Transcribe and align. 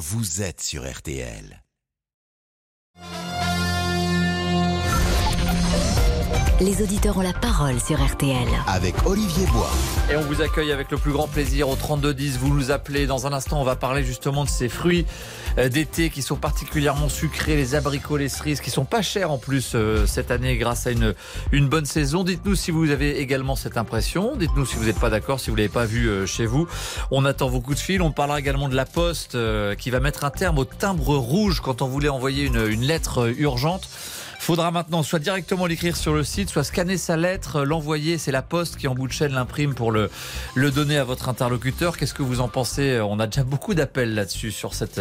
vous 0.00 0.40
êtes 0.40 0.62
sur 0.62 0.90
RTL. 0.90 1.62
Les 6.60 6.82
auditeurs 6.82 7.16
ont 7.16 7.22
la 7.22 7.32
parole 7.32 7.80
sur 7.80 8.04
RTL. 8.04 8.46
Avec 8.66 8.94
Olivier 9.06 9.46
Bois. 9.46 9.70
Et 10.12 10.16
on 10.16 10.20
vous 10.20 10.42
accueille 10.42 10.72
avec 10.72 10.90
le 10.90 10.98
plus 10.98 11.10
grand 11.10 11.26
plaisir 11.26 11.70
au 11.70 11.74
3210. 11.74 12.36
Vous 12.36 12.54
nous 12.54 12.70
appelez. 12.70 13.06
Dans 13.06 13.26
un 13.26 13.32
instant, 13.32 13.62
on 13.62 13.64
va 13.64 13.76
parler 13.76 14.04
justement 14.04 14.44
de 14.44 14.50
ces 14.50 14.68
fruits 14.68 15.06
euh, 15.56 15.70
d'été 15.70 16.10
qui 16.10 16.20
sont 16.20 16.36
particulièrement 16.36 17.08
sucrés, 17.08 17.56
les 17.56 17.76
abricots, 17.76 18.18
les 18.18 18.28
cerises, 18.28 18.60
qui 18.60 18.68
sont 18.68 18.84
pas 18.84 19.00
chers 19.00 19.30
en 19.30 19.38
plus 19.38 19.72
euh, 19.74 20.04
cette 20.04 20.30
année 20.30 20.58
grâce 20.58 20.86
à 20.86 20.90
une, 20.90 21.14
une 21.50 21.66
bonne 21.66 21.86
saison. 21.86 22.24
Dites-nous 22.24 22.56
si 22.56 22.70
vous 22.70 22.90
avez 22.90 23.20
également 23.20 23.56
cette 23.56 23.78
impression. 23.78 24.36
Dites-nous 24.36 24.66
si 24.66 24.76
vous 24.76 24.84
n'êtes 24.84 25.00
pas 25.00 25.08
d'accord, 25.08 25.40
si 25.40 25.48
vous 25.48 25.56
l'avez 25.56 25.70
pas 25.70 25.86
vu 25.86 26.10
euh, 26.10 26.26
chez 26.26 26.44
vous. 26.44 26.68
On 27.10 27.24
attend 27.24 27.48
vos 27.48 27.62
coups 27.62 27.78
de 27.78 27.82
fil. 27.82 28.02
On 28.02 28.12
parlera 28.12 28.38
également 28.38 28.68
de 28.68 28.76
la 28.76 28.84
Poste 28.84 29.34
qui 29.78 29.88
va 29.88 30.00
mettre 30.00 30.24
un 30.24 30.30
terme 30.30 30.58
au 30.58 30.66
timbre 30.66 31.16
rouge 31.16 31.60
quand 31.60 31.80
on 31.80 31.86
voulait 31.86 32.10
envoyer 32.10 32.44
une, 32.44 32.66
une 32.66 32.82
lettre 32.82 33.32
urgente. 33.38 33.88
Faudra 34.40 34.70
maintenant 34.70 35.02
soit 35.02 35.18
directement 35.18 35.66
l'écrire 35.66 35.98
sur 35.98 36.14
le 36.14 36.24
site, 36.24 36.48
soit 36.48 36.64
scanner 36.64 36.96
sa 36.96 37.18
lettre, 37.18 37.62
l'envoyer. 37.62 38.16
C'est 38.16 38.32
la 38.32 38.40
poste 38.40 38.78
qui 38.78 38.88
en 38.88 38.94
bout 38.94 39.06
de 39.06 39.12
chaîne 39.12 39.32
l'imprime 39.32 39.74
pour 39.74 39.92
le, 39.92 40.10
le 40.54 40.70
donner 40.70 40.96
à 40.96 41.04
votre 41.04 41.28
interlocuteur. 41.28 41.98
Qu'est-ce 41.98 42.14
que 42.14 42.22
vous 42.22 42.40
en 42.40 42.48
pensez? 42.48 42.98
On 43.02 43.20
a 43.20 43.26
déjà 43.26 43.44
beaucoup 43.44 43.74
d'appels 43.74 44.14
là-dessus 44.14 44.50
sur 44.50 44.72
cette 44.72 44.98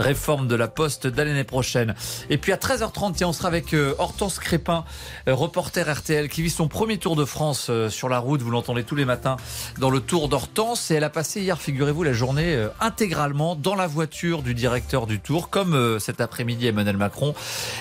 réforme 0.00 0.48
de 0.48 0.56
la 0.56 0.66
poste 0.66 1.06
de 1.06 1.22
l'année 1.22 1.44
prochaine. 1.44 1.94
Et 2.28 2.38
puis 2.38 2.52
à 2.52 2.56
13h30, 2.56 3.24
on 3.24 3.32
sera 3.32 3.46
avec 3.46 3.72
euh, 3.72 3.94
Hortense 3.98 4.40
Crépin, 4.40 4.84
euh, 5.28 5.34
reporter 5.34 5.88
RTL, 5.88 6.28
qui 6.28 6.42
vit 6.42 6.50
son 6.50 6.66
premier 6.66 6.98
Tour 6.98 7.14
de 7.14 7.24
France 7.24 7.68
euh, 7.70 7.88
sur 7.88 8.08
la 8.08 8.18
route. 8.18 8.42
Vous 8.42 8.50
l'entendez 8.50 8.82
tous 8.82 8.96
les 8.96 9.04
matins 9.04 9.36
dans 9.78 9.90
le 9.90 10.00
Tour 10.00 10.28
d'Hortense. 10.28 10.90
Et 10.90 10.96
elle 10.96 11.04
a 11.04 11.10
passé 11.10 11.40
hier, 11.40 11.56
figurez-vous, 11.56 12.02
la 12.02 12.12
journée 12.12 12.66
intégralement 12.80 13.54
dans 13.54 13.76
la 13.76 13.86
voiture 13.86 14.42
du 14.42 14.54
directeur 14.54 15.06
du 15.06 15.20
Tour, 15.20 15.50
comme 15.50 16.00
cet 16.00 16.20
après-midi 16.20 16.66
Emmanuel 16.66 16.96
Macron. 16.96 17.32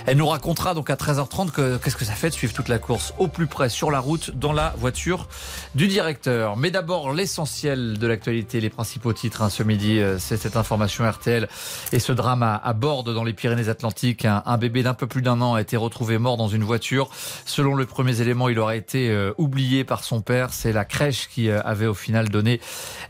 Elle 0.05 0.17
nous 0.17 0.27
racontera 0.27 0.75
donc 0.75 0.90
à 0.91 0.95
13h30 0.95 1.79
qu'est-ce 1.79 1.95
que 1.95 2.05
ça 2.05 2.13
fait 2.13 2.29
de 2.29 2.33
suivre 2.33 2.53
toute 2.53 2.67
la 2.67 2.77
course 2.77 3.13
au 3.17 3.27
plus 3.27 3.47
près 3.47 3.69
sur 3.69 3.91
la 3.91 3.99
route 3.99 4.31
dans 4.35 4.51
la 4.51 4.73
voiture 4.77 5.27
du 5.75 5.87
directeur. 5.87 6.57
Mais 6.57 6.71
d'abord 6.71 7.13
l'essentiel 7.13 7.97
de 7.97 8.07
l'actualité, 8.07 8.59
les 8.59 8.69
principaux 8.69 9.13
titres 9.13 9.41
hein, 9.41 9.49
ce 9.49 9.63
midi, 9.63 9.99
euh, 9.99 10.17
c'est 10.19 10.37
cette 10.37 10.57
information 10.57 11.09
RTL 11.09 11.47
et 11.91 11.99
ce 11.99 12.11
drame 12.11 12.43
à, 12.43 12.73
bord 12.73 13.03
dans 13.03 13.23
les 13.23 13.33
Pyrénées-Atlantiques. 13.33 14.25
Un, 14.25 14.57
bébé 14.57 14.83
d'un 14.83 14.93
peu 14.93 15.07
plus 15.07 15.21
d'un 15.21 15.41
an 15.41 15.53
a 15.53 15.61
été 15.61 15.77
retrouvé 15.77 16.17
mort 16.17 16.37
dans 16.37 16.47
une 16.47 16.63
voiture. 16.63 17.09
Selon 17.45 17.75
les 17.75 17.85
premiers 17.85 18.21
éléments, 18.21 18.49
il 18.49 18.59
aurait 18.59 18.77
été 18.77 19.09
euh, 19.09 19.33
oublié 19.37 19.83
par 19.83 20.03
son 20.03 20.21
père. 20.21 20.53
C'est 20.53 20.73
la 20.73 20.85
crèche 20.85 21.29
qui 21.29 21.49
euh, 21.49 21.61
avait 21.63 21.87
au 21.87 21.93
final 21.93 22.29
donné 22.29 22.59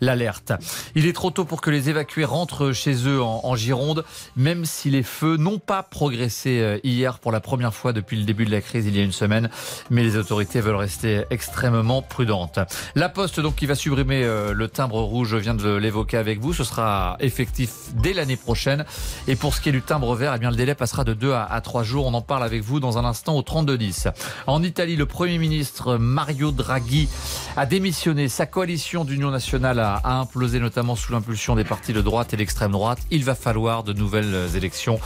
l'alerte. 0.01 0.53
Il 0.95 1.07
est 1.07 1.13
trop 1.13 1.31
tôt 1.31 1.45
pour 1.45 1.61
que 1.61 1.69
les 1.69 1.89
évacués 1.89 2.25
rentrent 2.25 2.71
chez 2.73 3.07
eux 3.07 3.21
en, 3.21 3.41
en 3.43 3.55
Gironde, 3.55 4.05
même 4.35 4.66
si 4.66 4.89
les 4.89 5.03
feux 5.03 5.38
n'ont 5.38 5.59
pas 5.59 5.83
progressé 5.83 6.79
hier 6.83 7.19
pour 7.19 7.31
la 7.31 7.39
première 7.39 7.70
fois 7.72 7.94
depuis 7.94 8.17
le 8.17 8.23
début 8.23 8.45
de 8.45 8.52
la 8.52 8.61
crise 8.61 8.86
il 8.86 8.95
y 8.95 9.00
a 9.00 9.03
une 9.03 9.11
semaine, 9.11 9.50
mais 9.89 10.03
les 10.03 10.16
autorités 10.17 10.61
veulent 10.61 10.75
rester 10.75 11.23
extrêmement 11.30 12.02
prudentes. 12.02 12.59
La 12.95 13.09
Poste 13.09 13.39
donc 13.39 13.55
qui 13.55 13.66
va 13.66 13.75
supprimer 13.75 14.23
euh, 14.23 14.53
le 14.53 14.67
timbre 14.67 15.02
rouge, 15.02 15.30
je 15.30 15.38
viens 15.38 15.53
de 15.53 15.75
l'évoquer 15.75 16.17
avec 16.17 16.39
vous, 16.39 16.53
ce 16.53 16.63
sera 16.63 17.17
effectif 17.19 17.72
dès 17.95 18.13
l'année 18.13 18.38
prochaine. 18.38 18.86
Et 19.28 19.36
pour 19.36 19.53
ce 19.53 19.61
qui 19.61 19.69
est 19.69 19.72
du 19.72 19.81
timbre 19.81 20.16
vert, 20.16 20.33
eh 20.36 20.39
bien 20.39 20.50
le 20.50 20.55
délai 20.55 20.75
passera 20.75 21.03
de 21.03 21.13
2 21.13 21.33
à 21.33 21.61
3 21.61 21.83
jours. 21.83 22.05
On 22.05 22.13
en 22.13 22.22
parle 22.22 22.44
avec 22.44 22.61
vous 22.63 22.80
dans 22.80 22.97
un 22.97 23.05
instant 23.05 23.36
au 23.36 23.41
32-10. 23.41 24.11
En 24.47 24.63
Italie, 24.63 24.95
le 24.95 25.06
Premier 25.06 25.38
ministre 25.38 25.97
Mario 25.97 26.52
Draghi 26.52 27.09
a 27.58 27.66
démissionné. 27.66 28.30
Sa 28.30 28.45
coalition 28.45 29.06
d'union 29.06 29.31
nationale 29.31 29.80
a, 29.80 30.02
implosé 30.03 30.59
notamment 30.59 30.95
sous 30.95 31.11
l'impulsion 31.11 31.56
des 31.56 31.63
partis 31.63 31.94
de 31.94 32.02
droite 32.02 32.33
et 32.33 32.38
d'extrême 32.38 32.72
droite. 32.72 33.00
Il 33.11 33.23
va 33.23 33.35
falloir 33.35 33.83
de 33.83 33.94
nouvelles 33.94 34.50
élections 34.56 35.00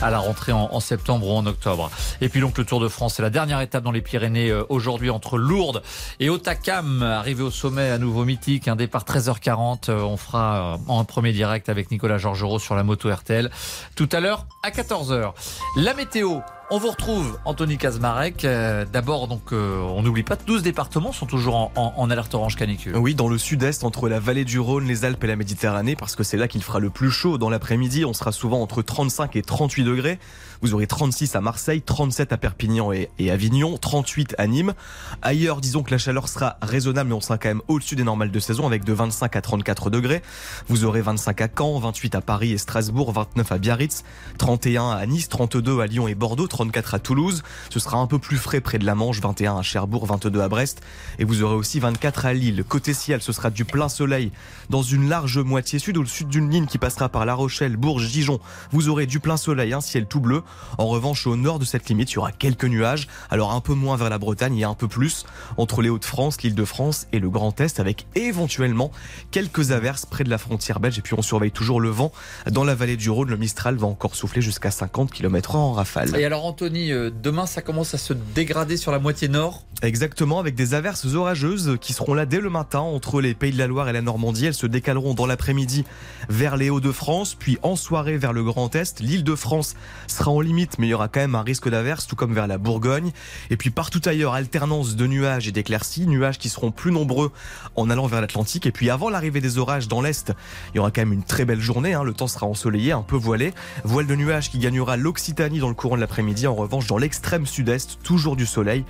à 0.00 0.10
la 0.10 0.18
rentrée 0.18 0.52
en 0.52 0.80
septembre 0.80 1.28
ou 1.28 1.32
en 1.32 1.46
octobre. 1.46 1.90
Et 2.20 2.28
puis 2.28 2.40
donc 2.40 2.58
le 2.58 2.64
Tour 2.64 2.80
de 2.80 2.88
France, 2.88 3.14
c'est 3.14 3.22
la 3.22 3.30
dernière 3.30 3.60
étape 3.60 3.82
dans 3.84 3.90
les 3.90 4.02
Pyrénées 4.02 4.50
euh, 4.50 4.64
aujourd'hui 4.68 5.10
entre 5.10 5.38
Lourdes 5.38 5.82
et 6.20 6.30
Otakam. 6.30 7.02
Arrivé 7.02 7.42
au 7.42 7.50
sommet 7.50 7.90
à 7.90 7.98
nouveau 7.98 8.24
mythique, 8.24 8.68
un 8.68 8.76
départ 8.76 9.04
13h40. 9.04 9.90
Euh, 9.90 10.00
on 10.00 10.16
fera 10.16 10.74
euh, 10.74 10.78
en 10.88 11.04
premier 11.04 11.32
direct 11.32 11.68
avec 11.68 11.90
Nicolas 11.90 12.18
Georgerot 12.18 12.58
sur 12.58 12.74
la 12.74 12.82
moto 12.82 13.12
RTL 13.12 13.50
tout 13.94 14.08
à 14.12 14.20
l'heure 14.20 14.46
à 14.62 14.70
14h. 14.70 15.32
La 15.76 15.94
météo. 15.94 16.40
On 16.74 16.78
vous 16.78 16.88
retrouve, 16.88 17.38
Anthony 17.44 17.76
Kazmarek. 17.76 18.46
D'abord, 18.90 19.28
donc, 19.28 19.52
on 19.52 20.00
n'oublie 20.00 20.22
pas, 20.22 20.36
12 20.36 20.62
départements 20.62 21.12
sont 21.12 21.26
toujours 21.26 21.70
en, 21.76 22.10
alerte 22.10 22.34
orange 22.34 22.56
canicule. 22.56 22.96
Oui, 22.96 23.14
dans 23.14 23.28
le 23.28 23.36
sud-est, 23.36 23.84
entre 23.84 24.08
la 24.08 24.18
vallée 24.18 24.46
du 24.46 24.58
Rhône, 24.58 24.86
les 24.86 25.04
Alpes 25.04 25.22
et 25.22 25.26
la 25.26 25.36
Méditerranée, 25.36 25.96
parce 25.96 26.16
que 26.16 26.22
c'est 26.22 26.38
là 26.38 26.48
qu'il 26.48 26.62
fera 26.62 26.80
le 26.80 26.88
plus 26.88 27.10
chaud. 27.10 27.36
Dans 27.36 27.50
l'après-midi, 27.50 28.06
on 28.06 28.14
sera 28.14 28.32
souvent 28.32 28.62
entre 28.62 28.80
35 28.80 29.36
et 29.36 29.42
38 29.42 29.84
degrés. 29.84 30.18
Vous 30.62 30.74
aurez 30.74 30.86
36 30.86 31.34
à 31.34 31.40
Marseille, 31.40 31.82
37 31.82 32.32
à 32.32 32.36
Perpignan 32.36 32.92
et, 32.92 33.30
Avignon, 33.30 33.76
38 33.76 34.36
à 34.38 34.46
Nîmes. 34.46 34.74
Ailleurs, 35.20 35.60
disons 35.60 35.82
que 35.82 35.90
la 35.90 35.98
chaleur 35.98 36.28
sera 36.28 36.56
raisonnable, 36.62 37.10
mais 37.10 37.16
on 37.16 37.20
sera 37.20 37.36
quand 37.36 37.48
même 37.48 37.62
au-dessus 37.66 37.96
des 37.96 38.04
normales 38.04 38.30
de 38.30 38.40
saison 38.40 38.64
avec 38.66 38.84
de 38.84 38.92
25 38.92 39.34
à 39.34 39.40
34 39.42 39.90
degrés. 39.90 40.22
Vous 40.68 40.84
aurez 40.84 41.02
25 41.02 41.40
à 41.40 41.48
Caen, 41.54 41.80
28 41.80 42.14
à 42.14 42.20
Paris 42.20 42.52
et 42.52 42.58
Strasbourg, 42.58 43.12
29 43.12 43.50
à 43.50 43.58
Biarritz, 43.58 44.04
31 44.38 44.90
à 44.90 45.04
Nice, 45.04 45.28
32 45.28 45.80
à 45.80 45.86
Lyon 45.86 46.06
et 46.06 46.14
Bordeaux, 46.14 46.46
34 46.62 46.94
à 46.94 46.98
Toulouse. 47.00 47.42
Ce 47.70 47.80
sera 47.80 47.98
un 47.98 48.06
peu 48.06 48.20
plus 48.20 48.36
frais 48.36 48.60
près 48.60 48.78
de 48.78 48.86
la 48.86 48.94
Manche, 48.94 49.20
21 49.20 49.58
à 49.58 49.62
Cherbourg, 49.62 50.06
22 50.06 50.40
à 50.40 50.48
Brest. 50.48 50.80
Et 51.18 51.24
vous 51.24 51.42
aurez 51.42 51.56
aussi 51.56 51.80
24 51.80 52.26
à 52.26 52.34
Lille. 52.34 52.62
Côté 52.62 52.94
ciel, 52.94 53.20
ce 53.20 53.32
sera 53.32 53.50
du 53.50 53.64
plein 53.64 53.88
soleil 53.88 54.30
dans 54.70 54.82
une 54.82 55.08
large 55.08 55.38
moitié 55.38 55.80
sud, 55.80 55.96
au 55.96 56.04
sud 56.04 56.28
d'une 56.28 56.48
ligne 56.48 56.66
qui 56.66 56.78
passera 56.78 57.08
par 57.08 57.26
La 57.26 57.34
Rochelle, 57.34 57.76
Bourges, 57.76 58.08
Dijon. 58.12 58.38
Vous 58.70 58.88
aurez 58.88 59.06
du 59.06 59.18
plein 59.18 59.36
soleil, 59.36 59.72
un 59.72 59.80
ciel 59.80 60.06
tout 60.06 60.20
bleu. 60.20 60.44
En 60.78 60.86
revanche, 60.86 61.26
au 61.26 61.34
nord 61.34 61.58
de 61.58 61.64
cette 61.64 61.88
limite, 61.88 62.12
il 62.12 62.14
y 62.14 62.18
aura 62.18 62.30
quelques 62.30 62.64
nuages, 62.64 63.08
alors 63.28 63.52
un 63.52 63.60
peu 63.60 63.74
moins 63.74 63.96
vers 63.96 64.08
la 64.08 64.18
Bretagne 64.18 64.58
et 64.58 64.64
un 64.64 64.74
peu 64.74 64.86
plus 64.86 65.26
entre 65.56 65.82
les 65.82 65.88
Hauts-de-France, 65.88 66.42
l'Île-de-France 66.42 67.08
et 67.12 67.18
le 67.18 67.28
Grand 67.28 67.60
Est, 67.60 67.80
avec 67.80 68.06
éventuellement 68.14 68.92
quelques 69.32 69.72
averses 69.72 70.06
près 70.06 70.22
de 70.22 70.30
la 70.30 70.38
frontière 70.38 70.78
belge. 70.78 70.96
Et 70.96 71.02
puis 71.02 71.14
on 71.18 71.22
surveille 71.22 71.50
toujours 71.50 71.80
le 71.80 71.90
vent 71.90 72.12
dans 72.48 72.62
la 72.62 72.76
vallée 72.76 72.96
du 72.96 73.10
Rhône. 73.10 73.30
Le 73.30 73.36
Mistral 73.36 73.74
va 73.74 73.88
encore 73.88 74.14
souffler 74.14 74.42
jusqu'à 74.42 74.70
50 74.70 75.10
km/h 75.10 75.56
en 75.56 75.72
rafale. 75.72 76.10
Anthony, 76.52 76.92
euh, 76.92 77.10
demain 77.10 77.46
ça 77.46 77.62
commence 77.62 77.94
à 77.94 77.98
se 77.98 78.12
dégrader 78.12 78.76
sur 78.76 78.92
la 78.92 78.98
moitié 78.98 79.26
nord 79.26 79.64
Exactement, 79.80 80.38
avec 80.38 80.54
des 80.54 80.74
averses 80.74 81.06
orageuses 81.06 81.76
qui 81.80 81.92
seront 81.92 82.14
là 82.14 82.24
dès 82.24 82.38
le 82.38 82.50
matin 82.50 82.78
entre 82.78 83.20
les 83.20 83.34
Pays 83.34 83.50
de 83.50 83.58
la 83.58 83.66
Loire 83.66 83.88
et 83.88 83.92
la 83.92 84.00
Normandie. 84.00 84.46
Elles 84.46 84.54
se 84.54 84.68
décaleront 84.68 85.14
dans 85.14 85.26
l'après-midi 85.26 85.84
vers 86.28 86.56
les 86.56 86.70
Hauts-de-France, 86.70 87.34
puis 87.34 87.58
en 87.62 87.74
soirée 87.74 88.16
vers 88.16 88.32
le 88.32 88.44
Grand 88.44 88.76
Est. 88.76 89.00
L'Île-de-France 89.00 89.74
sera 90.06 90.30
en 90.30 90.40
limite, 90.40 90.78
mais 90.78 90.86
il 90.86 90.90
y 90.90 90.94
aura 90.94 91.08
quand 91.08 91.18
même 91.18 91.34
un 91.34 91.42
risque 91.42 91.68
d'averse, 91.68 92.06
tout 92.06 92.14
comme 92.14 92.32
vers 92.32 92.46
la 92.46 92.58
Bourgogne. 92.58 93.10
Et 93.50 93.56
puis 93.56 93.70
partout 93.70 94.00
ailleurs, 94.04 94.34
alternance 94.34 94.94
de 94.94 95.06
nuages 95.08 95.48
et 95.48 95.52
d'éclaircies, 95.52 96.06
nuages 96.06 96.38
qui 96.38 96.48
seront 96.48 96.70
plus 96.70 96.92
nombreux 96.92 97.32
en 97.74 97.90
allant 97.90 98.06
vers 98.06 98.20
l'Atlantique. 98.20 98.66
Et 98.66 98.72
puis 98.72 98.88
avant 98.88 99.10
l'arrivée 99.10 99.40
des 99.40 99.58
orages 99.58 99.88
dans 99.88 100.00
l'Est, 100.00 100.32
il 100.72 100.76
y 100.76 100.78
aura 100.78 100.92
quand 100.92 101.00
même 101.00 101.12
une 101.12 101.24
très 101.24 101.44
belle 101.44 101.60
journée. 101.60 101.94
Hein. 101.94 102.04
Le 102.04 102.12
temps 102.12 102.28
sera 102.28 102.46
ensoleillé, 102.46 102.92
un 102.92 103.02
peu 103.02 103.16
voilé. 103.16 103.52
Voile 103.82 104.06
de 104.06 104.14
nuages 104.14 104.48
qui 104.48 104.58
gagnera 104.58 104.96
l'Occitanie 104.96 105.58
dans 105.58 105.68
le 105.68 105.74
courant 105.74 105.96
de 105.96 106.00
l'après-midi. 106.00 106.31
En 106.46 106.54
revanche, 106.54 106.86
dans 106.86 106.98
l'extrême 106.98 107.46
sud-est, 107.46 107.98
toujours 108.02 108.34
du 108.36 108.46
soleil 108.46 108.84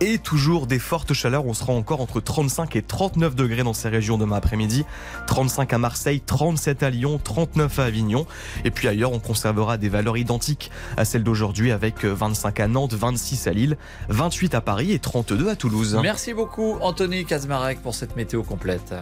et 0.00 0.18
toujours 0.18 0.66
des 0.66 0.78
fortes 0.78 1.14
chaleurs. 1.14 1.46
On 1.46 1.54
sera 1.54 1.72
encore 1.72 2.00
entre 2.00 2.20
35 2.20 2.76
et 2.76 2.82
39 2.82 3.34
degrés 3.34 3.62
dans 3.62 3.72
ces 3.72 3.88
régions 3.88 4.18
demain 4.18 4.36
après-midi. 4.36 4.84
35 5.26 5.72
à 5.72 5.78
Marseille, 5.78 6.20
37 6.20 6.82
à 6.82 6.90
Lyon, 6.90 7.18
39 7.22 7.78
à 7.78 7.84
Avignon. 7.84 8.26
Et 8.64 8.70
puis 8.70 8.86
ailleurs, 8.86 9.12
on 9.12 9.18
conservera 9.18 9.78
des 9.78 9.88
valeurs 9.88 10.18
identiques 10.18 10.70
à 10.96 11.04
celles 11.04 11.24
d'aujourd'hui 11.24 11.38
aujourd'hui 11.38 11.70
avec 11.70 12.04
25 12.04 12.58
euh, 12.60 12.64
à 12.64 12.68
Nantes, 12.68 12.94
26 12.94 13.46
à 13.46 13.52
Lille, 13.52 13.76
28 14.08 14.56
à 14.56 14.60
Paris 14.60 14.92
et 14.92 14.98
32 14.98 15.48
à 15.48 15.54
Toulouse. 15.54 15.96
Merci 16.02 16.34
beaucoup 16.34 16.78
Anthony 16.80 17.24
Kazmarek 17.24 17.80
pour 17.80 17.94
cette 17.94 18.16
météo 18.16 18.42
complète. 18.42 18.92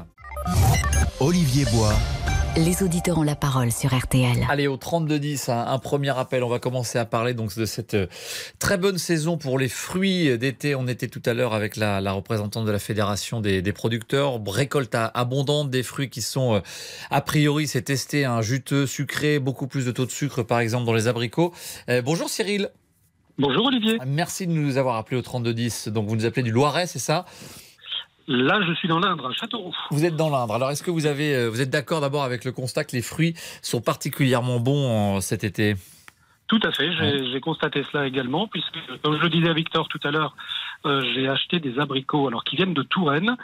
Olivier 1.21 1.65
Bois. 1.73 1.95
Les 2.57 2.83
auditeurs 2.83 3.19
ont 3.19 3.23
la 3.23 3.37
parole 3.37 3.71
sur 3.71 3.95
RTL. 3.95 4.47
Allez, 4.49 4.67
au 4.67 4.79
32-10, 4.79 5.51
un, 5.51 5.79
premier 5.79 6.19
appel. 6.19 6.43
On 6.43 6.49
va 6.49 6.59
commencer 6.59 6.99
à 6.99 7.05
parler 7.05 7.35
donc 7.35 7.55
de 7.55 7.67
cette 7.67 7.93
euh, 7.93 8.07
très 8.59 8.79
bonne 8.79 8.97
saison 8.97 9.37
pour 9.37 9.59
les 9.59 9.69
fruits 9.69 10.39
d'été. 10.39 10.75
On 10.75 10.87
était 10.89 11.09
tout 11.09 11.21
à 11.27 11.35
l'heure 11.35 11.53
avec 11.53 11.77
la, 11.77 12.01
représentante 12.13 12.65
de 12.65 12.71
la 12.71 12.79
Fédération 12.79 13.43
des, 13.43 13.73
producteurs. 13.73 14.41
Récolte 14.47 14.95
abondante 14.95 15.69
des 15.69 15.83
fruits 15.83 16.09
qui 16.09 16.23
sont, 16.23 16.55
euh, 16.55 16.61
a 17.11 17.21
priori, 17.21 17.67
c'est 17.67 17.83
testé, 17.83 18.25
un 18.25 18.41
juteux, 18.41 18.87
sucré, 18.87 19.39
beaucoup 19.39 19.67
plus 19.67 19.85
de 19.85 19.91
taux 19.91 20.07
de 20.07 20.11
sucre, 20.11 20.43
par 20.43 20.61
exemple, 20.61 20.87
dans 20.87 20.95
les 20.95 21.09
abricots. 21.09 21.53
Euh, 21.91 22.01
bonjour 22.01 22.31
Cyril. 22.31 22.71
Bonjour 23.39 23.67
Olivier. 23.67 23.99
Merci 24.07 24.47
de 24.47 24.53
nous 24.53 24.79
avoir 24.79 24.97
appelé 24.97 25.19
au 25.19 25.23
3210. 25.23 25.89
Donc 25.89 26.09
vous 26.09 26.17
nous 26.17 26.25
appelez 26.25 26.43
du 26.43 26.53
Loiret, 26.53 26.87
c'est 26.87 26.99
ça? 26.99 27.27
Là, 28.29 28.61
je 28.67 28.73
suis 28.75 28.89
dans 28.89 28.99
l'Indre, 28.99 29.29
à 29.29 29.33
Châteauroux. 29.33 29.75
Vous 29.91 30.05
êtes 30.05 30.17
dans 30.17 30.31
l'Indre. 30.31 30.55
Alors, 30.55 30.71
est-ce 30.71 30.83
que 30.83 30.91
vous 30.91 31.07
avez, 31.07 31.35
euh, 31.35 31.49
vous 31.49 31.61
êtes 31.61 31.71
d'accord 31.71 32.01
d'abord 32.01 32.25
avec 32.25 32.45
le 32.45 32.53
constat 32.53 32.85
que 32.85 32.97
les 32.97 33.03
fruits 33.03 33.35
sont 33.63 33.81
particulièrement 33.81 34.59
bons 34.59 35.21
cet 35.21 35.45
été? 35.45 35.77
Tout 36.49 36.61
à 36.63 36.71
fait, 36.71 36.91
j'ai 37.33 37.41
constaté 37.41 37.83
cela 37.91 38.07
également, 38.07 38.47
puisque, 38.47 38.79
comme 39.03 39.17
je 39.17 39.23
le 39.23 39.29
disais 39.29 39.49
à 39.49 39.53
Victor 39.53 39.89
tout 39.89 39.99
à 40.05 40.13
l'heure, 40.13 40.37
j'ai 40.85 41.29
acheté 41.29 41.59
des 41.61 41.79
abricots 41.79 42.29
alors 42.29 42.45
qui 42.45 42.57
viennent 42.57 42.75
de 42.75 42.83
Touraine. 42.83 43.37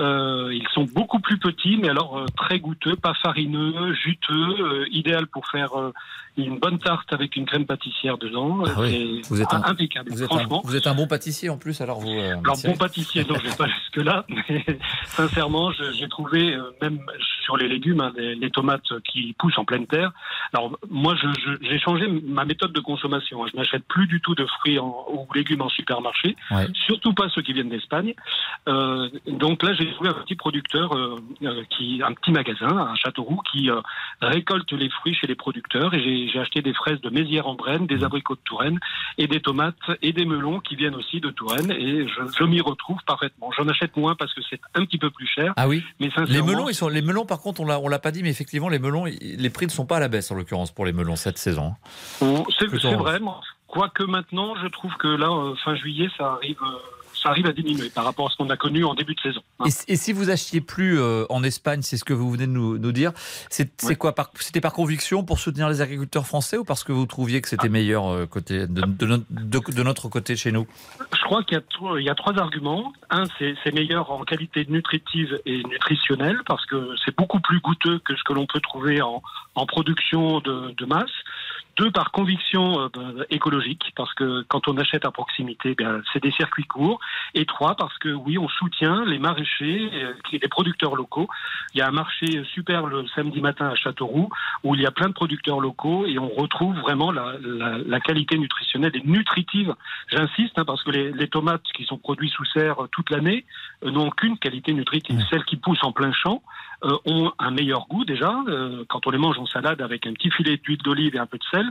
Euh, 0.00 0.50
ils 0.52 0.66
sont 0.72 0.84
beaucoup 0.84 1.20
plus 1.20 1.38
petits, 1.38 1.76
mais 1.76 1.88
alors 1.88 2.18
euh, 2.18 2.26
très 2.36 2.58
goûteux, 2.58 2.96
pas 2.96 3.14
farineux, 3.14 3.92
juteux, 3.94 4.32
euh, 4.60 4.86
idéal 4.90 5.26
pour 5.26 5.46
faire 5.48 5.78
euh, 5.78 5.92
une 6.36 6.58
bonne 6.58 6.78
tarte 6.78 7.12
avec 7.12 7.36
une 7.36 7.46
crème 7.46 7.64
pâtissière 7.66 8.18
dedans. 8.18 8.64
Ah 8.66 8.70
oui. 8.80 9.22
Vous 9.28 9.40
êtes 9.40 9.52
un- 9.54 9.62
impeccable, 9.64 10.10
Vous 10.10 10.22
êtes, 10.22 10.32
un, 10.32 10.36
franchement. 10.38 10.62
vous 10.64 10.74
êtes 10.76 10.86
un 10.88 10.94
bon 10.94 11.06
pâtissier 11.06 11.48
en 11.48 11.58
plus, 11.58 11.80
alors 11.80 12.00
vous. 12.00 12.10
euh, 12.10 12.36
Alors 12.44 12.56
bon 12.64 12.76
pâtissier, 12.76 13.24
non, 13.24 13.36
je 13.42 13.48
vais 13.50 13.56
pas 13.56 13.66
jusque 13.68 14.04
là, 14.04 14.24
mais 14.28 14.64
sincèrement, 15.06 15.70
j'ai 15.72 16.08
trouvé 16.08 16.54
euh, 16.54 16.70
même 16.82 16.98
sur 17.44 17.56
les 17.56 17.68
légumes, 17.68 18.00
hein, 18.00 18.12
les, 18.16 18.34
les 18.34 18.50
tomates 18.50 18.82
qui 19.10 19.34
poussent 19.38 19.58
en 19.58 19.64
pleine 19.64 19.86
terre. 19.86 20.12
Alors 20.52 20.76
moi, 20.90 21.14
j'ai 21.62 21.78
changé 21.78 22.08
ma 22.08 22.44
méthode 22.44 22.72
de 22.72 22.80
consommation. 22.80 23.44
hein. 23.44 23.48
Je 23.52 23.56
n'achète 23.56 23.84
plus 23.86 24.06
du 24.06 24.20
tout 24.20 24.34
de 24.34 24.46
fruits 24.46 24.78
en- 24.78 25.06
ou 25.12 25.26
légumes 25.34 25.62
en 25.62 25.68
supermarché, 25.68 26.36
Ouais. 26.50 26.66
Surtout 26.84 27.12
pas 27.14 27.28
ceux 27.34 27.42
qui 27.42 27.52
viennent 27.52 27.68
d'Espagne. 27.68 28.14
Euh, 28.68 29.08
donc 29.26 29.62
là, 29.62 29.72
j'ai 29.74 29.90
trouvé 29.92 30.10
un 30.10 30.14
petit 30.14 30.34
producteur, 30.36 30.92
euh, 30.94 31.20
euh, 31.42 31.62
qui, 31.70 32.00
un 32.04 32.12
petit 32.12 32.30
magasin 32.32 32.68
à 32.78 32.94
Châteauroux, 32.96 33.40
qui 33.52 33.70
euh, 33.70 33.80
récolte 34.20 34.72
les 34.72 34.88
fruits 34.90 35.14
chez 35.14 35.26
les 35.26 35.34
producteurs. 35.34 35.92
Et 35.94 36.00
j'ai- 36.30 36.40
acheté 36.44 36.62
des 36.62 36.74
fraises 36.74 37.00
de 37.00 37.10
Mézières-en-Brenne, 37.10 37.86
des 37.86 38.02
abricots 38.04 38.34
de 38.34 38.40
Touraine 38.44 38.78
et 39.18 39.26
des 39.28 39.40
tomates 39.40 39.76
et 40.02 40.12
des 40.12 40.24
melons 40.26 40.60
qui 40.60 40.74
viennent 40.76 40.94
aussi 40.96 41.20
de 41.20 41.30
Touraine. 41.30 41.70
Et 41.70 42.06
je, 42.08 42.20
je 42.38 42.44
m'y 42.44 42.60
retrouve 42.60 42.98
parfaitement. 43.06 43.50
J'en 43.56 43.66
achète 43.68 43.96
moins 43.96 44.14
parce 44.14 44.34
que 44.34 44.40
c'est 44.50 44.60
un 44.74 44.84
petit 44.84 44.98
peu 44.98 45.10
plus 45.10 45.26
cher. 45.26 45.54
Ah 45.56 45.68
oui 45.68 45.82
Mais 46.00 46.10
Les 46.28 46.42
melons, 46.42 46.68
ils 46.68 46.74
sont, 46.74 46.88
les 46.88 47.02
melons, 47.02 47.24
par 47.24 47.40
contre, 47.40 47.60
on 47.60 47.66
l'a, 47.66 47.78
on 47.80 47.88
l'a 47.88 47.98
pas 47.98 48.10
dit, 48.10 48.22
mais 48.22 48.30
effectivement, 48.30 48.68
les 48.68 48.78
melons, 48.78 49.04
les 49.04 49.50
prix 49.50 49.66
ne 49.66 49.70
sont 49.70 49.86
pas 49.86 49.96
à 49.96 50.00
la 50.00 50.08
baisse, 50.08 50.30
en 50.30 50.34
l'occurrence, 50.34 50.70
pour 50.72 50.84
les 50.84 50.92
melons 50.92 51.16
cette 51.16 51.38
saison. 51.38 51.74
on- 52.20 52.44
c'est 52.58 52.68
c'est 52.78 52.86
en 52.88 52.98
vrai. 52.98 53.20
Quoique 53.66 54.04
maintenant, 54.04 54.54
je 54.62 54.68
trouve 54.68 54.94
que 54.96 55.08
là, 55.08 55.28
euh, 55.30 55.54
fin 55.64 55.74
juillet, 55.74 56.08
ça 56.16 56.32
arrive, 56.34 56.58
euh, 56.62 56.76
ça 57.14 57.30
arrive 57.30 57.46
à 57.46 57.52
diminuer 57.52 57.88
par 57.90 58.04
rapport 58.04 58.26
à 58.26 58.30
ce 58.30 58.36
qu'on 58.36 58.50
a 58.50 58.56
connu 58.56 58.84
en 58.84 58.94
début 58.94 59.14
de 59.14 59.20
saison. 59.20 59.40
hein. 59.58 59.64
Et, 59.66 59.70
si- 59.70 59.84
et 59.88 59.96
si 59.96 60.12
vous 60.12 60.30
achetiez 60.30 60.60
plus 60.60 61.00
euh, 61.00 61.24
en 61.30 61.42
Espagne, 61.42 61.80
c'est 61.82 61.96
ce 61.96 62.04
que 62.04 62.12
vous 62.12 62.30
venez 62.30 62.46
de 62.46 62.52
nous, 62.52 62.78
nous 62.78 62.92
dire, 62.92 63.12
c'est, 63.50 63.72
Ouais. 63.84 63.96
quoi 63.96 64.14
C'était 64.34 64.60
par 64.60 64.72
conviction 64.74 65.24
pour 65.24 65.38
soutenir 65.38 65.68
les 65.68 65.80
agriculteurs 65.80 66.26
français 66.26 66.56
ou 66.58 66.64
parce 66.64 66.84
que 66.84 66.92
vous 66.92 67.06
trouviez 67.06 67.40
que 67.40 67.48
c'était 67.48 67.68
meilleur 67.70 68.06
euh, 68.06 68.26
côté, 68.26 68.66
de, 68.66 68.82
de 68.82 69.06
notre- 69.06 69.24
de- 69.30 69.72
de 69.74 69.82
notre 69.82 70.08
côté 70.08 70.36
chez 70.36 70.52
nous? 70.52 70.66
Je 71.12 71.22
crois 71.24 71.42
qu'il 71.42 71.58
y 71.58 72.02
y 72.04 72.10
a 72.10 72.14
trois 72.14 72.38
arguments. 72.38 72.92
Un, 73.10 73.24
c'est 73.38 73.54
c'est 73.64 73.72
meilleur 73.74 74.10
en 74.12 74.22
qualité 74.24 74.66
nutritive 74.68 75.40
et 75.46 75.62
nutritionnelle 75.64 76.40
parce 76.46 76.64
que 76.66 76.94
c'est 77.04 77.16
beaucoup 77.16 77.40
plus 77.40 77.60
goûteux 77.60 77.98
que 78.04 78.14
ce 78.14 78.22
que 78.24 78.34
l'on 78.34 78.46
peut 78.46 78.60
trouver 78.60 79.00
en, 79.02 79.22
en 79.54 79.66
production 79.66 80.40
de 80.40 80.84
masse. 80.84 81.10
Deux, 81.76 81.90
par 81.90 82.12
conviction 82.12 82.80
euh, 82.80 82.88
ben, 82.92 83.24
écologique 83.30 83.92
parce 83.96 84.12
que 84.14 84.42
quand 84.48 84.68
on 84.68 84.76
achète 84.78 85.04
à 85.04 85.10
proximité, 85.10 85.74
ben, 85.76 86.02
c'est 86.12 86.22
des 86.22 86.30
circuits 86.32 86.64
courts. 86.66 87.00
Et 87.34 87.46
trois, 87.46 87.74
parce 87.74 87.96
que 87.98 88.10
oui, 88.10 88.38
on 88.38 88.48
soutient 88.48 89.04
les 89.04 89.18
maraîchers, 89.18 89.90
euh, 89.94 90.12
les 90.32 90.48
producteurs 90.48 90.94
locaux. 90.94 91.28
Il 91.74 91.78
y 91.78 91.82
a 91.82 91.88
un 91.88 91.92
marché 91.92 92.44
super 92.52 92.86
le 92.86 93.06
samedi 93.08 93.40
matin 93.40 93.68
à 93.68 93.74
Châteauroux 93.74 94.28
où 94.62 94.74
il 94.74 94.80
y 94.82 94.86
a 94.86 94.90
plein 94.90 95.08
de 95.08 95.14
producteurs 95.14 95.60
locaux 95.60 96.06
et 96.06 96.18
on 96.18 96.28
retrouve 96.28 96.76
vraiment 96.80 97.10
la, 97.10 97.34
la- 97.42 97.78
la 97.78 98.00
qualité 98.00 98.38
nutritionnelle 98.38 98.92
et 98.94 99.02
nutritive 99.04 99.74
J'insiste 100.08 100.58
hein, 100.58 100.64
parce 100.64 100.82
que 100.84 100.90
les, 100.90 101.12
les 101.12 101.28
tomates 101.28 101.62
qui 101.74 101.84
sont 101.84 101.98
produites 101.98 102.32
sous 102.32 102.44
serre 102.46 102.84
euh, 102.84 102.88
toute 102.92 103.10
l'année 103.10 103.44
euh, 103.84 103.90
n'ont 103.90 104.08
aucune 104.08 104.38
qualité 104.38 104.72
nutritive. 104.72 105.20
Celles 105.30 105.44
qui 105.44 105.56
poussent 105.56 105.82
en 105.84 105.92
plein 105.92 106.12
champ 106.12 106.42
euh, 106.84 106.96
ont 107.06 107.32
un 107.38 107.50
meilleur 107.50 107.86
goût 107.88 108.04
déjà. 108.04 108.34
Euh, 108.48 108.84
quand 108.88 109.06
on 109.06 109.10
les 109.10 109.18
mange 109.18 109.38
en 109.38 109.46
salade 109.46 109.80
avec 109.80 110.06
un 110.06 110.12
petit 110.12 110.30
filet 110.30 110.56
d'huile 110.56 110.82
d'olive 110.82 111.16
et 111.16 111.18
un 111.18 111.26
peu 111.26 111.38
de 111.38 111.44
sel, 111.50 111.66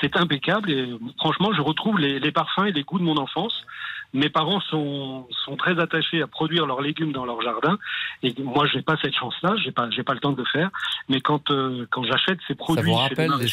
c'est 0.00 0.16
impeccable. 0.16 0.70
Et 0.70 0.88
franchement, 1.18 1.52
je 1.52 1.60
retrouve 1.60 1.98
les 1.98 2.32
parfums 2.32 2.66
et 2.66 2.72
les 2.72 2.82
goûts 2.82 2.98
de 2.98 3.04
mon 3.04 3.16
enfance. 3.16 3.64
Mes 4.14 4.30
parents 4.30 4.60
sont, 4.60 5.26
sont 5.44 5.56
très 5.56 5.78
attachés 5.78 6.22
à 6.22 6.26
produire 6.26 6.66
leurs 6.66 6.80
légumes 6.80 7.12
dans 7.12 7.26
leur 7.26 7.42
jardin. 7.42 7.78
Et 8.22 8.34
moi, 8.42 8.66
j'ai 8.66 8.82
pas 8.82 8.96
cette 9.02 9.14
chance-là. 9.14 9.54
J'ai 9.62 9.70
pas, 9.70 9.90
j'ai 9.90 10.02
pas 10.02 10.14
le 10.14 10.20
temps 10.20 10.32
de 10.32 10.38
le 10.38 10.46
faire. 10.46 10.70
Mais 11.08 11.20
quand, 11.20 11.50
euh, 11.50 11.86
quand 11.90 12.04
j'achète 12.04 12.38
ces 12.48 12.54
produits, 12.54 12.94
chez 13.08 13.14
les 13.14 13.48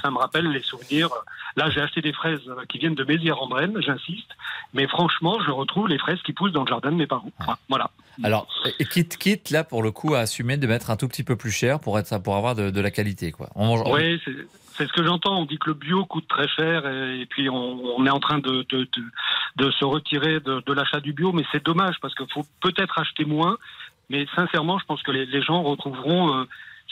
ça 0.00 0.10
me 0.10 0.18
rappelle 0.18 0.48
les 0.50 0.62
souvenirs. 0.62 1.10
Là, 1.56 1.70
j'ai 1.70 1.80
acheté 1.80 2.02
des 2.02 2.12
fraises 2.12 2.40
qui 2.68 2.78
viennent 2.78 2.94
de 2.94 3.04
Mézières-en-Brenne, 3.04 3.80
j'insiste. 3.80 4.30
Mais 4.74 4.86
franchement, 4.86 5.38
je 5.44 5.50
retrouve 5.50 5.88
les 5.88 5.98
fraises 5.98 6.20
qui 6.22 6.32
poussent 6.32 6.52
dans 6.52 6.62
le 6.62 6.68
jardin 6.68 6.92
de 6.92 6.96
mes 6.96 7.06
parents. 7.06 7.30
Voilà. 7.68 7.90
Alors, 8.22 8.46
quitte, 8.90 9.18
quitte 9.18 9.50
là 9.50 9.64
pour 9.64 9.82
le 9.82 9.90
coup 9.90 10.14
à 10.14 10.20
assumer 10.20 10.56
de 10.56 10.66
mettre 10.66 10.90
un 10.90 10.96
tout 10.96 11.08
petit 11.08 11.22
peu 11.22 11.36
plus 11.36 11.50
cher 11.50 11.80
pour 11.80 11.98
être 11.98 12.16
pour 12.22 12.36
avoir 12.36 12.54
de, 12.54 12.70
de 12.70 12.80
la 12.80 12.90
qualité 12.90 13.30
quoi. 13.32 13.50
On 13.54 13.66
mange. 13.66 13.82
Oui, 13.86 14.20
c'est 14.24 14.32
c'est 14.76 14.86
ce 14.86 14.92
que 14.92 15.04
j'entends. 15.04 15.38
On 15.40 15.44
dit 15.44 15.58
que 15.58 15.70
le 15.70 15.74
bio 15.74 16.04
coûte 16.04 16.28
très 16.28 16.48
cher 16.48 16.86
et, 16.86 17.26
puis 17.26 17.48
on, 17.48 18.04
est 18.06 18.10
en 18.10 18.20
train 18.20 18.38
de, 18.38 18.64
se 18.70 19.84
retirer 19.84 20.40
de, 20.40 20.72
l'achat 20.72 21.00
du 21.00 21.12
bio, 21.12 21.32
mais 21.32 21.44
c'est 21.52 21.64
dommage 21.64 21.96
parce 22.00 22.14
qu'il 22.14 22.30
faut 22.32 22.44
peut-être 22.60 22.98
acheter 22.98 23.24
moins. 23.24 23.56
Mais 24.08 24.26
sincèrement, 24.36 24.78
je 24.78 24.84
pense 24.84 25.02
que 25.02 25.10
les, 25.10 25.26
les 25.26 25.42
gens 25.42 25.62
retrouveront 25.62 26.32
euh, 26.32 26.44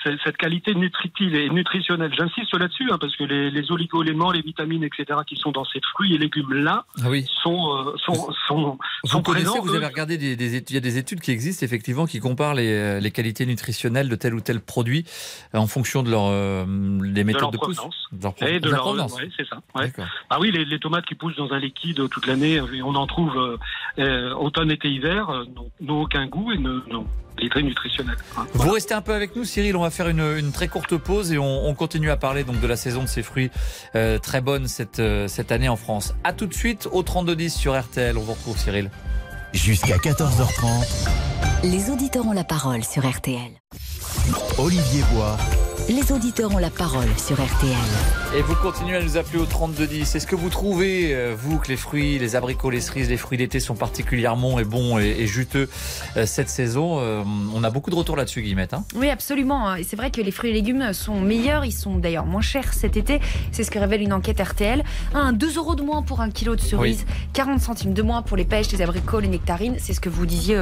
cette, 0.02 0.19
cette 0.25 0.37
qualité 0.37 0.75
nutritive 0.75 1.35
et 1.35 1.49
nutritionnelle. 1.50 2.12
J'insiste 2.17 2.52
là-dessus 2.58 2.91
hein, 2.91 2.99
parce 3.00 3.14
que 3.17 3.25
les, 3.25 3.50
les 3.50 3.70
oligo-éléments, 3.70 4.31
les 4.32 4.43
vitamines, 4.43 4.85
etc., 4.85 5.20
qui 5.26 5.37
sont 5.37 5.52
dans 5.52 5.64
ces 5.64 5.81
fruits 5.93 6.14
et 6.14 6.19
légumes 6.19 6.52
là, 6.52 6.85
Ah 7.02 7.08
oui. 7.11 7.26
sont 7.43 7.76
euh, 7.76 7.96
sont 7.99 8.14
sont, 8.49 8.79
Vous 9.05 9.08
sont 9.11 9.23
connaissez, 9.23 9.46
présents. 9.46 9.62
vous 9.62 9.75
avez 9.75 9.87
regardé 9.87 10.19
des, 10.19 10.37
des 10.37 10.56
études, 10.56 10.70
il 10.70 10.75
y 10.75 10.79
a 10.79 10.81
des 10.81 10.99
études 10.99 11.20
qui 11.20 11.31
existent 11.31 11.64
effectivement 11.64 12.06
qui 12.06 12.20
comparent 12.20 12.55
les, 12.55 12.73
euh, 12.73 13.00
les 13.00 13.11
qualités 13.11 13.46
nutritionnelles 13.46 14.08
de 14.08 14.17
tel 14.17 14.35
ou 14.35 14.41
tel 14.41 14.61
produit 14.61 15.05
euh, 15.55 15.58
en 15.58 15.67
fonction 15.67 16.02
de 16.02 16.11
leur 16.11 16.26
euh, 16.29 16.64
les 17.02 17.25
méthodes 17.25 17.43
leur 17.43 17.50
de, 17.52 17.58
pousse. 17.58 17.76
provenance. 17.76 18.08
De 18.12 18.23
leur, 18.23 18.35
Et 18.49 18.61
de 18.61 18.70
leur 18.70 18.94
leur, 18.94 19.14
ouais, 19.14 19.29
c'est 19.37 19.47
ça. 19.49 19.61
Ouais. 19.75 19.93
Ah 20.31 20.38
oui, 20.40 20.50
les, 20.50 20.64
les 20.64 20.79
tomates 20.79 21.06
qui 21.06 21.14
poussent 21.14 21.37
dans 21.37 21.52
un 21.52 21.58
liquide 21.58 22.08
toute 22.08 22.26
l'année, 22.26 22.61
on 22.85 22.94
en 22.94 23.06
trouve 23.06 23.58
euh, 23.99 24.32
automne, 24.35 24.70
été, 24.70 24.88
hiver, 24.90 25.29
n'ont- 25.55 25.70
n'ont 25.81 26.02
aucun 26.02 26.26
goût 26.26 26.52
et 26.52 26.58
ne, 26.58 26.81
n'ont 27.38 27.46
est 27.46 27.50
très 27.50 27.62
nutritionnel. 27.62 28.16
hein. 28.36 28.46
Vous 28.54 28.70
restez 28.70 28.94
un 28.94 29.02
peu 29.02 29.14
avec 29.14 29.34
nous, 29.36 29.44
Cyril. 29.44 29.76
On 29.76 29.82
va 29.82 29.90
faire 29.90 30.08
une, 30.08 30.20
une 30.38 30.52
très 30.52 30.69
courte 30.69 30.96
pause 30.96 31.32
et 31.32 31.38
on, 31.38 31.66
on 31.66 31.75
continue 31.75 32.10
à 32.10 32.16
parler 32.16 32.44
donc 32.44 32.60
de 32.60 32.66
la 32.66 32.76
saison 32.76 33.02
de 33.02 33.08
ces 33.08 33.22
fruits 33.22 33.50
euh, 33.96 34.19
très 34.19 34.40
bonne 34.40 34.69
cette, 34.69 34.98
euh, 35.00 35.28
cette 35.28 35.52
année 35.52 35.69
en 35.69 35.76
France. 35.76 36.14
À 36.25 36.32
tout 36.32 36.46
de 36.46 36.54
suite 36.54 36.88
au 36.92 37.02
3210 37.02 37.54
sur 37.54 37.78
RTL. 37.78 38.16
On 38.16 38.22
vous 38.22 38.32
retrouve, 38.34 38.58
Cyril. 38.58 38.90
Jusqu'à 39.52 39.96
14h30, 39.98 41.08
Les 41.62 41.90
auditeurs 41.90 42.26
ont 42.26 42.32
la 42.32 42.44
parole 42.44 42.82
sur 42.84 43.08
RTL. 43.08 43.52
Olivier 44.58 45.02
Bois, 45.12 45.37
Les 45.88 46.12
auditeurs 46.12 46.50
ont 46.54 46.58
la 46.58 46.70
parole 46.70 47.06
sur 47.19 47.36
RTL. 47.36 47.76
Et 48.34 48.40
vous 48.40 48.54
continuez 48.56 48.96
à 48.96 49.02
nous 49.02 49.19
appeler 49.19 49.38
au 49.38 49.44
3210. 49.44 50.14
Est-ce 50.14 50.26
que 50.26 50.34
vous 50.34 50.48
trouvez, 50.48 51.14
euh, 51.14 51.34
vous, 51.38 51.58
que 51.58 51.69
les 51.69 51.76
fruits, 51.76 52.19
les 52.19 52.36
abricots, 52.36 52.70
les 52.70 52.81
cerises, 52.81 53.10
les 53.10 53.19
fruits 53.19 53.36
d'été 53.36 53.60
sont 53.60 53.75
particulièrement 53.75 54.58
et 54.58 54.64
bons 54.64 54.98
et, 54.98 55.08
et 55.19 55.26
juteux 55.26 55.69
euh, 56.16 56.25
cette 56.25 56.48
saison 56.48 57.00
Euh, 57.00 57.22
On 57.54 57.62
a 57.64 57.70
beaucoup 57.70 57.90
de 57.90 57.96
retours 57.96 58.16
là-dessus, 58.16 58.40
Guillemette. 58.40 58.72
hein? 58.72 58.84
Oui, 58.96 59.10
absolument. 59.10 59.75
Et 59.75 59.84
c'est 59.84 59.94
vrai 59.96 60.10
que 60.10 60.22
les 60.22 60.31
fruits 60.31 60.50
et 60.50 60.54
légumes 60.54 60.94
sont 60.94 61.20
meilleurs. 61.20 61.66
Ils 61.66 61.72
sont 61.72 61.96
d'ailleurs 61.96 62.25
moins 62.25 62.40
chers 62.40 62.72
cet 62.72 62.96
été. 62.96 63.20
C'est 63.52 63.62
ce 63.62 63.70
que 63.70 63.78
révèle 63.78 64.00
une 64.00 64.14
enquête 64.14 64.40
RTL. 64.40 64.82
Un, 65.12 65.32
2 65.35 65.59
euros 65.59 65.75
de 65.75 65.82
moins 65.82 66.00
pour 66.02 66.23
un 66.23 66.30
kilo 66.30 66.56
de 66.56 66.62
cerises, 66.62 67.04
40 67.35 67.61
centimes 67.61 67.92
de 67.92 68.02
moins 68.02 68.23
pour 68.23 68.38
les 68.38 68.44
pêches, 68.47 68.73
les 68.73 68.80
abricots, 68.80 69.20
les 69.20 69.28
nectarines. 69.28 69.76
C'est 69.78 69.92
ce 69.92 70.00
que 70.00 70.09
vous 70.09 70.25
disiez, 70.25 70.61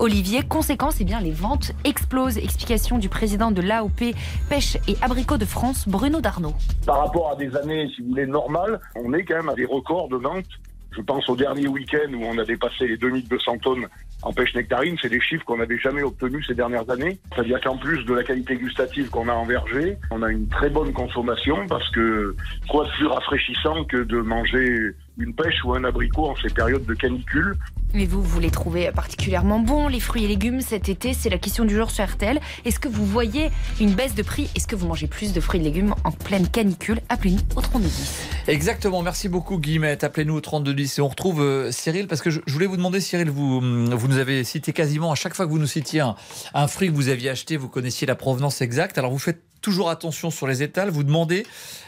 Olivier. 0.00 0.42
Conséquence, 0.42 0.96
eh 0.98 1.04
bien, 1.04 1.20
les 1.20 1.30
ventes 1.32 1.70
explosent. 1.84 2.36
Explication 2.38 2.98
du 2.98 3.08
président 3.08 3.52
de 3.52 3.62
l'AOP 3.62 4.12
Pêche 4.56 4.78
et 4.88 4.96
Abricots 5.02 5.36
de 5.36 5.44
France, 5.44 5.86
Bruno 5.86 6.22
Darnaud. 6.22 6.54
Par 6.86 7.00
rapport 7.00 7.30
à 7.30 7.36
des 7.36 7.54
années, 7.58 7.90
si 7.94 8.00
vous 8.00 8.08
voulez, 8.08 8.24
normales, 8.24 8.80
on 8.94 9.12
est 9.12 9.22
quand 9.22 9.36
même 9.36 9.50
à 9.50 9.54
des 9.54 9.66
records 9.66 10.08
de 10.08 10.16
ventes. 10.16 10.46
Je 10.92 11.02
pense 11.02 11.28
au 11.28 11.36
dernier 11.36 11.68
week-end 11.68 12.10
où 12.14 12.24
on 12.24 12.38
a 12.38 12.44
dépassé 12.46 12.86
les 12.86 12.96
2200 12.96 13.58
tonnes 13.58 13.86
en 14.22 14.32
pêche 14.32 14.54
nectarine. 14.54 14.96
C'est 15.02 15.10
des 15.10 15.20
chiffres 15.20 15.44
qu'on 15.44 15.58
n'avait 15.58 15.76
jamais 15.76 16.02
obtenus 16.02 16.46
ces 16.46 16.54
dernières 16.54 16.88
années. 16.88 17.18
C'est-à-dire 17.34 17.60
qu'en 17.60 17.76
plus 17.76 18.02
de 18.06 18.14
la 18.14 18.24
qualité 18.24 18.56
gustative 18.56 19.10
qu'on 19.10 19.28
a 19.28 19.34
en 19.34 19.44
verger, 19.44 19.98
on 20.10 20.22
a 20.22 20.30
une 20.30 20.48
très 20.48 20.70
bonne 20.70 20.94
consommation 20.94 21.66
parce 21.68 21.90
que 21.90 22.34
quoi 22.70 22.86
de 22.86 22.90
plus 22.92 23.08
rafraîchissant 23.08 23.84
que 23.84 24.04
de 24.04 24.22
manger 24.22 24.92
une 25.18 25.34
pêche 25.34 25.62
ou 25.66 25.74
un 25.74 25.84
abricot 25.84 26.30
en 26.30 26.36
ces 26.36 26.48
périodes 26.48 26.86
de 26.86 26.94
canicule? 26.94 27.58
Mais 27.94 28.04
vous, 28.04 28.22
vous 28.22 28.40
les 28.40 28.50
trouvez 28.50 28.90
particulièrement 28.92 29.58
bons, 29.58 29.88
les 29.88 30.00
fruits 30.00 30.24
et 30.24 30.28
légumes, 30.28 30.60
cet 30.60 30.88
été 30.88 31.14
C'est 31.14 31.30
la 31.30 31.38
question 31.38 31.64
du 31.64 31.74
jour 31.74 31.90
sur 31.90 32.04
RTL. 32.04 32.40
Est-ce 32.64 32.78
que 32.78 32.88
vous 32.88 33.06
voyez 33.06 33.50
une 33.80 33.94
baisse 33.94 34.14
de 34.14 34.22
prix? 34.22 34.50
Est-ce 34.54 34.66
que 34.66 34.76
vous 34.76 34.86
mangez 34.86 35.06
plus 35.06 35.32
de 35.32 35.40
fruits 35.40 35.60
et 35.60 35.64
légumes 35.64 35.94
en 36.04 36.12
pleine 36.12 36.46
canicule? 36.48 37.00
Appelez-nous 37.08 37.40
au 37.56 37.60
3210. 37.60 38.28
Exactement, 38.48 39.02
merci 39.02 39.28
beaucoup 39.28 39.58
Guillemette. 39.58 40.04
Appelez-nous 40.04 40.34
au 40.34 40.40
3210 40.40 40.98
et 40.98 41.00
on 41.00 41.08
retrouve 41.08 41.40
euh, 41.40 41.72
Cyril 41.72 42.06
parce 42.06 42.20
que 42.20 42.30
je, 42.30 42.40
voulais 42.48 42.66
vous 42.66 42.76
demander 42.76 43.00
Cyril, 43.00 43.30
vous, 43.30 43.58
hum, 43.58 43.94
vous 43.94 44.08
nous 44.08 44.18
avez 44.18 44.44
cité 44.44 44.72
quasiment 44.72 45.10
à 45.10 45.14
chaque 45.14 45.34
fois 45.34 45.46
que 45.46 45.50
vous 45.50 45.58
nous 45.58 45.66
citiez 45.66 46.00
un, 46.00 46.16
un 46.54 46.68
fruit 46.68 46.88
que 46.88 46.94
vous 46.94 47.08
aviez 47.08 47.30
acheté, 47.30 47.56
vous 47.56 47.68
connaissiez 47.68 48.06
la 48.06 48.14
provenance 48.14 48.60
exacte. 48.60 48.98
Alors 48.98 49.10
vous 49.10 49.18
faites 49.18 49.40
toujours 49.62 49.90
attention 49.90 50.30
sur 50.30 50.46
les 50.46 50.62
étals, 50.62 50.90
vous 50.90 51.02
demandez 51.02 51.46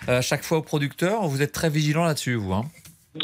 euh, 0.09 0.19
à 0.19 0.21
chaque 0.21 0.43
fois 0.43 0.59
au 0.59 0.62
producteur, 0.62 1.26
vous 1.28 1.43
êtes 1.43 1.52
très 1.52 1.71
vigilant 1.71 2.05
là-dessus 2.05 2.35
vous. 2.35 2.52
Hein 2.52 2.64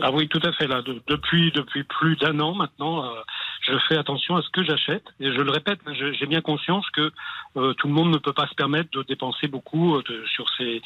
Ah 0.02 0.10
oui, 0.12 0.28
tout 0.28 0.40
à 0.42 0.52
fait. 0.52 0.66
Là, 0.66 0.82
De- 0.82 1.02
depuis 1.06 1.52
depuis 1.52 1.84
plus 1.84 2.16
d'un 2.16 2.40
an 2.40 2.54
maintenant, 2.54 3.04
euh, 3.04 3.20
je 3.66 3.76
fais 3.88 3.96
attention 3.96 4.36
à 4.36 4.42
ce 4.42 4.48
que 4.50 4.62
j'achète 4.64 5.04
et 5.20 5.32
je 5.32 5.40
le 5.40 5.50
répète, 5.50 5.78
hein, 5.86 5.92
j'ai 5.94 6.26
bien 6.26 6.40
conscience 6.40 6.84
que 6.90 7.12
euh, 7.56 7.72
tout 7.74 7.88
le 7.88 7.94
monde 7.94 8.10
ne 8.10 8.18
peut 8.18 8.32
pas 8.32 8.46
se 8.48 8.54
permettre 8.54 8.90
de 8.92 9.02
dépenser 9.04 9.48
beaucoup 9.48 9.96
euh, 9.96 10.02
de- 10.08 10.24
sur 10.34 10.46
ces 10.56 10.82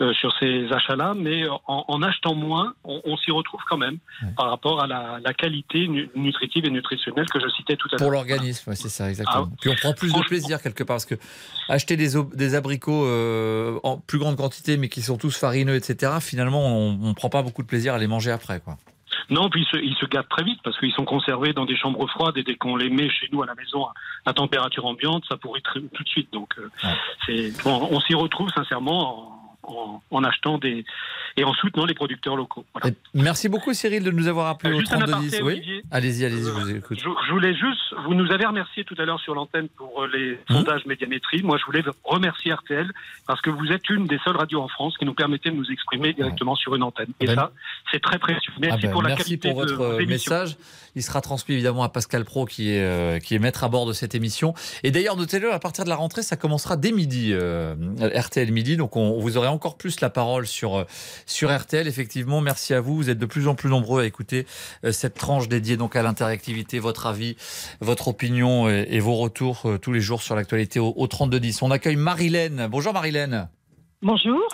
euh, 0.00 0.12
sur 0.14 0.32
ces 0.38 0.70
achats-là, 0.72 1.14
mais 1.16 1.48
en, 1.48 1.84
en 1.88 2.02
achetant 2.02 2.34
moins, 2.34 2.74
on, 2.84 3.00
on 3.04 3.16
s'y 3.16 3.30
retrouve 3.32 3.60
quand 3.68 3.76
même 3.78 3.98
Ouais. 4.22 4.28
par 4.36 4.50
rapport 4.50 4.82
à 4.82 4.86
la, 4.86 5.18
la 5.24 5.32
qualité 5.34 5.86
nu- 5.88 6.08
nutritive 6.14 6.64
et 6.66 6.70
nutritionnelle 6.70 7.28
que 7.28 7.40
je 7.40 7.48
citais 7.50 7.76
tout 7.76 7.88
à 7.88 7.92
l'heure. 7.92 7.98
Pour 7.98 8.10
l'organisme, 8.10 8.70
ouais, 8.70 8.76
c'est 8.76 8.88
ça, 8.88 9.08
exactement. 9.08 9.48
Ah, 9.50 9.56
Puis 9.60 9.70
on 9.70 9.74
prend 9.74 9.92
plus 9.94 10.12
de 10.12 10.20
plaisir 10.20 10.60
quelque 10.62 10.82
part 10.84 10.94
parce 10.96 11.06
que 11.06 11.14
acheter 11.68 11.96
des, 11.96 12.54
abricots 12.54 13.06
euh, 13.06 13.78
en 13.84 13.98
plus 13.98 14.18
grande 14.18 14.36
quantité, 14.36 14.76
mais 14.76 14.88
qui 14.88 15.02
sont 15.02 15.16
tous 15.18 15.36
farineux, 15.36 15.74
etc. 15.76 16.12
Finalement, 16.20 16.64
on, 16.66 16.98
on 17.02 17.14
prend 17.14 17.28
pas 17.30 17.42
beaucoup 17.42 17.62
de 17.62 17.68
plaisir 17.68 17.94
à 17.94 17.98
les 17.98 18.06
manger 18.06 18.30
après, 18.30 18.60
quoi. 18.60 18.76
Non, 19.30 19.48
puis 19.50 19.62
ils 19.62 19.66
se, 19.66 19.82
ils 19.82 19.94
se 19.96 20.06
gâtent 20.06 20.28
très 20.28 20.44
vite 20.44 20.60
parce 20.62 20.78
qu'ils 20.78 20.92
sont 20.92 21.04
conservés 21.04 21.52
dans 21.52 21.64
des 21.64 21.76
chambres 21.76 22.06
froides 22.08 22.36
et 22.36 22.42
dès 22.42 22.56
qu'on 22.56 22.76
les 22.76 22.90
met 22.90 23.08
chez 23.10 23.28
nous 23.32 23.42
à 23.42 23.46
la 23.46 23.54
maison 23.54 23.86
à, 23.86 23.92
à 24.26 24.32
température 24.32 24.86
ambiante, 24.86 25.24
ça 25.28 25.36
pourrit 25.36 25.62
très- 25.62 25.80
tout 25.80 26.02
de 26.02 26.08
suite. 26.08 26.32
Donc, 26.32 26.54
euh, 26.58 26.68
Ouais. 26.84 26.90
c'est, 27.26 27.62
bon, 27.64 27.88
on 27.90 28.00
s'y 28.00 28.14
retrouve 28.14 28.50
sincèrement 28.50 29.34
en, 29.34 29.47
en- 29.68 30.02
en 30.10 30.24
achetant 30.24 30.58
des 30.58 30.84
et 31.36 31.44
en 31.44 31.52
soutenant 31.54 31.84
les 31.86 31.94
producteurs 31.94 32.36
locaux. 32.36 32.64
Voilà. 32.74 32.88
Et 32.88 32.94
merci 33.14 33.48
beaucoup, 33.48 33.72
Cyril, 33.74 34.02
de 34.02 34.10
nous 34.10 34.26
avoir 34.28 34.46
appelé 34.48 34.72
Euh, 34.72 34.76
au 34.76 34.80
Juste 34.80 34.92
un 34.92 34.98
3210. 34.98 35.34
aparté, 35.36 35.44
Oui, 35.44 35.82
allez-y, 35.90 36.24
allez-y, 36.24 36.42
je 36.42 36.48
Euh, 36.48 36.52
vous 36.52 36.70
écoute. 36.70 36.98
Je, 36.98 37.08
je 37.26 37.32
voulais 37.32 37.54
juste, 37.54 37.94
vous 38.06 38.14
nous 38.14 38.30
avez 38.32 38.44
remercié 38.46 38.84
tout 38.84 38.96
à 38.98 39.04
l'heure 39.04 39.20
sur 39.20 39.34
l'antenne 39.34 39.68
pour 39.68 40.02
euh, 40.02 40.08
les 40.12 40.32
Mmh. 40.50 40.54
sondages 40.54 40.86
médiamétrie. 40.86 41.42
Moi, 41.42 41.56
je 41.58 41.64
voulais 41.64 41.82
remercier 42.04 42.52
RTL 42.52 42.90
parce 43.26 43.40
que 43.40 43.50
vous 43.50 43.66
êtes 43.72 43.88
une 43.90 44.06
des 44.06 44.18
seules 44.24 44.36
radios 44.36 44.60
en 44.60 44.68
France 44.68 44.96
qui 44.98 45.04
nous 45.04 45.14
permettait 45.14 45.50
de 45.50 45.56
nous 45.56 45.70
exprimer 45.70 46.12
directement 46.12 46.56
sur 46.56 46.74
une 46.74 46.82
antenne. 46.82 47.12
Et 47.20 47.26
Ben, 47.26 47.34
ça, 47.34 47.52
c'est 47.92 48.00
très 48.00 48.18
précieux. 48.18 48.52
Merci 48.60 48.78
Ah 48.80 48.86
ben, 48.86 48.92
pour 48.92 49.02
la 49.02 49.08
merci 49.10 49.24
qualité 49.24 49.50
pour 49.50 49.64
de 49.66 49.72
votre 49.72 50.00
euh, 50.02 50.06
message. 50.06 50.56
Il 50.96 51.02
sera 51.02 51.20
transmis 51.20 51.54
évidemment 51.54 51.84
à 51.84 51.88
Pascal 51.90 52.24
Pro 52.24 52.44
qui 52.46 52.70
est, 52.72 52.82
euh, 52.82 53.18
qui 53.20 53.34
est 53.34 53.38
maître 53.38 53.62
à 53.62 53.68
bord 53.68 53.86
de 53.86 53.92
cette 53.92 54.14
émission. 54.16 54.54
Et 54.82 54.90
d'ailleurs, 54.90 55.16
notez-le, 55.16 55.52
à 55.52 55.58
partir 55.60 55.84
de 55.84 55.88
la 55.90 55.94
rentrée, 55.96 56.22
ça 56.22 56.36
commencera 56.36 56.76
dès 56.76 56.90
midi, 56.90 57.30
euh, 57.32 57.74
RTL 58.00 58.50
midi. 58.50 58.76
Donc 58.76 58.96
on, 58.96 59.18
vous 59.20 59.36
aurez 59.36 59.46
encore 59.46 59.57
plus 59.78 60.00
la 60.00 60.10
parole 60.10 60.46
sur, 60.46 60.76
euh, 60.76 60.84
sur 61.26 61.56
RTL. 61.56 61.86
Effectivement, 61.86 62.40
merci 62.40 62.74
à 62.74 62.80
vous. 62.80 62.96
Vous 62.96 63.10
êtes 63.10 63.18
de 63.18 63.26
plus 63.26 63.48
en 63.48 63.54
plus 63.54 63.68
nombreux 63.68 64.02
à 64.02 64.06
écouter 64.06 64.46
euh, 64.84 64.92
cette 64.92 65.14
tranche 65.14 65.48
dédiée 65.48 65.76
donc 65.76 65.96
à 65.96 66.02
l'interactivité, 66.02 66.78
votre 66.78 67.06
avis, 67.06 67.36
votre 67.80 68.08
opinion 68.08 68.68
et, 68.68 68.86
et 68.90 69.00
vos 69.00 69.14
retours 69.14 69.62
euh, 69.66 69.78
tous 69.78 69.92
les 69.92 70.00
jours 70.00 70.22
sur 70.22 70.34
l'actualité 70.36 70.78
au, 70.80 70.92
au 70.96 71.06
3210. 71.06 71.62
On 71.62 71.70
accueille 71.70 71.96
Marilène. 71.96 72.68
Bonjour 72.70 72.92
Marilène. 72.92 73.48
Bonjour. 74.02 74.48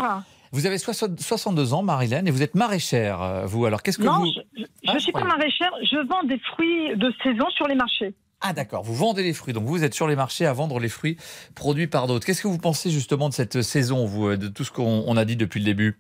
Vous 0.52 0.66
avez 0.66 0.78
60 0.78 1.20
62 1.20 1.75
ans, 1.75 1.82
Marilène, 1.82 2.28
et 2.28 2.30
vous 2.30 2.42
êtes 2.42 2.54
maraîchère, 2.54 3.42
vous. 3.46 3.66
Alors 3.66 3.82
qu'est-ce 3.82 3.99
que 3.99 4.04
non, 4.04 4.20
vous... 4.20 4.26
je 4.56 4.61
ne 4.62 4.66
Ah, 4.87 4.99
suis 5.00 5.11
pas 5.11 5.25
maraîchère, 5.25 5.73
je 5.82 6.06
vends 6.06 6.23
des 6.23 6.38
fruits 6.38 6.96
de 6.96 7.12
saison 7.25 7.50
sur 7.50 7.66
les 7.66 7.75
marchés. 7.75 8.14
Ah 8.46 8.52
d'accord, 8.52 8.82
vous 8.82 8.94
vendez 8.94 9.22
les 9.22 9.32
fruits, 9.32 9.54
donc 9.54 9.64
vous 9.64 9.84
êtes 9.84 9.94
sur 9.94 10.06
les 10.06 10.16
marchés 10.16 10.44
à 10.44 10.52
vendre 10.52 10.78
les 10.78 10.90
fruits 10.90 11.16
produits 11.54 11.86
par 11.86 12.06
d'autres. 12.06 12.26
Qu'est-ce 12.26 12.42
que 12.42 12.48
vous 12.48 12.58
pensez 12.58 12.90
justement 12.90 13.30
de 13.30 13.34
cette 13.34 13.62
saison, 13.62 14.04
vous, 14.04 14.28
euh, 14.28 14.36
de 14.36 14.48
tout 14.48 14.64
ce 14.64 14.70
qu'on 14.70 15.02
on 15.06 15.16
a 15.16 15.24
dit 15.24 15.36
depuis 15.36 15.60
le 15.60 15.64
début? 15.64 15.98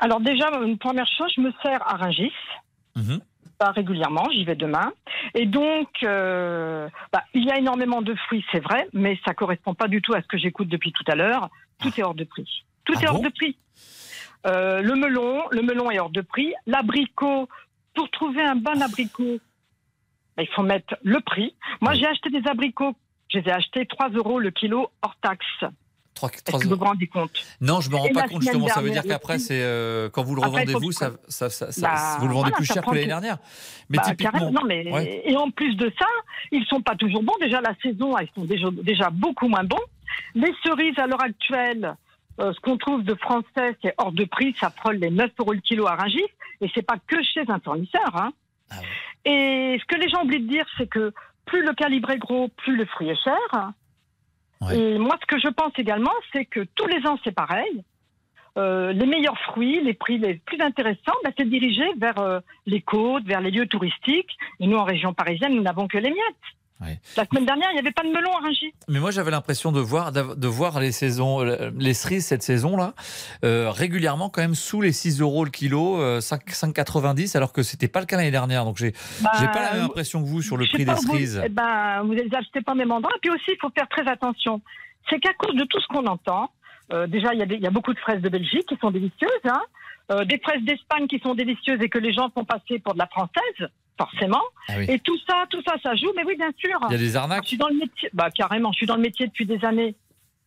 Alors 0.00 0.20
déjà, 0.20 0.50
une 0.60 0.76
première 0.76 1.06
chose, 1.06 1.32
je 1.36 1.40
me 1.40 1.52
sers 1.62 1.80
à 1.88 1.96
Rungis. 1.98 2.32
Mhm. 2.96 3.20
Pas 3.60 3.70
régulièrement, 3.70 4.24
j'y 4.32 4.44
vais 4.44 4.56
demain. 4.56 4.92
Et 5.34 5.46
donc, 5.46 5.88
euh, 6.02 6.88
bah, 7.12 7.22
il 7.32 7.44
y 7.44 7.50
a 7.52 7.58
énormément 7.58 8.02
de 8.02 8.12
fruits, 8.26 8.44
c'est 8.50 8.58
vrai, 8.58 8.88
mais 8.92 9.16
ça 9.24 9.32
correspond 9.32 9.74
pas 9.74 9.86
du 9.86 10.02
tout 10.02 10.14
à 10.14 10.20
ce 10.20 10.26
que 10.26 10.36
j'écoute 10.36 10.68
depuis 10.68 10.90
tout 10.90 11.04
à 11.06 11.14
l'heure. 11.14 11.48
Tout 11.78 11.92
est 11.96 12.02
hors 12.02 12.14
de 12.14 12.24
prix. 12.24 12.64
Tout 12.86 12.94
Ah 12.96 13.02
est 13.04 13.08
hors 13.08 13.20
de 13.20 13.28
prix. 13.28 13.56
Euh, 14.48 14.82
le 14.82 14.96
melon, 14.96 15.44
le 15.52 15.62
melon 15.62 15.92
est 15.92 16.00
hors 16.00 16.10
de 16.10 16.22
prix. 16.22 16.54
L'abricot, 16.66 17.48
pour 17.94 18.10
trouver 18.10 18.42
un 18.42 18.56
bon 18.56 18.82
abricot, 18.82 19.38
bah, 20.38 20.44
il 20.48 20.54
faut 20.54 20.62
mettre 20.62 20.94
le 21.02 21.20
prix. 21.20 21.54
Moi, 21.80 21.94
j'ai 21.94 22.06
acheté 22.06 22.30
des 22.30 22.46
abricots. 22.48 22.94
Je 23.28 23.38
les 23.40 23.48
ai 23.48 23.52
achetés 23.52 23.84
3 23.86 24.10
euros 24.10 24.38
le 24.38 24.50
kilo 24.50 24.88
hors 25.02 25.16
taxe. 25.20 25.44
Trois- 26.14 26.30
Est-ce 26.30 26.42
trois- 26.44 26.58
que 26.60 26.66
vous 26.68 26.76
vous 26.76 26.84
rendez 26.84 27.06
compte 27.08 27.30
Non, 27.60 27.80
je 27.80 27.90
me 27.90 27.96
rends 27.96 28.08
pas 28.08 28.26
compte 28.28 28.42
justement. 28.42 28.68
Ça 28.68 28.80
veut 28.80 28.90
dire 28.90 29.02
qu'après, 29.04 29.38
c'est 29.38 29.60
euh, 29.62 30.08
quand 30.08 30.22
vous 30.22 30.34
le 30.36 30.40
revendez 30.42 30.72
vous, 30.72 30.88
que- 30.88 30.94
ça, 30.94 31.10
ça- 31.28 31.50
ça- 31.50 31.70
ça- 31.72 31.80
Bah, 31.88 32.16
vous 32.20 32.26
le 32.28 32.32
vendez 32.34 32.50
voilà, 32.50 32.56
plus 32.56 32.64
cher 32.66 32.82
que 32.84 32.90
l'année 32.94 33.06
dernière. 33.06 33.38
Mais 33.88 33.98
Bah, 33.98 34.04
typiquement, 34.06 34.30
carrément, 34.32 34.52
non, 34.52 34.66
mais 34.66 34.90
ouais. 34.92 35.22
et 35.24 35.36
en 35.36 35.50
plus 35.50 35.74
de 35.76 35.92
ça, 35.98 36.06
ils 36.52 36.64
sont 36.66 36.80
pas 36.80 36.94
toujours 36.96 37.22
bons. 37.22 37.34
Déjà 37.40 37.60
la 37.60 37.74
saison, 37.82 38.16
ils 38.18 38.28
sont 38.34 38.44
déjà, 38.44 38.68
déjà 38.70 39.10
beaucoup 39.10 39.48
moins 39.48 39.64
bons. 39.64 39.76
Les 40.34 40.52
cerises 40.64 40.98
à 40.98 41.06
l'heure 41.06 41.22
actuelle, 41.22 41.94
euh, 42.40 42.52
ce 42.52 42.60
qu'on 42.60 42.78
trouve 42.78 43.02
de 43.04 43.14
français, 43.14 43.76
c'est 43.82 43.94
hors 43.98 44.12
de 44.12 44.24
prix, 44.24 44.54
ça 44.58 44.70
frôle 44.70 44.96
les 44.96 45.10
9 45.10 45.30
euros 45.38 45.52
le 45.52 45.60
kilo 45.60 45.86
à 45.86 45.94
Rungis, 45.96 46.24
et 46.60 46.70
c'est 46.74 46.82
pas 46.82 46.96
que 47.06 47.22
chez 47.22 47.42
un 47.48 47.60
fournisseur. 47.60 48.14
Hein. 48.16 48.32
Ah 48.70 48.76
Et 49.24 49.78
ce 49.80 49.84
que 49.86 50.00
les 50.00 50.08
gens 50.08 50.24
oublient 50.24 50.40
de 50.40 50.48
dire, 50.48 50.66
c'est 50.76 50.88
que 50.88 51.12
plus 51.44 51.62
le 51.64 51.74
calibre 51.74 52.10
est 52.10 52.18
gros, 52.18 52.48
plus 52.48 52.76
le 52.76 52.84
fruit 52.86 53.08
est 53.08 53.22
cher. 53.22 53.72
Ouais. 54.60 54.78
Et 54.78 54.98
moi, 54.98 55.16
ce 55.20 55.26
que 55.26 55.40
je 55.40 55.48
pense 55.48 55.72
également, 55.78 56.12
c'est 56.32 56.44
que 56.44 56.60
tous 56.74 56.86
les 56.86 57.06
ans, 57.06 57.18
c'est 57.24 57.34
pareil. 57.34 57.84
Euh, 58.56 58.92
les 58.92 59.06
meilleurs 59.06 59.38
fruits, 59.38 59.80
les 59.82 59.94
prix 59.94 60.18
les 60.18 60.34
plus 60.34 60.60
intéressants, 60.60 61.14
bah, 61.22 61.30
c'est 61.38 61.48
dirigé 61.48 61.84
vers 61.96 62.18
euh, 62.18 62.40
les 62.66 62.80
côtes, 62.80 63.24
vers 63.24 63.40
les 63.40 63.50
lieux 63.52 63.66
touristiques. 63.66 64.36
Et 64.58 64.66
nous, 64.66 64.76
en 64.76 64.84
région 64.84 65.14
parisienne, 65.14 65.54
nous 65.54 65.62
n'avons 65.62 65.86
que 65.86 65.98
les 65.98 66.10
miettes. 66.10 66.57
Ouais. 66.80 67.00
La 67.16 67.24
semaine 67.24 67.44
dernière, 67.44 67.68
il 67.70 67.74
n'y 67.74 67.80
avait 67.80 67.90
pas 67.92 68.02
de 68.04 68.08
melon 68.08 68.30
à 68.36 68.40
Rungis. 68.40 68.72
Mais 68.88 69.00
moi, 69.00 69.10
j'avais 69.10 69.32
l'impression 69.32 69.72
de 69.72 69.80
voir, 69.80 70.12
de 70.12 70.46
voir 70.46 70.78
les 70.78 70.92
saisons, 70.92 71.40
euh, 71.44 71.70
les 71.76 71.92
cerises 71.92 72.26
cette 72.26 72.42
saison-là, 72.44 72.94
euh, 73.44 73.70
régulièrement 73.70 74.30
quand 74.30 74.42
même 74.42 74.54
sous 74.54 74.80
les 74.80 74.92
6 74.92 75.20
euros 75.20 75.44
le 75.44 75.50
kilo, 75.50 76.00
euh, 76.00 76.20
5 76.20 76.48
5,90, 76.50 77.36
alors 77.36 77.52
que 77.52 77.62
c'était 77.64 77.88
pas 77.88 77.98
le 78.00 78.06
cas 78.06 78.16
l'année 78.16 78.30
dernière. 78.30 78.64
Donc 78.64 78.76
j'ai 78.76 78.92
Bah, 79.22 79.30
j'ai 79.40 79.46
pas 79.48 79.62
la 79.62 79.74
même 79.74 79.84
impression 79.86 80.22
que 80.22 80.28
vous 80.28 80.40
sur 80.40 80.56
le 80.56 80.66
prix 80.66 80.84
des 80.84 80.92
vous- 80.92 81.02
cerises. 81.02 81.42
eh 81.44 81.48
ben, 81.48 82.02
vous 82.04 82.12
les 82.12 82.28
achetez 82.32 82.60
pas 82.60 82.72
au 82.72 82.76
même 82.76 82.92
endroit. 82.92 83.12
Et 83.16 83.20
puis 83.20 83.30
aussi, 83.30 83.44
il 83.48 83.58
faut 83.60 83.70
faire 83.74 83.88
très 83.88 84.06
attention. 84.08 84.60
C'est 85.10 85.18
qu'à 85.18 85.32
cause 85.34 85.56
de 85.56 85.64
tout 85.64 85.80
ce 85.80 85.86
qu'on 85.88 86.06
entend, 86.06 86.50
euh, 86.92 87.06
déjà, 87.08 87.34
il 87.34 87.40
y, 87.40 87.42
a 87.42 87.68
y 87.68 87.72
beaucoup 87.72 87.92
de 87.92 87.98
fraises 87.98 88.22
de 88.22 88.28
Belgique 88.28 88.66
qui 88.68 88.76
sont 88.80 88.90
délicieuses, 88.92 89.30
hein, 89.50 89.60
euh, 90.12 90.24
des 90.24 90.38
fraises 90.38 90.62
d'Espagne 90.62 91.06
qui 91.08 91.18
sont 91.18 91.34
délicieuses 91.34 91.80
et 91.82 91.88
que 91.88 91.98
les 91.98 92.12
gens 92.12 92.30
font 92.34 92.44
passer 92.44 92.78
pour 92.78 92.94
de 92.94 92.98
la 92.98 93.06
française, 93.08 93.68
forcément. 93.98 94.42
Ah 94.68 94.74
oui. 94.78 94.86
Et 94.88 94.98
tout 95.00 95.18
ça, 95.28 95.44
tout 95.50 95.60
ça, 95.66 95.74
ça 95.82 95.94
joue. 95.96 96.12
Mais 96.16 96.24
oui, 96.24 96.36
bien 96.36 96.50
sûr. 96.56 96.78
Il 96.88 96.92
y 96.92 96.94
a 96.94 96.98
des 96.98 97.08
Je 97.10 97.16
arnaques. 97.16 97.46
suis 97.46 97.56
dans 97.58 97.68
le 97.68 97.74
métier. 97.76 98.08
Bah, 98.12 98.30
carrément, 98.30 98.72
je 98.72 98.78
suis 98.78 98.86
dans 98.86 98.96
le 98.96 99.02
métier 99.02 99.26
depuis 99.26 99.44
des 99.46 99.62
années. 99.64 99.94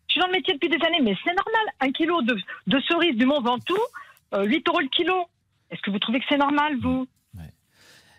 Je 0.07 0.13
suis 0.13 0.21
dans 0.21 0.27
le 0.27 0.33
métier 0.33 0.53
depuis 0.53 0.69
des 0.69 0.83
années, 0.85 0.99
mais 1.01 1.15
c'est 1.23 1.33
normal. 1.35 1.65
Un 1.79 1.91
kilo 1.91 2.21
de, 2.21 2.35
de 2.67 2.79
cerises 2.81 3.15
du 3.15 3.25
Mont 3.25 3.41
Ventoux, 3.41 3.77
euh, 4.33 4.43
8 4.43 4.67
euros 4.67 4.79
le 4.79 4.87
kilo. 4.87 5.25
Est-ce 5.69 5.81
que 5.81 5.91
vous 5.91 5.99
trouvez 5.99 6.19
que 6.19 6.25
c'est 6.27 6.37
normal, 6.37 6.77
vous? 6.81 7.07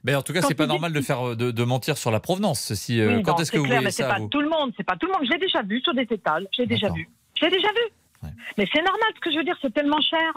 Mais 0.05 0.17
en 0.17 0.23
tout 0.23 0.33
cas, 0.33 0.43
c'est 0.43 0.57
pas 0.57 0.67
normal 0.67 0.93
de 0.93 1.01
faire 1.01 1.37
de, 1.37 1.53
de 1.53 1.65
mentir 1.65 1.97
sur 1.97 2.11
la 2.11 2.19
provenance. 2.19 2.61
Ceci, 2.61 3.01
euh, 3.01 3.19
Oui, 3.19 3.23
quand 3.23 3.39
est-ce 3.39 3.53
que 3.53 3.59
c'est 3.59 3.61
vous 3.61 3.67
clair, 3.67 3.79
voyez 3.83 3.93
ça 3.93 4.09
pas 4.09 4.19
vous 4.19 4.27
tout 4.27 4.41
le 4.41 4.49
monde, 4.49 4.73
c'est 4.77 4.83
pas 4.83 4.97
tout 4.97 5.07
le 5.07 5.13
monde. 5.13 5.23
Je 5.25 5.31
l'ai 5.31 5.39
déjà 5.39 5.63
vu 5.63 5.81
sur 5.81 5.95
des 5.95 6.03
étals, 6.11 6.49
j'ai 6.51 6.67
déjà 6.67 6.89
vu. 6.91 7.09
Je 7.39 7.45
l'ai 7.45 7.53
déjà 7.53 7.69
vu. 7.69 8.25
Ouais. 8.25 8.31
Mais 8.59 8.67
c'est 8.75 8.83
normal, 8.83 9.09
ce 9.15 9.21
que 9.21 9.31
je 9.31 9.37
veux 9.37 9.45
dire, 9.45 9.57
c'est 9.63 9.73
tellement 9.73 10.01
cher. 10.01 10.33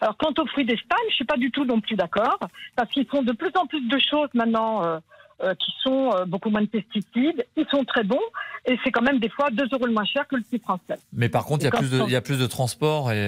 Alors, 0.00 0.16
quant 0.16 0.32
aux 0.42 0.46
fruits 0.46 0.64
d'Espagne, 0.64 0.98
je 1.10 1.14
suis 1.14 1.24
pas 1.24 1.36
du 1.36 1.50
tout 1.50 1.64
non 1.64 1.80
plus 1.80 1.96
d'accord, 1.96 2.38
parce 2.76 2.90
qu'ils 2.90 3.06
font 3.06 3.22
de 3.22 3.32
plus 3.32 3.50
en 3.56 3.66
plus 3.66 3.86
de 3.88 3.98
choses 3.98 4.28
maintenant 4.34 4.84
euh, 4.84 4.98
euh, 5.42 5.54
qui 5.54 5.72
sont 5.82 6.10
euh, 6.14 6.24
beaucoup 6.26 6.50
moins 6.50 6.60
de 6.60 6.66
pesticides. 6.66 7.46
Ils 7.56 7.66
sont 7.70 7.84
très 7.84 8.04
bons, 8.04 8.20
et 8.66 8.78
c'est 8.84 8.90
quand 8.90 9.00
même 9.02 9.18
des 9.20 9.30
fois 9.30 9.48
2 9.50 9.68
euros 9.72 9.86
le 9.86 9.92
moins 9.92 10.04
cher 10.04 10.28
que 10.28 10.36
le 10.36 10.42
prix 10.42 10.58
français. 10.58 10.98
Mais 11.14 11.28
par 11.30 11.44
contre, 11.46 11.62
il 11.62 11.64
y, 11.64 11.68
a 11.68 11.70
plus 11.70 11.90
de, 11.90 12.00
on- 12.02 12.06
il 12.06 12.12
y 12.12 12.16
a 12.16 12.20
plus 12.20 12.38
de 12.38 12.46
transport 12.46 13.10
et 13.12 13.24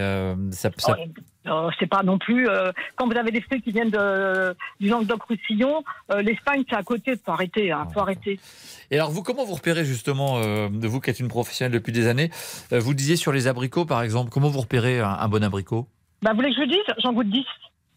ça, 0.50 0.71
ça- 0.76 0.97
Oh, 1.50 1.68
c'est 1.80 1.88
pas 1.88 2.04
non 2.04 2.18
plus 2.18 2.47
quand 2.94 3.09
vous 3.09 3.16
avez 3.16 3.32
des 3.32 3.40
fruits 3.40 3.61
qui 3.61 3.73
viennent 3.73 3.90
de, 3.90 4.54
du 4.78 4.88
Languedoc-Roussillon, 4.88 5.82
l'Espagne 6.21 6.62
c'est 6.71 6.76
à 6.76 6.85
côté, 6.85 7.14
faut 7.16 7.32
arrêter, 7.32 7.73
hein, 7.73 7.88
faut 7.92 7.99
arrêter. 7.99 8.38
Et 8.92 8.97
alors, 8.97 9.11
vous, 9.11 9.25
comment 9.25 9.44
vous 9.44 9.54
repérez 9.54 9.85
justement, 9.85 10.40
de 10.40 10.87
vous 10.87 11.00
qui 11.00 11.11
êtes 11.11 11.18
une 11.18 11.26
professionnelle 11.28 11.73
depuis 11.73 11.92
des 11.92 12.06
années, 12.06 12.30
vous 12.71 12.94
disiez 12.94 13.16
sur 13.16 13.32
les 13.32 13.49
abricots 13.49 13.87
par 13.87 14.02
exemple, 14.02 14.30
comment 14.30 14.50
vous 14.50 14.61
repérez 14.61 15.00
un, 15.00 15.09
un 15.11 15.28
bon 15.28 15.42
abricot? 15.42 15.88
Bah, 16.23 16.31
vous 16.31 16.37
voulez 16.37 16.50
que 16.50 16.57
je 16.57 16.61
vous 16.61 16.71
dise 16.71 16.95
J'en 16.99 17.12
goûte 17.12 17.29
10. 17.29 17.45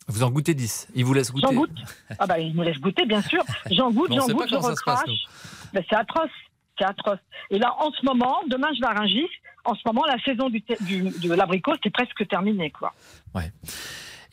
Vous 0.07 0.23
en 0.23 0.29
goûtez 0.29 0.53
10 0.53 0.89
Il 0.95 1.05
vous 1.05 1.13
laisse 1.13 1.31
goûter 1.31 1.47
J'en 1.47 1.53
goûte. 1.53 1.71
Ah 2.19 2.27
bah 2.27 2.39
il 2.39 2.55
me 2.55 2.63
laisse 2.63 2.77
goûter 2.77 3.05
bien 3.05 3.21
sûr. 3.21 3.43
J'en 3.71 3.91
goûte, 3.91 4.13
j'en 4.13 4.27
goûte, 4.27 4.49
je 4.49 4.55
recrache. 4.55 5.25
Ben, 5.73 5.83
c'est 5.89 5.95
atroce, 5.95 6.29
c'est 6.77 6.85
atroce. 6.85 7.19
Et 7.49 7.57
là 7.57 7.73
en 7.79 7.91
ce 7.91 8.05
moment, 8.05 8.37
demain 8.47 8.67
je 8.75 8.81
vais 8.81 8.87
à 8.87 8.99
Rungis. 8.99 9.29
En 9.63 9.73
ce 9.73 9.81
moment, 9.85 10.03
la 10.05 10.19
saison 10.23 10.49
du, 10.49 10.61
de 10.61 11.33
l'abricot 11.33 11.73
c'est 11.83 11.89
presque 11.89 12.27
terminé 12.27 12.69
quoi. 12.69 12.93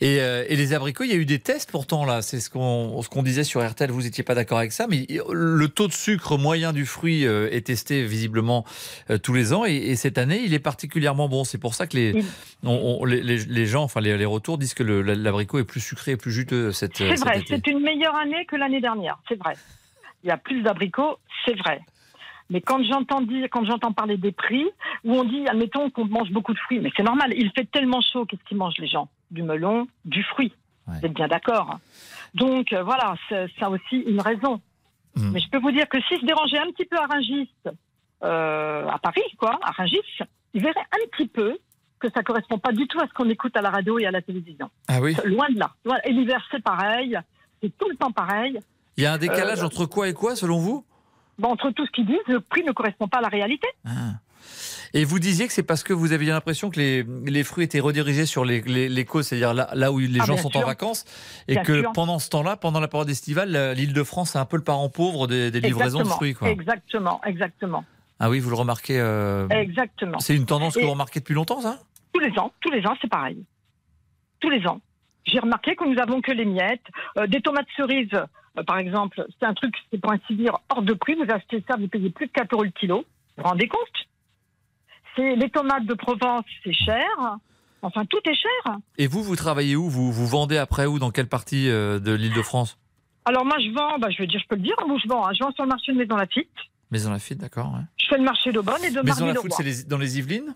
Et, 0.01 0.19
euh, 0.21 0.43
et 0.49 0.55
les 0.55 0.73
abricots, 0.73 1.03
il 1.03 1.09
y 1.11 1.13
a 1.13 1.17
eu 1.17 1.25
des 1.25 1.39
tests 1.39 1.71
pourtant 1.71 2.05
là. 2.05 2.21
C'est 2.21 2.39
ce 2.39 2.49
qu'on 2.49 3.01
ce 3.01 3.09
qu'on 3.09 3.23
disait 3.23 3.43
sur 3.43 3.65
RTL. 3.67 3.91
Vous 3.91 4.01
n'étiez 4.01 4.23
pas 4.23 4.35
d'accord 4.35 4.57
avec 4.59 4.71
ça, 4.71 4.87
mais 4.89 5.05
le 5.31 5.67
taux 5.67 5.87
de 5.87 5.93
sucre 5.93 6.37
moyen 6.37 6.73
du 6.73 6.85
fruit 6.85 7.25
euh, 7.25 7.49
est 7.51 7.67
testé 7.67 8.03
visiblement 8.05 8.65
euh, 9.09 9.17
tous 9.17 9.33
les 9.33 9.53
ans. 9.53 9.65
Et, 9.65 9.75
et 9.75 9.95
cette 9.95 10.17
année, 10.17 10.41
il 10.43 10.53
est 10.53 10.59
particulièrement 10.59 11.29
bon. 11.29 11.43
C'est 11.43 11.57
pour 11.59 11.73
ça 11.75 11.87
que 11.87 11.95
les, 11.97 12.09
Il- 12.11 12.25
on- 12.63 12.99
on- 13.01 13.05
les, 13.05 13.65
gens, 13.65 13.83
enfin 13.83 14.01
les, 14.01 14.17
les 14.17 14.25
retours 14.25 14.57
disent 14.57 14.73
que 14.73 14.83
l'abricot 14.83 15.59
est 15.59 15.63
plus 15.63 15.81
sucré 15.81 16.11
et 16.11 16.17
plus 16.17 16.31
juteux 16.31 16.71
cette, 16.71 16.97
C'est 16.97 17.09
cet 17.15 17.19
vrai, 17.19 17.41
c'est 17.47 17.67
une 17.67 17.79
meilleure 17.79 18.15
année 18.15 18.45
que 18.45 18.55
l'année 18.55 18.81
dernière, 18.81 19.19
c'est 19.29 19.35
vrai. 19.39 19.53
Il 20.23 20.27
y 20.27 20.31
a 20.31 20.37
plus 20.37 20.61
d'abricots, 20.61 21.17
c'est 21.45 21.57
vrai. 21.57 21.81
Mais 22.49 22.61
quand 22.61 22.83
j'entends 22.83 23.21
dire, 23.21 23.47
quand 23.51 23.65
j'entends 23.65 23.93
parler 23.93 24.17
des 24.17 24.31
prix, 24.31 24.65
où 25.05 25.13
on 25.13 25.23
dit, 25.23 25.47
admettons 25.47 25.89
qu'on 25.89 26.05
mange 26.05 26.29
beaucoup 26.31 26.53
de 26.53 26.59
fruits, 26.59 26.79
mais 26.79 26.91
c'est 26.95 27.03
normal, 27.03 27.33
il 27.35 27.51
fait 27.55 27.65
tellement 27.71 28.01
chaud, 28.01 28.25
qu'est-ce 28.25 28.43
qu'ils 28.43 28.57
mangent 28.57 28.77
les 28.79 28.87
gens? 28.87 29.09
Du 29.33 29.43
melon, 29.43 29.87
du 30.05 30.23
fruit. 30.23 30.53
Ouais. 30.87 30.95
Vous 30.99 31.05
êtes 31.07 31.13
bien 31.13 31.27
d'accord. 31.27 31.79
Donc 32.33 32.71
euh, 32.71 32.83
voilà, 32.83 33.15
c'est 33.27 33.47
ça 33.59 33.69
aussi 33.69 33.97
une 34.07 34.21
raison. 34.21 34.61
Mm. 35.15 35.31
Mais 35.31 35.39
je 35.39 35.49
peux 35.49 35.59
vous 35.59 35.71
dire 35.71 35.87
que 35.89 35.99
si 36.07 36.19
je 36.19 36.25
dérangeais 36.25 36.59
un 36.59 36.71
petit 36.71 36.85
peu 36.85 36.97
à 36.97 37.05
Rungis, 37.05 37.49
euh, 38.23 38.87
à 38.87 38.97
Paris, 38.99 39.21
quoi, 39.37 39.59
à 39.61 39.71
Rungis, 39.71 39.99
il 40.53 40.61
verrait 40.61 40.79
un 40.91 41.07
petit 41.11 41.27
peu 41.27 41.57
que 41.99 42.07
ça 42.11 42.21
correspond 42.23 42.57
pas 42.59 42.71
du 42.71 42.87
tout 42.87 42.99
à 42.99 43.07
ce 43.07 43.13
qu'on 43.13 43.29
écoute 43.29 43.55
à 43.57 43.61
la 43.61 43.69
radio 43.69 43.97
et 43.99 44.05
à 44.05 44.11
la 44.11 44.21
télévision. 44.21 44.69
Ah 44.87 44.99
oui 45.01 45.15
Loin 45.25 45.47
de 45.49 45.59
là. 45.59 45.71
Et 46.05 46.11
l'hiver, 46.11 46.45
c'est 46.51 46.61
pareil. 46.63 47.17
C'est 47.61 47.75
tout 47.77 47.89
le 47.89 47.95
temps 47.95 48.11
pareil. 48.11 48.59
Il 48.97 49.03
y 49.03 49.07
a 49.07 49.13
un 49.13 49.17
décalage 49.17 49.61
Euh, 49.61 49.65
entre 49.65 49.85
quoi 49.85 50.09
et 50.09 50.13
quoi, 50.13 50.35
selon 50.35 50.59
vous? 50.59 50.85
Entre 51.41 51.71
tout 51.71 51.85
ce 51.85 51.91
qu'ils 51.91 52.05
disent, 52.05 52.27
le 52.27 52.41
prix 52.41 52.63
ne 52.63 52.71
correspond 52.71 53.07
pas 53.07 53.17
à 53.19 53.21
la 53.21 53.29
réalité. 53.29 53.67
Ah. 53.85 54.19
Et 54.95 55.05
vous 55.05 55.17
disiez 55.17 55.47
que 55.47 55.53
c'est 55.53 55.63
parce 55.63 55.81
que 55.83 55.91
vous 55.91 56.13
aviez 56.13 56.29
l'impression 56.31 56.69
que 56.69 56.79
les, 56.79 57.03
les 57.25 57.43
fruits 57.43 57.63
étaient 57.65 57.79
redirigés 57.79 58.27
sur 58.27 58.45
les, 58.45 58.61
les, 58.61 58.89
les 58.89 59.05
côtes, 59.05 59.23
c'est-à-dire 59.23 59.53
là, 59.55 59.69
là 59.73 59.91
où 59.91 59.97
les 59.97 60.19
Ah, 60.21 60.25
gens 60.25 60.37
sont 60.37 60.55
en 60.55 60.63
vacances, 60.65 61.05
et 61.47 61.53
Bien 61.53 61.63
que 61.63 61.81
sûr. 61.81 61.91
pendant 61.93 62.19
ce 62.19 62.29
temps-là, 62.29 62.57
pendant 62.57 62.79
la 62.79 62.87
période 62.87 63.09
estivale, 63.09 63.73
l'île 63.75 63.93
de 63.93 64.03
France 64.03 64.35
est 64.35 64.39
un 64.39 64.45
peu 64.45 64.57
le 64.57 64.63
parent 64.63 64.89
pauvre 64.89 65.25
des, 65.25 65.49
des 65.49 65.61
livraisons 65.61 65.99
exactement. 66.01 66.03
de 66.03 66.15
fruits. 66.15 66.33
Quoi. 66.35 66.49
Exactement, 66.49 67.21
exactement, 67.25 67.85
Ah 68.19 68.29
oui, 68.29 68.39
vous 68.39 68.51
le 68.51 68.55
remarquez. 68.55 68.99
euh, 68.99 69.47
exactement. 69.49 70.19
c'est 70.19 70.35
une 70.35 70.45
tendance 70.45 70.75
que 70.75 70.81
Et- 70.81 70.83
vous 70.85 70.91
remarquez 70.91 71.19
depuis 71.21 71.33
longtemps, 71.33 71.61
ça? 71.61 71.79
Tous 72.13 72.19
les 72.19 72.37
ans, 72.37 72.53
tous 72.61 72.69
les 72.69 72.85
ans, 72.85 72.95
c'est 73.01 73.09
pareil. 73.09 73.43
Tous 74.39 74.49
les 74.51 74.65
ans. 74.67 74.79
J'ai 75.25 75.39
remarqué 75.39 75.75
que 75.75 75.85
nous 75.91 75.99
avons 75.99 76.21
que 76.21 76.31
les 76.31 76.45
miettes. 76.45 76.85
Euh, 77.17 77.25
des 77.25 77.41
tomates 77.41 77.65
cerises, 77.75 78.09
euh, 78.13 78.63
par 78.67 78.77
exemple, 78.77 79.25
c'est 79.39 79.45
un 79.47 79.53
truc, 79.55 79.73
c'est 79.89 79.99
pour 79.99 80.11
ainsi 80.11 80.35
dire, 80.35 80.59
hors 80.69 80.83
de 80.83 80.93
prix. 80.93 81.15
Vous 81.15 81.25
achetez 81.33 81.63
ça, 81.67 81.77
vous 81.79 81.87
payez 81.87 82.11
plus 82.11 82.27
de 82.27 82.31
4 82.31 82.53
euros 82.53 82.63
le 82.63 82.69
kilo. 82.69 82.97
Vous 83.37 83.43
vous 83.43 83.49
rendez 83.49 83.67
compte? 83.67 83.79
C'est 85.15 85.35
Les 85.35 85.49
tomates 85.49 85.85
de 85.85 85.93
Provence, 85.93 86.45
c'est 86.63 86.73
cher. 86.73 87.07
Enfin, 87.81 88.05
tout 88.05 88.19
est 88.25 88.33
cher. 88.35 88.77
Et 88.97 89.07
vous, 89.07 89.23
vous 89.23 89.35
travaillez 89.35 89.75
où? 89.75 89.89
Vous, 89.89 90.11
vous 90.11 90.27
vendez 90.27 90.57
après 90.57 90.85
où? 90.85 90.99
Dans 90.99 91.11
quelle 91.11 91.27
partie 91.27 91.69
euh, 91.69 91.99
de 91.99 92.13
l'île 92.13 92.33
de 92.33 92.41
France 92.41 92.77
Alors 93.25 93.43
moi, 93.45 93.57
je 93.59 93.73
vends, 93.73 93.99
bah, 93.99 94.07
je 94.09 94.21
veux 94.21 94.27
dire, 94.27 94.39
je 94.41 94.47
peux 94.47 94.55
le 94.55 94.61
dire, 94.61 94.75
où 94.87 94.97
je 94.99 95.07
vends. 95.07 95.27
hein. 95.27 95.31
Je 95.37 95.43
vends 95.43 95.51
sur 95.51 95.63
le 95.63 95.69
marché 95.69 95.91
de 95.91 95.97
Maison 95.97 96.15
Lafitte. 96.15 96.49
Maison 96.91 97.11
Lafitte, 97.11 97.39
d'accord. 97.39 97.73
ouais. 97.73 97.81
Je 97.97 98.05
fais 98.07 98.17
le 98.17 98.23
marché 98.23 98.51
d'Aubonne 98.51 98.83
et 98.83 98.91
de 98.91 99.01
Maison. 99.01 99.25
Lafitte, 99.27 99.53
c'est 99.53 99.87
dans 99.87 99.97
les 99.97 100.17
Yvelines? 100.17 100.55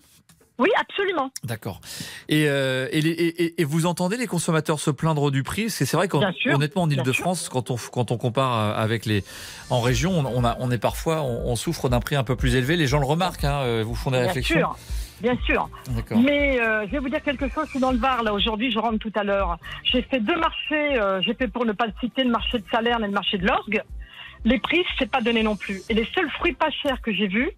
Oui, 0.58 0.68
absolument. 0.76 1.30
D'accord. 1.44 1.80
Et, 2.28 2.48
euh, 2.48 2.88
et, 2.90 3.64
vous 3.64 3.86
entendez 3.86 4.16
les 4.16 4.26
consommateurs 4.26 4.80
se 4.80 4.90
plaindre 4.90 5.30
du 5.30 5.42
prix? 5.42 5.70
C'est 5.70 5.90
vrai 5.92 6.08
qu'honnêtement, 6.08 6.82
en 6.82 6.90
Ile-de-France, 6.90 7.48
quand 7.48 7.70
on, 7.70 7.76
quand 7.76 8.10
on 8.10 8.16
compare 8.16 8.58
euh, 8.58 8.82
avec 8.82 9.06
les. 9.06 9.22
En 9.70 9.80
région, 9.80 10.12
on, 10.18 10.24
on 10.26 10.44
a, 10.44 10.56
on 10.58 10.70
est 10.70 10.78
parfois. 10.78 11.22
On, 11.22 11.50
on 11.50 11.56
souffre 11.56 11.88
d'un 11.88 12.00
prix 12.00 12.16
un 12.16 12.24
peu 12.24 12.34
plus 12.34 12.56
élevé. 12.56 12.76
Les 12.76 12.86
gens 12.88 12.98
le 12.98 13.06
remarquent, 13.06 13.44
hein, 13.44 13.60
euh, 13.62 13.84
vous 13.86 13.94
font 13.94 14.10
des 14.10 14.18
Bien 14.18 14.26
réflexions. 14.26 14.56
sûr. 14.56 14.76
Bien 15.20 15.36
sûr. 15.46 15.68
Mais 16.16 16.60
euh, 16.60 16.86
je 16.86 16.92
vais 16.92 16.98
vous 17.00 17.08
dire 17.08 17.22
quelque 17.22 17.48
chose, 17.48 17.64
je 17.66 17.70
suis 17.70 17.80
dans 17.80 17.90
le 17.90 17.98
Var 17.98 18.22
là 18.22 18.32
aujourd'hui, 18.32 18.70
je 18.70 18.78
rentre 18.78 18.98
tout 18.98 19.12
à 19.16 19.24
l'heure. 19.24 19.58
J'ai 19.82 20.02
fait 20.02 20.20
deux 20.20 20.38
marchés, 20.38 20.96
euh, 21.00 21.20
j'ai 21.22 21.34
fait 21.34 21.48
pour 21.48 21.64
ne 21.64 21.72
pas 21.72 21.86
le 21.86 21.92
citer 22.00 22.22
le 22.22 22.30
marché 22.30 22.58
de 22.58 22.64
Salerne 22.70 23.02
et 23.02 23.08
le 23.08 23.12
marché 23.12 23.36
de 23.36 23.44
l'Orgue. 23.46 23.82
Les 24.44 24.60
prix, 24.60 24.84
c'est 24.96 25.10
pas 25.10 25.20
donné 25.20 25.42
non 25.42 25.56
plus. 25.56 25.82
Et 25.88 25.94
les 25.94 26.06
seuls 26.14 26.30
fruits 26.38 26.52
pas 26.54 26.70
chers 26.70 27.00
que 27.02 27.12
j'ai 27.12 27.26
vus, 27.26 27.50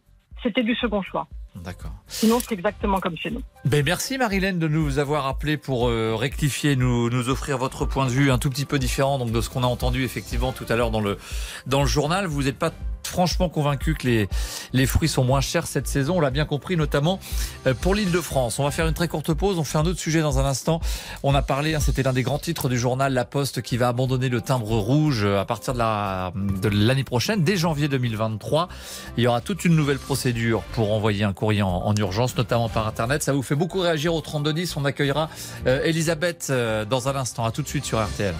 c'était 0.42 0.62
du 0.62 0.74
second 0.76 1.02
choix. 1.02 1.28
D'accord. 1.56 1.92
Sinon, 2.06 2.38
c'est 2.40 2.52
exactement 2.54 3.00
comme 3.00 3.16
chez 3.16 3.30
nous. 3.30 3.42
Ben 3.64 3.84
merci 3.84 4.16
Marilène 4.18 4.58
de 4.58 4.68
nous 4.68 4.98
avoir 4.98 5.26
appelé 5.26 5.56
pour 5.56 5.88
euh, 5.88 6.14
rectifier, 6.14 6.76
nous, 6.76 7.10
nous 7.10 7.28
offrir 7.28 7.58
votre 7.58 7.84
point 7.84 8.06
de 8.06 8.10
vue 8.10 8.30
un 8.30 8.38
tout 8.38 8.50
petit 8.50 8.64
peu 8.64 8.78
différent 8.78 9.18
donc 9.18 9.32
de 9.32 9.40
ce 9.40 9.50
qu'on 9.50 9.62
a 9.64 9.66
entendu 9.66 10.04
effectivement 10.04 10.52
tout 10.52 10.64
à 10.68 10.76
l'heure 10.76 10.90
dans 10.90 11.00
le 11.00 11.18
dans 11.66 11.80
le 11.80 11.88
journal. 11.88 12.26
Vous 12.26 12.44
n'êtes 12.44 12.58
pas 12.58 12.70
franchement 13.06 13.48
convaincu 13.48 13.94
que 13.94 14.26
les 14.72 14.86
fruits 14.86 15.08
sont 15.08 15.24
moins 15.24 15.40
chers 15.40 15.66
cette 15.66 15.86
saison. 15.86 16.18
On 16.18 16.20
l'a 16.20 16.30
bien 16.30 16.44
compris, 16.44 16.76
notamment 16.76 17.18
euh, 17.66 17.74
pour 17.74 17.94
l'Île-de-France. 17.94 18.58
On 18.58 18.64
va 18.64 18.70
faire 18.70 18.86
une 18.86 18.94
très 18.94 19.08
courte 19.08 19.32
pause. 19.34 19.58
On 19.58 19.64
fait 19.64 19.78
un 19.78 19.86
autre 19.86 19.98
sujet 19.98 20.20
dans 20.20 20.38
un 20.38 20.44
instant. 20.44 20.80
On 21.22 21.34
a 21.34 21.42
parlé, 21.42 21.74
hein, 21.74 21.80
c'était 21.80 22.02
l'un 22.02 22.12
des 22.12 22.22
grands 22.22 22.38
titres 22.38 22.68
du 22.68 22.78
journal 22.78 23.12
La 23.12 23.24
Poste 23.24 23.62
qui 23.62 23.76
va 23.76 23.88
abandonner 23.88 24.28
le 24.28 24.40
timbre 24.40 24.76
rouge 24.76 25.24
euh, 25.24 25.40
à 25.40 25.44
partir 25.44 25.74
de 25.74 25.78
la 25.78 26.32
de 26.34 26.68
l'année 26.68 27.04
prochaine, 27.04 27.42
dès 27.42 27.56
janvier 27.56 27.88
2023. 27.88 28.68
Il 29.16 29.24
y 29.24 29.26
aura 29.26 29.40
toute 29.40 29.64
une 29.64 29.76
nouvelle 29.76 29.98
procédure 29.98 30.62
pour 30.72 30.92
envoyer 30.92 31.24
un 31.24 31.32
courrier 31.32 31.62
en, 31.62 31.68
en 31.68 31.94
urgence, 31.96 32.36
notamment 32.36 32.68
par 32.68 32.86
Internet. 32.86 33.22
Ça 33.22 33.32
vous 33.32 33.42
fait 33.42 33.54
beaucoup 33.54 33.80
réagir 33.80 34.14
au 34.14 34.20
3210. 34.20 34.76
On 34.76 34.84
accueillera 34.84 35.28
euh, 35.66 35.82
Elisabeth 35.84 36.52
dans 36.88 37.08
un 37.08 37.16
instant. 37.16 37.44
À 37.44 37.50
tout 37.50 37.62
de 37.62 37.68
suite 37.68 37.84
sur 37.84 38.02
RTL. 38.02 38.34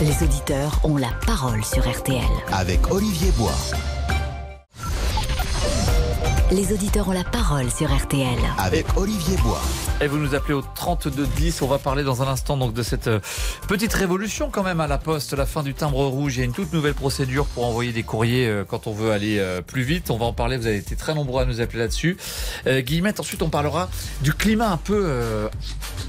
Les 0.00 0.22
auditeurs 0.22 0.80
ont 0.82 0.96
la 0.96 1.10
parole 1.26 1.62
sur 1.62 1.86
RTL. 1.86 2.22
Avec 2.52 2.90
Olivier 2.90 3.30
Bois. 3.32 3.52
Les 6.52 6.72
auditeurs 6.72 7.08
ont 7.08 7.12
la 7.12 7.22
parole 7.22 7.70
sur 7.70 7.94
RTL. 7.96 8.36
Avec 8.58 8.84
Olivier 8.96 9.36
Bois. 9.36 9.62
Et 10.00 10.08
vous 10.08 10.18
nous 10.18 10.34
appelez 10.34 10.54
au 10.54 10.62
3210. 10.62 11.62
On 11.62 11.68
va 11.68 11.78
parler 11.78 12.02
dans 12.02 12.22
un 12.22 12.26
instant 12.26 12.56
donc 12.56 12.74
de 12.74 12.82
cette 12.82 13.06
euh, 13.06 13.20
petite 13.68 13.92
révolution 13.92 14.50
quand 14.50 14.64
même 14.64 14.80
à 14.80 14.88
la 14.88 14.98
poste, 14.98 15.32
la 15.32 15.46
fin 15.46 15.62
du 15.62 15.74
timbre 15.74 16.04
rouge. 16.06 16.36
Il 16.36 16.38
y 16.40 16.42
a 16.42 16.46
une 16.46 16.52
toute 16.52 16.72
nouvelle 16.72 16.94
procédure 16.94 17.46
pour 17.46 17.66
envoyer 17.66 17.92
des 17.92 18.02
courriers 18.02 18.48
euh, 18.48 18.64
quand 18.66 18.88
on 18.88 18.92
veut 18.92 19.12
aller 19.12 19.38
euh, 19.38 19.60
plus 19.60 19.82
vite. 19.82 20.10
On 20.10 20.16
va 20.16 20.26
en 20.26 20.32
parler. 20.32 20.56
Vous 20.56 20.66
avez 20.66 20.78
été 20.78 20.96
très 20.96 21.14
nombreux 21.14 21.40
à 21.40 21.44
nous 21.44 21.60
appeler 21.60 21.78
là-dessus. 21.78 22.16
Euh, 22.66 22.80
Guillemette, 22.80 23.20
ensuite 23.20 23.42
on 23.42 23.50
parlera 23.50 23.88
du 24.22 24.32
climat 24.32 24.72
un 24.72 24.76
peu 24.76 25.02
euh, 25.04 25.48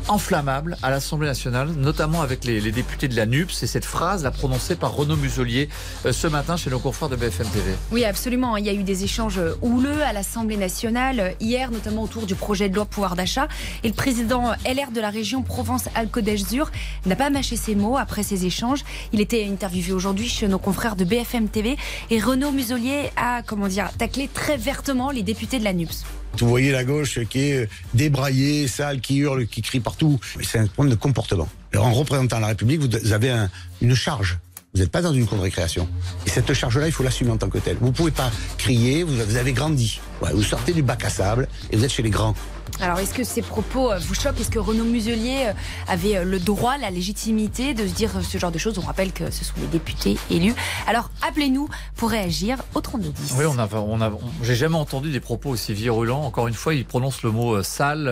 enflammable 0.07 0.75
à 0.81 0.89
l'Assemblée 0.89 1.27
nationale, 1.27 1.69
notamment 1.77 2.23
avec 2.23 2.45
les, 2.45 2.61
les 2.61 2.71
députés 2.71 3.07
de 3.07 3.15
la 3.15 3.27
NUPS. 3.27 3.53
C'est 3.53 3.67
cette 3.67 3.85
phrase 3.85 4.23
la 4.23 4.31
prononcée 4.31 4.75
par 4.75 4.95
Renaud 4.95 5.17
Muselier 5.17 5.69
euh, 6.07 6.13
ce 6.13 6.25
matin 6.25 6.57
chez 6.57 6.71
nos 6.71 6.79
confrères 6.79 7.09
de 7.09 7.15
BFM 7.15 7.47
TV. 7.49 7.73
Oui, 7.91 8.05
absolument. 8.05 8.57
Il 8.57 8.65
y 8.65 8.69
a 8.69 8.73
eu 8.73 8.83
des 8.83 9.03
échanges 9.03 9.39
houleux 9.61 10.01
à 10.01 10.13
l'Assemblée 10.13 10.30
nationale 10.39 11.19
euh, 11.19 11.29
hier, 11.39 11.71
notamment 11.71 12.03
autour 12.03 12.25
du 12.25 12.35
projet 12.35 12.69
de 12.69 12.75
loi 12.75 12.85
pouvoir 12.85 13.15
d'achat. 13.15 13.47
Et 13.83 13.87
le 13.87 13.93
président 13.93 14.51
LR 14.65 14.91
de 14.93 15.01
la 15.01 15.09
région 15.09 15.41
Provence-Alpes-Côte 15.43 16.23
d'Azur 16.25 16.71
n'a 17.05 17.15
pas 17.15 17.29
mâché 17.29 17.55
ses 17.55 17.75
mots 17.75 17.97
après 17.97 18.23
ces 18.23 18.45
échanges. 18.45 18.83
Il 19.13 19.21
était 19.21 19.45
interviewé 19.45 19.91
aujourd'hui 19.93 20.27
chez 20.27 20.47
nos 20.47 20.59
confrères 20.59 20.95
de 20.95 21.03
BFM 21.03 21.47
TV 21.49 21.77
et 22.09 22.19
Renaud 22.19 22.51
Muselier 22.51 23.11
a, 23.17 23.41
comment 23.45 23.67
dire, 23.67 23.89
taclé 23.97 24.29
très 24.33 24.57
vertement 24.57 25.11
les 25.11 25.23
députés 25.23 25.59
de 25.59 25.63
la 25.63 25.73
NUPS. 25.73 26.03
Vous 26.39 26.47
voyez 26.47 26.71
la 26.71 26.85
gauche 26.85 27.19
qui 27.29 27.39
est 27.39 27.69
débraillée, 27.93 28.67
sale, 28.69 29.01
qui 29.01 29.17
hurle, 29.17 29.47
qui 29.47 29.61
crie 29.61 29.81
partout. 29.81 30.19
C'est 30.41 30.59
un 30.59 30.67
problème 30.67 30.95
de 30.95 30.99
comportement. 30.99 31.49
Alors, 31.73 31.87
en 31.87 31.93
représentant 31.93 32.39
la 32.39 32.47
République, 32.47 32.79
vous 32.81 33.13
avez 33.13 33.29
un- 33.31 33.49
une 33.81 33.95
charge. 33.95 34.37
Vous 34.73 34.79
n'êtes 34.79 34.91
pas 34.91 35.01
dans 35.01 35.13
une 35.13 35.27
cour 35.27 35.37
de 35.37 35.43
récréation. 35.43 35.87
Et 36.25 36.29
cette 36.29 36.53
charge-là, 36.53 36.87
il 36.87 36.93
faut 36.93 37.03
l'assumer 37.03 37.31
en 37.31 37.37
tant 37.37 37.49
que 37.49 37.57
telle. 37.57 37.77
Vous 37.81 37.91
pouvez 37.91 38.11
pas 38.11 38.31
crier, 38.57 39.03
vous 39.03 39.35
avez 39.35 39.51
grandi. 39.51 39.99
Vous 40.21 40.43
sortez 40.43 40.71
du 40.71 40.81
bac 40.81 41.03
à 41.03 41.09
sable 41.09 41.49
et 41.71 41.77
vous 41.77 41.83
êtes 41.83 41.91
chez 41.91 42.03
les 42.03 42.09
grands. 42.09 42.35
Alors, 42.81 42.97
est-ce 42.97 43.13
que 43.13 43.23
ces 43.23 43.43
propos 43.43 43.91
euh, 43.91 43.99
vous 43.99 44.15
choquent? 44.15 44.39
Est-ce 44.39 44.49
que 44.49 44.57
Renaud 44.57 44.85
Muselier 44.85 45.45
euh, 45.49 45.53
avait 45.87 46.17
euh, 46.17 46.23
le 46.23 46.39
droit, 46.39 46.79
la 46.79 46.89
légitimité 46.89 47.75
de 47.75 47.85
se 47.85 47.93
dire 47.93 48.09
ce 48.23 48.39
genre 48.39 48.51
de 48.51 48.57
choses? 48.57 48.79
On 48.79 48.81
rappelle 48.81 49.11
que 49.11 49.29
ce 49.29 49.45
sont 49.45 49.53
les 49.61 49.67
députés 49.67 50.17
élus. 50.31 50.55
Alors, 50.87 51.11
appelez-nous 51.21 51.69
pour 51.95 52.09
réagir 52.09 52.57
au 52.73 52.81
3210. 52.81 53.35
Oui, 53.37 53.45
on 53.47 53.59
a, 53.59 53.67
on 53.75 54.01
a, 54.01 54.09
on- 54.09 54.19
j'ai 54.41 54.55
jamais 54.55 54.77
entendu 54.77 55.11
des 55.11 55.19
propos 55.19 55.49
aussi 55.51 55.73
virulents. 55.75 56.23
Encore 56.25 56.47
une 56.47 56.55
fois, 56.55 56.73
il 56.73 56.83
prononce 56.83 57.21
le 57.21 57.29
mot 57.29 57.61
sale, 57.61 58.11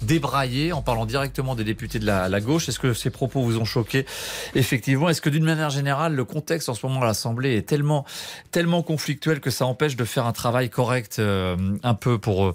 débraillé, 0.00 0.72
en 0.72 0.82
parlant 0.82 1.06
directement 1.06 1.54
des 1.54 1.62
députés 1.62 2.00
de 2.00 2.06
la, 2.06 2.40
gauche. 2.40 2.68
Est-ce 2.68 2.80
que 2.80 2.94
ces 2.94 3.10
propos 3.10 3.42
vous 3.42 3.58
ont 3.58 3.64
choqué? 3.64 4.04
Effectivement. 4.56 5.10
Est-ce 5.10 5.20
que 5.20 5.30
d'une 5.30 5.44
manière 5.44 5.70
générale, 5.70 6.14
le 6.14 6.24
contexte 6.24 6.68
en 6.68 6.74
ce 6.74 6.84
moment 6.84 7.02
à 7.02 7.06
l'Assemblée 7.06 7.56
est 7.56 7.62
tellement, 7.68 8.04
tellement 8.50 8.82
conflictuel 8.82 9.38
que 9.38 9.50
ça 9.50 9.64
empêche 9.64 9.94
de 9.94 10.04
faire 10.04 10.26
un 10.26 10.32
travail 10.32 10.70
correct, 10.70 11.20
un 11.20 11.94
peu 11.94 12.18
pour, 12.18 12.52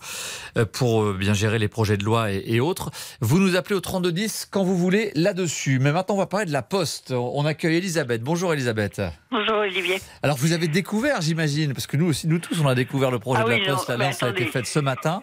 pour 0.74 1.14
bien 1.14 1.34
gérer 1.38 1.60
les 1.60 1.68
projets 1.70 1.96
de 1.96 2.04
loi 2.04 2.32
et, 2.32 2.44
et 2.46 2.60
autres 2.60 2.92
Vous 3.22 3.40
nous 3.40 3.56
appelez 3.56 3.76
au 3.76 3.80
3210 3.80 4.48
quand 4.52 4.64
vous 4.64 4.76
voulez 4.78 5.12
là-dessus. 5.16 5.80
Mais 5.80 5.92
maintenant, 5.94 6.16
on 6.16 6.18
va 6.18 6.26
parler 6.26 6.46
de 6.46 6.52
la 6.52 6.62
Poste. 6.62 7.12
On 7.12 7.46
accueille 7.46 7.78
Elisabeth. 7.78 8.22
Bonjour 8.22 8.54
Elisabeth. 8.54 9.02
Bonjour 9.32 9.58
Olivier. 9.60 10.02
Alors 10.24 10.38
vous 10.38 10.52
avez 10.52 10.68
découvert, 10.68 11.22
j'imagine, 11.22 11.74
parce 11.74 11.88
que 11.88 11.96
nous 11.98 12.08
aussi, 12.08 12.28
nous 12.28 12.40
tous, 12.40 12.60
on 12.62 12.68
a 12.68 12.76
découvert 12.76 13.12
le 13.12 13.20
projet 13.20 13.42
Ah 13.46 13.48
de 13.50 13.54
oui, 13.54 13.64
la 13.66 13.74
Poste. 13.74 13.90
non, 13.90 13.98
La 13.98 14.06
lance 14.08 14.24
a 14.24 14.30
été 14.30 14.46
faite 14.46 14.66
ce 14.66 14.80
matin. 14.80 15.22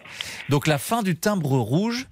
Donc 0.49 0.65
la 0.67 0.77
fin 0.77 1.03
du 1.03 1.15
timbre 1.15 1.51
rouge. 1.57 2.07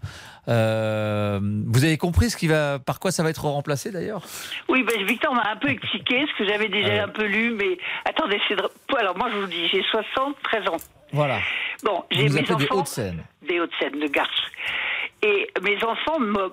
Euh, 0.49 1.39
vous 1.41 1.85
avez 1.85 1.97
compris 1.97 2.29
ce 2.29 2.37
qui 2.37 2.47
va, 2.47 2.79
par 2.79 2.99
quoi 2.99 3.11
ça 3.11 3.23
va 3.23 3.29
être 3.29 3.45
remplacé 3.45 3.91
d'ailleurs? 3.91 4.23
Oui, 4.67 4.83
ben, 4.83 5.05
Victor 5.05 5.33
m'a 5.33 5.49
un 5.51 5.55
peu 5.55 5.69
expliqué 5.69 6.25
ce 6.27 6.37
que 6.37 6.49
j'avais 6.49 6.67
déjà 6.67 7.03
un 7.03 7.07
peu 7.07 7.25
lu, 7.25 7.51
mais 7.51 7.77
attendez, 8.05 8.39
c'est 8.47 8.57
alors 8.97 9.17
moi 9.17 9.29
je 9.31 9.37
vous 9.37 9.47
dis, 9.47 9.67
j'ai 9.69 9.83
73 9.83 10.67
ans. 10.69 10.77
Voilà. 11.13 11.39
Bon, 11.83 12.03
j'ai 12.11 12.23
mes 12.23 12.39
appelez 12.39 12.43
des 12.43 12.53
enfants 12.53 12.75
Hauts-de-Seine. 12.79 13.23
des 13.47 13.59
Hauts-de-Seine, 13.59 13.99
de 13.99 14.07
Garches. 14.07 14.51
Et 15.21 15.49
mes 15.61 15.81
enfants 15.83 16.19
me, 16.19 16.49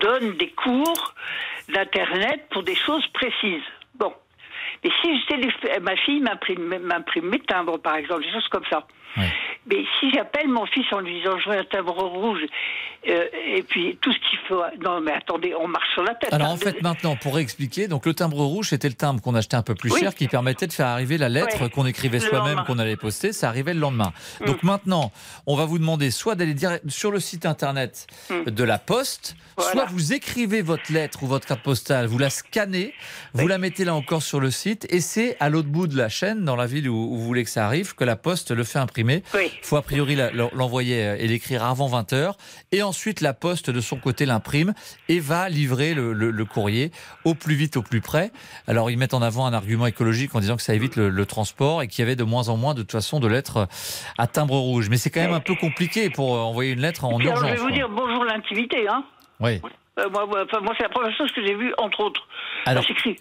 donnent 0.00 0.36
des 0.36 0.50
cours 0.50 1.14
d'internet 1.72 2.46
pour 2.50 2.62
des 2.62 2.74
choses 2.74 3.06
précises. 3.14 3.62
Bon. 3.94 4.12
Mais 4.84 4.90
si 5.00 5.08
téléphone, 5.26 5.82
ma 5.82 5.96
fille 5.96 6.20
m'imprime, 6.20 6.78
m'imprime 6.78 7.28
mes 7.28 7.40
timbres, 7.40 7.78
par 7.78 7.96
exemple, 7.96 8.22
des 8.22 8.32
choses 8.32 8.48
comme 8.48 8.66
ça. 8.68 8.86
Mais 9.16 9.84
si 9.98 10.10
j'appelle 10.10 10.48
mon 10.48 10.66
fils 10.66 10.86
en 10.92 11.00
lui 11.00 11.20
disant 11.20 11.38
je 11.38 11.50
veux 11.50 11.58
un 11.58 11.64
timbre 11.64 12.02
rouge, 12.02 12.44
euh, 13.08 13.24
et 13.56 13.62
puis 13.62 13.98
tout 14.00 14.12
ce 14.12 14.18
qu'il 14.18 14.38
faut. 14.48 14.62
Non, 14.82 15.00
mais 15.00 15.12
attendez, 15.12 15.54
on 15.54 15.66
marche 15.66 15.88
sur 15.94 16.02
la 16.02 16.14
tête. 16.14 16.32
Alors 16.32 16.48
hein. 16.48 16.52
en 16.52 16.56
fait, 16.56 16.82
maintenant, 16.82 17.16
pour 17.16 17.34
réexpliquer, 17.34 17.88
donc 17.88 18.04
le 18.06 18.14
timbre 18.14 18.38
rouge, 18.44 18.68
c'était 18.70 18.88
le 18.88 18.94
timbre 18.94 19.20
qu'on 19.22 19.34
achetait 19.34 19.56
un 19.56 19.62
peu 19.62 19.74
plus 19.74 19.90
Oui. 19.92 20.00
cher, 20.00 20.14
qui 20.14 20.28
permettait 20.28 20.66
de 20.66 20.72
faire 20.72 20.86
arriver 20.88 21.16
la 21.18 21.28
lettre 21.28 21.68
qu'on 21.68 21.86
écrivait 21.86 22.20
soi-même, 22.20 22.62
qu'on 22.66 22.78
allait 22.78 22.96
poster. 22.96 23.32
Ça 23.32 23.48
arrivait 23.48 23.74
le 23.74 23.80
lendemain. 23.80 24.12
Mm. 24.40 24.44
Donc 24.46 24.62
maintenant, 24.62 25.12
on 25.46 25.56
va 25.56 25.64
vous 25.64 25.78
demander 25.78 26.10
soit 26.10 26.34
d'aller 26.34 26.54
direct 26.54 26.88
sur 26.90 27.10
le 27.10 27.20
site 27.20 27.46
internet 27.46 28.06
Mm. 28.30 28.50
de 28.50 28.64
la 28.64 28.78
Poste, 28.78 29.36
Voilà. 29.56 29.72
soit 29.72 29.84
vous 29.86 30.12
écrivez 30.12 30.62
votre 30.62 30.92
lettre 30.92 31.22
ou 31.22 31.26
votre 31.26 31.46
carte 31.46 31.62
postale, 31.62 32.06
vous 32.06 32.18
la 32.18 32.30
scannez, 32.30 32.92
vous 33.34 33.44
Oui. 33.44 33.48
la 33.48 33.58
mettez 33.58 33.84
là 33.84 33.94
encore 33.94 34.22
sur 34.22 34.40
le 34.40 34.50
site, 34.50 34.86
et 34.90 35.00
c'est 35.00 35.36
à 35.40 35.48
l'autre 35.48 35.68
bout 35.68 35.86
de 35.86 35.96
la 35.96 36.08
chaîne, 36.08 36.44
dans 36.44 36.56
la 36.56 36.66
ville 36.66 36.88
où, 36.88 36.94
où 36.96 37.16
vous 37.16 37.24
voulez 37.24 37.44
que 37.44 37.50
ça 37.50 37.64
arrive, 37.66 37.94
que 37.94 38.04
la 38.04 38.16
Poste 38.16 38.50
le 38.50 38.64
fait 38.64 38.78
imprimer. 38.78 39.22
Oui. 39.34 39.50
faut 39.62 39.76
a 39.76 39.82
priori 39.82 40.16
l'envoyer 40.54 41.02
euh, 41.04 41.16
et 41.18 41.26
l'écrire 41.28 41.64
avant 41.64 41.88
20h. 41.88 42.34
Et 42.72 42.82
ensuite, 42.90 43.20
la 43.22 43.32
poste 43.32 43.70
de 43.70 43.80
son 43.80 43.96
côté 43.96 44.26
l'imprime 44.26 44.74
et 45.08 45.20
va 45.20 45.48
livrer 45.48 45.94
le, 45.94 46.12
le- 46.12 46.30
le 46.30 46.44
courrier 46.44 46.90
au 47.24 47.34
plus 47.34 47.54
vite, 47.54 47.76
au 47.76 47.82
plus 47.82 48.00
près. 48.00 48.30
Alors, 48.66 48.90
ils 48.90 48.98
mettent 48.98 49.14
en 49.14 49.22
avant 49.22 49.46
un 49.46 49.52
argument 49.52 49.86
écologique 49.86 50.34
en 50.34 50.40
disant 50.40 50.56
que 50.56 50.62
ça 50.62 50.74
évite 50.74 50.96
le, 50.96 51.08
le 51.08 51.26
transport 51.26 51.82
et 51.82 51.88
qu'il 51.88 52.02
y 52.02 52.06
avait 52.06 52.16
de 52.16 52.24
moins 52.24 52.48
en 52.48 52.56
moins, 52.56 52.74
de 52.74 52.82
toute 52.82 52.92
façon, 52.92 53.20
de 53.20 53.28
lettres 53.28 53.68
à 54.18 54.26
timbre 54.26 54.56
rouge. 54.58 54.88
Mais 54.90 54.96
c'est 54.98 55.10
quand 55.10 55.20
même 55.20 55.32
un 55.32 55.40
peu 55.40 55.54
compliqué 55.54 56.10
pour 56.10 56.34
euh, 56.34 56.38
envoyer 56.40 56.72
une 56.72 56.80
lettre 56.80 57.04
en 57.04 57.18
urgence. 57.18 57.38
je 57.48 57.54
vais 57.54 57.56
vous 57.60 57.70
dire 57.70 57.88
bonjour 57.88 58.24
l'intimité, 58.24 58.86
hein. 58.88 59.04
Oui. 59.40 59.60
Euh, 60.00 60.08
moi, 60.10 60.26
moi, 60.26 60.44
enfin, 60.44 60.60
moi, 60.60 60.74
c'est 60.76 60.82
la 60.84 60.88
première 60.88 61.16
chose 61.16 61.30
que 61.32 61.44
j'ai 61.44 61.54
vue, 61.54 61.72
entre 61.78 62.00
autres. 62.00 62.26
Alors, 62.66 62.82
j'écris, 62.82 63.16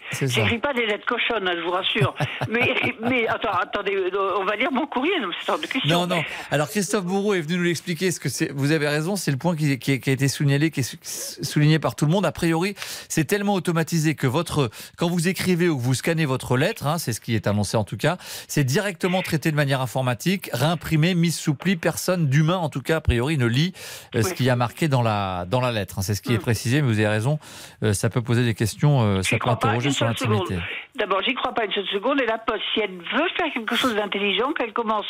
pas 0.60 0.74
des 0.74 0.86
lettres 0.86 1.06
cochonnes, 1.06 1.48
hein, 1.48 1.54
je 1.56 1.62
vous 1.62 1.72
rassure. 1.72 2.14
mais, 2.50 2.74
mais 3.02 3.28
attends, 3.28 3.52
attendez, 3.52 3.96
euh, 3.96 4.38
on 4.40 4.44
va 4.46 4.56
lire 4.56 4.72
mon 4.72 4.86
courrier, 4.88 5.14
c'est 5.46 5.52
hors 5.52 5.60
de 5.60 5.66
question. 5.68 6.00
Non, 6.00 6.08
non. 6.08 6.24
Alors 6.52 6.70
Christophe 6.70 7.06
Bourreau 7.06 7.34
est 7.34 7.42
venu 7.42 7.58
nous 7.58 7.64
l'expliquer. 7.64 8.12
Ce 8.12 8.20
que 8.20 8.30
c'est, 8.30 8.52
vous 8.54 8.72
avez 8.72 8.88
raison, 8.88 9.16
c'est 9.16 9.32
le 9.32 9.38
point 9.38 9.56
qui, 9.56 9.78
qui- 9.80 10.00
qui 10.00 10.10
a 10.10 10.14
été 10.14 10.28
souligné, 10.28 10.72
qui 10.72 10.82
est 10.82 10.84
sou- 10.84 10.98
souligné 11.44 11.80
par 11.80 11.96
tout 11.96 12.06
le 12.06 12.12
monde. 12.12 12.26
A 12.26 12.32
priori, 12.32 12.76
c'est 13.08 13.26
tellement 13.26 13.54
automatisé 13.54 14.16
que 14.16 14.28
votre, 14.28 14.70
quand 14.98 15.10
vous 15.10 15.28
écrivez 15.28 15.70
ou 15.70 15.78
que 15.78 15.82
vous 15.84 15.94
scannez 15.94 16.26
votre 16.26 16.58
lettre, 16.58 16.86
hein, 16.88 16.98
c'est 16.98 17.14
ce 17.14 17.22
qui 17.22 17.36
est 17.36 17.48
annoncé 17.48 17.78
en 17.78 17.84
tout 17.84 17.98
cas, 17.98 18.18
c'est 18.48 18.64
directement 18.64 19.22
traité 19.22 19.52
de 19.52 19.56
manière 19.56 19.82
informatique, 19.82 20.50
réimprimé, 20.54 21.16
mis 21.16 21.32
sous 21.32 21.54
pli. 21.56 21.76
Personne 21.76 22.28
d'humain, 22.28 22.58
en 22.58 22.70
tout 22.70 22.82
cas, 22.82 22.98
a 22.98 23.02
priori, 23.02 23.38
ne 23.38 23.46
lit 23.46 23.74
euh, 24.16 24.22
ce 24.22 24.34
y 24.44 24.50
a 24.50 24.56
marqué 24.56 24.88
dans 24.88 25.02
la 25.02 25.46
dans 25.48 25.62
la 25.62 25.72
lettre. 25.72 26.00
hein. 26.00 26.02
C'est 26.02 26.16
ce 26.16 26.22
qui 26.22 26.34
est 26.34 26.38
Mm. 26.38 26.42
Précisé, 26.70 26.82
mais 26.82 26.88
vous 26.88 27.00
avez 27.00 27.08
raison. 27.08 27.40
euh, 27.84 27.94
ça 27.94 28.10
peut 28.10 28.22
poser 28.22 28.44
des 28.46 28.54
questions, 28.54 29.02
euh, 29.02 29.22
ça 29.22 29.38
peut 29.38 29.50
interroger 29.68 29.90
sur 29.92 30.06
l'intimité. 30.06 30.56
D'abord, 30.96 31.22
j'y 31.24 31.34
crois 31.34 31.54
pas 31.54 31.66
une 31.66 31.72
seule 31.72 31.88
seconde. 31.88 32.22
Et 32.22 32.26
la 32.26 32.38
Poste, 32.38 32.62
si 32.74 32.82
elle 32.82 32.92
veut 32.98 33.28
faire 33.38 33.52
quelque 33.54 33.76
chose 33.76 33.96
d'intelligent, 33.96 34.52
qu'elle 34.54 34.74
commence 34.74 35.06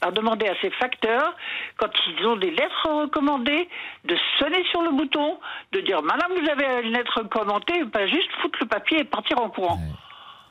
par 0.00 0.12
demander 0.12 0.46
à 0.46 0.54
ses 0.60 0.70
facteurs, 0.70 1.34
quand 1.78 1.88
ils 2.18 2.26
ont 2.26 2.36
des 2.36 2.50
lettres 2.50 2.88
recommandées, 2.88 3.68
de 4.04 4.16
sonner 4.38 4.62
sur 4.70 4.82
le 4.82 4.90
bouton, 4.90 5.38
de 5.72 5.80
dire 5.80 6.02
Madame, 6.02 6.32
vous 6.38 6.48
avez 6.50 6.86
une 6.86 6.92
lettre 6.92 7.20
recommandée, 7.20 7.84
pas 7.92 8.06
juste 8.06 8.30
foutre 8.42 8.58
le 8.60 8.66
papier 8.68 9.00
et 9.00 9.04
partir 9.04 9.40
en 9.40 9.48
courant. 9.50 9.78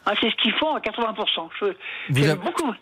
Ah, 0.06 0.14
c'est 0.22 0.30
ce 0.32 0.36
qu'ils 0.38 0.54
font 0.54 0.74
à 0.76 0.80
80%. 0.80 1.50
Je- 1.60 1.66
Vous 2.10 2.36
beaucoup. 2.36 2.74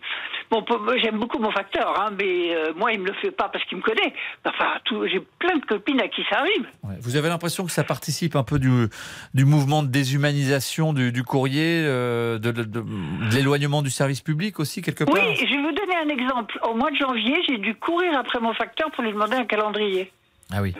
Bon, 0.49 0.63
j'aime 1.01 1.19
beaucoup 1.19 1.39
mon 1.39 1.51
facteur, 1.51 1.99
hein, 1.99 2.09
mais 2.17 2.55
euh, 2.55 2.71
moi, 2.75 2.93
il 2.93 3.01
me 3.01 3.07
le 3.07 3.13
fait 3.15 3.31
pas 3.31 3.49
parce 3.49 3.65
qu'il 3.65 3.77
me 3.79 3.81
connaît. 3.83 4.13
Enfin, 4.45 4.65
j'ai 5.11 5.19
plein 5.39 5.57
de 5.57 5.65
copines 5.65 5.99
à 5.99 6.07
qui 6.07 6.21
ça 6.29 6.39
arrive. 6.39 6.65
Ouais. 6.83 6.95
Vous 7.01 7.17
avez 7.17 7.27
l'impression 7.27 7.65
que 7.65 7.71
ça 7.71 7.83
participe 7.83 8.35
un 8.37 8.43
peu 8.43 8.57
du, 8.57 8.87
du 9.33 9.43
mouvement 9.43 9.83
de 9.83 9.89
déshumanisation 9.89 10.93
du, 10.93 11.11
du 11.11 11.23
courrier, 11.23 11.83
euh, 11.85 12.39
de, 12.39 12.51
de- 12.51 12.63
de- 12.63 12.79
de 12.81 13.35
l'éloignement 13.35 13.81
du 13.81 13.89
service 13.89 14.21
public 14.21 14.59
aussi, 14.61 14.81
quelque 14.81 15.03
part? 15.03 15.15
Oui, 15.15 15.35
je 15.35 15.43
vais 15.53 15.61
vous 15.61 15.73
donner 15.73 15.95
un 15.97 16.07
exemple. 16.09 16.57
Au 16.63 16.73
mois 16.75 16.91
de 16.91 16.95
janvier, 16.95 17.35
j'ai 17.47 17.57
dû 17.57 17.75
courir 17.75 18.17
après 18.17 18.39
mon 18.39 18.53
facteur 18.53 18.89
pour 18.91 19.03
lui 19.03 19.11
demander 19.11 19.35
un 19.35 19.45
calendrier. 19.45 20.11
Ah 20.53 20.61
oui. 20.61 20.73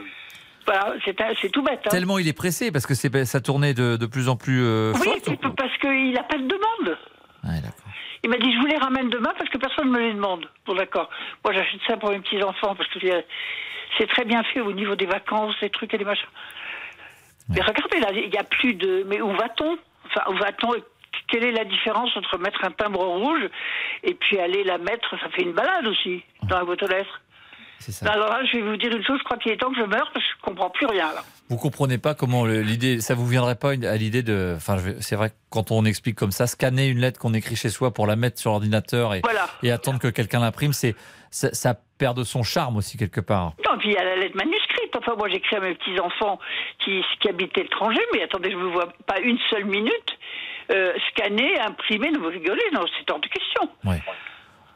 Voilà, 0.65 0.93
c'est 1.05 1.49
tout 1.51 1.61
bête. 1.61 1.79
hein. 1.85 1.89
Tellement 1.89 2.17
il 2.19 2.27
est 2.27 2.33
pressé, 2.33 2.71
parce 2.71 2.85
que 2.85 2.93
c'est, 2.93 3.25
ça 3.25 3.39
tournait 3.41 3.73
de, 3.73 3.95
de 3.97 4.05
plus 4.05 4.27
en 4.29 4.35
plus 4.37 4.61
euh, 4.63 4.93
Oui, 4.99 5.09
c'est 5.25 5.37
parce 5.39 5.77
qu'il 5.79 6.11
n'a 6.13 6.23
pas 6.23 6.37
de 6.37 6.43
demande. 6.43 6.97
Ouais, 7.43 7.61
d'accord. 7.61 7.86
Il 8.23 8.29
m'a 8.29 8.37
dit, 8.37 8.51
je 8.53 8.57
vous 8.59 8.65
les 8.65 8.77
ramène 8.77 9.09
demain 9.09 9.33
parce 9.37 9.49
que 9.49 9.57
personne 9.57 9.87
ne 9.87 9.91
me 9.91 9.99
les 9.99 10.13
demande. 10.13 10.49
Bon, 10.65 10.73
d'accord. 10.73 11.09
Moi, 11.43 11.53
j'achète 11.53 11.81
ça 11.87 11.97
pour 11.97 12.09
mes 12.09 12.19
petits-enfants 12.19 12.75
parce 12.75 12.89
que 12.89 12.99
c'est- 12.99 14.07
très 14.07 14.25
bien 14.25 14.43
fait 14.43 14.59
au 14.61 14.71
niveau 14.71 14.95
des 14.95 15.05
vacances, 15.05 15.55
des 15.61 15.69
trucs 15.69 15.93
et 15.93 15.97
des 15.97 16.05
machins. 16.05 16.27
Mais 17.49 17.61
regardez, 17.61 17.99
là, 17.99 18.07
il 18.13 18.29
n'y 18.29 18.37
a 18.37 18.43
plus 18.43 18.73
de... 18.73 19.03
Mais 19.07 19.21
où 19.21 19.31
va-t-on? 19.31 19.77
Enfin, 20.07 20.21
où 20.31 20.37
va-t-on 20.37 20.71
Quelle 21.29 21.43
est 21.45 21.51
la 21.51 21.63
différence 21.63 22.15
entre 22.17 22.37
mettre 22.37 22.63
un 22.65 22.71
timbre 22.71 23.03
rouge 23.05 23.47
et 24.03 24.13
puis 24.13 24.39
aller 24.39 24.63
la 24.63 24.77
mettre 24.77 25.17
Ça 25.19 25.29
fait 25.29 25.43
une 25.43 25.53
balade 25.53 25.87
aussi, 25.87 26.23
dans 26.43 26.57
la 26.59 26.65
boîte 26.65 26.83
aux 26.83 26.87
lettres. 26.87 27.21
Ça. 27.79 28.11
Alors 28.11 28.29
là, 28.29 28.43
je 28.45 28.57
vais 28.57 28.63
vous 28.63 28.75
dire 28.77 28.91
une 28.95 29.05
chose, 29.05 29.19
je 29.19 29.23
crois 29.23 29.37
qu'il 29.37 29.51
est 29.51 29.57
temps 29.57 29.69
que 29.71 29.77
je 29.77 29.83
meure 29.83 30.09
parce 30.13 30.25
que 30.25 30.31
je 30.37 30.41
comprends 30.41 30.69
plus 30.69 30.87
rien, 30.87 31.13
là. 31.13 31.21
Vous 31.49 31.55
comprenez 31.57 31.97
pas 31.97 32.13
comment 32.13 32.45
l'idée, 32.45 32.99
ça 32.99 33.15
vous 33.15 33.25
viendrait 33.25 33.55
pas 33.55 33.69
à 33.71 33.95
l'idée 33.95 34.21
de, 34.21 34.53
enfin, 34.57 34.77
c'est 34.99 35.15
vrai 35.15 35.29
que 35.29 35.35
quand 35.49 35.71
on 35.71 35.85
explique 35.85 36.15
comme 36.17 36.31
ça, 36.31 36.45
scanner 36.45 36.87
une 36.87 36.99
lettre 36.99 37.19
qu'on 37.21 37.33
écrit 37.33 37.55
chez 37.55 37.69
soi 37.69 37.93
pour 37.93 38.05
la 38.05 38.17
mettre 38.17 38.37
sur 38.37 38.51
l'ordinateur 38.51 39.13
et, 39.13 39.21
Voilà. 39.23 39.47
et 39.63 39.71
attendre 39.71 39.99
que 39.99 40.09
quelqu'un 40.09 40.41
l'imprime, 40.41 40.73
c'est, 40.73 40.93
ça, 41.31 41.53
ça 41.53 41.73
perd 41.97 42.17
de 42.17 42.23
son 42.25 42.43
charme 42.43 42.75
aussi 42.75 42.97
quelque 42.97 43.21
part. 43.21 43.53
Non, 43.65 43.77
puis 43.79 43.89
il 43.89 43.93
y 43.93 43.97
a 43.97 44.03
la 44.03 44.17
lettre 44.17 44.35
manuscrite. 44.35 44.93
Enfin, 44.97 45.13
moi, 45.17 45.29
j'écris 45.29 45.55
à 45.55 45.61
mes 45.61 45.73
petits-enfants 45.75 46.37
qui, 46.83 47.01
qui 47.21 47.29
habitent 47.29 47.57
à 47.57 47.61
l'étranger, 47.61 48.01
mais 48.13 48.23
attendez, 48.23 48.51
je 48.51 48.57
ne 48.57 48.63
vous 48.63 48.71
vois 48.73 48.89
pas 49.05 49.19
une 49.21 49.37
seule 49.49 49.65
minute. 49.65 50.17
Euh, 50.69 50.91
scanner, 51.11 51.57
imprimer, 51.61 52.11
ne 52.11 52.17
vous 52.19 52.27
rigolez, 52.27 52.61
non, 52.73 52.81
c'est 52.99 53.09
hors 53.09 53.21
de 53.21 53.27
question. 53.29 53.69
Ouais. 53.85 54.01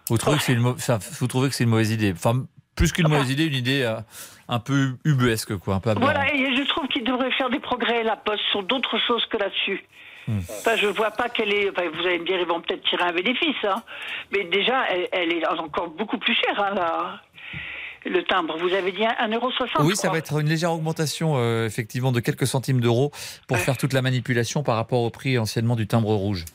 Vous 0.10 0.18
trouvez 0.18 0.38
que 0.38 0.44
c'est 0.44 0.54
une, 0.54 0.60
mau- 0.62 0.78
ça- 0.78 1.00
vous 1.20 1.28
trouvez 1.28 1.50
que 1.50 1.56
c'est 1.56 1.66
une 1.66 1.70
mauvaise 1.70 1.92
idée 1.92 2.14
Enfin, 2.14 2.46
plus 2.82 2.92
qu'une 2.92 3.08
mauvaise 3.08 3.30
idée, 3.30 3.46
une 3.46 3.54
idée 3.54 3.84
euh, 3.84 4.00
un 4.48 4.60
peu 4.60 4.96
ubuesque, 5.06 5.56
quoi, 5.58 5.76
un 5.76 5.80
peu 5.80 5.92
aberrante. 5.92 6.12
Voilà, 6.12 6.34
et 6.34 6.56
je 6.56 6.68
trouve 6.68 6.88
qu'il 6.88 7.04
devrait 7.04 7.32
faire 7.32 7.50
des 7.50 7.60
progrès, 7.60 8.04
la 8.04 8.16
Poste, 8.16 8.42
sur 8.52 8.64
d'autres 8.64 8.98
choses 9.08 9.24
que 9.28 9.38
là-dessus. 9.38 9.84
Hmm. 10.28 10.40
Enfin, 10.50 10.76
je 10.76 10.88
vois 10.88 11.12
pas 11.12 11.30
quelle 11.30 11.54
est. 11.54 11.70
Enfin, 11.70 11.84
vous 11.94 12.06
allez 12.08 12.20
me 12.20 12.26
dire, 12.26 12.40
ils 12.40 12.48
vont 12.48 12.62
peut-être 12.62 12.84
tirer 12.90 13.04
un 13.04 13.14
bénéfice, 13.14 13.64
hein. 13.64 13.84
Mais 14.32 14.46
déjà, 14.46 14.86
elle, 14.90 15.08
elle 15.12 15.34
est 15.34 15.48
encore 15.48 15.90
beaucoup 15.90 16.18
plus 16.18 16.34
chère, 16.34 16.60
hein, 16.64 16.74
là. 16.74 17.22
Le 18.04 18.24
timbre, 18.24 18.58
vous 18.58 18.74
avez 18.74 18.92
dit 18.92 19.04
1,60€. 19.04 19.84
Oui, 19.84 19.96
ça 19.96 20.10
va 20.10 20.18
être 20.18 20.40
une 20.40 20.50
légère 20.50 20.72
augmentation, 20.72 21.34
euh, 21.36 21.68
effectivement, 21.68 22.12
de 22.12 22.20
quelques 22.20 22.48
centimes 22.48 22.82
d'euros 22.82 23.12
pour 23.48 23.58
faire 23.60 23.78
toute 23.78 23.94
la 23.94 24.02
manipulation 24.02 24.64
par 24.64 24.76
rapport 24.76 25.02
au 25.02 25.12
prix 25.12 25.38
anciennement 25.38 25.76
du 25.76 25.86
timbre 25.86 26.16
rouge. 26.16 26.46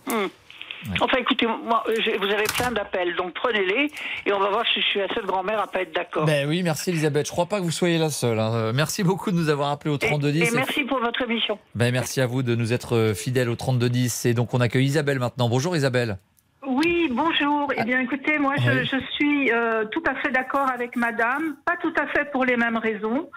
Enfin, 1.01 1.17
écoutez, 1.19 1.47
moi, 1.47 1.83
je- 1.89 2.17
vous 2.19 2.25
avez 2.33 2.45
plein 2.57 2.71
d'appels, 2.73 3.15
donc 3.17 3.33
prenez-les 3.35 3.91
et 4.27 4.33
on 4.33 4.39
va 4.39 4.49
voir 4.51 4.65
si 4.67 4.81
je 4.81 4.87
suis 4.87 4.99
la 5.01 5.09
seule 5.15 5.27
grand-mère 5.27 5.61
à 5.61 5.67
pas 5.67 5.83
être 5.83 5.95
d'accord. 5.95 6.25
Ben 6.25 6.49
oui, 6.49 6.63
merci 6.63 6.91
Elisabeth. 6.91 7.27
Je 7.27 7.33
crois 7.33 7.47
pas 7.47 7.59
que 7.59 7.65
vous 7.65 7.71
soyez 7.71 7.99
la 7.99 8.11
seule. 8.11 8.39
hein. 8.39 8.53
Euh, 8.55 8.73
Merci 8.75 9.03
beaucoup 9.05 9.31
de 9.31 9.37
nous 9.37 9.49
avoir 9.49 9.71
appelé 9.71 9.91
au 9.93 9.97
et, 9.97 10.07
3210. 10.07 10.49
et 10.53 10.55
merci 10.57 10.85
pour 10.85 10.99
votre 11.01 11.23
émission. 11.23 11.59
Ben, 11.75 11.93
merci 11.93 12.21
à 12.21 12.27
vous 12.27 12.43
de 12.43 12.55
nous 12.55 12.73
être 12.73 12.97
euh, 12.97 13.15
fidèles 13.15 13.49
au 13.49 13.57
3210. 13.57 14.27
Et 14.27 14.35
donc, 14.35 14.55
on 14.55 14.61
accueille 14.61 14.85
Isabelle 14.85 15.19
maintenant. 15.19 15.49
Bonjour 15.49 15.77
Isabelle. 15.77 16.19
Oui, 16.67 17.09
bonjour. 17.13 17.73
Eh 17.77 17.85
bien, 17.85 18.01
écoutez, 18.01 18.39
moi, 18.39 18.55
je 18.57 18.97
suis 19.15 19.53
euh, 19.53 19.85
tout 19.87 20.03
à 20.07 20.15
fait 20.17 20.31
d'accord 20.33 20.69
avec 20.69 20.97
Madame, 20.97 21.57
pas 21.65 21.77
tout 21.81 21.93
à 22.01 22.07
fait 22.09 22.31
pour 22.33 22.45
les 22.45 22.57
mêmes 22.57 22.77
raisons. 22.77 23.31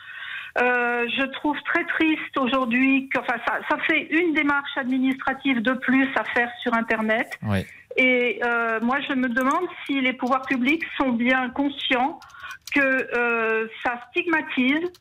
Euh, 0.57 1.07
je 1.17 1.23
trouve 1.25 1.57
très 1.63 1.85
triste 1.85 2.38
aujourd'hui 2.38 3.07
que, 3.09 3.19
enfin, 3.19 3.35
ça, 3.47 3.59
ça 3.69 3.77
fait 3.83 4.07
une 4.12 4.33
démarche 4.33 4.77
administrative 4.77 5.62
de 5.62 5.73
plus 5.73 6.07
à 6.15 6.23
faire 6.23 6.51
sur 6.62 6.73
Internet. 6.73 7.38
Oui. 7.43 7.65
Et 7.97 8.39
euh, 8.43 8.79
moi, 8.81 8.99
je 9.07 9.13
me 9.13 9.29
demande 9.29 9.67
si 9.85 9.99
les 10.01 10.13
pouvoirs 10.13 10.43
publics 10.43 10.83
sont 10.97 11.12
bien 11.12 11.49
conscients 11.49 12.19
que 12.73 12.79
euh, 12.79 13.67
ça 13.83 13.99
stigmatise, 14.09 14.91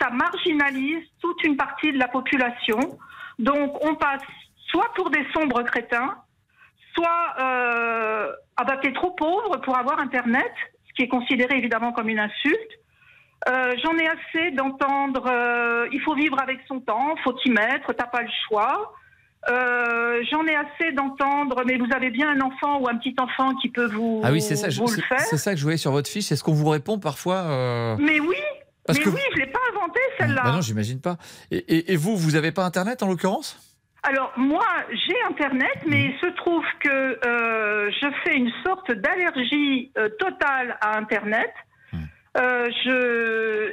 ça 0.00 0.10
marginalise 0.10 1.04
toute 1.20 1.42
une 1.44 1.56
partie 1.56 1.92
de 1.92 1.98
la 1.98 2.08
population. 2.08 2.78
Donc, 3.38 3.84
on 3.84 3.94
passe 3.94 4.22
soit 4.68 4.92
pour 4.94 5.10
des 5.10 5.26
sombres 5.32 5.62
crétins, 5.62 6.16
soit 6.94 7.34
euh, 7.40 8.32
ah 8.56 8.64
bah 8.64 8.76
t'es 8.82 8.92
trop 8.92 9.10
pauvre 9.12 9.56
pour 9.58 9.76
avoir 9.76 9.98
Internet, 10.00 10.52
ce 10.88 10.94
qui 10.94 11.02
est 11.02 11.08
considéré 11.08 11.56
évidemment 11.56 11.92
comme 11.92 12.08
une 12.08 12.18
insulte. 12.18 12.77
Euh, 13.48 13.74
J'en 13.84 13.96
ai 13.96 14.06
assez 14.08 14.50
d'entendre 14.52 15.26
euh, 15.30 15.86
il 15.92 16.00
faut 16.00 16.14
vivre 16.14 16.40
avec 16.40 16.58
son 16.66 16.80
temps, 16.80 17.14
faut 17.22 17.36
y 17.44 17.50
mettre, 17.50 17.92
t'as 17.92 18.06
pas 18.06 18.22
le 18.22 18.28
choix. 18.48 18.92
Euh, 19.48 20.22
J'en 20.30 20.44
ai 20.46 20.56
assez 20.56 20.92
d'entendre 20.92 21.62
mais 21.64 21.76
vous 21.78 21.86
avez 21.94 22.10
bien 22.10 22.30
un 22.30 22.40
enfant 22.40 22.80
ou 22.80 22.88
un 22.88 22.96
petit 22.96 23.14
enfant 23.20 23.54
qui 23.56 23.68
peut 23.68 23.86
vous, 23.86 24.20
Ah 24.24 24.32
oui, 24.32 24.40
c'est 24.40 24.56
ça, 24.56 24.68
je- 24.70 24.80
vous 24.80 24.88
le 24.90 25.02
faire. 25.02 25.20
c'est 25.20 25.36
ça 25.36 25.52
que 25.52 25.58
je 25.58 25.62
voyais 25.62 25.78
sur 25.78 25.92
votre 25.92 26.10
fiche. 26.10 26.32
Est-ce 26.32 26.42
qu'on 26.42 26.52
vous 26.54 26.68
répond 26.68 26.98
parfois 26.98 27.96
Mais 28.00 28.18
oui, 28.18 28.36
Parce 28.84 28.98
mais 28.98 29.04
que- 29.04 29.10
oui, 29.10 29.20
je 29.34 29.38
l'ai 29.38 29.46
pas 29.46 29.60
inventé 29.72 30.00
celle-là. 30.18 30.42
bah 30.44 30.52
non, 30.52 30.60
j'imagine 30.60 31.00
pas. 31.00 31.16
Et, 31.52 31.58
et- 31.58 31.92
et 31.92 31.96
vous, 31.96 32.16
vous 32.16 32.34
avez 32.34 32.50
pas 32.50 32.64
Internet 32.64 33.02
en 33.04 33.08
l'occurrence? 33.08 33.56
Alors 34.02 34.32
moi, 34.36 34.64
j'ai 34.90 35.16
Internet, 35.28 35.76
mais 35.86 36.06
il 36.06 36.18
se 36.20 36.26
trouve 36.36 36.64
que 36.80 36.88
euh, 37.26 37.90
je 38.00 38.08
fais 38.24 38.36
une 38.36 38.50
sorte 38.66 38.90
d'allergie 38.92 39.92
euh, 39.98 40.08
totale 40.18 40.76
à 40.80 40.96
Internet. 40.98 41.52
Euh, 42.36 42.68
je 42.84 43.72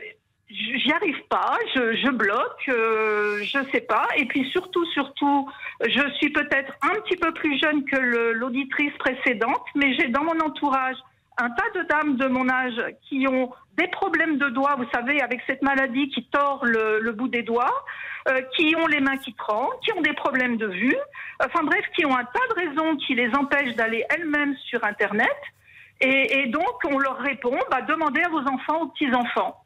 j'y 0.49 0.91
arrive 0.91 1.21
pas, 1.29 1.57
je, 1.75 2.09
bloque, 2.11 2.69
euh, 2.69 3.39
je 3.43 3.59
sais 3.71 3.81
pas. 3.81 4.07
Et 4.17 4.25
puis 4.25 4.47
surtout, 4.51 4.85
surtout, 4.91 5.49
je 5.81 6.09
suis 6.17 6.29
peut-être 6.29 6.73
un 6.83 6.99
petit 7.01 7.17
peu 7.17 7.33
plus 7.33 7.59
jeune 7.59 7.83
que 7.85 7.97
l'auditrice 8.33 8.93
précédente, 8.99 9.65
mais 9.75 9.93
j'ai 9.95 10.07
dans 10.09 10.23
mon 10.23 10.39
entourage 10.39 10.97
un 11.37 11.49
tas 11.49 11.69
de 11.79 11.81
dames 11.87 12.15
de 12.15 12.27
mon 12.27 12.47
âge 12.47 12.81
qui 13.01 13.27
ont 13.27 13.51
des 13.77 13.87
problèmes 13.87 14.37
de 14.37 14.47
doigts, 14.49 14.75
vous 14.77 14.87
savez, 14.93 15.21
avec 15.21 15.41
cette 15.47 15.61
maladie 15.61 16.07
qui 16.09 16.23
tord 16.25 16.63
le, 16.63 16.99
le 16.99 17.11
bout 17.11 17.27
des 17.27 17.43
doigts, 17.43 17.83
euh, 18.29 18.41
qui 18.55 18.73
ont 18.77 18.87
les 18.87 19.01
mains 19.01 19.17
qui 19.17 19.33
tremblent, 19.33 19.75
qui 19.83 19.91
ont 19.91 20.01
des 20.01 20.13
problèmes 20.13 20.55
de 20.55 20.67
vue, 20.67 20.95
enfin 21.43 21.63
bref, 21.63 21.83
qui 21.95 22.05
ont 22.05 22.15
un 22.15 22.23
tas 22.23 22.47
de 22.55 22.67
raisons 22.67 22.95
qui 22.95 23.15
les 23.15 23.29
empêchent 23.35 23.75
d'aller 23.75 24.05
elles-mêmes 24.09 24.55
sur 24.69 24.83
Internet. 24.85 25.35
Et, 26.01 26.39
et 26.39 26.47
donc, 26.49 26.63
on 26.89 26.97
leur 26.99 27.17
répond, 27.17 27.55
bah, 27.71 27.81
demandez 27.87 28.21
à 28.21 28.29
vos 28.29 28.39
enfants, 28.41 28.81
aux 28.83 28.87
petits-enfants. 28.89 29.61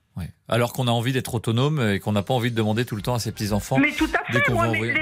Alors 0.52 0.74
qu'on 0.74 0.88
a 0.88 0.92
envie 0.92 1.14
d'être 1.14 1.36
autonome 1.36 1.80
et 1.92 2.00
qu'on 2.00 2.12
n'a 2.12 2.24
pas 2.24 2.34
envie 2.34 2.50
de 2.52 2.56
demander 2.56 2.84
tout 2.84 2.96
le 2.96 3.04
temps 3.04 3.14
à 3.14 3.20
ses 3.20 3.32
petits-enfants. 3.32 3.78
Mais 3.78 3.92
tout 3.92 4.10
à 4.20 4.32
fait, 4.34 4.52
moi, 4.52 4.68
mais 4.68 4.82
les, 4.82 4.94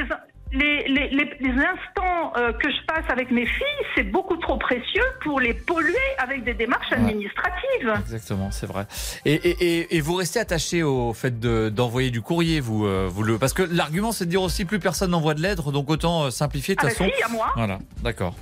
les, 0.51 0.87
les, 0.89 1.07
les- 1.09 1.37
les 1.39 1.51
instants 1.51 2.33
euh, 2.37 2.51
que 2.53 2.69
je 2.69 2.85
passe 2.85 3.05
avec 3.09 3.31
mes 3.31 3.45
filles, 3.45 3.65
c'est 3.95 4.03
beaucoup 4.03 4.35
trop 4.37 4.57
précieux 4.57 5.03
pour 5.23 5.39
les 5.39 5.53
polluer 5.53 5.95
avec 6.19 6.43
des 6.43 6.53
démarches 6.53 6.91
administratives. 6.91 7.93
Exactement, 8.01 8.51
c'est 8.51 8.65
vrai. 8.67 8.85
Et, 9.25 9.33
et, 9.33 9.79
et, 9.79 9.95
et 9.97 10.01
vous 10.01 10.15
restez 10.15 10.39
attaché 10.39 10.83
au 10.83 11.13
fait 11.13 11.39
de- 11.39 11.69
d'envoyer 11.69 12.11
du 12.11 12.21
courrier, 12.21 12.59
vous, 12.59 12.85
euh, 12.85 13.07
vous 13.09 13.23
le 13.23 13.37
parce 13.39 13.53
que 13.53 13.63
l'argument 13.63 14.11
c'est 14.11 14.25
de 14.25 14.29
dire 14.29 14.41
aussi 14.41 14.65
plus 14.65 14.79
personne 14.79 15.11
n'envoie 15.11 15.33
de 15.33 15.41
lettres, 15.41 15.71
donc 15.71 15.89
autant 15.89 16.25
euh, 16.25 16.29
simplifier 16.29 16.75
de 16.75 16.81
Ah 16.83 16.89
toute 16.89 16.99
bah 16.99 17.05
façon. 17.05 17.17
si, 17.17 17.23
à 17.23 17.29
moi. 17.29 17.47
Voilà, 17.55 17.79
d'accord. 18.03 18.35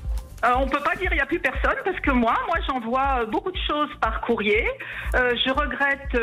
Euh, 0.46 0.54
on 0.58 0.68
peut 0.68 0.82
pas 0.82 0.96
dire 0.96 1.12
il 1.12 1.16
n'y 1.16 1.22
a 1.22 1.26
plus 1.26 1.40
personne 1.40 1.76
parce 1.84 2.00
que 2.02 2.12
moi, 2.12 2.36
moi 2.48 2.58
j'envoie 2.68 3.22
euh, 3.22 3.26
beaucoup 3.26 3.52
de 3.52 3.58
choses 3.68 3.90
par 4.00 4.22
courrier. 4.22 4.68
Euh, 5.16 5.34
je 5.44 5.50
regrette 5.50 6.14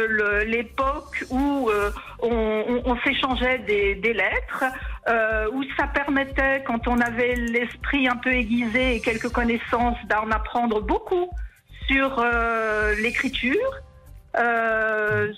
l'époque 0.46 1.24
où 1.30 1.70
on, 2.20 2.96
s'échangeait 3.04 3.58
des, 3.58 4.12
lettres, 4.12 4.64
où 5.52 5.64
ça 5.76 5.86
permettait, 5.88 6.62
quand 6.64 6.86
on 6.86 7.00
avait 7.00 7.34
l'esprit 7.34 8.06
un 8.06 8.16
peu 8.16 8.30
aiguisé 8.32 8.96
et 8.96 9.00
quelques 9.00 9.30
connaissances, 9.30 9.98
d'en 10.08 10.30
apprendre 10.30 10.80
beaucoup 10.80 11.30
sur 11.88 12.24
l'écriture. 12.98 13.70
Je, 14.34 15.32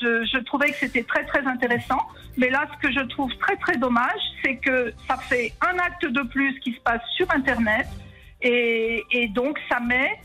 je 0.00 0.38
trouvais 0.44 0.70
que 0.70 0.76
c'était 0.76 1.02
très 1.02 1.24
très 1.24 1.44
intéressant. 1.46 2.06
Mais 2.36 2.50
là, 2.50 2.66
ce 2.72 2.86
que 2.86 2.92
je 2.92 3.04
trouve 3.06 3.34
très 3.38 3.56
très 3.56 3.76
dommage, 3.78 4.20
c'est 4.44 4.56
que 4.58 4.92
ça 5.08 5.16
fait 5.16 5.52
un 5.60 5.76
acte 5.78 6.06
de 6.06 6.22
plus 6.22 6.58
qui 6.60 6.72
se 6.72 6.80
passe 6.80 7.02
sur 7.16 7.28
Internet 7.32 7.88
et, 8.42 9.04
et 9.10 9.28
donc 9.28 9.58
ça 9.70 9.80
met 9.80 10.20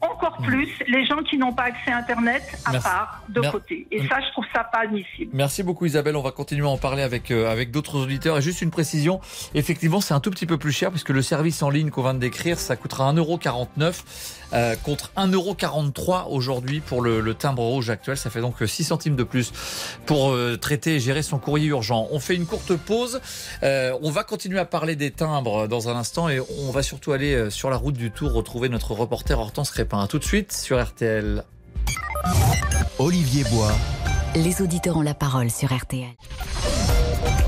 encore 0.00 0.36
plus 0.38 0.68
les 0.88 1.04
gens 1.06 1.22
qui 1.22 1.38
n'ont 1.38 1.52
pas 1.52 1.64
accès 1.64 1.90
à 1.90 1.96
Internet 1.98 2.42
à 2.64 2.72
Merci. 2.72 2.86
part 2.88 3.22
de 3.28 3.40
Mer- 3.40 3.52
côté. 3.52 3.86
Et 3.90 4.06
ça, 4.06 4.20
je 4.20 4.30
trouve 4.32 4.44
ça 4.54 4.62
pas 4.64 4.80
admissible. 4.80 5.30
Merci 5.32 5.62
beaucoup 5.62 5.86
Isabelle, 5.86 6.16
on 6.16 6.22
va 6.22 6.30
continuer 6.32 6.66
à 6.66 6.70
en 6.70 6.76
parler 6.78 7.02
avec, 7.02 7.30
euh, 7.30 7.50
avec 7.50 7.70
d'autres 7.70 7.98
auditeurs. 8.00 8.36
Et 8.38 8.42
juste 8.42 8.60
une 8.62 8.70
précision, 8.70 9.20
effectivement 9.54 10.00
c'est 10.00 10.14
un 10.14 10.20
tout 10.20 10.30
petit 10.30 10.46
peu 10.46 10.58
plus 10.58 10.72
cher 10.72 10.90
puisque 10.90 11.08
le 11.10 11.22
service 11.22 11.62
en 11.62 11.70
ligne 11.70 11.90
qu'on 11.90 12.02
vient 12.02 12.14
de 12.14 12.18
décrire, 12.18 12.58
ça 12.58 12.76
coûtera 12.76 13.10
1,49€ 13.12 14.04
euh, 14.52 14.76
contre 14.84 15.10
1,43€ 15.16 16.26
aujourd'hui 16.28 16.80
pour 16.80 17.00
le, 17.02 17.20
le 17.20 17.34
timbre 17.34 17.62
rouge 17.62 17.90
actuel. 17.90 18.16
Ça 18.16 18.30
fait 18.30 18.40
donc 18.40 18.56
6 18.64 18.84
centimes 18.84 19.16
de 19.16 19.24
plus 19.24 19.52
pour 20.04 20.30
euh, 20.30 20.56
traiter 20.56 20.96
et 20.96 21.00
gérer 21.00 21.22
son 21.22 21.38
courrier 21.38 21.66
urgent. 21.68 22.06
On 22.10 22.20
fait 22.20 22.34
une 22.34 22.46
courte 22.46 22.76
pause, 22.76 23.20
Euh, 23.62 23.96
on 24.02 24.10
va 24.10 24.22
continuer 24.24 24.58
à 24.58 24.64
parler 24.66 24.94
des 24.96 25.10
timbres 25.10 25.66
dans 25.68 25.88
un 25.88 25.96
instant 25.96 26.28
et 26.28 26.38
on 26.40 26.70
va 26.70 26.82
surtout 26.82 27.12
aller 27.12 27.34
euh, 27.34 27.50
sur 27.50 27.70
la 27.70 27.76
route 27.76 27.96
du 27.96 28.10
Tour 28.10 28.32
retrouver 28.32 28.68
notre 28.68 28.92
reporter 28.92 29.38
Hortense 29.38 29.70
Crépin. 29.70 29.85
Tout 30.08 30.18
de 30.18 30.24
suite 30.24 30.52
sur 30.52 30.82
RTL. 30.82 31.44
Olivier 32.98 33.44
Bois, 33.44 33.72
Les 34.34 34.60
auditeurs 34.60 34.96
ont 34.96 35.02
la 35.02 35.14
parole 35.14 35.50
sur 35.50 35.72
RTL. 35.72 36.08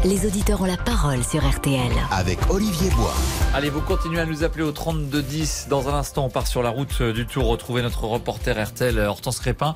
Les 0.09 0.25
auditeurs 0.27 0.61
ont 0.63 0.65
la 0.65 0.77
parole 0.77 1.23
sur 1.25 1.47
RTL. 1.47 1.91
avec 2.13 2.39
Olivier 2.51 2.89
Bois. 2.91 3.13
Allez, 3.53 3.69
vous 3.69 3.81
continuez 3.81 4.21
à 4.21 4.27
nous 4.27 4.43
appeler 4.45 4.63
au 4.65 4.71
3210. 4.73 5.67
Dans 5.69 5.89
un 5.89 5.95
instant, 5.95 6.25
on 6.27 6.31
part 6.31 6.47
sur 6.47 6.63
la 6.63 6.71
route 6.71 6.89
euh, 7.01 7.13
du 7.13 7.27
Tour 7.27 7.47
retrouver 7.47 7.83
notre 7.83 8.05
reporter 8.05 8.57
RTL, 8.63 8.97
euh, 8.97 9.09
Hortense 9.09 9.41
Crépin. 9.41 9.75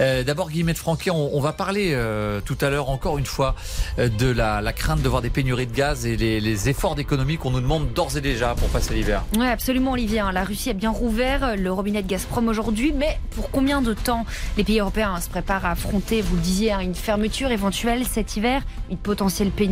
Euh, 0.00 0.22
D'abord, 0.24 0.50
Guillemette 0.50 0.76
Franquet, 0.78 1.10
on, 1.10 1.34
on 1.36 1.40
va 1.40 1.52
parler 1.52 1.92
euh, 1.94 2.40
tout 2.44 2.58
à 2.60 2.68
l'heure, 2.68 2.90
encore 2.90 3.16
une 3.18 3.24
fois, 3.26 3.54
euh, 3.98 4.08
de 4.08 4.28
la, 4.30 4.60
la 4.60 4.72
crainte 4.72 5.00
de 5.02 5.08
voir 5.08 5.22
des 5.22 5.30
pénuries 5.30 5.66
de 5.66 5.74
gaz 5.74 6.04
et 6.04 6.16
les, 6.16 6.40
les 6.40 6.68
efforts 6.68 6.94
d'économie 6.94 7.36
qu'on 7.38 7.50
nous 7.50 7.60
demande 7.60 7.92
d'ores 7.92 8.16
et 8.16 8.20
déjà 8.20 8.54
pour 8.54 8.68
passer 8.68 8.92
l'hiver. 8.94 9.22
Oui, 9.38 9.46
absolument, 9.46 9.92
Olivier. 9.92 10.20
hein. 10.20 10.32
La 10.32 10.44
Russie 10.44 10.70
a 10.70 10.74
bien 10.74 10.90
rouvert 10.90 11.56
le 11.56 11.72
robinet 11.72 12.02
de 12.02 12.08
Gazprom 12.08 12.48
aujourd'hui, 12.48 12.92
mais 12.94 13.18
pour 13.36 13.50
combien 13.50 13.80
de 13.82 13.94
temps? 13.94 14.26
Les 14.58 14.64
pays 14.64 14.80
européens 14.80 15.14
hein, 15.16 15.20
se 15.20 15.28
préparent 15.28 15.64
à 15.64 15.70
affronter, 15.70 16.20
vous 16.22 16.34
le 16.36 16.42
disiez, 16.42 16.72
hein, 16.72 16.80
une 16.80 16.94
fermeture 16.94 17.50
éventuelle 17.50 18.04
cet 18.06 18.36
hiver, 18.36 18.62
une 18.90 18.98
potentielle 18.98 19.50
pénurie 19.50 19.69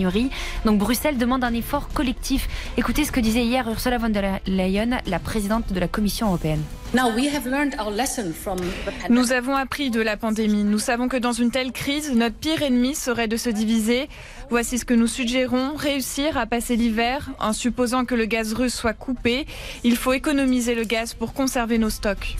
Donc 0.64 0.78
Bruxelles 0.78 1.18
demande 1.18 1.44
un 1.44 1.54
effort 1.54 1.88
collectif. 1.88 2.48
Écoutez 2.76 3.04
ce 3.04 3.12
que 3.12 3.20
disait 3.20 3.44
hier 3.44 3.68
Ursula 3.68 3.98
von 3.98 4.08
der 4.08 4.40
Leyen, 4.46 4.98
la 5.06 5.18
présidente 5.18 5.72
de 5.72 5.80
la 5.80 5.88
Commission 5.88 6.28
européenne. 6.28 6.62
Nous 9.10 9.32
avons 9.32 9.54
appris 9.54 9.90
de 9.90 10.00
la 10.00 10.16
pandémie. 10.16 10.64
Nous 10.64 10.78
savons 10.78 11.08
que 11.08 11.18
dans 11.18 11.32
une 11.32 11.50
telle 11.50 11.70
crise, 11.72 12.12
notre 12.14 12.36
pire 12.36 12.62
ennemi 12.62 12.94
serait 12.94 13.28
de 13.28 13.36
se 13.36 13.50
diviser. 13.50 14.08
Voici 14.50 14.78
ce 14.78 14.86
que 14.86 14.94
nous 14.94 15.06
suggérons. 15.06 15.74
Réussir 15.76 16.38
à 16.38 16.46
passer 16.46 16.76
l'hiver 16.76 17.28
en 17.40 17.52
supposant 17.52 18.06
que 18.06 18.14
le 18.14 18.24
gaz 18.24 18.54
russe 18.54 18.72
soit 18.74 18.94
coupé. 18.94 19.44
Il 19.84 19.96
faut 19.96 20.14
économiser 20.14 20.74
le 20.74 20.84
gaz 20.84 21.12
pour 21.12 21.34
conserver 21.34 21.76
nos 21.76 21.90
stocks. 21.90 22.36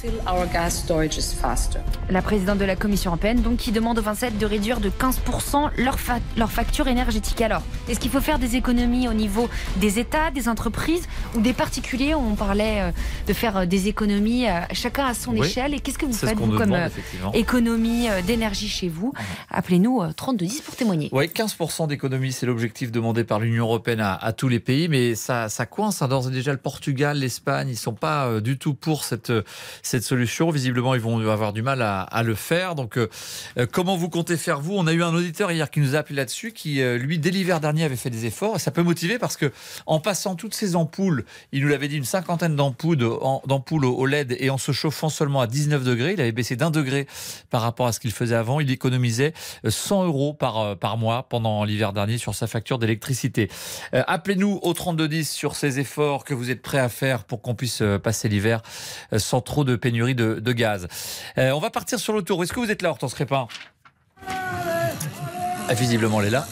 La 2.09 2.23
présidente 2.23 2.57
de 2.59 2.65
la 2.65 2.77
Commission 2.77 3.11
européenne, 3.11 3.43
donc, 3.43 3.59
qui 3.59 3.71
demande 3.71 3.99
aux 3.99 4.03
27 4.03 4.39
de 4.39 4.47
réduire 4.47 4.81
de 4.81 4.89
15% 4.89 5.71
leur, 5.77 6.01
fa- 6.01 6.21
leur 6.39 6.51
facture 6.51 6.89
énergétique. 6.89 7.43
Alors, 7.43 7.63
est-ce 7.91 8.01
qu'il 8.01 8.11
faut 8.11 8.23
faire 8.23 8.39
des 8.39 8.57
économies 8.57 9.09
au 9.09 9.13
niveau 9.15 9.51
des 9.77 9.99
États, 9.99 10.31
des 10.31 10.49
entreprises 10.49 11.07
ou 11.35 11.41
des 11.43 11.53
particuliers? 11.53 12.15
On 12.15 12.35
parlait 12.35 12.81
euh, 12.81 12.91
de 13.27 13.33
faire 13.35 13.59
euh, 13.59 13.67
des 13.67 13.89
économies 13.89 14.38
euh, 14.47 14.61
chacun 14.73 15.07
à 15.07 15.15
son 15.15 15.33
Oui. 15.33 15.47
échelle. 15.47 15.75
Et 15.75 15.81
qu'est-ce 15.81 15.99
que 15.99 16.07
vous 16.07 16.13
faites, 16.13 16.37
vous, 16.37 16.47
comme 16.57 16.71
demande, 16.71 16.91
euh, 17.25 17.31
économie 17.33 18.09
euh, 18.09 18.21
d'énergie 18.23 18.69
chez 18.69 18.89
vous 18.89 19.13
Appelez-nous 19.51 20.03
euh, 20.03 20.13
3210 20.13 20.61
pour 20.63 20.77
témoigner. 20.77 21.09
Oui, 21.13 21.27
15% 21.27 21.87
d'économie, 21.89 22.33
c'est 22.33 22.47
l'objectif 22.47 22.93
demandé 22.93 23.25
par 23.25 23.41
l'Union 23.41 23.65
européenne 23.65 24.01
à, 24.01 24.15
à 24.15 24.33
tous 24.33 24.49
les 24.49 24.61
pays, 24.61 24.89
mais 24.89 25.15
ça, 25.15 25.49
ça 25.49 25.67
coince. 25.67 26.03
hein. 26.03 26.09
D'ores 26.09 26.29
et 26.29 26.33
déjà, 26.33 26.53
le 26.53 26.59
Portugal, 26.59 27.19
l'Espagne, 27.19 27.69
ils 27.71 27.77
sont 27.77 27.95
pas 27.95 28.27
euh, 28.27 28.41
du 28.41 28.59
tout 28.59 28.75
pour 28.75 29.05
cette, 29.05 29.33
cette 29.83 30.03
solution. 30.05 30.51
Visiblement, 30.51 30.95
ils 30.95 31.01
vont 31.01 31.19
avoir 31.29 31.53
du 31.53 31.63
mal 31.63 31.83
à, 31.83 32.03
à 32.03 32.23
le 32.23 32.35
faire. 32.35 32.75
Donc, 32.75 32.97
euh, 32.99 33.09
comment 33.73 33.97
vous 33.97 34.09
comptez 34.09 34.37
faire 34.37 34.61
vous? 34.61 34.75
On 34.77 34.87
a 34.87 34.93
eu 34.93 35.03
un 35.03 35.15
auditeur 35.15 35.51
hier 35.53 35.71
qui 35.71 35.81
nous 35.81 35.95
a 35.97 35.99
appelé 36.01 36.17
là-dessus, 36.17 36.53
qui 36.53 36.81
euh, 36.83 36.99
lui, 36.99 37.19
dès 37.19 37.31
l'hiver 37.31 37.61
dernier, 37.61 37.85
avait 37.85 37.97
fait 37.97 38.11
des 38.11 38.27
efforts. 38.27 38.57
Et 38.57 38.59
ça 38.59 38.71
peut 38.71 38.83
motiver 38.83 39.19
parce 39.19 39.37
que 39.37 39.53
en 39.87 40.01
passant 40.01 40.35
toutes 40.35 40.55
ces 40.55 40.77
ampoules, 40.77 41.25
il 41.53 41.63
nous 41.63 41.69
l'avait 41.69 41.89
dit, 41.89 41.97
une 41.97 42.05
cinquantaine 42.05 42.57
d'ampoules, 42.57 43.03
en- 43.21 43.43
d'ampoules 43.47 43.85
au 43.85 43.99
au 43.99 44.07
LED 44.07 44.28
et 44.39 44.51
en 44.51 44.59
se 44.59 44.73
chauffant 44.73 45.09
seulement 45.09 45.41
à 45.41 45.47
19 45.47 45.85
degrés, 45.85 46.13
il 46.13 46.21
avait 46.21 46.33
baissé 46.33 46.57
d'un 46.57 46.71
degré 46.71 47.07
par 47.51 47.63
rapport 47.63 47.87
à 47.87 47.93
ce 47.93 48.01
qu'il 48.01 48.13
faisait 48.13 48.35
avant. 48.37 48.61
Il 48.61 48.71
économisait 48.71 49.35
euh, 49.65 49.71
100 49.71 50.05
euros 50.05 50.35
par, 50.35 50.59
euh, 50.59 50.75
par 50.75 50.97
mois 50.97 51.29
pendant 51.29 51.65
l'hiver 51.65 51.93
dernier 51.93 52.19
sur 52.19 52.35
sa 52.35 52.47
facture 52.47 52.79
d'électricité. 52.79 53.51
Euh, 53.95 54.03
Appelez-nous 54.07 54.59
au 54.63 54.73
3210 54.75 55.31
sur 55.31 55.57
ces 55.57 55.79
efforts 55.79 56.25
que 56.25 56.35
vous 56.35 56.51
êtes 56.51 56.63
prêts 56.63 56.79
à 56.79 56.89
faire 56.89 57.25
pour 57.25 57.43
qu'on 57.43 57.55
puisse 57.55 57.83
euh, 57.83 57.99
passer 57.99 58.29
l'hiver 58.29 58.63
euh, 59.13 59.19
sans 59.19 59.41
trop 59.41 59.65
de 59.65 59.77
pénurie 59.77 60.15
de, 60.15 60.53
gaz. 60.53 60.89
Euh, 61.37 61.51
on 61.51 61.61
va 61.61 61.71
partir 61.71 61.99
sur 62.01 62.15
le 62.15 62.23
tour. 62.23 62.43
Est-ce 62.43 62.53
que 62.53 62.61
vous 62.61 62.71
êtes 62.71 62.83
là, 62.83 62.91
Hortense 62.91 63.15
Crépin? 63.15 63.49
Ah, 64.27 65.75
Visiblement, 65.75 66.21
elle 66.21 66.29
est 66.29 66.31
là. 66.31 66.47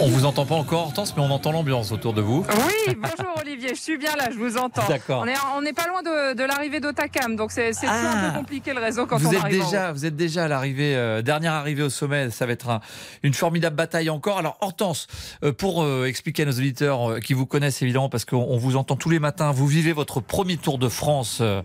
On 0.00 0.08
vous 0.08 0.24
entend 0.26 0.44
pas 0.44 0.54
encore, 0.56 0.82
Hortense, 0.86 1.14
mais 1.16 1.22
on 1.22 1.30
entend 1.30 1.52
l'ambiance 1.52 1.90
autour 1.92 2.12
de 2.12 2.20
vous. 2.20 2.44
Oui, 2.48 2.94
bonjour 2.96 3.32
Olivier, 3.40 3.70
je 3.70 3.80
suis 3.80 3.96
bien 3.96 4.14
là, 4.16 4.28
je 4.30 4.36
vous 4.36 4.58
entends. 4.58 4.86
D'accord. 4.88 5.22
On 5.24 5.26
est, 5.26 5.34
on 5.56 5.62
n'est 5.62 5.72
pas 5.72 5.86
loin 5.88 6.02
de, 6.02 6.34
de 6.34 6.42
l'arrivée 6.42 6.80
d'Otakam, 6.80 7.36
donc 7.36 7.52
c'est 7.52 7.70
un 7.70 7.88
Ah. 7.88 8.30
peu 8.32 8.38
compliqué 8.40 8.74
le 8.74 8.80
réseau 8.80 9.06
quand 9.06 9.16
vous 9.18 9.28
on 9.28 9.32
êtes 9.32 9.38
arrive 9.40 9.62
en 9.62 9.64
déjà, 9.64 9.92
vous 9.92 10.04
êtes 10.04 10.16
déjà 10.16 10.44
à 10.44 10.48
l'arrivée, 10.48 10.94
euh, 10.96 11.22
dernière 11.22 11.52
arrivée 11.54 11.82
au 11.82 11.88
sommet. 11.90 12.30
Ça 12.30 12.44
va 12.44 12.52
être 12.52 12.68
un- 12.68 12.80
une 13.22 13.32
formidable 13.34 13.76
bataille 13.76 14.10
encore. 14.10 14.38
Alors 14.38 14.58
Hortense, 14.60 15.06
euh, 15.44 15.52
pour 15.52 15.82
euh, 15.84 16.06
expliquer 16.06 16.42
à 16.42 16.46
nos 16.46 16.52
auditeurs 16.52 17.12
euh, 17.12 17.20
qui 17.20 17.32
vous 17.32 17.46
connaissent 17.46 17.80
évidemment, 17.80 18.08
parce 18.10 18.24
qu'on 18.24 18.36
on 18.48 18.58
vous 18.58 18.76
entend 18.76 18.96
tous 18.96 19.10
les 19.10 19.20
matins, 19.20 19.52
vous 19.52 19.66
vivez 19.66 19.92
votre 19.92 20.20
premier 20.20 20.56
Tour 20.56 20.78
de 20.78 20.88
France 20.88 21.38
euh, 21.40 21.62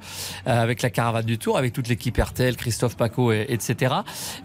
euh, 0.48 0.62
avec 0.62 0.82
la 0.82 0.90
caravane 0.92 1.26
du 1.26 1.38
Tour, 1.40 1.58
avec 1.58 1.74
toute 1.74 1.88
l'équipe 1.88 2.16
RTL, 2.18 2.56
Christophe 2.56 2.96
Paco, 2.96 3.32
et- 3.34 3.48
etc. 3.50 3.96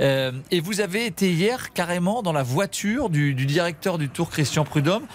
Euh, 0.00 0.32
et 0.50 0.60
vous 0.60 0.80
avez 0.80 1.06
été 1.06 1.30
hier 1.30 1.72
carrément 1.74 2.22
dans 2.22 2.32
la 2.32 2.42
voiture 2.42 3.08
du, 3.10 3.34
du 3.34 3.44
directeur 3.46 3.73
du 3.98 4.08
Tour, 4.08 4.30
Christian 4.30 4.64
Prudhomme. 4.64 5.06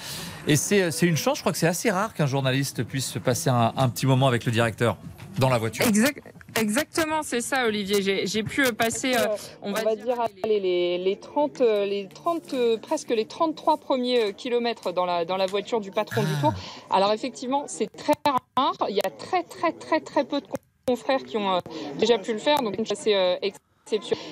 Et 0.48 0.56
c'est 0.56 0.92
c'est 0.92 1.06
une 1.06 1.18
chance, 1.18 1.38
je 1.38 1.42
crois 1.44 1.52
que 1.52 1.58
c'est 1.58 1.68
assez 1.68 1.92
rare 1.92 2.14
qu'un 2.14 2.26
journaliste 2.26 2.84
puisse 2.84 3.08
se 3.10 3.20
passer 3.20 3.50
un, 3.50 3.74
un 3.76 3.90
petit 3.90 4.06
moment 4.06 4.28
avec 4.28 4.46
le 4.46 4.52
directeur 4.52 4.98
dans 5.38 5.50
la 5.50 5.58
voiture. 5.58 5.86
Exact- 5.88 6.22
exactement, 6.60 7.22
c'est 7.24 7.42
ça 7.42 7.66
Olivier. 7.66 8.26
J'ai- 8.26 8.44
pu 8.44 8.66
euh, 8.66 8.72
passer, 8.72 9.16
euh, 9.16 9.28
on, 9.62 9.72
va, 9.74 9.96
dire, 9.96 10.20
allez, 10.44 10.60
les, 10.60 10.98
les 10.98 11.16
30, 11.20 11.62
euh, 11.62 11.86
les 11.86 12.08
30 12.08 12.54
euh, 12.54 12.78
presque 12.78 13.10
les 13.10 13.26
33 13.26 13.78
premiers 13.78 14.24
euh, 14.24 14.32
kilomètres 14.32 14.92
dans 14.92 15.06
la, 15.06 15.26
dans 15.26 15.38
la 15.38 15.46
voiture 15.46 15.82
du 15.82 15.92
patron 15.92 16.24
du 16.24 16.34
Tour. 16.42 16.54
Alors 16.90 17.12
effectivement, 17.14 17.66
c'est 17.68 17.90
très 17.96 18.14
rare. 18.26 18.74
Il 18.90 18.96
y 18.96 19.02
a 19.06 19.10
très 19.12 19.44
très 19.44 19.72
très 19.74 20.00
très 20.00 20.24
peu 20.24 20.42
de 20.42 20.48
confrères 20.88 21.24
qui 21.24 21.38
ont 21.38 21.56
euh, 21.56 21.60
déjà 22.00 22.18
pu 22.18 22.34
le 22.34 22.40
faire, 22.40 22.62
donc 22.62 22.76
c'est 22.96 23.16
euh. 23.16 23.36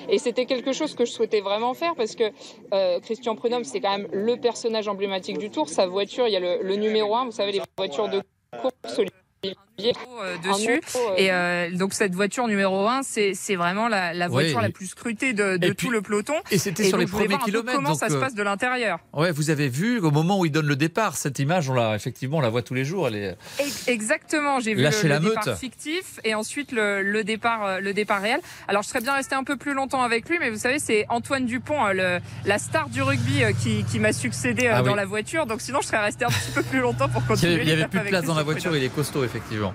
Et 0.08 0.18
c'était 0.18 0.46
quelque 0.46 0.72
chose 0.72 0.94
que 0.94 1.04
je 1.04 1.12
souhaitais 1.12 1.40
vraiment 1.40 1.74
faire 1.74 1.94
parce 1.94 2.14
que 2.14 2.30
euh, 2.72 3.00
Christian 3.00 3.36
Prudhomme, 3.36 3.64
c'est 3.64 3.80
quand 3.80 3.96
même 3.96 4.08
le 4.12 4.36
personnage 4.36 4.88
emblématique 4.88 5.38
du 5.38 5.50
Tour. 5.50 5.68
Sa 5.68 5.86
voiture, 5.86 6.26
il 6.26 6.32
y 6.32 6.36
a 6.36 6.40
le, 6.40 6.76
numéro 6.76 7.14
1, 7.14 7.26
vous 7.26 7.32
savez, 7.32 7.52
les 7.52 7.62
voitures 7.76 8.08
de 8.08 8.22
course. 8.60 9.00
Euh, 9.44 10.36
dessus. 10.44 10.80
Et 11.16 11.30
euh, 11.30 11.70
donc 11.70 11.94
cette 11.94 12.14
voiture 12.14 12.48
numéro 12.48 12.86
1, 12.88 13.02
c'est 13.02 13.54
vraiment 13.56 13.88
la, 13.88 14.12
la 14.12 14.28
voiture 14.28 14.60
la 14.60 14.70
plus 14.70 14.86
scrutée 14.88 15.32
de, 15.32 15.56
tout 15.72 15.90
le 15.90 16.02
peloton. 16.02 16.34
et 16.50 16.58
c'était 16.58 16.84
sur 16.84 16.98
les 16.98 17.06
premiers 17.06 17.38
kilomètres, 17.38 17.76
Comment 17.76 17.94
ça 17.94 18.06
donc, 18.06 18.12
se 18.14 18.16
euh, 18.16 18.20
passe 18.20 18.34
de 18.34 18.42
l'intérieur 18.42 18.98
Ouais, 19.12 19.30
vous 19.30 19.50
avez 19.50 19.68
vu 19.68 20.00
au 20.00 20.10
moment 20.10 20.40
où 20.40 20.44
il 20.46 20.50
donne 20.50 20.66
le 20.66 20.74
départ, 20.76 21.16
cette 21.16 21.38
image, 21.38 21.70
on 21.70 21.74
l'a 21.74 21.94
effectivement, 21.94 22.38
on 22.38 22.40
la 22.40 22.48
voit 22.50 22.62
tous 22.62 22.74
les 22.74 22.84
jours. 22.84 23.06
Elle 23.08 23.14
est. 23.16 23.36
Ex- 23.60 23.86
Exactement, 23.88 24.58
j'ai 24.60 24.74
vu 24.74 24.82
Lâcher 24.82 25.04
le, 25.04 25.08
la 25.10 25.18
le 25.20 25.28
départ 25.28 25.46
meute. 25.46 25.58
fictif 25.58 26.18
et 26.24 26.34
ensuite 26.34 26.72
le, 26.72 27.02
le 27.02 27.22
départ 27.24 27.64
euh, 27.64 27.80
le 27.80 27.94
départ 27.94 28.20
réel. 28.20 28.40
Alors 28.66 28.82
je 28.82 28.88
serais 28.88 29.00
bien 29.00 29.14
resté 29.14 29.34
un 29.34 29.44
peu 29.44 29.56
plus 29.56 29.74
longtemps 29.74 30.02
avec 30.02 30.28
lui, 30.28 30.38
mais 30.40 30.50
vous 30.50 30.58
savez 30.58 30.78
c'est 30.80 31.06
Antoine 31.08 31.46
Dupont, 31.46 31.86
euh, 31.86 31.92
le, 31.92 32.20
la 32.46 32.58
star 32.58 32.88
du 32.88 33.02
rugby 33.02 33.44
euh, 33.44 33.52
qui, 33.52 33.84
qui 33.84 33.98
m'a 34.00 34.12
succédé 34.12 34.66
euh, 34.66 34.72
Ah 34.76 34.82
dans 34.82 34.90
oui. 34.92 34.96
la 34.96 35.04
voiture. 35.04 35.46
Donc 35.46 35.60
sinon 35.60 35.80
je 35.82 35.86
serais 35.86 36.02
resté 36.02 36.24
un 36.24 36.28
petit 36.28 36.50
peu 36.54 36.62
plus 36.64 36.80
longtemps 36.80 37.08
pour 37.08 37.24
continuer. 37.26 37.60
il 37.62 37.68
y 37.68 37.72
avait 37.72 37.86
plus 37.86 38.00
de 38.00 38.04
place 38.08 38.24
dans 38.24 38.34
la 38.34 38.42
voiture, 38.42 38.76
il 38.76 38.82
est 38.82 38.88
costaud 38.94 39.24
effectivement. 39.28 39.72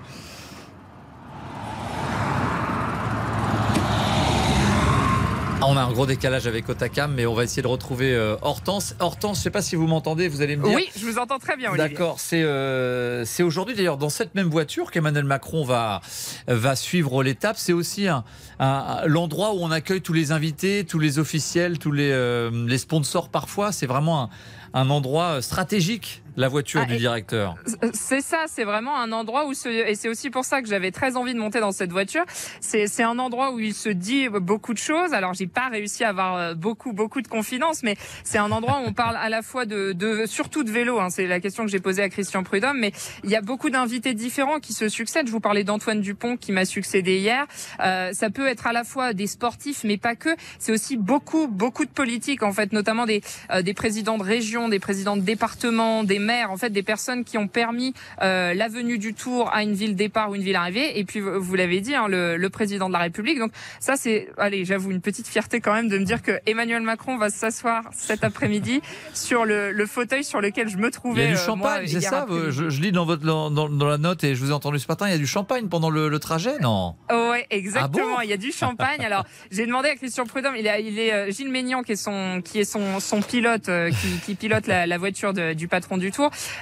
Ah, 5.60 5.66
on 5.68 5.76
a 5.78 5.82
un 5.82 5.92
gros 5.92 6.04
décalage 6.04 6.46
avec 6.46 6.68
Otakam, 6.68 7.14
mais 7.14 7.24
on 7.24 7.32
va 7.32 7.44
essayer 7.44 7.62
de 7.62 7.66
retrouver 7.68 8.12
euh, 8.14 8.36
Hortense. 8.42 8.94
Hortense, 8.98 9.38
je 9.38 9.42
sais 9.44 9.50
pas 9.50 9.62
si 9.62 9.76
vous 9.76 9.86
m'entendez, 9.86 10.28
vous 10.28 10.42
allez 10.42 10.56
me 10.56 10.64
dire. 10.66 10.74
Oui, 10.76 10.90
je 10.94 11.06
vous 11.06 11.16
entends 11.18 11.38
très 11.38 11.56
bien. 11.56 11.74
D'accord, 11.74 12.20
c'est 12.20 12.42
euh, 12.42 13.24
c'est 13.24 13.42
aujourd'hui 13.42 13.74
d'ailleurs 13.74 13.96
dans 13.96 14.10
cette 14.10 14.34
même 14.34 14.48
voiture 14.50 14.90
qu'Emmanuel 14.90 15.24
Macron 15.24 15.64
va 15.64 16.02
va 16.48 16.76
suivre 16.76 17.22
l'étape. 17.22 17.56
C'est 17.56 17.72
aussi 17.72 18.08
un, 18.08 18.24
un- 18.58 19.02
l'endroit 19.06 19.54
où 19.54 19.58
on 19.60 19.70
accueille 19.70 20.02
tous 20.02 20.12
les 20.12 20.32
invités, 20.32 20.84
tous 20.84 20.98
les 20.98 21.18
officiels, 21.18 21.78
tous 21.78 21.92
les 21.92 22.10
euh, 22.12 22.50
les 22.66 22.78
sponsors 22.78 23.30
parfois. 23.30 23.72
C'est 23.72 23.86
vraiment 23.86 24.24
un, 24.24 24.30
un 24.74 24.90
endroit 24.90 25.40
stratégique 25.40 26.22
la 26.36 26.48
voiture 26.48 26.80
Ah, 26.82 26.86
du 26.86 26.96
directeur. 26.96 27.56
C'est 27.92 28.20
ça, 28.20 28.44
c'est 28.46 28.64
vraiment 28.64 28.96
un 28.98 29.12
endroit 29.12 29.46
où 29.46 29.54
se, 29.54 29.68
et 29.68 29.94
c'est 29.94 30.08
aussi 30.08 30.30
pour 30.30 30.44
ça 30.44 30.62
que 30.62 30.68
j'avais 30.68 30.90
très 30.90 31.16
envie 31.16 31.34
de 31.34 31.38
monter 31.38 31.60
dans 31.60 31.72
cette 31.72 31.92
voiture. 31.92 32.24
C'est 32.60 32.86
c'est 32.86 33.02
un 33.02 33.18
endroit 33.18 33.52
où 33.52 33.60
il 33.60 33.74
se 33.74 33.88
dit 33.88 34.28
beaucoup 34.28 34.72
de 34.72 34.78
choses. 34.78 35.12
Alors 35.12 35.34
j'ai 35.34 35.46
pas 35.46 35.68
réussi 35.68 36.04
à 36.04 36.10
avoir 36.10 36.36
euh, 36.36 36.54
beaucoup 36.54 36.92
beaucoup 36.92 37.20
de 37.20 37.28
confidence, 37.28 37.82
mais 37.82 37.96
c'est 38.24 38.38
un 38.38 38.50
endroit 38.50 38.80
où 38.80 38.88
on 38.88 38.92
parle 38.92 39.16
à 39.16 39.28
la 39.28 39.42
fois 39.42 39.64
de, 39.64 39.92
de 39.92 40.26
surtout 40.26 40.64
de 40.64 40.70
vélo. 40.70 40.98
Hein, 41.00 41.10
c'est 41.10 41.26
la 41.26 41.40
question 41.40 41.64
que 41.64 41.70
j'ai 41.70 41.80
posée 41.80 42.02
à 42.02 42.08
Christian 42.08 42.42
Prudhomme, 42.42 42.78
mais 42.78 42.92
il 43.22 43.30
y 43.30 43.36
a 43.36 43.40
beaucoup 43.40 43.70
d'invités 43.70 44.14
différents 44.14 44.60
qui 44.60 44.72
se 44.72 44.88
succèdent. 44.88 45.26
Je 45.26 45.32
vous 45.32 45.40
parlais 45.40 45.64
d'Antoine 45.64 46.00
Dupont 46.00 46.36
qui 46.36 46.52
m'a 46.52 46.64
succédé 46.64 47.18
hier. 47.18 47.46
Euh, 47.80 48.12
ça 48.12 48.30
peut 48.30 48.46
être 48.46 48.66
à 48.66 48.72
la 48.72 48.84
fois 48.84 49.12
des 49.12 49.26
sportifs, 49.26 49.84
mais 49.84 49.96
pas 49.96 50.16
que. 50.16 50.30
C'est 50.58 50.72
aussi 50.72 50.96
beaucoup 50.96 51.46
beaucoup 51.48 51.84
de 51.84 51.90
politiques 51.90 52.42
en 52.42 52.52
fait, 52.52 52.72
notamment 52.72 53.06
des 53.06 53.22
euh, 53.50 53.62
des 53.62 53.74
présidents 53.74 54.18
de 54.18 54.24
région, 54.24 54.68
des 54.68 54.80
présidents 54.80 55.16
de 55.16 55.22
département, 55.22 56.04
des 56.04 56.18
maires, 56.24 56.50
en 56.50 56.56
fait 56.56 56.70
des 56.70 56.82
personnes 56.82 57.24
qui 57.24 57.38
ont 57.38 57.48
permis 57.48 57.94
euh, 58.22 58.54
la 58.54 58.68
venue 58.68 58.98
du 58.98 59.14
Tour 59.14 59.50
à 59.52 59.62
une 59.62 59.74
ville 59.74 59.94
départ 59.94 60.30
ou 60.30 60.34
une 60.34 60.42
ville 60.42 60.56
arrivée. 60.56 60.98
Et 60.98 61.04
puis 61.04 61.20
vous 61.20 61.54
l'avez 61.54 61.80
dit, 61.80 61.94
hein, 61.94 62.08
le, 62.08 62.36
le 62.36 62.50
président 62.50 62.88
de 62.88 62.92
la 62.94 63.00
République. 63.00 63.38
Donc 63.38 63.52
ça 63.80 63.96
c'est, 63.96 64.28
allez, 64.38 64.64
j'avoue 64.64 64.90
une 64.90 65.00
petite 65.00 65.28
fierté 65.28 65.60
quand 65.60 65.72
même 65.74 65.88
de 65.88 65.98
me 65.98 66.04
dire 66.04 66.22
que 66.22 66.32
Emmanuel 66.46 66.82
Macron 66.82 67.16
va 67.16 67.30
s'asseoir 67.30 67.84
cet 67.92 68.24
après-midi 68.24 68.80
sur 69.12 69.44
le, 69.44 69.70
le 69.72 69.86
fauteuil 69.86 70.24
sur 70.24 70.40
lequel 70.40 70.68
je 70.68 70.76
me 70.76 70.84
Il 70.84 70.88
y 70.88 70.90
trouvais. 70.90 71.24
a 71.24 71.28
du 71.28 71.34
euh, 71.34 71.36
champagne, 71.36 71.86
c'est 71.86 72.00
ça 72.00 72.26
je, 72.50 72.68
je 72.70 72.80
lis 72.80 72.92
dans, 72.92 73.04
votre, 73.04 73.22
dans, 73.24 73.68
la 73.88 73.98
note 73.98 74.24
et 74.24 74.34
je 74.34 74.40
vous 74.42 74.50
ai 74.50 74.54
entendu 74.54 74.78
ce 74.78 74.86
matin, 74.88 75.06
il 75.08 75.12
y 75.12 75.14
a 75.14 75.18
du 75.18 75.26
champagne 75.26 75.68
pendant 75.68 75.90
le, 75.90 76.08
le 76.08 76.18
trajet, 76.18 76.58
non? 76.60 76.94
Ouais, 77.10 77.46
exactement. 77.50 78.04
Ah 78.14 78.16
bon? 78.16 78.20
il 78.22 78.30
y 78.30 78.32
a 78.32 78.36
du 78.36 78.52
champagne. 78.52 79.04
Alors, 79.04 79.24
j'ai 79.50 79.66
demandé 79.66 79.88
à 79.88 79.96
Christian 79.96 80.24
Prudhomme. 80.24 80.54
Il, 80.56 80.68
a, 80.68 80.78
il 80.78 80.98
est 80.98 81.12
euh, 81.12 81.30
Gilles 81.30 81.50
Maignan 81.50 81.82
qui 81.82 81.92
est 81.92 81.96
son 81.96 82.40
qui 82.44 82.58
est 82.60 82.64
son 82.64 83.00
son 83.00 83.20
pilote 83.22 83.68
euh, 83.68 83.90
qui, 83.90 84.18
qui 84.24 84.34
pilote 84.34 84.66
la, 84.66 84.86
la 84.86 84.98
voiture 84.98 85.32
de- 85.32 85.52
du 85.52 85.68
patron 85.68 85.96
du 85.98 86.10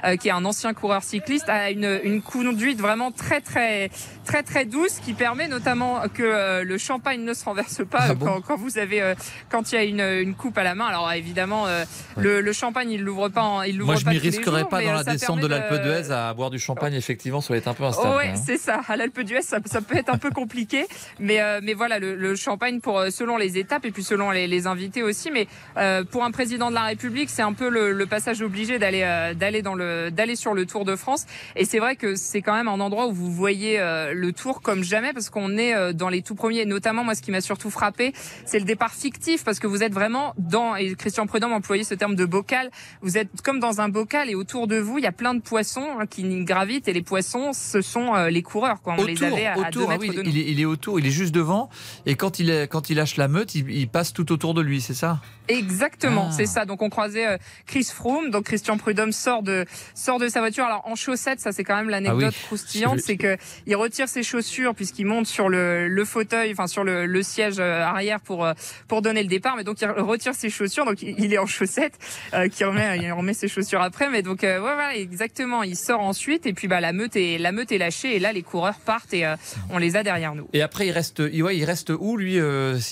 Euh, 0.04 0.16
qui 0.16 0.28
est 0.28 0.32
un 0.32 0.44
ancien 0.44 0.74
coureur 0.74 1.02
cycliste, 1.02 1.48
a 1.48 1.70
une 1.70 2.22
conduite 2.22 2.80
vraiment 2.80 3.10
très 3.10 3.40
très 3.40 3.90
très 4.24 4.42
très 4.42 4.64
douce 4.64 4.98
qui 5.04 5.12
permet 5.14 5.48
notamment 5.48 6.02
que 6.12 6.22
euh, 6.22 6.64
le 6.64 6.78
champagne 6.78 7.22
ne 7.24 7.34
se 7.34 7.44
renverse 7.44 7.82
pas 7.84 7.98
Ah 8.02 8.10
euh, 8.10 8.14
bon 8.14 8.26
quand, 8.26 8.40
quand 8.42 8.56
vous 8.56 8.78
avez 8.78 9.02
euh, 9.02 9.14
quand 9.50 9.72
il 9.72 9.74
y 9.74 9.78
a 9.78 9.84
une, 9.84 10.00
une 10.00 10.34
coupe 10.34 10.56
à 10.58 10.62
la 10.62 10.74
main. 10.74 10.86
Alors 10.86 11.10
évidemment, 11.12 11.66
euh, 11.66 11.84
le, 12.16 12.40
le 12.40 12.52
champagne 12.52 12.90
il 12.90 13.02
l'ouvre 13.02 13.28
pas, 13.28 13.42
en- 13.42 13.62
il 13.62 13.76
l'ouvre 13.78 13.92
Moi, 13.92 14.00
je 14.00 14.08
m'y 14.08 14.18
risquerais 14.18 14.60
jours, 14.60 14.68
pas 14.68 14.82
dans 14.82 14.92
la 14.92 15.04
descente 15.04 15.40
de 15.40 15.46
l'Alpe 15.46 15.82
d'Huez 15.82 16.10
à 16.12 16.32
boire 16.34 16.50
du 16.50 16.58
champagne, 16.58 16.94
effectivement, 16.94 17.40
ça 17.40 17.52
va 17.52 17.58
être 17.58 17.68
un 17.68 17.74
peu 17.74 17.84
instable. 17.84 18.08
Oh 18.12 18.16
ouais, 18.18 18.28
hein. 18.28 18.42
c'est 18.46 18.58
ça. 18.58 18.80
À 18.88 18.96
l'Alpe 18.96 19.20
d'Huez, 19.20 19.42
ça, 19.42 19.58
ça 19.64 19.80
peut 19.80 19.96
être 19.96 20.08
un 20.10 20.18
peu 20.18 20.30
compliqué, 20.42 20.86
mais 21.18 21.40
euh, 21.40 21.60
mais 21.62 21.74
voilà, 21.74 21.98
le, 21.98 22.14
le 22.14 22.36
champagne 22.36 22.80
pour 22.80 23.02
selon 23.10 23.36
les 23.36 23.58
étapes 23.58 23.84
et 23.84 23.90
puis 23.90 24.02
selon 24.04 24.30
les, 24.30 24.46
les 24.46 24.66
invités 24.66 25.02
aussi. 25.02 25.30
Mais 25.30 25.46
euh, 25.76 26.04
pour 26.04 26.24
un 26.24 26.30
président 26.30 26.70
de 26.70 26.74
la 26.74 26.82
République, 26.84 27.30
c'est 27.30 27.42
un 27.42 27.52
peu 27.52 27.68
le, 27.68 27.92
le 27.92 28.06
passage 28.06 28.40
obligé 28.42 28.78
d'aller 28.78 29.02
euh, 29.04 29.34
d'aller 29.34 29.62
dans 29.62 29.74
le 29.74 30.10
d'aller 30.10 30.36
sur 30.36 30.54
le 30.54 30.66
Tour 30.66 30.84
de 30.84 30.96
France. 30.96 31.26
Et 31.56 31.64
c'est 31.64 31.78
vrai 31.78 31.96
que 31.96 32.14
c'est 32.14 32.42
quand 32.42 32.54
même 32.54 32.68
un 32.68 32.80
endroit 32.80 33.06
où 33.06 33.12
vous 33.12 33.30
voyez 33.32 33.78
euh, 33.80 34.11
le 34.12 34.32
Tour 34.32 34.60
comme 34.62 34.82
jamais 34.84 35.12
parce 35.12 35.30
qu'on 35.30 35.56
est 35.56 35.74
euh, 35.74 35.92
dans 35.92 36.08
les 36.08 36.22
tout 36.22 36.34
premiers. 36.34 36.60
Et 36.60 36.66
notamment, 36.66 37.04
moi, 37.04 37.14
ce 37.14 37.22
qui 37.22 37.30
m'a 37.30 37.40
surtout 37.40 37.70
frappé, 37.70 38.12
c'est 38.46 38.58
le 38.58 38.64
départ 38.64 38.92
fictif 38.94 39.44
parce 39.44 39.58
que 39.58 39.66
vous 39.66 39.82
êtes 39.82 39.92
vraiment 39.92 40.34
dans. 40.38 40.76
Et 40.76 40.94
Christian 40.94 41.26
Prudhomme 41.26 41.52
employait 41.52 41.84
ce 41.84 41.94
terme 41.94 42.14
de 42.14 42.24
bocal. 42.24 42.70
Vous 43.00 43.18
êtes 43.18 43.28
comme 43.42 43.60
dans 43.60 43.80
un 43.80 43.88
bocal 43.88 44.30
et 44.30 44.34
autour 44.34 44.66
de 44.66 44.76
vous, 44.78 44.98
il 44.98 45.04
y 45.04 45.06
a 45.06 45.12
plein 45.12 45.34
de 45.34 45.40
poissons 45.40 45.86
hein, 45.98 46.06
qui 46.06 46.22
gravitent 46.44 46.88
et 46.88 46.92
les 46.92 47.02
poissons, 47.02 47.52
ce 47.52 47.80
sont 47.80 48.14
euh, 48.14 48.28
les 48.30 48.42
coureurs. 48.42 48.82
Quoi. 48.82 48.94
On 48.98 49.04
les 49.04 49.14
Autour, 49.14 49.26
avait 49.36 49.46
à, 49.46 49.52
à 49.52 49.70
deux 49.70 49.80
autour, 49.80 49.90
ah 49.90 49.98
mètres 49.98 50.00
oui, 50.08 50.16
de 50.16 50.22
nous. 50.22 50.30
il, 50.30 50.38
est, 50.38 50.50
il 50.50 50.60
est 50.60 50.64
autour, 50.64 50.98
il 51.00 51.06
est 51.06 51.10
juste 51.10 51.34
devant, 51.34 51.68
et 52.06 52.14
quand 52.14 52.38
il, 52.38 52.50
est, 52.50 52.68
quand 52.68 52.90
il 52.90 52.96
lâche 52.96 53.16
la 53.16 53.28
meute, 53.28 53.54
il, 53.54 53.68
il 53.70 53.88
passe 53.88 54.12
tout 54.12 54.30
autour 54.32 54.54
de 54.54 54.60
lui, 54.62 54.80
c'est 54.80 54.94
ça? 54.94 55.20
Exactement, 55.48 56.28
Ah. 56.30 56.32
c'est 56.32 56.46
ça. 56.46 56.64
Donc 56.64 56.82
on 56.82 56.88
croisait 56.88 57.26
euh, 57.26 57.36
Chris 57.66 57.84
Froome, 57.84 58.30
donc 58.30 58.44
Christian 58.44 58.76
Prudhomme 58.78 59.12
sort 59.12 59.42
de 59.42 59.64
sort 59.94 60.18
de 60.18 60.28
sa 60.28 60.40
voiture. 60.40 60.64
Alors 60.64 60.82
en 60.86 60.94
chaussettes, 60.94 61.40
ça 61.40 61.52
c'est 61.52 61.64
quand 61.64 61.76
même 61.76 61.88
l'anecdote 61.90 62.22
Ah 62.32 62.36
oui. 62.36 62.46
croustillante, 62.46 63.00
c'est 63.00 63.16
que 63.16 63.36
il 63.66 63.76
retire 63.76 64.01
ses 64.08 64.22
chaussures 64.22 64.74
puisqu'il 64.74 65.06
monte 65.06 65.26
sur 65.26 65.48
le, 65.48 65.88
le 65.88 66.04
fauteuil, 66.04 66.52
enfin 66.52 66.66
sur 66.66 66.84
le, 66.84 67.06
le 67.06 67.22
siège 67.22 67.56
euh, 67.58 67.82
arrière 67.82 68.20
pour 68.20 68.44
euh, 68.44 68.52
pour 68.88 69.02
donner 69.02 69.22
le 69.22 69.28
départ. 69.28 69.56
Mais 69.56 69.64
donc 69.64 69.80
il 69.80 69.88
retire 69.88 70.34
ses 70.34 70.50
chaussures, 70.50 70.84
donc 70.84 71.02
il 71.02 71.32
est 71.32 71.38
en 71.38 71.46
chaussettes, 71.46 71.98
euh, 72.34 72.48
qui 72.48 72.64
remet 72.64 72.98
il 72.98 73.12
remet 73.12 73.34
ses 73.34 73.48
chaussures 73.48 73.82
après. 73.82 74.08
Mais 74.10 74.22
donc 74.22 74.44
euh, 74.44 74.56
ouais, 74.56 74.74
voilà, 74.74 74.96
exactement. 74.96 75.62
Il 75.62 75.76
sort 75.76 76.00
ensuite 76.00 76.46
et 76.46 76.52
puis 76.52 76.68
bah 76.68 76.80
la 76.80 76.92
meute 76.92 77.16
est 77.16 77.38
la 77.38 77.52
meute 77.52 77.72
est 77.72 77.78
lâchée 77.78 78.16
et 78.16 78.18
là 78.18 78.32
les 78.32 78.42
coureurs 78.42 78.78
partent 78.84 79.12
et 79.14 79.24
euh, 79.26 79.36
on 79.70 79.78
les 79.78 79.96
a 79.96 80.02
derrière 80.02 80.34
nous. 80.34 80.48
Et 80.52 80.62
après, 80.62 80.86
il 80.86 80.92
reste, 80.92 81.22
il- 81.32 81.42
ouais, 81.42 81.56
il 81.56 81.64
reste 81.64 81.90
où, 81.90 82.16
lui 82.16 82.34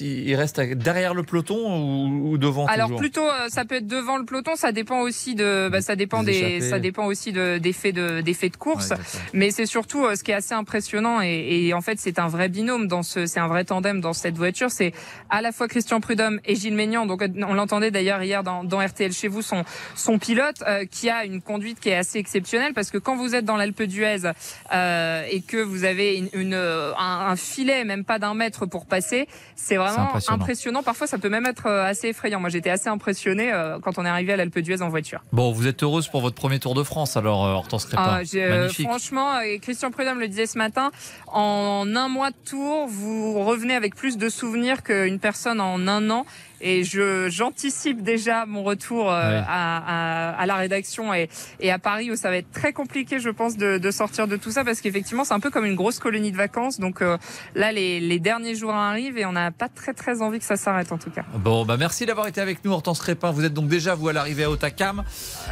Il 0.00 0.34
reste 0.36 0.60
derrière 0.60 1.14
le 1.14 1.22
peloton 1.22 1.56
ou, 1.56 2.30
ou 2.32 2.38
devant 2.38 2.66
Alors 2.66 2.88
toujours 2.88 3.00
plutôt, 3.00 3.26
ça 3.48 3.64
peut 3.64 3.76
être 3.76 3.86
devant 3.86 4.16
le 4.18 4.24
peloton. 4.24 4.56
Ça 4.56 4.72
dépend 4.72 5.00
aussi 5.00 5.34
de, 5.34 5.68
bah, 5.70 5.80
ça 5.80 5.96
dépend 5.96 6.22
Des 6.22 6.60
ça 6.60 6.78
dépend 6.78 7.06
aussi 7.06 7.32
de 7.32 7.58
des 7.58 7.72
faits 7.72 7.94
de 7.94 8.20
des 8.20 8.34
faits 8.34 8.52
de 8.52 8.56
course. 8.58 8.90
Ouais. 8.90 8.96
Mais 9.32 9.50
c'est 9.50 9.66
surtout 9.66 10.04
ce 10.14 10.22
qui 10.22 10.30
est 10.32 10.34
assez 10.34 10.54
impressionnant 10.54 10.99
et, 11.22 11.66
et 11.66 11.74
en 11.74 11.80
fait 11.80 11.98
c'est 11.98 12.18
un 12.18 12.28
vrai 12.28 12.48
binôme 12.48 12.86
dans 12.88 13.02
ce, 13.02 13.26
c'est 13.26 13.40
un 13.40 13.48
vrai 13.48 13.64
tandem 13.64 14.00
dans 14.00 14.12
cette 14.12 14.36
voiture. 14.36 14.70
C'est 14.70 14.92
à 15.28 15.40
la 15.42 15.52
fois 15.52 15.68
Christian 15.68 16.00
Prudhomme 16.00 16.40
et 16.44 16.54
Gilles 16.54 16.74
Maignan. 16.74 17.06
Donc 17.06 17.22
euh, 17.22 17.28
on 17.46 17.54
l'entendait 17.54 17.90
d'ailleurs 17.90 18.22
hier 18.22 18.42
dans, 18.42 18.64
dans 18.64 18.78
RTL 18.84 19.12
chez 19.12 19.28
vous, 19.28 19.42
son 19.42 19.64
son 19.94 20.18
pilote 20.18 20.62
euh, 20.66 20.84
qui 20.90 21.10
a 21.10 21.24
une 21.24 21.40
conduite 21.42 21.80
qui 21.80 21.88
est 21.88 21.96
assez 21.96 22.18
exceptionnelle 22.18 22.72
parce 22.74 22.90
que 22.90 22.98
quand 22.98 23.16
vous 23.16 23.34
êtes 23.34 23.44
dans 23.44 23.56
l'Alpe 23.56 23.82
d'Huez 23.82 24.30
euh, 24.72 25.24
et 25.30 25.40
que 25.42 25.56
vous 25.56 25.84
avez 25.84 26.16
une, 26.16 26.28
une, 26.32 26.54
euh, 26.54 26.92
un, 26.98 27.28
un 27.30 27.36
filet 27.36 27.84
même 27.84 28.04
pas 28.04 28.18
d'un 28.18 28.34
mètre 28.34 28.66
pour 28.66 28.86
passer, 28.86 29.26
c'est 29.56 29.76
vraiment 29.76 30.02
impressionnant. 30.08 30.36
impressionnant. 30.42 30.82
Parfois 30.82 31.06
ça 31.06 31.18
peut 31.18 31.28
même 31.28 31.46
être 31.46 31.66
euh, 31.66 31.84
assez 31.84 32.08
effrayant. 32.08 32.40
Moi 32.40 32.50
j'étais 32.50 32.70
assez 32.70 32.88
impressionné 32.88 33.52
euh, 33.52 33.78
quand 33.80 33.98
on 33.98 34.04
est 34.04 34.08
arrivé 34.08 34.32
à 34.32 34.36
l'Alpe 34.36 34.58
d'Huez 34.58 34.82
en 34.82 34.88
voiture. 34.88 35.20
Bon, 35.32 35.52
vous 35.52 35.66
êtes 35.66 35.82
heureuse 35.82 36.08
pour 36.08 36.20
votre 36.20 36.36
premier 36.36 36.58
Tour 36.58 36.74
de 36.74 36.82
France, 36.82 37.16
alors, 37.16 37.46
euh, 37.46 37.52
Hortense 37.52 37.86
Crépin 37.86 38.02
Ah, 38.04 38.20
euh, 38.34 38.60
Magnifique. 38.60 38.86
franchement, 38.86 39.34
euh, 39.36 39.58
Christian 39.62 39.90
Prudhomme 39.90 40.20
le 40.20 40.28
disait 40.28 40.46
ce 40.46 40.58
matin, 40.58 40.89
en 41.26 41.94
un 41.96 42.08
mois 42.08 42.30
de 42.30 42.36
tour, 42.44 42.86
vous 42.88 43.44
revenez 43.44 43.74
avec 43.74 43.94
plus 43.94 44.16
de 44.16 44.28
souvenirs 44.28 44.82
qu'une 44.82 45.18
personne 45.18 45.60
en 45.60 45.86
un 45.86 46.10
an. 46.10 46.26
Et 46.60 46.84
je 46.84 47.28
j'anticipe 47.30 48.02
déjà 48.02 48.46
mon 48.46 48.62
retour 48.62 49.10
euh, 49.12 49.20
Ouais. 49.30 49.42
à, 49.46 50.30
à, 50.30 50.40
à 50.40 50.46
la 50.46 50.54
rédaction 50.56 51.12
et, 51.14 51.28
et 51.60 51.70
à 51.70 51.78
Paris 51.78 52.10
où 52.10 52.16
ça 52.16 52.30
va 52.30 52.36
être 52.36 52.50
très 52.50 52.72
compliqué, 52.72 53.18
je 53.20 53.28
pense, 53.30 53.56
de, 53.56 53.78
de 53.78 53.90
sortir 53.90 54.26
de 54.26 54.36
tout 54.36 54.50
ça 54.50 54.64
parce 54.64 54.80
qu'effectivement 54.80 55.24
c'est 55.24 55.34
un 55.34 55.40
peu 55.40 55.50
comme 55.50 55.64
une 55.64 55.74
grosse 55.76 55.98
colonie 55.98 56.32
de 56.32 56.36
vacances. 56.36 56.80
Donc 56.80 57.02
euh, 57.02 57.16
là, 57.54 57.70
les, 57.72 58.00
les 58.00 58.18
derniers 58.18 58.54
jours 58.54 58.72
arrivent 58.74 59.18
et 59.18 59.26
on 59.26 59.32
n'a 59.32 59.50
pas 59.50 59.68
très 59.68 59.92
très 59.94 60.20
envie 60.22 60.38
que 60.38 60.44
ça 60.44 60.56
s'arrête 60.56 60.90
en 60.92 60.98
tout 60.98 61.10
cas. 61.10 61.24
Bon, 61.34 61.64
bah 61.64 61.76
merci 61.78 62.06
d'avoir 62.06 62.26
été 62.26 62.40
avec 62.40 62.64
nous, 62.64 62.72
Hortense 62.72 62.98
Crépin. 63.00 63.30
Vous 63.30 63.44
êtes 63.44 63.54
donc 63.54 63.68
déjà, 63.68 63.94
vous, 63.94 64.08
à 64.08 64.12
l'arrivée 64.12 64.44
à 64.44 64.50
Otakam. 64.50 65.04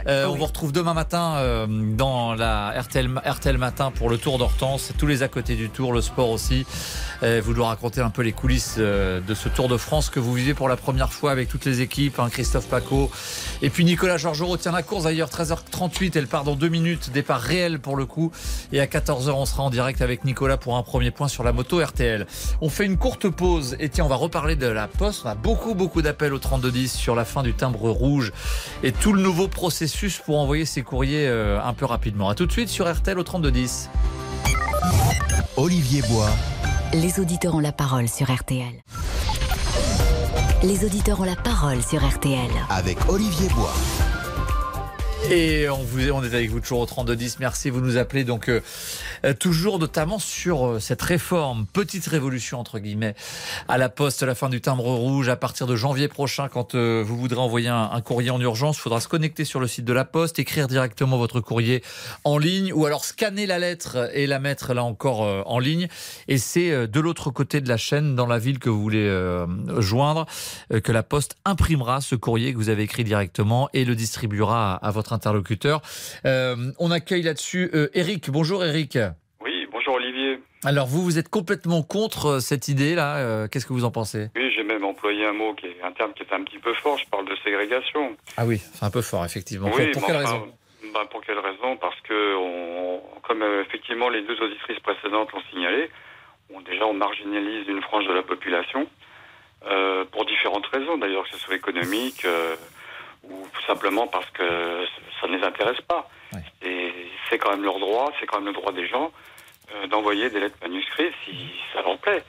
Euh, 0.07 0.27
On 0.27 0.35
vous 0.35 0.47
retrouve 0.47 0.73
demain 0.73 0.95
matin 0.95 1.35
euh, 1.37 1.67
dans 1.69 2.35
la 2.35 2.71
RTL, 2.81 3.09
RTL 3.25 3.59
Matin 3.59 3.91
pour 3.93 4.11
le 4.11 4.19
Tour 4.19 4.39
d'Hortense. 4.39 4.93
Tous 4.99 5.07
les 5.07 5.23
à 5.23 5.29
côté 5.29 5.55
du 5.55 5.69
Tour, 5.71 5.93
le 5.93 6.01
sport 6.01 6.31
aussi. 6.31 6.67
Euh, 7.23 7.41
vous 7.45 7.55
nous 7.55 7.65
raconter 7.65 8.01
un 8.01 8.11
peu 8.11 8.23
les 8.23 8.33
coulisses 8.33 8.77
euh, 8.79 9.21
de 9.21 9.35
ce 9.35 9.49
Tour 9.49 9.69
de 9.69 9.77
France 9.77 10.11
que 10.11 10.19
vous 10.21 10.33
vivez 10.33 10.55
pour 10.55 10.69
la 10.69 10.77
première 10.77 10.98
fois 11.07 11.31
avec 11.31 11.49
toutes 11.49 11.65
les 11.65 11.81
équipes. 11.81 12.19
hein, 12.19 12.29
Christophe 12.31 12.67
Paco 12.67 13.11
et 13.63 13.71
puis 13.71 13.85
Nicolas 13.85 14.17
Georgerot 14.17 14.57
tient 14.57 14.73
la 14.73 14.83
course 14.83 15.05
d'ailleurs. 15.05 15.29
13h38, 15.29 16.13
elle 16.17 16.27
part 16.27 16.45
dans 16.45 16.57
deux 16.57 16.69
minutes. 16.69 17.11
Départ 17.13 17.41
réel 17.41 17.79
pour 17.79 17.97
le 17.97 18.07
coup. 18.07 18.33
Et 18.73 18.81
à 18.81 18.87
14h, 18.87 19.31
on 19.31 19.47
sera 19.47 19.63
en 19.63 19.71
direct 19.71 20.03
avec 20.03 20.25
Nicolas 20.25 20.57
pour 20.57 20.77
un 20.77 20.83
premier 20.83 21.11
point 21.11 21.29
sur 21.29 21.45
la 21.45 21.53
moto 21.53 21.83
RTL. 21.85 22.27
On 22.61 22.69
fait 22.69 22.85
une 22.85 22.97
courte 22.97 23.29
pause 23.29 23.77
et 23.79 23.89
tiens, 23.89 24.05
on 24.05 24.09
va 24.09 24.17
reparler 24.17 24.57
de 24.57 24.67
la 24.67 24.89
poste. 24.89 25.23
On 25.25 25.29
a 25.29 25.35
beaucoup, 25.35 25.75
beaucoup 25.75 26.03
d'appels 26.03 26.35
au 26.35 26.39
3210 26.39 26.93
sur 26.93 27.15
la 27.15 27.25
fin 27.25 27.43
du 27.43 27.55
timbre 27.55 27.91
rouge 27.91 28.33
et 28.83 28.93
tout 28.93 29.13
le 29.13 29.23
nouveau 29.23 29.49
processus 29.49 30.19
pour 30.19 30.39
envoyer 30.39 30.65
ses 30.65 30.83
courriers 30.83 31.27
euh, 31.29 31.61
un 31.63 31.75
peu 31.75 31.85
rapidement. 31.85 32.29
À 32.29 32.35
tout 32.35 32.47
de 32.47 32.53
suite 32.53 32.69
sur 32.69 32.93
RTL 32.93 33.19
au 33.19 33.23
3210. 33.23 33.91
Olivier 35.57 36.03
Bois. 36.03 36.31
Les 36.93 37.21
auditeurs 37.21 37.55
ont 37.55 37.61
la 37.61 37.73
parole 37.73 38.09
sur 38.09 38.33
RTL. 38.33 38.73
Les 40.65 40.85
auditeurs 40.85 41.21
ont 41.21 41.25
la 41.25 41.37
parole 41.37 41.81
sur 41.83 42.05
RTL. 42.05 42.51
Avec 42.69 42.99
Olivier 43.09 43.49
Bois. 43.51 43.73
Et 45.31 45.69
on, 45.69 46.25
est 46.25 46.35
avec 46.35 46.49
vous 46.49 46.61
toujours 46.61 46.81
au 46.81 46.87
3210. 46.87 47.39
Merci, 47.39 47.69
vous 47.69 47.83
nous 47.83 47.99
appelez 47.99 48.25
donc 48.25 48.49
euh, 48.49 48.63
euh, 49.27 49.35
toujours 49.35 49.79
notamment 49.79 50.19
sur 50.19 50.67
euh, 50.67 50.81
cette 50.81 51.03
réforme, 51.03 51.67
petite 51.67 52.07
révolution 52.07 52.59
entre 52.59 52.79
guillemets, 52.79 53.15
à 53.69 53.77
la 53.77 53.91
poste, 53.91 54.23
la 54.23 54.35
fin 54.35 54.49
du 54.49 54.63
timbre 54.63 54.85
rouge 54.85 55.29
à 55.29 55.37
partir 55.37 55.67
de 55.67 55.77
janvier 55.77 56.09
prochain. 56.09 56.49
Quand 56.49 56.75
vous 56.75 57.17
voudrez 57.17 57.41
envoyer 57.41 57.69
un, 57.69 57.91
un, 57.93 58.01
courrier 58.01 58.31
en 58.31 58.41
urgence, 58.41 58.79
il 58.79 58.81
faudra 58.81 59.01
se 59.01 59.09
connecter 59.09 59.45
sur 59.45 59.61
le 59.61 59.67
site 59.67 59.85
de 59.85 59.93
la 59.93 60.07
poste, 60.07 60.39
écrire 60.39 60.67
directement 60.67 61.19
votre 61.19 61.41
courrier 61.41 61.83
en 62.25 62.39
ligne 62.39 62.73
ou 62.73 62.87
alors 62.87 63.05
scanner 63.05 63.45
la 63.45 63.59
lettre 63.59 64.11
et 64.15 64.27
la 64.27 64.39
mettre 64.39 64.73
là 64.73 64.83
encore 64.83 65.21
en 65.21 65.59
ligne. 65.59 65.89
Et 66.29 66.39
c'est 66.39 66.87
de 66.87 67.01
l'autre 67.01 67.31
côté 67.31 67.61
de 67.61 67.69
la 67.69 67.77
chaîne, 67.77 68.15
dans 68.15 68.27
la 68.27 68.39
ville 68.39 68.59
que 68.59 68.71
vous 68.71 68.81
voulez 68.81 69.45
joindre, 69.79 70.27
que 70.71 70.93
la 70.93 71.03
poste 71.03 71.37
imprimera 71.45 72.01
ce 72.01 72.15
courrier 72.15 72.53
que 72.53 72.59
vous 72.59 72.71
avez 72.71 72.85
écrit 72.85 73.05
directement 73.05 73.69
et 73.75 73.85
le 73.85 73.95
distribuera 73.95 74.77
à, 74.77 74.89
à 74.89 74.91
votre 74.91 75.08
interlocuteur. 75.13 75.81
Euh, 76.25 76.57
on 76.79 76.91
accueille 76.91 77.23
là-dessus 77.23 77.71
euh, 77.75 77.89
Eric. 77.95 78.31
Bonjour 78.31 78.65
Eric. 78.65 78.99
Oui, 79.43 79.67
bonjour 79.71 79.95
Olivier. 79.95 80.41
Alors 80.65 80.87
vous, 80.87 81.03
vous 81.03 81.19
êtes 81.19 81.29
complètement 81.29 81.83
contre 81.83 82.27
euh, 82.27 82.41
cette 82.41 82.69
idée-là. 82.69 83.17
Euh, 83.19 83.49
Qu'est-ce 83.49 83.67
que 83.67 83.73
vous 83.73 83.85
en 83.85 83.91
pensez? 83.91 84.29
Oui, 84.37 84.51
j'ai 84.55 84.65
même 84.65 84.85
employé 84.85 85.25
un 85.27 85.33
mot 85.33 85.55
qui 85.55 85.67
est 85.67 85.83
un 85.83 85.93
terme 85.93 86.13
qui 86.15 86.23
est 86.23 86.33
un 86.33 86.43
petit 86.43 86.59
peu 86.59 86.75
fort. 86.75 86.99
Je 86.99 87.07
parle 87.09 87.27
de 87.29 87.37
ségrégation. 87.45 88.17
Ah 88.37 88.45
oui, 88.47 88.59
c'est 88.59 88.85
un 88.85 88.91
peu 88.91 89.03
fort 89.03 89.25
effectivement. 89.25 89.71
Oui, 89.75 89.87
pour, 89.93 90.01
pour 90.03 90.07
quelle 90.07 90.17
enfin, 90.17 90.33
raison? 90.35 90.53
ben, 90.95 91.05
Pour 91.11 91.21
quelle 91.25 91.39
raison? 91.39 91.77
Parce 91.77 92.01
que, 92.03 92.37
on, 92.37 93.01
comme 93.23 93.43
effectivement 93.67 94.09
les 94.09 94.23
deux 94.23 94.41
auditrices 94.41 94.81
précédentes 94.81 95.31
l'ont 95.33 95.43
signalé, 95.51 95.91
on, 96.53 96.61
déjà 96.63 96.87
on 96.87 96.95
marginalise 96.95 97.69
une 97.69 97.83
frange 97.83 98.07
de 98.07 98.13
la 98.13 98.23
population. 98.23 98.87
Euh, 99.69 100.05
pour 100.13 100.25
différentes 100.25 100.67
raisons, 100.67 100.99
d'ailleurs, 100.99 101.25
que 101.25 101.31
ce 101.31 101.39
soit 101.39 101.57
économique 101.57 102.25
euh, 102.25 102.55
ou 103.31 103.47
tout 103.53 103.63
simplement 103.67 104.07
parce 104.07 104.29
que 104.31 104.87
ça 105.21 105.27
ne 105.27 105.37
les 105.37 105.45
intéresse 105.45 105.81
pas. 105.83 106.09
Ouais. 106.33 106.41
Et 106.63 106.93
c'est 107.29 107.39
quand 107.39 107.51
même 107.51 107.65
leur 107.65 107.79
droit, 107.79 108.13
c'est 108.19 108.27
quand 108.27 108.39
même 108.39 108.47
le 108.47 108.53
droit 108.53 108.73
des 108.73 108.87
gens 108.87 109.13
euh, 109.75 109.87
d'envoyer 109.87 110.31
des 110.31 110.41
lettres 110.41 110.59
manuscrites 110.63 111.15
si 111.25 111.51
ça 111.73 111.83
leur 111.83 111.99
plaît. 111.99 112.23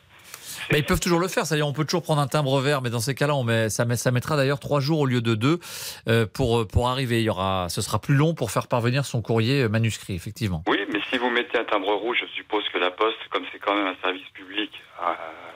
Mais 0.72 0.80
ils 0.80 0.86
peuvent 0.86 1.00
toujours 1.00 1.20
le 1.20 1.28
faire, 1.28 1.46
c'est-à-dire 1.46 1.68
on 1.68 1.74
peut 1.74 1.86
toujours 1.86 2.04
prendre 2.04 2.22
un 2.22 2.28
timbre 2.28 2.60
vert, 2.62 2.82
mais 2.82 2.90
dans 2.90 3.00
ces 3.00 3.16
cas-là, 3.16 3.36
on 3.36 3.44
met, 3.44 3.70
ça, 3.70 3.86
met, 3.86 3.96
ça 3.96 4.12
mettra 4.12 4.36
d'ailleurs 4.38 4.60
trois 4.60 4.80
jours 4.80 5.00
au 5.00 5.06
lieu 5.06 5.22
de 5.22 5.36
deux 5.36 5.60
euh, 6.08 6.26
pour, 6.32 6.68
pour 6.68 6.90
arriver. 6.90 7.20
Il 7.20 7.26
y 7.26 7.30
aura, 7.30 7.68
ce 7.70 7.82
sera 7.82 8.00
plus 8.00 8.16
long 8.16 8.34
pour 8.34 8.52
faire 8.52 8.68
parvenir 8.68 9.06
son 9.06 9.22
courrier 9.22 9.64
euh, 9.64 9.70
manuscrit, 9.70 10.14
effectivement. 10.16 10.64
Oui, 10.68 10.78
mais 10.94 11.00
si 11.10 11.18
vous 11.18 11.30
mettez 11.30 11.58
un 11.60 11.64
timbre 11.66 11.94
rouge, 11.96 12.18
je 12.22 12.28
suppose 12.36 12.64
que 12.74 12.78
la 12.78 12.92
Poste, 12.92 13.18
comme 13.32 13.44
c'est 13.52 13.60
quand 13.60 13.74
même 13.76 13.88
un 13.88 13.96
service 14.02 14.28
public, 14.34 14.72
euh, 15.02 15.14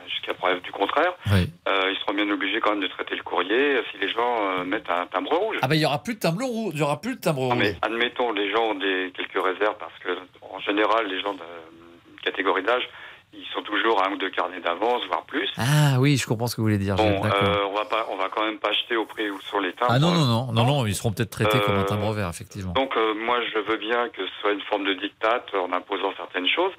jusqu'à 0.09 0.33
preuve 0.33 0.61
du 0.61 0.71
contraire, 0.71 1.13
Oui. 1.31 1.49
euh, 1.67 1.91
ils 1.91 1.97
seront 1.99 2.13
bien 2.13 2.29
obligés 2.29 2.59
quand 2.59 2.71
même 2.71 2.81
de 2.81 2.87
traiter 2.87 3.15
le 3.15 3.23
courrier 3.23 3.75
euh, 3.77 3.81
si 3.91 3.97
les 3.99 4.09
gens 4.11 4.59
euh, 4.59 4.63
mettent 4.63 4.89
un 4.89 5.05
timbre 5.07 5.35
rouge. 5.35 5.57
Ah 5.61 5.67
ben 5.67 5.75
il 5.75 5.81
y 5.81 5.85
aura 5.85 6.01
plus 6.01 6.15
de 6.15 6.19
timbre 6.19 6.43
rouge, 6.45 6.73
il 6.75 6.79
y 6.79 6.83
aura 6.83 6.99
plus 7.01 7.15
de 7.15 7.21
timbre 7.21 7.41
rouge. 7.43 7.55
mais 7.57 7.75
admettons, 7.81 8.31
les 8.31 8.51
gens 8.51 8.71
ont 8.71 8.75
des, 8.75 9.11
quelques 9.15 9.43
réserves 9.43 9.75
parce 9.79 9.97
que, 10.03 10.09
en 10.41 10.59
général, 10.59 11.07
les 11.07 11.21
gens 11.21 11.33
de 11.33 11.41
euh, 11.41 12.23
catégorie 12.23 12.63
d'âge, 12.63 12.87
ils 13.33 13.45
sont 13.53 13.61
toujours 13.63 14.01
à 14.03 14.07
un 14.07 14.13
ou 14.13 14.17
deux 14.17 14.29
carnets 14.29 14.59
d'avance, 14.59 15.01
voire 15.07 15.23
plus. 15.23 15.49
Ah 15.57 15.95
oui, 15.99 16.17
je 16.17 16.25
comprends 16.27 16.47
ce 16.47 16.55
que 16.55 16.61
vous 16.61 16.67
voulez 16.67 16.77
dire. 16.77 16.95
Bon, 16.95 17.03
euh, 17.25 17.57
on 17.67 17.73
va 17.73 17.85
pas, 17.85 18.07
on 18.11 18.15
va 18.15 18.29
quand 18.29 18.45
même 18.45 18.59
pas 18.59 18.69
acheter 18.69 18.95
au 18.95 19.05
prix 19.05 19.29
où 19.29 19.39
sont 19.41 19.59
les 19.59 19.73
timbres. 19.73 19.91
ah 19.91 19.99
non, 19.99 20.11
non, 20.11 20.25
non, 20.25 20.51
non, 20.53 20.65
non, 20.65 20.85
ils 20.85 20.95
seront 20.95 21.11
peut-être 21.11 21.31
traités 21.31 21.59
comme 21.61 21.75
un 21.75 21.81
Euh, 21.81 21.85
timbre 21.85 22.11
vert, 22.13 22.29
effectivement. 22.29 22.73
Donc 22.73 22.95
euh, 22.95 23.13
moi, 23.15 23.39
je 23.53 23.59
veux 23.59 23.77
bien 23.77 24.09
que 24.09 24.25
ce 24.25 24.33
soit 24.41 24.51
une 24.51 24.61
forme 24.61 24.85
de 24.85 24.93
dictat 24.93 25.43
en 25.53 25.71
imposant 25.73 26.13
certaines 26.17 26.47
choses, 26.47 26.73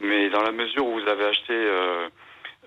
mais 0.00 0.30
dans 0.30 0.42
la 0.42 0.52
mesure 0.52 0.86
où 0.86 0.92
vous 1.00 1.08
avez 1.08 1.26
acheté 1.26 1.52
euh, 1.52 2.08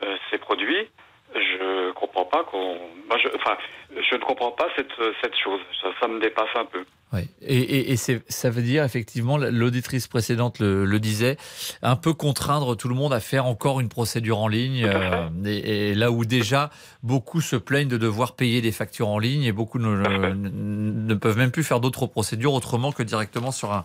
euh, 0.04 0.16
ces 0.32 0.38
produits, 0.38 0.88
je 1.36 1.92
comprends 1.94 2.26
pas 2.26 2.44
qu'on. 2.44 2.76
Moi, 3.08 3.18
je, 3.22 3.28
enfin, 3.36 3.58
je 3.96 4.16
ne 4.16 4.22
comprends 4.22 4.52
pas 4.52 4.68
cette 4.76 4.92
cette 5.22 5.36
chose. 5.38 5.60
Ça, 5.82 5.90
ça 6.00 6.08
me 6.08 6.20
dépasse 6.20 6.50
un 6.56 6.66
peu. 6.66 6.84
Oui. 7.14 7.30
Et, 7.44 7.92
et, 7.92 7.96
ça 7.96 8.50
veut 8.50 8.64
dire 8.64 8.84
effectivement, 8.84 9.38
l'auditrice 9.38 10.08
précédente 10.08 10.58
le, 10.58 10.84
le 10.84 11.00
disait, 11.00 11.38
un 11.84 11.96
peu 11.96 12.14
contraindre 12.14 12.76
tout 12.76 12.90
le 12.90 12.96
monde 12.96 13.14
à 13.14 13.20
faire 13.20 13.46
encore 13.46 13.80
une 13.80 13.90
procédure 13.90 14.40
en 14.40 14.48
ligne. 14.48 14.84
euh, 14.84 15.28
et, 15.46 15.90
et 15.90 15.94
là 15.94 16.10
où 16.10 16.26
déjà 16.26 16.72
beaucoup 17.04 17.40
se 17.40 17.56
plaignent 17.56 17.88
de 17.88 17.98
devoir 17.98 18.36
payer 18.36 18.62
des 18.62 18.72
factures 18.72 19.10
en 19.10 19.20
ligne 19.20 19.44
et 19.44 19.52
beaucoup 19.52 19.78
ne, 19.78 19.96
ne, 19.96 20.34
ne 20.34 21.14
peuvent 21.14 21.38
même 21.38 21.52
plus 21.52 21.64
faire 21.64 21.80
d'autres 21.80 22.08
procédures 22.08 22.54
autrement 22.54 22.92
que 22.92 23.04
directement 23.04 23.52
sur 23.52 23.72
un, 23.74 23.84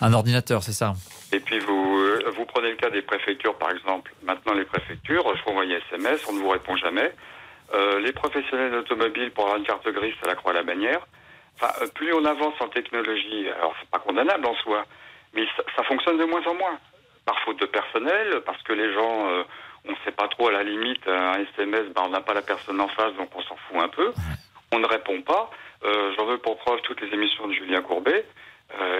un 0.00 0.12
ordinateur, 0.12 0.62
c'est 0.62 0.72
ça? 0.72 0.92
Et 1.32 1.40
puis 1.40 1.58
vous 2.30 2.44
prenez 2.44 2.70
le 2.70 2.76
cas 2.76 2.90
des 2.90 3.02
préfectures, 3.02 3.56
par 3.56 3.70
exemple. 3.70 4.12
Maintenant, 4.22 4.54
les 4.54 4.64
préfectures, 4.64 5.24
je 5.36 5.42
vous 5.42 5.50
envoie 5.50 5.64
SMS, 5.64 6.26
on 6.28 6.32
ne 6.32 6.40
vous 6.40 6.48
répond 6.48 6.76
jamais. 6.76 7.12
Euh, 7.74 8.00
les 8.00 8.12
professionnels 8.12 8.72
d'automobile 8.72 9.30
pour 9.32 9.44
avoir 9.44 9.58
une 9.58 9.66
carte 9.66 9.86
grise, 9.88 10.14
ça 10.22 10.26
la 10.26 10.34
croix 10.34 10.52
à 10.52 10.54
la 10.54 10.62
bannière. 10.62 11.06
Enfin, 11.56 11.72
euh, 11.82 11.88
plus 11.94 12.12
on 12.14 12.24
avance 12.24 12.54
en 12.60 12.68
technologie, 12.68 13.48
alors 13.50 13.74
c'est 13.80 13.90
pas 13.90 13.98
condamnable 13.98 14.46
en 14.46 14.54
soi, 14.56 14.86
mais 15.34 15.46
ça, 15.76 15.82
fonctionne 15.84 16.18
de 16.18 16.24
moins 16.24 16.44
en 16.46 16.54
moins. 16.54 16.78
Par 17.26 17.38
faute 17.40 17.60
de 17.60 17.66
personnel, 17.66 18.40
parce 18.46 18.62
que 18.62 18.72
les 18.72 18.92
gens, 18.94 19.28
euh, 19.28 19.42
on 19.84 19.90
ne 19.92 19.96
sait 20.04 20.12
pas 20.12 20.28
trop 20.28 20.48
à 20.48 20.52
la 20.52 20.62
limite, 20.62 21.06
un 21.06 21.40
SMS, 21.54 21.88
ben, 21.94 22.02
on 22.06 22.10
n'a 22.10 22.22
pas 22.22 22.32
la 22.32 22.42
personne 22.42 22.80
en 22.80 22.88
face, 22.88 23.14
donc 23.16 23.28
on 23.34 23.42
s'en 23.42 23.56
fout 23.56 23.76
un 23.82 23.88
peu. 23.88 24.12
On 24.72 24.78
ne 24.78 24.86
répond 24.86 25.20
pas. 25.22 25.50
J'en 26.16 26.26
veux 26.26 26.38
pour 26.38 26.58
preuve 26.58 26.80
toutes 26.82 27.00
les 27.00 27.12
émissions 27.14 27.46
de 27.46 27.52
Julien 27.52 27.80
Courbet. 27.80 28.26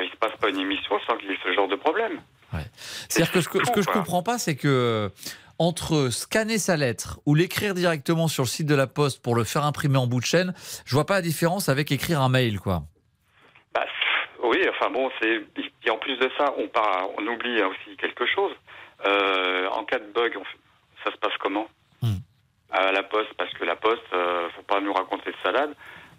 Il 0.02 0.08
se 0.10 0.16
passe 0.16 0.34
pas 0.40 0.48
une 0.48 0.60
émission 0.60 0.98
sans 1.06 1.16
qu'il 1.16 1.30
y 1.30 1.34
ait 1.34 1.38
ce 1.44 1.52
genre 1.52 1.68
de 1.68 1.76
problème. 1.76 2.20
C'est-à-dire 3.08 3.32
que 3.32 3.40
ce 3.40 3.48
que, 3.48 3.64
ce 3.64 3.70
que 3.70 3.82
je 3.82 3.88
comprends 3.88 4.22
pas, 4.22 4.38
c'est 4.38 4.56
que 4.56 4.68
euh, 4.68 5.08
entre 5.58 6.08
scanner 6.10 6.58
sa 6.58 6.76
lettre 6.76 7.18
ou 7.26 7.34
l'écrire 7.34 7.74
directement 7.74 8.28
sur 8.28 8.44
le 8.44 8.48
site 8.48 8.66
de 8.66 8.74
la 8.74 8.86
Poste 8.86 9.22
pour 9.22 9.34
le 9.34 9.44
faire 9.44 9.64
imprimer 9.64 9.98
en 9.98 10.06
bout 10.06 10.20
de 10.20 10.24
chaîne, 10.26 10.54
je 10.86 10.94
vois 10.94 11.04
pas 11.06 11.14
la 11.14 11.22
différence 11.22 11.68
avec 11.68 11.90
écrire 11.92 12.20
un 12.22 12.28
mail, 12.28 12.58
quoi. 12.60 12.82
Bah, 13.74 13.84
oui, 14.42 14.58
enfin 14.70 14.90
bon, 14.90 15.10
c'est 15.20 15.42
et 15.84 15.90
en 15.90 15.98
plus 15.98 16.16
de 16.16 16.30
ça, 16.38 16.54
on 16.58 16.68
part, 16.68 17.08
on 17.18 17.26
oublie 17.26 17.62
aussi 17.62 17.96
quelque 17.98 18.26
chose. 18.26 18.52
Euh, 19.06 19.68
en 19.70 19.84
cas 19.84 19.98
de 19.98 20.10
bug, 20.12 20.32
on 20.36 20.44
fait- 20.44 20.58
ça 21.04 21.12
se 21.12 21.16
passe 21.18 21.32
comment 21.40 21.66
À 22.70 22.92
la 22.92 23.02
poste, 23.02 23.32
parce 23.38 23.50
que 23.54 23.64
la 23.64 23.76
poste, 23.76 24.02
euh, 24.12 24.48
faut 24.54 24.62
pas 24.62 24.80
nous 24.80 24.92
raconter 24.92 25.30
de 25.30 25.36
salade. 25.42 25.74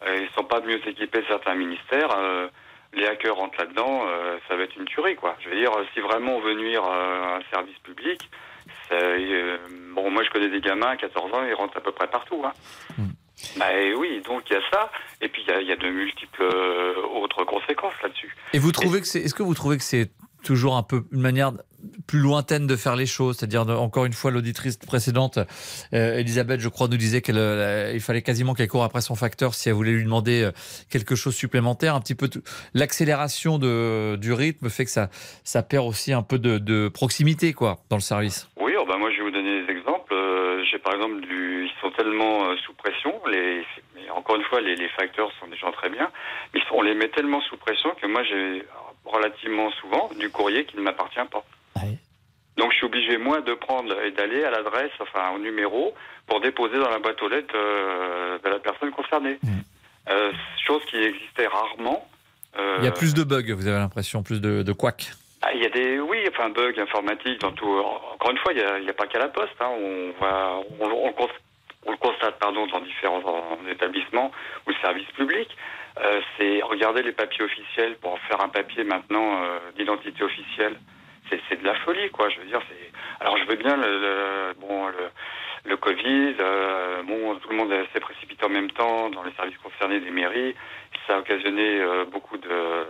Euh, 0.07 0.17
ils 0.23 0.29
sont 0.35 0.45
pas 0.45 0.61
mieux 0.61 0.79
équipés 0.87 1.23
certains 1.27 1.53
ministères. 1.55 2.09
euh, 2.17 2.47
les 2.93 3.05
hackers 3.05 3.35
rentrent 3.35 3.59
là-dedans, 3.59 4.03
euh, 4.07 4.37
ça 4.47 4.55
va 4.55 4.63
être 4.63 4.75
une 4.77 4.85
tuerie, 4.85 5.15
quoi. 5.15 5.35
Je 5.39 5.49
veux 5.49 5.55
dire, 5.55 5.71
euh, 5.75 5.85
si 5.93 5.99
vraiment 5.99 6.37
on 6.37 6.41
veut 6.41 6.55
nuire 6.55 6.83
euh, 6.83 7.23
à 7.23 7.37
un 7.37 7.41
service 7.51 7.77
public, 7.79 8.29
c'est, 8.87 8.95
euh, 8.95 9.57
bon, 9.93 10.09
moi 10.09 10.23
je 10.23 10.29
connais 10.29 10.49
des 10.49 10.61
gamins 10.61 10.89
à 10.89 10.97
14 10.97 11.33
ans, 11.33 11.43
ils 11.47 11.53
rentrent 11.53 11.77
à 11.77 11.81
peu 11.81 11.91
près 11.91 12.07
partout. 12.07 12.43
Hein. 12.45 12.53
Bah 13.57 13.71
et 13.73 13.93
oui, 13.93 14.21
donc 14.25 14.43
il 14.49 14.53
y 14.53 14.55
a 14.57 14.61
ça, 14.71 14.91
et 15.21 15.29
puis 15.29 15.43
il 15.47 15.63
y 15.63 15.67
y, 15.67 15.71
a 15.71 15.75
de 15.75 15.89
multiples 15.89 16.43
euh, 16.43 17.01
autres 17.21 17.45
conséquences 17.45 17.93
là-dessus. 18.03 18.35
Et 18.53 18.59
vous 18.59 18.71
trouvez 18.71 18.99
que 18.99 19.07
c'est, 19.07 19.21
est-ce 19.21 19.33
que 19.33 19.43
vous 19.43 19.53
trouvez 19.53 19.77
que 19.77 19.83
c'est 19.83 20.11
toujours 20.43 20.75
un 20.75 20.83
peu 20.83 21.03
une 21.11 21.21
manière 21.21 21.53
plus 22.07 22.19
lointaine 22.19 22.67
de 22.67 22.75
faire 22.75 22.95
les 22.95 23.05
choses, 23.05 23.37
c'est-à-dire 23.37 23.61
encore 23.61 24.05
une 24.05 24.13
fois 24.13 24.31
l'auditrice 24.31 24.77
précédente, 24.77 25.39
euh, 25.93 26.17
Elisabeth, 26.17 26.59
je 26.59 26.69
crois, 26.69 26.87
nous 26.87 26.97
disait 26.97 27.21
qu'il 27.21 27.35
fallait 28.01 28.21
quasiment 28.21 28.53
qu'elle 28.53 28.67
court 28.67 28.83
après 28.83 29.01
son 29.01 29.15
facteur 29.15 29.53
si 29.53 29.69
elle 29.69 29.75
voulait 29.75 29.91
lui 29.91 30.03
demander 30.03 30.43
euh, 30.43 30.51
quelque 30.89 31.15
chose 31.15 31.35
supplémentaire. 31.35 31.95
Un 31.95 32.01
petit 32.01 32.15
peu 32.15 32.29
l'accélération 32.73 33.57
du 33.59 34.33
rythme 34.33 34.69
fait 34.69 34.85
que 34.85 34.91
ça, 34.91 35.09
ça 35.43 35.63
perd 35.63 35.85
aussi 35.85 36.13
un 36.13 36.23
peu 36.23 36.39
de, 36.39 36.89
proximité, 36.89 37.53
quoi, 37.53 37.77
dans 37.89 37.97
le 37.97 38.01
service. 38.01 38.49
Oui, 38.59 38.73
bah, 38.87 38.97
moi 38.97 39.11
je 39.11 39.17
vais 39.17 39.23
vous 39.23 39.31
donner 39.31 39.65
des 39.65 39.71
exemples. 39.71 40.13
Euh, 40.13 40.63
J'ai 40.69 40.79
par 40.79 40.93
exemple 40.93 41.21
du, 41.21 41.65
ils 41.65 41.81
sont 41.81 41.91
tellement 41.91 42.49
euh, 42.49 42.55
sous 42.65 42.73
pression. 42.73 43.13
Encore 44.15 44.35
une 44.35 44.43
fois, 44.43 44.61
les, 44.61 44.75
les 44.75 44.89
facteurs 44.89 45.31
sont 45.39 45.47
des 45.47 45.57
gens 45.57 45.71
très 45.71 45.89
bien, 45.89 46.09
mais 46.53 46.61
on 46.71 46.81
les 46.81 46.95
met 46.95 47.09
tellement 47.09 47.41
sous 47.41 47.57
pression 47.57 47.91
que 48.01 48.07
moi 48.07 48.23
j'ai 48.23 48.65
relativement 49.05 49.69
souvent 49.81 50.09
du 50.19 50.29
courrier 50.29 50.65
qui 50.65 50.77
ne 50.77 50.81
m'appartient 50.81 51.19
pas. 51.31 51.43
Donc 52.57 52.71
je 52.73 52.77
suis 52.77 52.85
obligé 52.85 53.17
moi 53.17 53.39
de 53.41 53.53
prendre 53.53 53.99
et 54.03 54.11
d'aller 54.11 54.43
à 54.43 54.51
l'adresse, 54.51 54.91
enfin 54.99 55.31
au 55.35 55.39
numéro, 55.39 55.93
pour 56.27 56.41
déposer 56.41 56.77
dans 56.77 56.89
la 56.89 56.99
boîte 56.99 57.21
aux 57.21 57.29
lettres 57.29 57.53
euh, 57.55 58.37
de 58.43 58.49
la 58.49 58.59
personne 58.59 58.91
concernée. 58.91 59.39
Euh, 60.09 60.31
chose 60.65 60.81
qui 60.89 60.97
existait 60.97 61.47
rarement. 61.47 62.05
Euh, 62.57 62.77
Il 62.79 62.85
y 62.85 62.87
a 62.87 62.91
plus 62.91 63.13
de 63.13 63.23
bugs, 63.23 63.53
vous 63.55 63.67
avez 63.67 63.77
l'impression, 63.77 64.23
plus 64.23 64.41
de, 64.41 64.63
de 64.63 64.73
couacs. 64.73 65.11
ah, 65.41 65.53
il 65.53 65.61
y 65.61 65.65
a 65.65 65.69
des, 65.69 65.99
oui, 65.99 66.17
enfin, 66.29 66.49
bugs 66.49 66.73
informatiques 66.81 67.39
dans 67.39 67.51
tout. 67.53 67.69
Encore 68.13 68.31
une 68.31 68.37
fois, 68.39 68.51
il 68.53 68.83
n'y 68.83 68.89
a, 68.89 68.93
pas 68.93 69.07
qu'à 69.07 69.19
la 69.19 69.29
poste. 69.29 69.53
Hein. 69.61 69.69
On, 69.69 70.11
va, 70.19 70.55
on, 70.81 70.85
on 71.07 71.11
cons- 71.13 71.29
on 71.85 71.91
le 71.91 71.97
constate 71.97 72.37
pardon, 72.39 72.65
dans 72.67 72.81
différents 72.81 73.23
en- 73.23 73.67
établissements 73.71 74.31
ou 74.67 74.71
services 74.81 75.09
publics. 75.15 75.55
Euh, 76.01 76.19
c'est 76.37 76.61
regarder 76.61 77.03
les 77.03 77.11
papiers 77.13 77.45
officiels 77.45 77.95
pour 78.01 78.17
faire 78.27 78.41
un 78.41 78.49
papier 78.49 78.83
maintenant 78.83 79.43
euh, 79.43 79.59
d'identité 79.77 80.23
officielle. 80.23 80.75
C'est, 81.29 81.61
de 81.61 81.65
la 81.65 81.75
folie, 81.75 82.09
quoi. 82.11 82.29
Je 82.29 82.39
veux 82.39 82.45
dire, 82.45 82.61
c'est. 82.69 82.91
Alors, 83.19 83.37
je 83.37 83.45
veux 83.45 83.55
bien 83.55 83.75
le, 83.77 84.53
bon, 84.59 84.87
le, 84.87 85.09
le 85.65 85.77
Covid. 85.77 86.35
euh, 86.39 87.03
bon, 87.03 87.35
tout 87.35 87.49
le 87.49 87.55
monde 87.57 87.73
s'est 87.93 87.99
précipité 87.99 88.45
en 88.45 88.49
même 88.49 88.71
temps 88.71 89.09
dans 89.09 89.23
les 89.23 89.31
services 89.33 89.57
concernés 89.57 89.99
des 89.99 90.11
mairies. 90.11 90.55
Ça 91.07 91.15
a 91.15 91.19
occasionné 91.19 91.79
euh, 91.81 92.05
beaucoup 92.05 92.37
de 92.37 92.85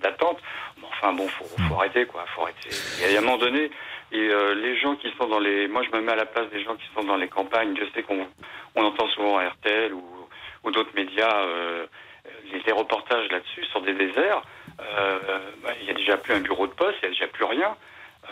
d'attentes. 0.00 0.38
Mais 0.78 0.86
enfin 0.88 1.12
bon, 1.12 1.28
faut, 1.28 1.44
faut 1.44 1.74
arrêter 1.74 2.06
quoi, 2.06 2.24
faut 2.34 2.42
arrêter. 2.42 2.70
À 3.04 3.18
un 3.18 3.20
moment 3.20 3.36
donné, 3.36 3.70
Et 4.12 4.28
euh, 4.28 4.54
les 4.54 4.76
gens 4.78 4.96
qui 4.96 5.12
sont 5.18 5.28
dans 5.28 5.38
les, 5.38 5.68
moi 5.68 5.82
je 5.82 5.94
me 5.96 6.02
mets 6.02 6.12
à 6.12 6.16
la 6.16 6.26
place 6.26 6.48
des 6.50 6.62
gens 6.64 6.74
qui 6.76 6.86
sont 6.94 7.04
dans 7.04 7.16
les 7.16 7.28
campagnes. 7.28 7.76
Je 7.78 7.84
sais 7.94 8.02
qu'on 8.02 8.26
on 8.76 8.84
entend 8.84 9.08
souvent 9.08 9.36
RTL 9.38 9.92
ou, 9.92 10.04
ou 10.64 10.70
d'autres 10.70 10.94
médias 10.94 11.44
les, 12.66 12.72
reportages 12.72 13.28
là-dessus 13.30 13.64
sur 13.66 13.82
des 13.82 13.94
déserts. 13.94 14.42
Euh, 14.80 15.18
bah, 15.62 15.70
Il 15.80 15.88
y 15.88 15.90
a 15.90 15.94
déjà 15.94 16.16
plus 16.16 16.34
un 16.34 16.40
bureau 16.40 16.66
de 16.66 16.72
poste, 16.72 16.96
il 17.02 17.04
y 17.04 17.08
a 17.08 17.10
déjà 17.10 17.26
plus 17.28 17.44
rien. 17.44 17.74
Euh, 18.24 18.28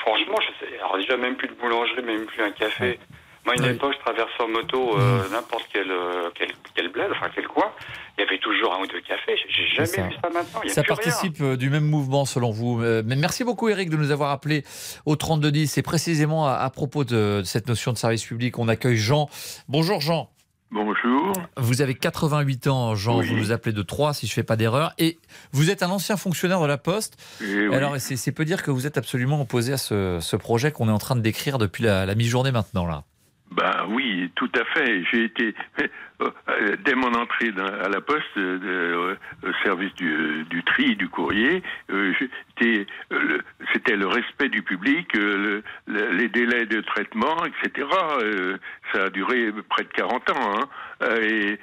franchement, 0.00 0.36
je 0.40 0.66
sais, 0.66 0.78
alors 0.78 0.96
déjà 0.96 1.16
même 1.16 1.36
plus 1.36 1.48
de 1.48 1.54
boulangerie, 1.54 2.02
même 2.02 2.26
plus 2.26 2.42
un 2.42 2.50
café. 2.50 2.98
Moi, 3.44 3.54
une 3.58 3.76
époque, 3.76 3.94
je 3.94 3.98
traversais 4.00 4.42
en 4.42 4.48
moto 4.48 4.98
euh, 4.98 5.28
n'importe 5.30 5.68
quel, 5.72 5.86
quel, 6.34 6.48
quel 6.74 6.88
bled, 6.88 7.06
enfin 7.12 7.30
quel 7.32 7.46
coin. 7.46 7.70
Il 8.18 8.24
y 8.24 8.26
avait 8.26 8.38
toujours 8.38 8.74
un 8.74 8.80
ou 8.80 8.86
deux 8.88 9.00
cafés. 9.02 9.36
J'ai 9.48 9.68
jamais 9.68 9.86
ça. 9.86 10.02
vu 10.02 10.14
ça 10.14 10.30
maintenant. 10.30 10.60
Il 10.64 10.68
y 10.68 10.72
a 10.72 10.74
Ça 10.74 10.82
plus 10.82 10.88
participe 10.88 11.40
du 11.40 11.70
même 11.70 11.84
mouvement 11.84 12.24
selon 12.24 12.50
vous. 12.50 12.78
Mais 12.78 13.14
merci 13.14 13.44
beaucoup 13.44 13.68
Eric 13.68 13.88
de 13.88 13.96
nous 13.96 14.10
avoir 14.10 14.30
appelé 14.32 14.64
au 15.04 15.14
3210. 15.14 15.78
Et 15.78 15.82
précisément 15.82 16.48
à, 16.48 16.54
à 16.54 16.70
propos 16.70 17.04
de, 17.04 17.38
de 17.38 17.42
cette 17.44 17.68
notion 17.68 17.92
de 17.92 17.98
service 17.98 18.24
public, 18.24 18.58
on 18.58 18.66
accueille 18.66 18.96
Jean. 18.96 19.28
Bonjour 19.68 20.00
Jean. 20.00 20.28
Bonjour. 20.70 21.32
Vous 21.56 21.80
avez 21.80 21.94
88 21.94 22.66
ans, 22.66 22.94
Jean. 22.96 23.18
Oui. 23.20 23.26
Vous 23.28 23.36
nous 23.36 23.52
appelez 23.52 23.72
de 23.72 23.82
Troyes, 23.82 24.12
si 24.14 24.26
je 24.26 24.32
fais 24.32 24.42
pas 24.42 24.56
d'erreur. 24.56 24.92
Et 24.98 25.18
vous 25.52 25.70
êtes 25.70 25.82
un 25.82 25.90
ancien 25.90 26.16
fonctionnaire 26.16 26.60
de 26.60 26.66
la 26.66 26.76
Poste. 26.78 27.16
Eh 27.40 27.68
oui. 27.68 27.74
Alors, 27.74 27.96
c'est 27.98 28.16
c'est 28.16 28.32
peu 28.32 28.44
dire 28.44 28.62
que 28.62 28.70
vous 28.70 28.86
êtes 28.86 28.98
absolument 28.98 29.40
opposé 29.40 29.72
à 29.72 29.76
ce, 29.78 30.18
ce 30.20 30.36
projet 30.36 30.72
qu'on 30.72 30.88
est 30.88 30.92
en 30.92 30.98
train 30.98 31.16
de 31.16 31.20
décrire 31.20 31.58
depuis 31.58 31.84
la, 31.84 32.04
la 32.04 32.14
mi-journée 32.14 32.50
maintenant 32.52 32.86
là. 32.86 33.04
Ben 33.52 33.86
oui, 33.90 34.30
tout 34.34 34.50
à 34.58 34.64
fait. 34.74 35.04
J'ai 35.12 35.24
été 35.24 35.54
dès 36.84 36.94
mon 36.94 37.12
entrée 37.14 37.52
à 37.58 37.88
la 37.88 38.00
poste, 38.00 38.24
euh, 38.36 38.58
euh, 38.64 39.14
au 39.48 39.52
service 39.64 39.92
du, 39.94 40.44
du 40.50 40.62
tri 40.64 40.96
du 40.96 41.08
courrier, 41.08 41.62
euh, 41.90 42.12
euh, 42.62 43.38
c'était 43.72 43.96
le 43.96 44.06
respect 44.06 44.48
du 44.48 44.62
public, 44.62 45.08
euh, 45.16 45.62
le- 45.86 45.92
le- 45.92 46.12
les 46.16 46.28
délais 46.28 46.64
de 46.66 46.80
traitement, 46.80 47.36
etc. 47.44 47.86
Euh, 48.22 48.56
ça 48.92 49.04
a 49.04 49.10
duré 49.10 49.52
près 49.68 49.82
de 49.84 49.88
40 49.88 50.30
ans. 50.30 50.58
hein. 50.60 50.68
Euh, 51.02 51.20
et 51.20 51.58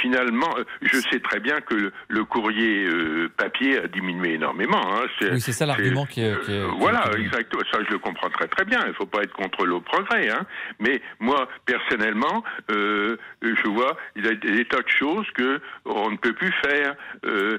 finalement, 0.00 0.48
euh, 0.56 0.64
je 0.80 0.96
sais 1.10 1.20
très 1.20 1.40
bien 1.40 1.60
que 1.60 1.74
le, 1.74 1.92
le 2.08 2.24
courrier 2.24 2.86
euh, 2.86 3.28
papier 3.36 3.78
a 3.78 3.86
diminué 3.86 4.34
énormément. 4.34 4.80
hein. 4.82 5.02
Oui, 5.20 5.40
c'est 5.42 5.52
ça 5.52 5.66
l'argument 5.66 6.06
qui 6.06 6.22
est- 6.22 6.40
qui 6.46 6.52
est- 6.52 6.60
euh, 6.62 6.68
voilà, 6.78 7.00
qui 7.10 7.18
est- 7.20 7.24
exactement. 7.24 7.62
Ça, 7.70 7.80
je 7.86 7.92
le 7.92 7.98
comprends 7.98 8.30
très 8.30 8.48
très 8.48 8.64
bien. 8.64 8.80
Il 8.86 8.94
faut 8.94 9.04
pas 9.04 9.22
être 9.22 9.34
contre 9.34 9.66
le 9.66 9.78
progrès, 9.80 10.30
hein. 10.30 10.40
Mais 10.80 11.02
moi, 11.20 11.46
personnellement, 11.66 12.42
euh, 12.70 13.18
je 13.42 13.68
vois, 13.68 13.97
il 14.16 14.26
y 14.26 14.28
a 14.28 14.34
des 14.34 14.64
tas 14.64 14.82
de 14.82 14.88
choses 14.88 15.26
que 15.34 15.60
on 15.84 16.10
ne 16.10 16.16
peut 16.16 16.32
plus 16.32 16.52
faire. 16.64 16.94
Euh, 17.24 17.58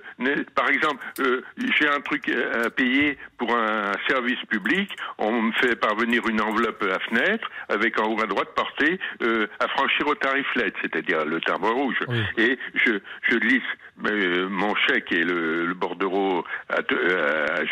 par 0.55 0.69
exemple, 0.69 1.03
euh, 1.19 1.41
j'ai 1.77 1.87
un 1.87 2.01
truc 2.01 2.29
à 2.29 2.69
payer 2.69 3.17
pour 3.37 3.55
un 3.55 3.91
service 4.07 4.39
public. 4.49 4.91
On 5.17 5.41
me 5.41 5.51
fait 5.53 5.75
parvenir 5.75 6.27
une 6.27 6.41
enveloppe 6.41 6.83
à 6.83 6.99
fenêtre 6.99 7.49
avec 7.69 7.99
en 7.99 8.07
haut 8.07 8.21
à 8.21 8.25
droite 8.25 8.49
portée 8.55 8.99
euh, 9.21 9.47
à 9.59 9.67
franchir 9.69 10.07
au 10.07 10.15
tarif 10.15 10.47
LED, 10.55 10.73
c'est-à-dire 10.81 11.25
le 11.25 11.39
timbre 11.41 11.71
rouge. 11.71 11.97
Et 12.37 12.57
je, 12.75 12.99
je 13.29 13.37
glisse 13.37 13.63
euh, 14.05 14.47
mon 14.49 14.75
chèque 14.75 15.11
et 15.11 15.23
le, 15.23 15.65
le 15.65 15.73
bordereau 15.73 16.45
à, 16.69 16.77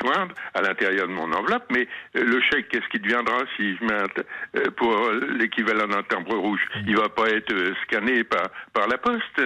joindre 0.01 0.33
à 0.53 0.61
l'intérieur 0.61 1.07
de 1.07 1.13
mon 1.13 1.31
enveloppe, 1.33 1.65
mais 1.71 1.87
le 2.13 2.39
chèque, 2.41 2.69
qu'est-ce 2.69 2.87
qui 2.89 2.99
deviendra 2.99 3.37
si 3.55 3.75
je 3.75 3.85
mets 3.85 3.93
un 3.93 4.69
pour 4.75 5.11
l'équivalent 5.37 5.87
d'un 5.87 6.03
timbre 6.03 6.35
rouge? 6.35 6.61
Il 6.85 6.97
va 6.97 7.09
pas 7.09 7.29
être 7.29 7.53
scanné 7.83 8.23
par, 8.23 8.47
par 8.73 8.87
la 8.87 8.97
poste. 8.97 9.41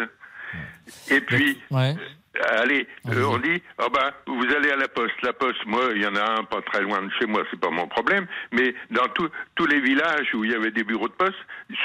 Et 1.10 1.22
puis, 1.22 1.62
Ouais. 1.70 1.96
Allez, 2.50 2.88
euh, 3.10 3.26
on 3.26 3.38
dit, 3.40 3.62
ah 3.78 3.88
ben, 3.94 4.12
vous 4.28 4.46
allez 4.56 4.72
à 4.72 4.78
la 4.78 4.88
poste. 4.88 5.22
La 5.22 5.34
poste, 5.34 5.66
moi, 5.66 5.82
il 5.94 6.02
y 6.02 6.08
en 6.08 6.16
a 6.16 6.40
un 6.40 6.44
pas 6.46 6.62
très 6.62 6.82
loin 6.82 7.02
de 7.02 7.12
chez 7.20 7.26
moi, 7.26 7.44
c'est 7.52 7.60
pas 7.60 7.70
mon 7.70 7.88
problème. 7.88 8.26
Mais 8.54 8.74
dans 8.90 9.08
tous 9.10 9.30
tous 9.56 9.66
les 9.66 9.82
villages 9.82 10.34
où 10.34 10.46
il 10.46 10.52
y 10.52 10.56
avait 10.56 10.72
des 10.72 10.86
bureaux 10.86 11.10
de 11.10 11.14
poste, 11.14 11.36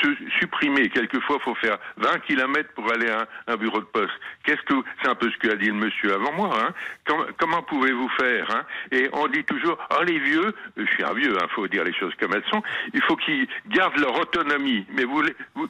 su- 0.03 0.30
supprimer. 0.38 0.88
Quelquefois, 0.88 1.38
faut 1.40 1.57
faire 1.57 1.78
20 1.97 2.20
kilomètres 2.20 2.70
pour 2.74 2.90
aller 2.92 3.11
à 3.11 3.22
un, 3.49 3.55
un 3.55 3.57
bureau 3.57 3.80
de 3.80 3.86
poste. 3.86 4.12
Qu'est-ce 4.44 4.62
que, 4.62 4.74
c'est 5.03 5.09
un 5.09 5.16
peu 5.16 5.28
ce 5.30 5.36
qu'a 5.38 5.57
dit 5.57 5.66
le 5.66 5.72
monsieur 5.74 6.14
avant 6.14 6.32
moi, 6.32 6.51
hein. 6.61 6.72
Com- 7.09 7.26
comment 7.38 7.62
pouvez-vous 7.62 8.09
faire, 8.11 8.49
hein 8.55 8.62
Et 8.92 9.09
on 9.14 9.26
dit 9.26 9.42
toujours, 9.44 9.76
ah, 9.90 10.05
les 10.07 10.18
vieux, 10.20 10.55
je 10.76 10.84
suis 10.92 11.03
un 11.03 11.12
vieux, 11.12 11.36
hein, 11.42 11.47
faut 11.57 11.66
dire 11.66 11.82
les 11.82 11.92
choses 11.94 12.12
comme 12.20 12.32
elles 12.34 12.44
sont, 12.51 12.62
il 12.94 13.03
faut 13.03 13.16
qu'ils 13.16 13.49
gardent 13.68 13.99
leur 13.99 14.14
autonomie. 14.20 14.86
Mais 14.92 15.05
vous, 15.05 15.22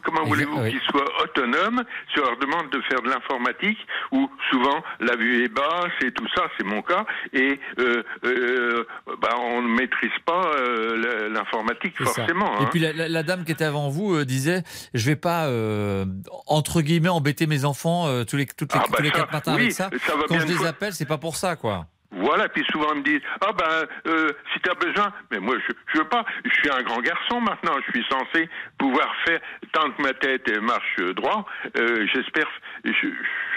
comment 0.05 0.25
voulez-vous 0.25 0.59
qu'ils 0.71 0.83
soient 0.91 1.23
autonomes 1.25 1.83
si 2.13 2.21
on 2.21 2.25
leur 2.25 2.37
demande 2.37 2.69
de 2.71 2.81
faire 2.83 3.01
de 3.01 3.09
l'informatique 3.09 3.79
où 4.13 4.31
souvent 4.51 4.66
la 5.01 5.17
vue 5.17 5.45
est 5.45 5.49
basse 5.49 5.93
et 6.03 6.11
tout 6.13 6.27
ça, 6.35 6.45
c'est 6.57 6.65
mon 6.65 6.83
cas, 6.83 7.05
et 7.33 7.59
euh, 7.79 8.03
euh, 8.25 8.85
bah, 9.21 9.31
on 9.41 9.63
ne 9.63 9.69
maîtrise 9.69 10.11
pas 10.25 10.53
euh, 10.57 11.29
l'informatique 11.31 11.95
forcément. 12.03 12.59
Et 12.61 12.65
hein. 12.65 12.69
puis 12.71 12.81
la, 12.81 12.93
la- 12.93 13.09
la 13.09 13.23
dame 13.23 13.45
qui 13.45 13.53
était 13.53 13.65
avant 13.65 13.89
vous 13.89 14.25
disait 14.25 14.63
je 14.95 15.07
vais 15.07 15.17
pas 15.17 15.47
euh, 15.47 16.05
entre 16.47 16.81
guillemets 16.83 17.09
embêter 17.09 17.47
mes 17.47 17.65
enfants 17.65 18.07
tous 18.25 18.37
les 18.37 18.47
toutes 18.47 18.73
les, 18.75 18.81
Ah, 18.83 18.87
bah 18.91 18.97
tous 18.99 19.03
les 19.03 19.11
ça, 19.11 19.17
quatre 19.17 19.33
matins 19.33 19.55
oui, 19.55 19.61
avec 19.63 19.73
ça. 19.73 19.91
ça 20.07 20.15
va 20.17 20.23
Quand 20.29 20.37
bien 20.37 20.47
je 20.47 20.53
les 20.53 20.67
appelle, 20.67 20.93
c'est 20.93 21.07
pas 21.07 21.19
pour 21.19 21.37
ça 21.37 21.57
quoi. 21.57 21.87
Voilà, 22.17 22.49
puis 22.49 22.65
souvent 22.73 22.95
ils 22.95 23.01
me 23.01 23.05
disent 23.05 23.21
ah 23.41 23.53
ben 23.53 23.87
euh, 24.07 24.33
si 24.53 24.61
tu 24.61 24.71
as 24.71 24.75
besoin, 24.75 25.13
mais 25.31 25.39
moi 25.39 25.57
je 25.59 25.73
je 25.93 25.99
veux 25.99 26.09
pas, 26.09 26.25
je 26.45 26.51
suis 26.51 26.71
un 26.71 26.83
grand 26.83 27.01
garçon 27.01 27.41
maintenant, 27.41 27.75
je 27.87 27.93
suis 27.93 28.07
censé 28.11 28.49
pouvoir 28.79 29.15
faire 29.27 29.41
tant 29.73 29.91
que 29.91 30.03
ma 30.03 30.15
tête 30.15 30.49
marche 30.61 30.97
droit, 31.15 31.47
euh, 31.77 32.07
j'espère, 32.13 32.49
je, 32.85 33.09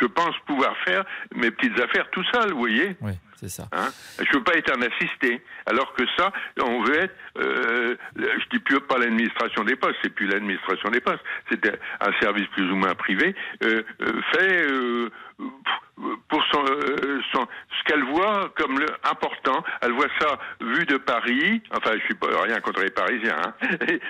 je 0.02 0.06
pense 0.06 0.36
pouvoir 0.46 0.76
faire 0.86 1.04
mes 1.36 1.52
petites 1.52 1.80
affaires 1.80 2.10
tout 2.12 2.24
seul, 2.34 2.52
vous 2.52 2.60
voyez. 2.60 2.96
Oui, 3.02 3.14
c'est 3.36 3.50
ça. 3.50 3.68
Hein. 3.72 3.90
Je 4.20 4.38
veux 4.38 4.44
pas 4.44 4.56
être 4.56 4.76
un 4.78 4.82
assisté, 4.82 5.42
alors 5.66 5.94
que 5.94 6.04
ça, 6.18 6.32
on 6.62 6.84
veut 6.84 7.04
être, 7.04 7.16
euh, 7.38 7.96
je 8.18 8.50
dis 8.52 8.60
plus 8.60 8.80
pas 8.82 8.98
l'administration 8.98 9.64
des 9.64 9.76
postes, 9.76 9.98
c'est 10.04 10.14
plus 10.14 10.28
l'administration 10.28 10.90
des 10.90 11.02
postes, 11.02 11.24
c'était 11.50 11.80
un 12.02 12.12
service 12.20 12.48
plus 12.48 12.70
ou 12.72 12.76
moins 12.76 12.96
privé, 12.96 13.36
euh, 13.64 13.84
euh, 14.02 14.22
fait 14.34 14.64
euh, 14.72 15.10
pour 16.28 16.44
son, 16.52 16.64
euh, 16.66 17.22
son- 17.34 17.48
ce 17.78 17.84
qu'elle 17.86 18.04
voit 18.06 18.50
comme 18.58 18.80
le 18.80 18.86
important. 19.04 19.64
Elle 19.82 19.92
voit 19.94 20.08
ça 20.20 20.40
vu 20.62 20.86
de 20.86 20.98
Paris. 20.98 21.62
Enfin, 21.76 21.92
je 21.98 22.04
suis 22.06 22.14
pas 22.16 22.28
rien 22.44 22.60
contre 22.62 22.82
les 22.82 22.90
Parisiens. 22.92 23.36
Hein, 23.44 23.54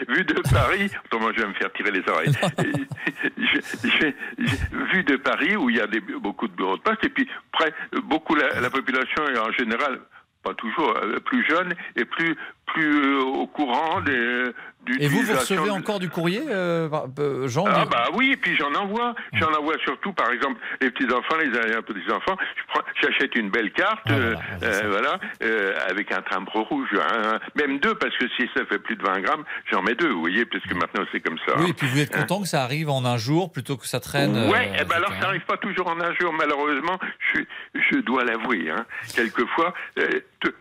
vu 0.07 0.23
de 0.23 0.39
Paris, 0.53 0.89
autrement 1.05 1.31
je 1.35 1.41
vais 1.41 1.47
me 1.47 1.53
faire 1.53 1.71
tirer 1.73 1.91
les 1.91 2.03
oreilles. 2.09 2.33
Je- 3.37 3.59
je- 3.89 4.11
je- 4.37 4.77
vu 4.93 5.03
de 5.03 5.15
Paris 5.17 5.55
où 5.57 5.69
il 5.69 5.77
y 5.77 5.81
a 5.81 5.87
des, 5.87 5.99
beaucoup 5.99 6.47
de 6.47 6.53
bureaux 6.53 6.77
de 6.77 6.81
poste 6.81 7.03
et 7.05 7.09
puis 7.09 7.27
près 7.51 7.73
beaucoup 8.03 8.35
la, 8.35 8.59
la 8.61 8.69
population 8.69 9.25
est 9.27 9.37
en 9.39 9.51
général 9.51 9.99
pas 10.43 10.53
toujours 10.53 10.93
euh, 10.97 11.19
plus 11.19 11.45
jeune 11.47 11.73
et 11.97 12.05
plus 12.05 12.35
plus 12.67 13.01
euh, 13.17 13.21
au 13.23 13.47
courant 13.47 13.99
des 14.01 14.43
Et 14.99 15.07
vous, 15.07 15.21
vous 15.21 15.33
recevez 15.33 15.69
encore 15.69 15.99
du 15.99 16.09
courrier, 16.09 16.41
euh, 16.49 16.89
euh, 17.19 17.47
Jean 17.47 17.65
ah 17.67 17.85
bah 17.85 18.05
oui, 18.13 18.31
et 18.31 18.37
puis 18.37 18.55
j'en 18.57 18.73
envoie. 18.73 19.13
J'en 19.33 19.51
envoie 19.53 19.75
surtout, 19.85 20.13
par 20.13 20.31
exemple, 20.31 20.59
les 20.81 20.89
petits-enfants, 20.89 21.35
les 21.37 21.49
petits-enfants. 21.49 22.37
J'achète 23.01 23.35
une 23.35 23.49
belle 23.49 23.71
carte, 23.71 23.99
Ah, 24.07 24.11
euh, 24.13 24.35
euh, 24.63 24.81
voilà, 24.89 25.19
euh, 25.43 25.73
avec 25.89 26.11
un 26.11 26.21
timbre 26.23 26.61
rouge, 26.61 26.87
un- 26.95 27.39
même 27.55 27.79
deux, 27.79 27.93
parce 27.95 28.17
que 28.17 28.25
si 28.29 28.49
ça 28.55 28.65
fait 28.65 28.79
plus 28.79 28.95
de 28.95 29.03
20 29.03 29.19
grammes, 29.21 29.43
j'en 29.71 29.81
mets 29.83 29.95
deux, 29.95 30.09
vous 30.09 30.21
voyez, 30.21 30.45
parce 30.45 30.63
que 30.63 30.73
maintenant 30.73 31.03
c'est 31.11 31.19
comme 31.19 31.37
ça. 31.45 31.53
Oui, 31.59 31.69
et 31.69 31.73
puis 31.73 31.87
vous 31.87 31.99
êtes 31.99 32.15
Hein. 32.15 32.21
content 32.21 32.41
que 32.41 32.47
ça 32.47 32.63
arrive 32.63 32.89
en 32.89 33.05
un 33.05 33.17
jour 33.17 33.51
plutôt 33.51 33.77
que 33.77 33.85
ça 33.85 33.99
traîne. 33.99 34.49
Ouais, 34.49 34.71
eh 34.79 34.85
ben 34.85 34.95
alors 34.95 35.13
ça 35.21 35.27
arrive 35.27 35.45
pas 35.45 35.57
toujours 35.57 35.87
en 35.87 35.99
un 35.99 36.13
jour, 36.19 36.33
malheureusement, 36.33 36.97
je, 37.35 37.41
je 37.91 37.97
dois 37.99 38.23
l'avouer. 38.23 38.69
Hein. 38.71 38.85
Quelquefois, 39.15 39.73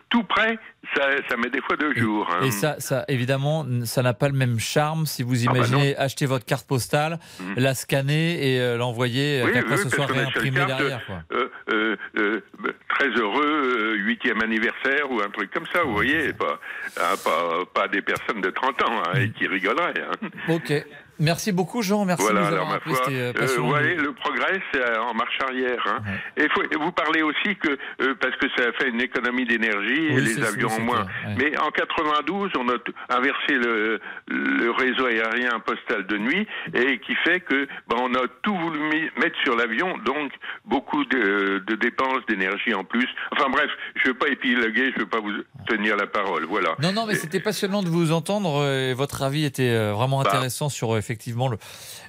tout 0.09 0.23
près, 0.23 0.57
ça, 0.95 1.03
ça 1.29 1.37
met 1.37 1.49
des 1.49 1.61
fois 1.61 1.77
deux 1.77 1.93
jours. 1.95 2.27
hein. 2.31 2.43
Et 2.43 2.51
ça, 2.51 2.75
ça, 2.79 3.05
évidemment, 3.07 3.65
ça 3.85 4.01
n'a 4.01 4.13
pas 4.13 4.27
le 4.27 4.33
même 4.33 4.59
charme 4.59 5.05
si 5.05 5.23
vous 5.23 5.47
Ah 5.47 5.51
bah 5.51 5.57
imaginez 5.59 5.95
acheter 5.97 6.25
votre 6.25 6.45
carte 6.45 6.67
postale, 6.67 7.19
la 7.55 7.73
scanner 7.73 8.53
et 8.55 8.59
euh, 8.59 8.77
l'envoyer, 8.77 9.41
euh, 9.41 9.45
Oui, 9.45 9.51
qu'après 9.53 9.75
oui, 9.75 9.83
ce 9.83 9.89
soit 9.89 10.05
réimprimé 10.07 10.65
derrière. 10.65 11.05
Quoi. 11.05 11.23
euh, 11.31 11.49
euh, 11.71 11.95
euh, 12.17 12.41
très 12.89 13.07
heureux, 13.09 13.95
huitième 13.97 14.41
anniversaire 14.41 15.09
ou 15.11 15.21
un 15.21 15.29
truc 15.29 15.51
comme 15.51 15.65
ça, 15.71 15.83
vous 15.83 15.93
voyez, 15.93 16.33
pas, 16.33 16.59
hein, 16.97 17.15
pas, 17.23 17.65
pas 17.73 17.87
des 17.87 18.01
personnes 18.01 18.41
de 18.41 18.49
30 18.49 18.81
ans 18.83 19.01
hein, 19.05 19.19
et 19.19 19.29
qui 19.31 19.47
rigoleraient. 19.47 19.93
hein. 20.01 20.27
Ok. 20.49 20.73
Merci 21.19 21.51
beaucoup, 21.51 21.81
Jean. 21.81 22.05
Merci 22.05 22.23
voilà, 22.23 22.41
de 22.41 22.45
nous 22.45 22.53
avoir 22.53 22.71
euh, 22.71 23.09
euh, 23.11 23.33
passionnant. 23.33 23.63
vous 23.63 23.69
voyez, 23.69 23.95
le 23.95 24.13
progrès, 24.13 24.61
c'est 24.73 24.79
euh, 24.81 25.01
en 25.03 25.13
marche 25.13 25.37
arrière. 25.43 25.83
Hein. 25.87 25.99
Et 26.37 26.47
faut, 26.49 26.63
et 26.63 26.75
vous 26.79 26.91
parlez 26.91 27.21
aussi 27.21 27.55
que, 27.57 27.77
euh, 28.01 28.15
parce 28.19 28.35
que 28.37 28.47
ça 28.57 28.71
fait 28.79 28.89
une 28.89 29.01
économie 29.01 29.45
d'énergie 29.45 30.05
et 30.07 30.21
les 30.21 30.41
avions 30.43 30.69
en 30.69 30.79
moins. 30.79 31.03
clair, 31.03 31.35
ouais. 31.37 31.51
Mais 31.51 31.57
en 31.59 31.71
92, 31.71 32.51
on 32.57 32.69
a 32.69 33.15
inversé 33.17 33.53
le, 33.53 33.99
le 34.27 34.71
réseau 34.71 35.05
aérien 35.07 35.59
postal 35.65 36.05
de 36.07 36.17
nuit 36.17 36.47
et 36.73 36.99
qui 36.99 37.15
fait 37.25 37.41
que 37.41 37.65
ben, 37.87 37.97
on 37.99 38.13
a 38.15 38.25
tout 38.41 38.55
voulu 38.55 38.79
mettre 39.17 39.37
sur 39.43 39.55
l'avion, 39.55 39.97
donc 40.05 40.31
beaucoup 40.65 41.03
de, 41.05 41.61
de 41.67 41.75
dépenses 41.75 42.25
d'énergie 42.29 42.73
en 42.73 42.83
plus. 42.83 43.07
Enfin 43.33 43.49
bref, 43.49 43.69
je 43.95 44.07
ne 44.09 44.13
veux 44.13 44.17
pas 44.17 44.27
épiloguer, 44.29 44.91
je 44.91 44.95
ne 44.95 44.99
veux 44.99 45.09
pas 45.09 45.19
vous 45.19 45.31
tenir 45.67 45.97
la 45.97 46.07
parole. 46.07 46.45
Voilà. 46.45 46.75
Non, 46.81 46.93
non, 46.93 47.05
mais 47.05 47.15
c'était 47.15 47.39
passionnant 47.41 47.83
de 47.83 47.89
vous 47.89 48.11
entendre. 48.13 48.65
Et 48.65 48.93
votre 48.93 49.21
avis 49.23 49.43
était 49.45 49.91
vraiment 49.91 50.21
Bah. 50.23 50.29
intéressant 50.29 50.69
sur 50.69 51.01
effectivement 51.09 51.47
le, 51.47 51.57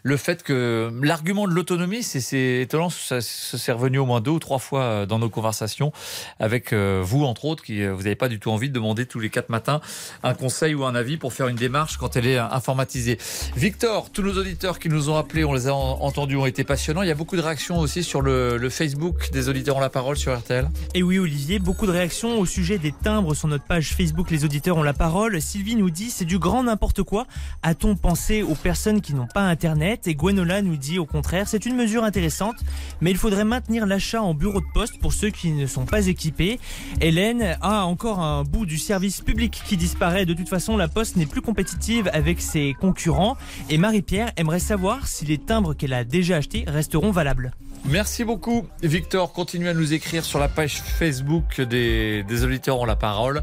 le 0.02 0.16
fait 0.18 0.42
que 0.42 0.92
l'argument 1.02 1.48
de 1.48 1.52
l'autonomie, 1.52 2.02
c'est 2.02 2.60
étonnant, 2.60 2.90
ça, 2.90 3.22
s'est 3.22 3.72
revenu 3.72 3.98
au 3.98 4.04
moins 4.04 4.20
deux 4.20 4.30
ou 4.30 4.38
trois 4.38 4.58
fois 4.58 4.82
euh, 4.82 5.06
dans 5.06 5.18
nos 5.18 5.30
conversations 5.30 5.90
avec 6.38 6.72
euh, 6.72 7.00
vous, 7.02 7.24
entre 7.24 7.46
autres, 7.46 7.62
qui 7.62 7.86
vous 7.86 8.02
n'avez 8.02 8.14
pas 8.14 8.28
du 8.28 8.38
tout 8.38 8.50
envie 8.50 8.68
de 8.68 8.74
demander 8.74 9.06
tous 9.06 9.18
les 9.18 9.30
quatre 9.30 9.48
matins 9.48 9.80
un 10.22 10.34
conseil 10.34 10.74
ou 10.74 10.84
un 10.84 10.94
avis 10.94 11.16
pour 11.16 11.32
faire 11.32 11.48
une 11.48 11.56
démarche 11.56 11.96
quand 11.96 12.16
elle 12.16 12.26
est 12.26 12.38
informatisée. 12.38 13.18
Victor, 13.56 14.10
tous 14.10 14.22
nos 14.22 14.36
auditeurs 14.36 14.78
qui 14.78 14.88
nous 14.90 15.08
ont 15.08 15.16
appelés, 15.16 15.44
on 15.44 15.54
les 15.54 15.68
a 15.68 15.74
entendus, 15.74 16.36
ont 16.36 16.46
été 16.46 16.64
passionnants. 16.64 17.02
Il 17.02 17.08
y 17.08 17.12
a 17.12 17.14
beaucoup 17.14 17.36
de 17.36 17.42
réactions 17.42 17.78
aussi 17.78 18.04
sur 18.04 18.20
le, 18.20 18.58
le 18.58 18.70
Facebook 18.70 19.30
des 19.32 19.48
auditeurs 19.48 19.78
ont 19.78 19.80
la 19.80 19.90
parole 19.90 20.16
sur 20.16 20.36
RTL. 20.36 20.68
Et 20.94 21.02
oui, 21.02 21.18
Olivier, 21.18 21.58
beaucoup 21.58 21.86
de 21.86 21.92
réactions 21.92 22.38
au 22.38 22.44
sujet 22.44 22.78
des 22.78 22.92
timbres 22.92 23.34
sur 23.34 23.48
notre 23.48 23.64
page 23.64 23.94
Facebook 23.94 24.30
Les 24.30 24.44
auditeurs 24.44 24.76
ont 24.76 24.82
la 24.82 24.92
parole. 24.92 25.40
Sylvie 25.40 25.76
nous 25.76 25.90
dit 25.90 26.10
c'est 26.10 26.24
du 26.24 26.38
grand 26.38 26.64
n'importe 26.64 27.02
quoi. 27.02 27.26
A-t-on 27.62 27.96
pensé 27.96 28.42
aux 28.42 28.54
personnes 28.54 28.89
qui 28.98 29.14
n'ont 29.14 29.28
pas 29.32 29.42
Internet 29.42 30.08
Et 30.08 30.16
Gwenola 30.16 30.62
nous 30.62 30.76
dit 30.76 30.98
au 30.98 31.06
contraire 31.06 31.46
c'est 31.46 31.66
une 31.66 31.76
mesure 31.76 32.02
intéressante, 32.02 32.56
mais 33.00 33.12
il 33.12 33.16
faudrait 33.16 33.44
maintenir 33.44 33.86
l'achat 33.86 34.20
en 34.20 34.34
bureau 34.34 34.60
de 34.60 34.66
poste 34.74 34.98
pour 35.00 35.12
ceux 35.12 35.30
qui 35.30 35.52
ne 35.52 35.66
sont 35.66 35.86
pas 35.86 36.08
équipés. 36.08 36.58
Hélène 37.00 37.56
a 37.60 37.84
encore 37.84 38.18
un 38.18 38.42
bout 38.42 38.66
du 38.66 38.78
service 38.78 39.20
public 39.20 39.62
qui 39.64 39.76
disparaît. 39.76 40.26
De 40.26 40.34
toute 40.34 40.48
façon, 40.48 40.76
la 40.76 40.88
poste 40.88 41.16
n'est 41.16 41.26
plus 41.26 41.42
compétitive 41.42 42.10
avec 42.12 42.40
ses 42.40 42.74
concurrents. 42.80 43.36
Et 43.68 43.78
Marie-Pierre 43.78 44.32
aimerait 44.36 44.58
savoir 44.58 45.06
si 45.06 45.24
les 45.24 45.38
timbres 45.38 45.74
qu'elle 45.74 45.92
a 45.92 46.04
déjà 46.04 46.36
achetés 46.36 46.64
resteront 46.66 47.12
valables. 47.12 47.52
Merci 47.86 48.24
beaucoup, 48.24 48.68
Victor. 48.82 49.32
Continuez 49.32 49.70
à 49.70 49.74
nous 49.74 49.94
écrire 49.94 50.24
sur 50.24 50.38
la 50.38 50.48
page 50.48 50.82
Facebook 50.82 51.60
des, 51.62 52.22
des 52.22 52.44
auditeurs 52.44 52.78
ont 52.78 52.84
la 52.84 52.94
parole. 52.94 53.42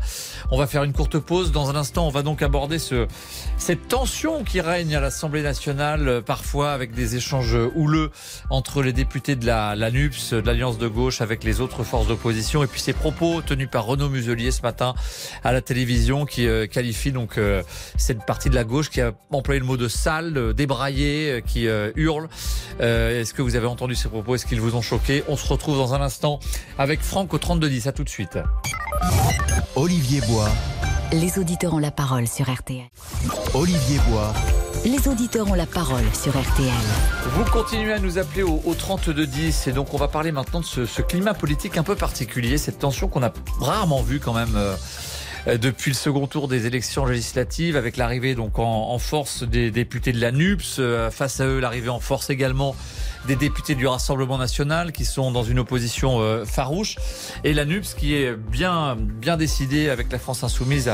On 0.52 0.58
va 0.58 0.68
faire 0.68 0.84
une 0.84 0.94
courte 0.94 1.18
pause. 1.18 1.52
Dans 1.52 1.70
un 1.72 1.76
instant, 1.76 2.08
on 2.08 2.12
va 2.12 2.22
donc 2.22 2.44
aborder 2.44 2.78
ce, 2.78 3.08
cette 3.58 3.88
tension 3.88 4.44
qui 4.44 4.62
règne 4.62 4.96
à 4.96 5.02
l'Assemblée 5.02 5.42
nationale, 5.42 6.08
euh, 6.08 6.22
parfois 6.22 6.72
avec 6.72 6.94
des 6.94 7.16
échanges 7.16 7.58
houleux 7.76 8.12
entre 8.52 8.84
les 8.84 8.94
députés 8.94 9.36
de 9.36 9.46
la, 9.46 9.76
la 9.76 9.90
NUPS, 9.90 10.34
de 10.34 10.46
l'Alliance 10.46 10.78
de 10.78 10.88
gauche, 10.88 11.20
avec 11.20 11.44
les 11.44 11.60
autres 11.60 11.84
forces 11.84 12.08
d'opposition, 12.08 12.64
et 12.64 12.68
puis 12.68 12.80
ces 12.80 12.94
propos 12.94 13.42
tenus 13.42 13.70
par 13.70 13.86
Renaud 13.86 14.10
Muselier 14.10 14.52
ce 14.52 14.62
matin 14.62 14.94
à 15.44 15.52
la 15.52 15.62
télévision, 15.62 16.26
qui 16.26 16.48
euh, 16.48 16.68
qualifie 16.68 17.12
donc 17.12 17.38
euh, 17.38 17.64
cette 17.98 18.24
partie 18.26 18.50
de 18.50 18.56
la 18.56 18.64
gauche 18.64 18.92
qui 18.92 19.02
a 19.02 19.14
employé 19.32 19.60
le 19.60 19.66
mot 19.66 19.78
de 19.78 19.88
sale, 19.88 20.54
débraillé, 20.54 21.44
qui 21.46 21.68
hurle. 21.96 22.30
Est-ce 22.80 23.34
que 23.34 23.42
vous 23.42 23.56
avez 23.56 23.68
entendu 23.68 23.96
ces 23.96 24.08
propos? 24.10 24.27
Est-ce 24.36 24.46
qu'ils 24.46 24.62
vous 24.62 24.76
ont 24.76 24.82
choqué 24.82 25.24
On 25.28 25.38
se 25.38 25.48
retrouve 25.48 25.78
dans 25.78 25.94
un 25.94 26.02
instant 26.02 26.40
avec 26.78 27.02
Franck 27.02 27.34
au 27.34 27.38
3210. 27.38 27.88
À 27.88 27.92
tout 27.92 28.04
de 28.04 28.10
suite. 28.10 28.40
Olivier 29.76 30.22
Bois. 30.22 30.50
Les 31.12 31.40
auditeurs 31.40 31.74
ont 31.74 31.80
la 31.80 31.92
parole 31.92 32.28
sur 32.28 32.52
RTL. 32.54 32.84
Olivier 33.54 34.00
Bois. 34.10 34.34
Les 34.86 35.08
auditeurs 35.08 35.50
ont 35.50 35.54
la 35.54 35.66
parole 35.66 36.04
sur 36.14 36.32
RTL. 36.32 36.72
Vous 37.32 37.44
continuez 37.46 37.94
à 37.94 38.00
nous 38.00 38.18
appeler 38.18 38.44
au, 38.44 38.74
3210 38.78 39.68
et 39.68 39.72
donc 39.72 39.94
on 39.94 39.98
va 39.98 40.08
parler 40.08 40.32
maintenant 40.32 40.60
de 40.60 40.66
ce, 40.66 41.02
climat 41.02 41.34
politique 41.34 41.78
un 41.78 41.84
peu 41.84 41.96
particulier, 41.96 42.58
cette 42.58 42.80
tension 42.80 43.08
qu'on 43.08 43.24
a 43.24 43.32
rarement 43.60 44.02
vue 44.02 44.20
quand 44.20 44.34
même. 44.34 44.56
Euh, 44.56 44.76
euh, 45.48 45.58
depuis 45.58 45.92
le 45.92 45.96
second 45.96 46.28
tour 46.28 46.48
des 46.48 46.66
élections 46.66 47.06
législatives, 47.06 47.78
avec 47.78 47.98
l'arrivée 47.98 48.36
donc 48.36 48.60
en, 48.60 48.98
force 49.00 49.44
des 49.44 49.72
députés 49.72 50.12
de 50.12 50.20
la 50.20 50.32
NUPS, 50.32 50.78
euh, 50.80 51.10
face 51.10 51.40
à 51.40 51.46
eux 51.46 51.60
l'arrivée 51.60 51.90
en 51.90 52.00
force 52.00 52.30
également 52.30 52.76
des 53.28 53.36
députés 53.36 53.76
du 53.76 53.86
Rassemblement 53.86 54.38
national 54.38 54.92
qui 54.92 55.06
sont 55.06 55.32
dans 55.32 55.44
une 55.44 55.60
opposition 55.60 56.22
euh, 56.22 56.46
farouche. 56.46 56.96
Et 57.44 57.54
la 57.54 57.66
NUPS 57.66 57.94
qui 57.94 58.16
est 58.16 58.34
bien 58.34 58.96
bien 58.98 59.38
décidée 59.38 59.90
avec 59.90 60.12
la 60.12 60.18
France 60.18 60.44
insoumise 60.44 60.92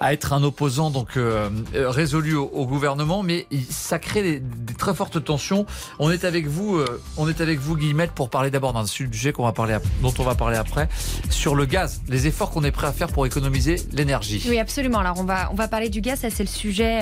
à 0.00 0.14
être 0.14 0.32
un 0.32 0.42
opposant 0.42 0.90
donc 0.90 1.16
euh, 1.16 1.50
euh, 1.74 1.90
résolu 1.90 2.34
au, 2.34 2.66
gouvernement, 2.66 3.22
mais 3.22 3.46
ça 3.68 3.98
crée 3.98 4.40
des, 4.40 4.74
très 4.74 4.94
fortes 4.94 5.22
tensions. 5.22 5.66
On 5.98 6.10
est 6.10 6.24
avec 6.24 6.46
vous, 6.46 6.76
euh, 6.76 7.00
on 7.18 7.28
est 7.28 7.42
avec 7.42 7.58
vous 7.58 7.76
Guillemette 7.76 8.12
pour 8.12 8.30
parler 8.30 8.50
d'abord 8.50 8.72
d'un 8.72 8.86
sujet 8.86 9.32
qu'on 9.32 9.44
va 9.44 9.52
parler 9.52 9.76
dont 10.00 10.12
on 10.18 10.22
va 10.22 10.34
parler 10.34 10.56
après 10.56 10.88
sur 11.28 11.54
le 11.54 11.66
gaz, 11.66 12.00
les 12.08 12.26
efforts 12.26 12.50
qu'on 12.50 12.64
est 12.64 12.70
prêt 12.70 12.86
à 12.86 12.92
faire 12.92 13.08
pour 13.08 13.26
économiser 13.26 13.76
l'énergie. 13.92 14.42
Oui, 14.48 14.58
absolument. 14.58 15.00
Alors 15.00 15.16
on 15.18 15.24
va 15.24 15.50
on 15.52 15.54
va 15.54 15.68
parler 15.68 15.90
du 15.90 16.00
gaz, 16.00 16.20
ça 16.20 16.30
c'est 16.30 16.44
le 16.44 16.48
sujet 16.48 17.00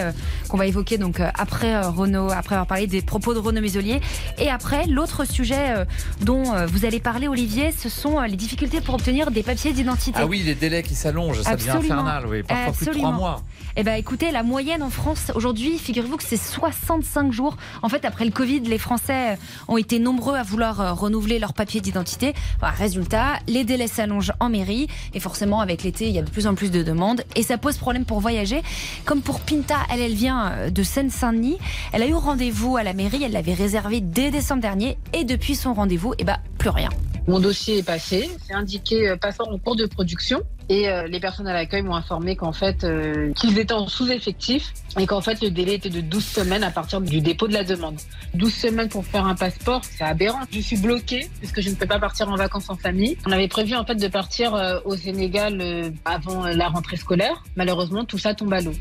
qu'on 0.49 0.57
va 0.57 0.67
évoquer 0.67 0.99
donc 0.99 1.21
après 1.21 1.81
Renault, 1.81 2.31
après 2.31 2.57
avoir 2.57 2.67
parlé 2.67 2.89
des 2.89 3.03
propos 3.03 3.33
de 3.33 3.39
Renaud 3.39 3.61
Muselier 3.61 4.01
et 4.39 4.49
après 4.49 4.87
l'autre 4.87 5.25
sujet 5.25 5.87
dont 6.23 6.43
vous 6.67 6.85
allez 6.85 6.99
parler 6.99 7.29
Olivier, 7.29 7.71
ce 7.71 7.89
sont 7.89 8.21
les 8.23 8.37
difficultés 8.37 8.81
pour 8.81 8.95
obtenir 8.95 9.31
des 9.31 9.45
papiers 9.45 9.73
d'identité. 9.73 10.19
Ah 10.21 10.27
oui, 10.27 10.43
les 10.45 10.57
délais 10.57 10.83
qui 10.83 10.97
s'allongent, 10.97 11.43
ça 11.43 11.55
devient 11.55 11.71
infernal, 11.71 12.27
oui, 12.27 12.43
parfois 12.43 12.73
plus 12.73 12.88
mois. 12.97 13.43
Eh 13.77 13.85
ben, 13.85 13.95
écoutez, 13.95 14.33
la 14.33 14.43
moyenne 14.43 14.83
en 14.83 14.91
France 14.91 15.31
aujourd'hui, 15.35 15.79
figurez-vous 15.79 16.17
que 16.17 16.25
c'est 16.25 16.37
65 16.37 17.33
jours. 17.33 17.57
En 17.83 17.89
fait, 17.89 18.05
après 18.05 18.25
le 18.25 18.31
Covid, 18.31 18.61
les 18.61 18.79
Français 18.79 19.39
ont 19.69 19.77
été 19.77 19.99
nombreux 19.99 20.35
à 20.35 20.43
vouloir 20.43 20.81
euh, 20.81 20.93
renouveler 20.93 21.39
leur 21.39 21.53
papier 21.53 21.81
d'identité. 21.81 22.35
résultat, 22.61 23.39
les 23.47 23.65
délais 23.65 23.87
s'allongent 23.87 24.33
en 24.41 24.49
mairie 24.49 24.89
et 25.15 25.21
forcément, 25.21 25.61
avec 25.61 25.83
l'été, 25.83 26.09
il 26.09 26.15
y 26.15 26.19
a 26.19 26.23
de 26.23 26.31
plus 26.31 26.47
en 26.47 26.55
plus 26.55 26.71
de 26.71 26.83
demandes 26.83 27.23
et 27.37 27.43
ça 27.43 27.59
pose 27.59 27.77
problème 27.77 28.05
pour 28.05 28.21
voyager. 28.21 28.63
Comme 29.05 29.23
pour 29.23 29.41
Pinta, 29.41 29.77
elle, 29.93 30.01
elle 30.01 30.15
vient 30.15 30.51
euh, 30.51 30.71
de 30.71 30.83
Seine-Saint-Denis. 30.83 31.59
Elle 31.93 32.03
a 32.03 32.07
eu 32.09 32.15
rendez-vous 32.15 32.77
à 32.77 32.83
la 32.83 32.95
mairie, 32.95 33.23
elle 33.23 33.33
l'avait 33.33 33.55
réservé 33.55 34.01
dès 34.01 34.31
décembre 34.31 34.63
dernier 34.63 34.99
et 35.13 35.25
depuis 35.25 35.55
son 35.55 35.75
rendez-vous, 35.75 36.15
eh 36.19 36.25
ben, 36.25 36.39
plus 36.59 36.71
rien. 36.71 36.89
Mon 37.29 37.41
dossier 37.41 37.79
est 37.79 37.83
passé, 37.83 38.31
c'est 38.47 38.55
indiqué 38.55 39.09
euh, 39.09 39.17
passant 39.17 39.45
en 39.45 39.59
cours 39.59 39.77
de 39.77 39.87
production. 39.87 40.43
Et 40.69 40.89
euh, 40.89 41.07
les 41.07 41.21
personnes 41.21 41.47
à 41.47 41.53
l'accueil 41.53 41.83
m'ont 41.83 41.95
informé 41.95 42.37
qu'en 42.37 42.53
fait, 42.53 42.85
euh, 42.85 43.33
qu'ils 43.33 43.59
étaient 43.59 43.73
en 43.73 43.89
sous-effectif 43.89 44.73
et 44.99 45.07
qu'en 45.07 45.21
fait, 45.21 45.41
le 45.43 45.51
délai 45.51 45.75
était 45.75 45.91
de 45.91 46.01
12 46.01 46.25
semaines 46.25 46.65
à 46.65 46.71
partir 46.71 47.01
du 47.01 47.21
dépôt 47.21 47.49
de 47.49 47.55
la 47.55 47.65
demande. 47.65 47.97
12 48.35 48.53
semaines 48.53 48.89
pour 48.89 49.05
faire 49.05 49.27
un 49.27 49.35
passeport, 49.35 49.83
c'est 49.85 50.05
aberrant. 50.05 50.41
Je 50.51 50.61
suis 50.61 50.77
bloquée 50.77 51.29
puisque 51.39 51.61
je 51.61 51.71
ne 51.71 51.75
peux 51.75 51.87
pas 51.87 51.99
partir 51.99 52.29
en 52.29 52.37
vacances 52.37 52.69
en 52.69 52.77
famille. 52.77 53.17
On 53.27 53.33
avait 53.33 53.49
prévu 53.49 53.75
en 53.75 53.85
fait 53.85 53.95
de 53.95 54.09
partir 54.09 54.55
euh, 54.55 54.81
au 54.85 54.97
Sénégal 54.97 55.93
avant 56.05 56.47
la 56.47 56.69
rentrée 56.69 56.97
scolaire. 56.97 57.45
Malheureusement, 57.57 58.05
tout 58.05 58.19
ça 58.19 58.35
tombe 58.35 58.53
à 58.53 58.61
l'eau. 58.61 58.75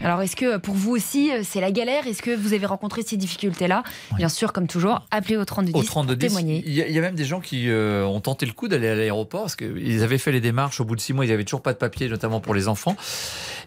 Alors, 0.00 0.22
est-ce 0.22 0.36
que 0.36 0.58
pour 0.58 0.74
vous 0.74 0.92
aussi, 0.92 1.30
c'est 1.42 1.60
la 1.60 1.72
galère? 1.72 2.06
Est-ce 2.06 2.22
que 2.22 2.34
vous 2.34 2.52
avez 2.52 2.66
rencontré 2.66 3.02
ces 3.02 3.16
difficultés-là? 3.16 3.82
Bien 4.16 4.28
sûr, 4.28 4.52
comme 4.52 4.68
toujours, 4.68 5.02
appelez 5.10 5.36
au 5.36 5.44
3210 5.44 5.80
au 5.80 5.82
32 5.82 6.16
témoigner. 6.16 6.62
Il 6.64 6.72
y, 6.72 6.98
a 6.98 7.00
même 7.00 7.16
des 7.16 7.24
gens 7.24 7.40
qui 7.40 7.68
ont 7.70 8.20
tenté 8.20 8.46
le 8.46 8.52
coup 8.52 8.68
d'aller 8.68 8.88
à 8.88 8.94
l'aéroport 8.94 9.42
parce 9.42 9.56
qu'ils 9.56 10.02
avaient 10.02 10.18
fait 10.18 10.30
les 10.30 10.40
démarches 10.40 10.80
au 10.80 10.84
bout 10.84 10.94
de 10.94 11.00
six 11.00 11.12
mois 11.12 11.24
il 11.24 11.28
n'y 11.28 11.34
avait 11.34 11.44
toujours 11.44 11.62
pas 11.62 11.72
de 11.72 11.78
papier, 11.78 12.08
notamment 12.08 12.40
pour 12.40 12.54
les 12.54 12.68
enfants. 12.68 12.96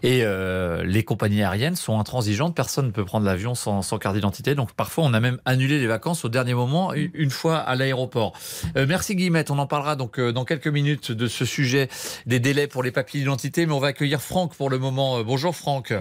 Et 0.02 0.20
euh, 0.24 0.82
les 0.84 1.04
compagnies 1.04 1.42
aériennes 1.42 1.76
sont 1.76 1.91
intransigeantes. 2.00 2.54
Personne 2.54 2.86
ne 2.86 2.90
peut 2.90 3.04
prendre 3.04 3.26
l'avion 3.26 3.54
sans, 3.54 3.82
carte 3.98 4.14
d'identité. 4.14 4.54
Donc 4.54 4.72
parfois, 4.72 5.04
on 5.04 5.14
a 5.14 5.20
même 5.20 5.38
annulé 5.44 5.78
les 5.78 5.86
vacances 5.86 6.24
au 6.24 6.28
dernier 6.28 6.54
moment, 6.54 6.92
une 6.94 7.30
fois 7.30 7.56
à 7.58 7.74
l'aéroport. 7.74 8.32
Euh, 8.76 8.86
merci 8.88 9.16
Guillemette. 9.16 9.50
On 9.50 9.58
en 9.58 9.66
parlera 9.66 9.96
donc 9.96 10.18
euh, 10.18 10.32
dans 10.32 10.44
quelques 10.44 10.68
minutes 10.68 11.12
de 11.12 11.26
ce 11.26 11.44
sujet 11.44 11.88
des 12.26 12.40
délais 12.40 12.66
pour 12.66 12.82
les 12.82 12.92
papiers 12.92 13.20
d'identité. 13.20 13.66
Mais 13.66 13.72
on 13.72 13.80
va 13.80 13.88
accueillir 13.88 14.20
Franck 14.20 14.54
pour 14.54 14.70
le 14.70 14.78
moment. 14.78 15.22
bonjour 15.22 15.54
Franck. 15.54 15.92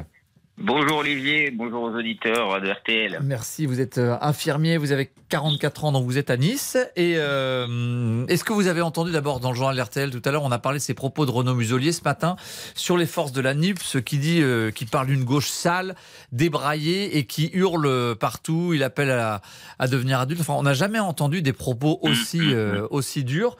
Bonjour 0.57 0.97
Olivier, 0.97 1.49
bonjour 1.49 1.83
aux 1.83 1.95
auditeurs 1.95 2.61
de 2.61 2.69
RTL. 2.69 3.19
Merci, 3.23 3.65
vous 3.65 3.79
êtes 3.79 3.97
euh, 3.97 4.17
infirmier, 4.21 4.77
vous 4.77 4.91
avez 4.91 5.09
44 5.29 5.85
ans, 5.85 5.91
donc 5.91 6.05
vous 6.05 6.17
êtes 6.17 6.29
à 6.29 6.37
Nice. 6.37 6.77
Et 6.95 7.13
euh, 7.15 8.25
est-ce 8.27 8.43
que 8.43 8.53
vous 8.53 8.67
avez 8.67 8.81
entendu 8.81 9.11
d'abord 9.11 9.39
dans 9.39 9.49
le 9.49 9.55
journal 9.55 9.81
RTL 9.81 10.11
tout 10.11 10.21
à 10.23 10.31
l'heure, 10.31 10.43
on 10.43 10.51
a 10.51 10.59
parlé 10.59 10.77
de 10.77 10.83
ces 10.83 10.93
propos 10.93 11.25
de 11.25 11.31
Renaud 11.31 11.55
Muselier 11.55 11.91
ce 11.91 12.03
matin 12.03 12.35
sur 12.75 12.97
les 12.97 13.05
forces 13.05 13.31
de 13.31 13.41
la 13.41 13.53
ce 13.81 13.97
qui 13.97 14.17
dit, 14.17 14.41
euh, 14.41 14.71
qui 14.71 14.85
parle 14.85 15.07
d'une 15.07 15.23
gauche 15.23 15.49
sale, 15.49 15.95
débraillée 16.31 17.17
et 17.17 17.25
qui 17.25 17.49
hurle 17.53 18.15
partout. 18.15 18.73
Il 18.73 18.83
appelle 18.83 19.09
à, 19.09 19.41
devenir 19.87 20.19
adulte. 20.19 20.41
Enfin, 20.41 20.53
on 20.57 20.63
n'a 20.63 20.73
jamais 20.73 20.99
entendu 20.99 21.41
des 21.41 21.53
propos 21.53 21.99
aussi 22.01 22.41
aussi 22.89 23.23
durs. 23.23 23.57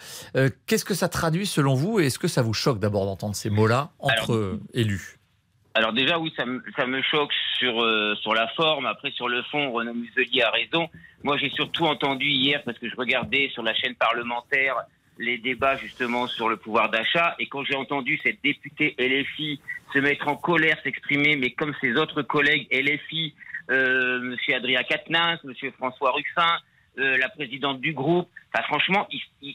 Qu'est-ce 0.66 0.86
que 0.86 0.94
ça 0.94 1.08
traduit 1.08 1.46
selon 1.46 1.74
vous 1.74 2.00
et 2.00 2.08
est-ce 2.08 2.20
que 2.20 2.28
ça 2.28 2.42
vous 2.42 2.54
choque 2.54 2.80
d'abord 2.80 3.06
d'entendre 3.06 3.36
ces 3.36 3.50
mots-là 3.50 3.92
entre 4.00 4.60
élus? 4.74 5.21
Alors 5.74 5.94
déjà, 5.94 6.20
oui, 6.20 6.34
ça 6.36 6.46
me, 6.46 6.62
ça 6.76 6.86
me 6.86 7.02
choque 7.02 7.32
sur, 7.58 7.82
euh, 7.82 8.16
sur 8.22 8.34
la 8.34 8.48
forme. 8.50 8.86
Après, 8.86 9.12
sur 9.12 9.30
le 9.30 9.42
fond, 9.44 9.72
Renaud 9.72 9.94
Muselier 9.94 10.42
a 10.42 10.52
raison. 10.52 10.90
Moi, 11.24 11.38
j'ai 11.38 11.50
surtout 11.50 11.86
entendu 11.86 12.28
hier, 12.28 12.62
parce 12.64 12.78
que 12.78 12.90
je 12.90 12.96
regardais 12.96 13.50
sur 13.54 13.64
la 13.64 13.74
chaîne 13.74 13.96
parlementaire 13.96 14.76
les 15.18 15.38
débats 15.38 15.78
justement 15.78 16.28
sur 16.28 16.50
le 16.50 16.58
pouvoir 16.58 16.90
d'achat, 16.90 17.36
et 17.38 17.46
quand 17.48 17.64
j'ai 17.64 17.76
entendu 17.76 18.20
cette 18.24 18.42
députée 18.44 18.96
LFI 18.98 19.62
se 19.94 20.00
mettre 20.00 20.28
en 20.28 20.36
colère, 20.36 20.78
s'exprimer, 20.84 21.36
mais 21.36 21.52
comme 21.52 21.74
ses 21.80 21.96
autres 21.96 22.22
collègues 22.22 22.68
LFI, 22.72 23.34
euh, 23.70 24.20
Monsieur 24.20 24.56
Adrien 24.56 24.84
Quatennens, 24.84 25.40
Monsieur 25.44 25.72
François 25.78 26.12
Ruffin, 26.12 26.58
euh, 26.98 27.18
la 27.18 27.30
présidente 27.30 27.80
du 27.80 27.94
groupe. 27.94 28.30
Enfin, 28.54 28.66
franchement, 28.66 29.08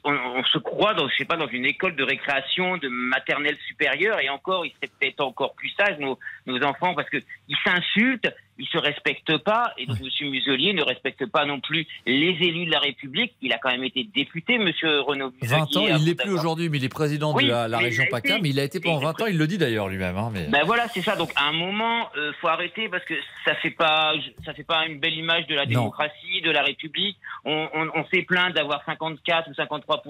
on, 0.05 0.45
se 0.45 0.59
croit 0.59 0.95
dans, 0.95 1.07
je 1.07 1.17
sais 1.17 1.25
pas, 1.27 1.37
dans 1.37 1.49
une 1.49 1.67
école 1.67 1.95
de 1.95 2.03
récréation, 2.03 2.79
de 2.79 2.89
maternelle 2.89 3.59
supérieure, 3.69 4.21
et 4.21 4.31
encore, 4.31 4.65
ils 4.65 4.73
seraient 4.73 4.91
peut-être 4.99 5.21
encore 5.21 5.55
plus 5.55 5.69
sages, 5.71 5.99
nos, 5.99 6.19
nos 6.47 6.63
enfants, 6.63 6.95
parce 6.95 7.11
que 7.11 7.19
ils 7.49 7.57
s'insultent, 7.63 8.35
il 8.59 8.67
se 8.67 8.79
respecte 8.79 9.37
pas. 9.39 9.73
Et 9.79 9.87
donc, 9.87 9.99
M. 10.01 10.29
Muselier 10.31 10.73
ne 10.73 10.83
respecte 10.83 11.27
pas 11.27 11.45
non 11.45 11.61
plus 11.61 11.87
les 12.07 12.37
élus 12.41 12.67
de 12.67 12.71
la 12.71 12.81
République. 12.81 13.35
Il 13.43 13.53
a 13.53 13.59
quand 13.59 13.71
même 13.71 13.85
été 13.85 14.05
député, 14.05 14.55
M. 14.55 14.71
Renaud 15.07 15.33
Muselier. 15.41 15.59
20 15.59 15.77
ans, 15.77 15.87
il 15.89 16.05
l'est 16.05 16.15
plus 16.15 16.33
aujourd'hui, 16.33 16.69
mais 16.69 16.79
il 16.79 16.85
est 16.85 16.89
président 16.89 17.35
Oui, 17.35 17.45
de 17.45 17.51
la, 17.51 17.79
région 17.79 18.05
PACA, 18.11 18.39
mais 18.41 18.51
il 18.51 18.61
a 18.61 18.65
été 18.65 18.81
pendant 18.81 19.01
20 19.01 19.23
ans, 19.23 19.27
il 19.27 19.39
le 19.39 19.47
dit 19.47 19.59
d'ailleurs 19.59 19.89
lui-même. 19.89 20.17
hein, 20.17 20.31
mais... 20.33 20.47
Ben 20.49 20.65
voilà, 20.65 20.89
c'est 20.89 21.03
ça. 21.03 21.17
Donc 21.17 21.31
à 21.37 21.45
un 21.45 21.53
moment, 21.53 22.09
euh, 22.17 22.33
faut 22.41 22.49
arrêter 22.49 22.89
parce 22.89 23.05
que 23.05 23.15
ça 23.45 23.55
fait 23.57 23.71
pas, 23.71 24.15
ça 24.45 24.55
fait 24.55 24.65
pas 24.65 24.87
une 24.87 24.99
belle 25.01 25.15
image 25.15 25.47
de 25.47 25.55
la 25.55 25.65
Non. 25.65 25.71
démocratie, 25.81 26.41
de 26.43 26.51
la 26.51 26.63
République. 26.63 27.17
On, 27.45 27.69
on, 27.75 27.89
on 27.95 28.05
s'est 28.07 28.23
plaint 28.23 28.55
d'avoir 28.55 28.85
54 28.85 29.51
ou 29.51 29.55
53 29.55 30.03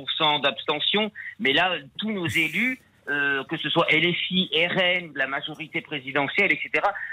d'abstention, 0.43 1.11
mais 1.41 1.53
là, 1.53 1.77
tous 1.99 2.11
nos 2.13 2.27
élus. 2.27 2.81
Euh, 3.09 3.45
que 3.45 3.57
ce 3.57 3.69
soit 3.71 3.87
LFI, 3.91 4.51
RN, 4.55 5.13
la 5.15 5.27
majorité 5.27 5.81
présidentielle, 5.81 6.53
etc., 6.53 6.71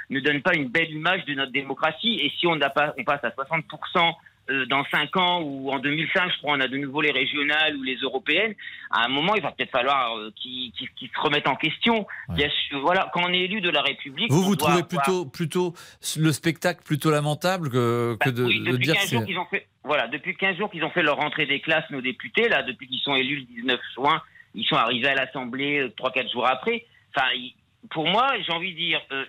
ne 0.10 0.20
donnent 0.20 0.42
pas 0.42 0.56
une 0.56 0.68
belle 0.70 0.92
image 0.92 1.24
de 1.26 1.34
notre 1.34 1.52
démocratie. 1.52 2.20
Et 2.22 2.32
si 2.40 2.48
on, 2.48 2.56
n'a 2.56 2.70
pas, 2.70 2.94
on 2.98 3.04
passe 3.04 3.24
à 3.24 3.30
60% 3.30 4.14
euh, 4.50 4.66
dans 4.66 4.84
5 4.92 5.16
ans 5.16 5.42
ou 5.42 5.72
en 5.72 5.80
2005, 5.80 6.32
je 6.34 6.38
crois, 6.40 6.58
on 6.58 6.60
a 6.60 6.68
de 6.68 6.76
nouveau 6.78 7.00
les 7.02 7.12
régionales 7.12 7.78
ou 7.78 7.84
les 7.84 7.96
européennes, 7.98 8.56
à 8.92 9.06
un 9.06 9.08
moment, 9.08 9.36
il 9.36 9.42
va 9.42 9.52
peut-être 9.52 9.72
falloir 9.72 10.18
euh, 10.18 10.32
qu'ils 10.36 10.74
se 10.76 11.20
remettent 11.22 11.48
en 11.48 11.56
question. 11.56 12.06
Bien 12.30 12.50
sûr, 12.68 12.82
voilà, 12.82 13.10
quand 13.14 13.22
on 13.26 13.32
est 13.32 13.40
élu 13.42 13.62
de 13.62 13.70
la 13.70 13.82
République, 13.82 14.30
Vous, 14.32 14.44
vous 14.44 14.56
trouvez 14.58 14.80
avoir- 14.80 14.88
plutôt, 14.88 15.26
plutôt 15.26 15.74
le 16.18 16.32
spectacle 16.34 16.82
plutôt 16.84 17.10
lamentable 17.12 17.70
que, 17.70 18.18
que 18.20 18.30
de, 18.30 18.42
Bah 18.44 18.48
Oui, 18.50 18.60
de 18.60 18.78
dire 18.78 18.96
15 18.96 19.10
jours 19.30 19.48
c'est- 19.50 19.68
voilà, 19.86 20.08
depuis 20.08 20.36
15 20.36 20.58
jours 20.58 20.70
qu'ils 20.72 20.84
ont 20.84 20.90
fait 20.92 21.04
leur 21.04 21.18
rentrée 21.18 21.46
des 21.46 21.60
classes, 21.62 21.90
nos 21.90 22.02
députés, 22.02 22.50
là, 22.50 22.64
depuis 22.64 22.88
qu'ils 22.88 23.00
sont 23.02 23.16
élus 23.16 23.40
le 23.40 23.62
19 23.62 23.80
juin, 23.96 24.22
ils 24.56 24.66
sont 24.66 24.76
arrivés 24.76 25.08
à 25.08 25.16
l'Assemblée 25.16 25.80
euh, 25.80 25.94
3-4 25.98 26.32
jours 26.32 26.48
après. 26.48 26.86
Enfin, 27.16 27.28
pour 27.90 28.08
moi, 28.08 28.34
j'ai 28.46 28.52
envie 28.52 28.72
de 28.74 28.78
dire, 28.78 29.02
euh, 29.12 29.26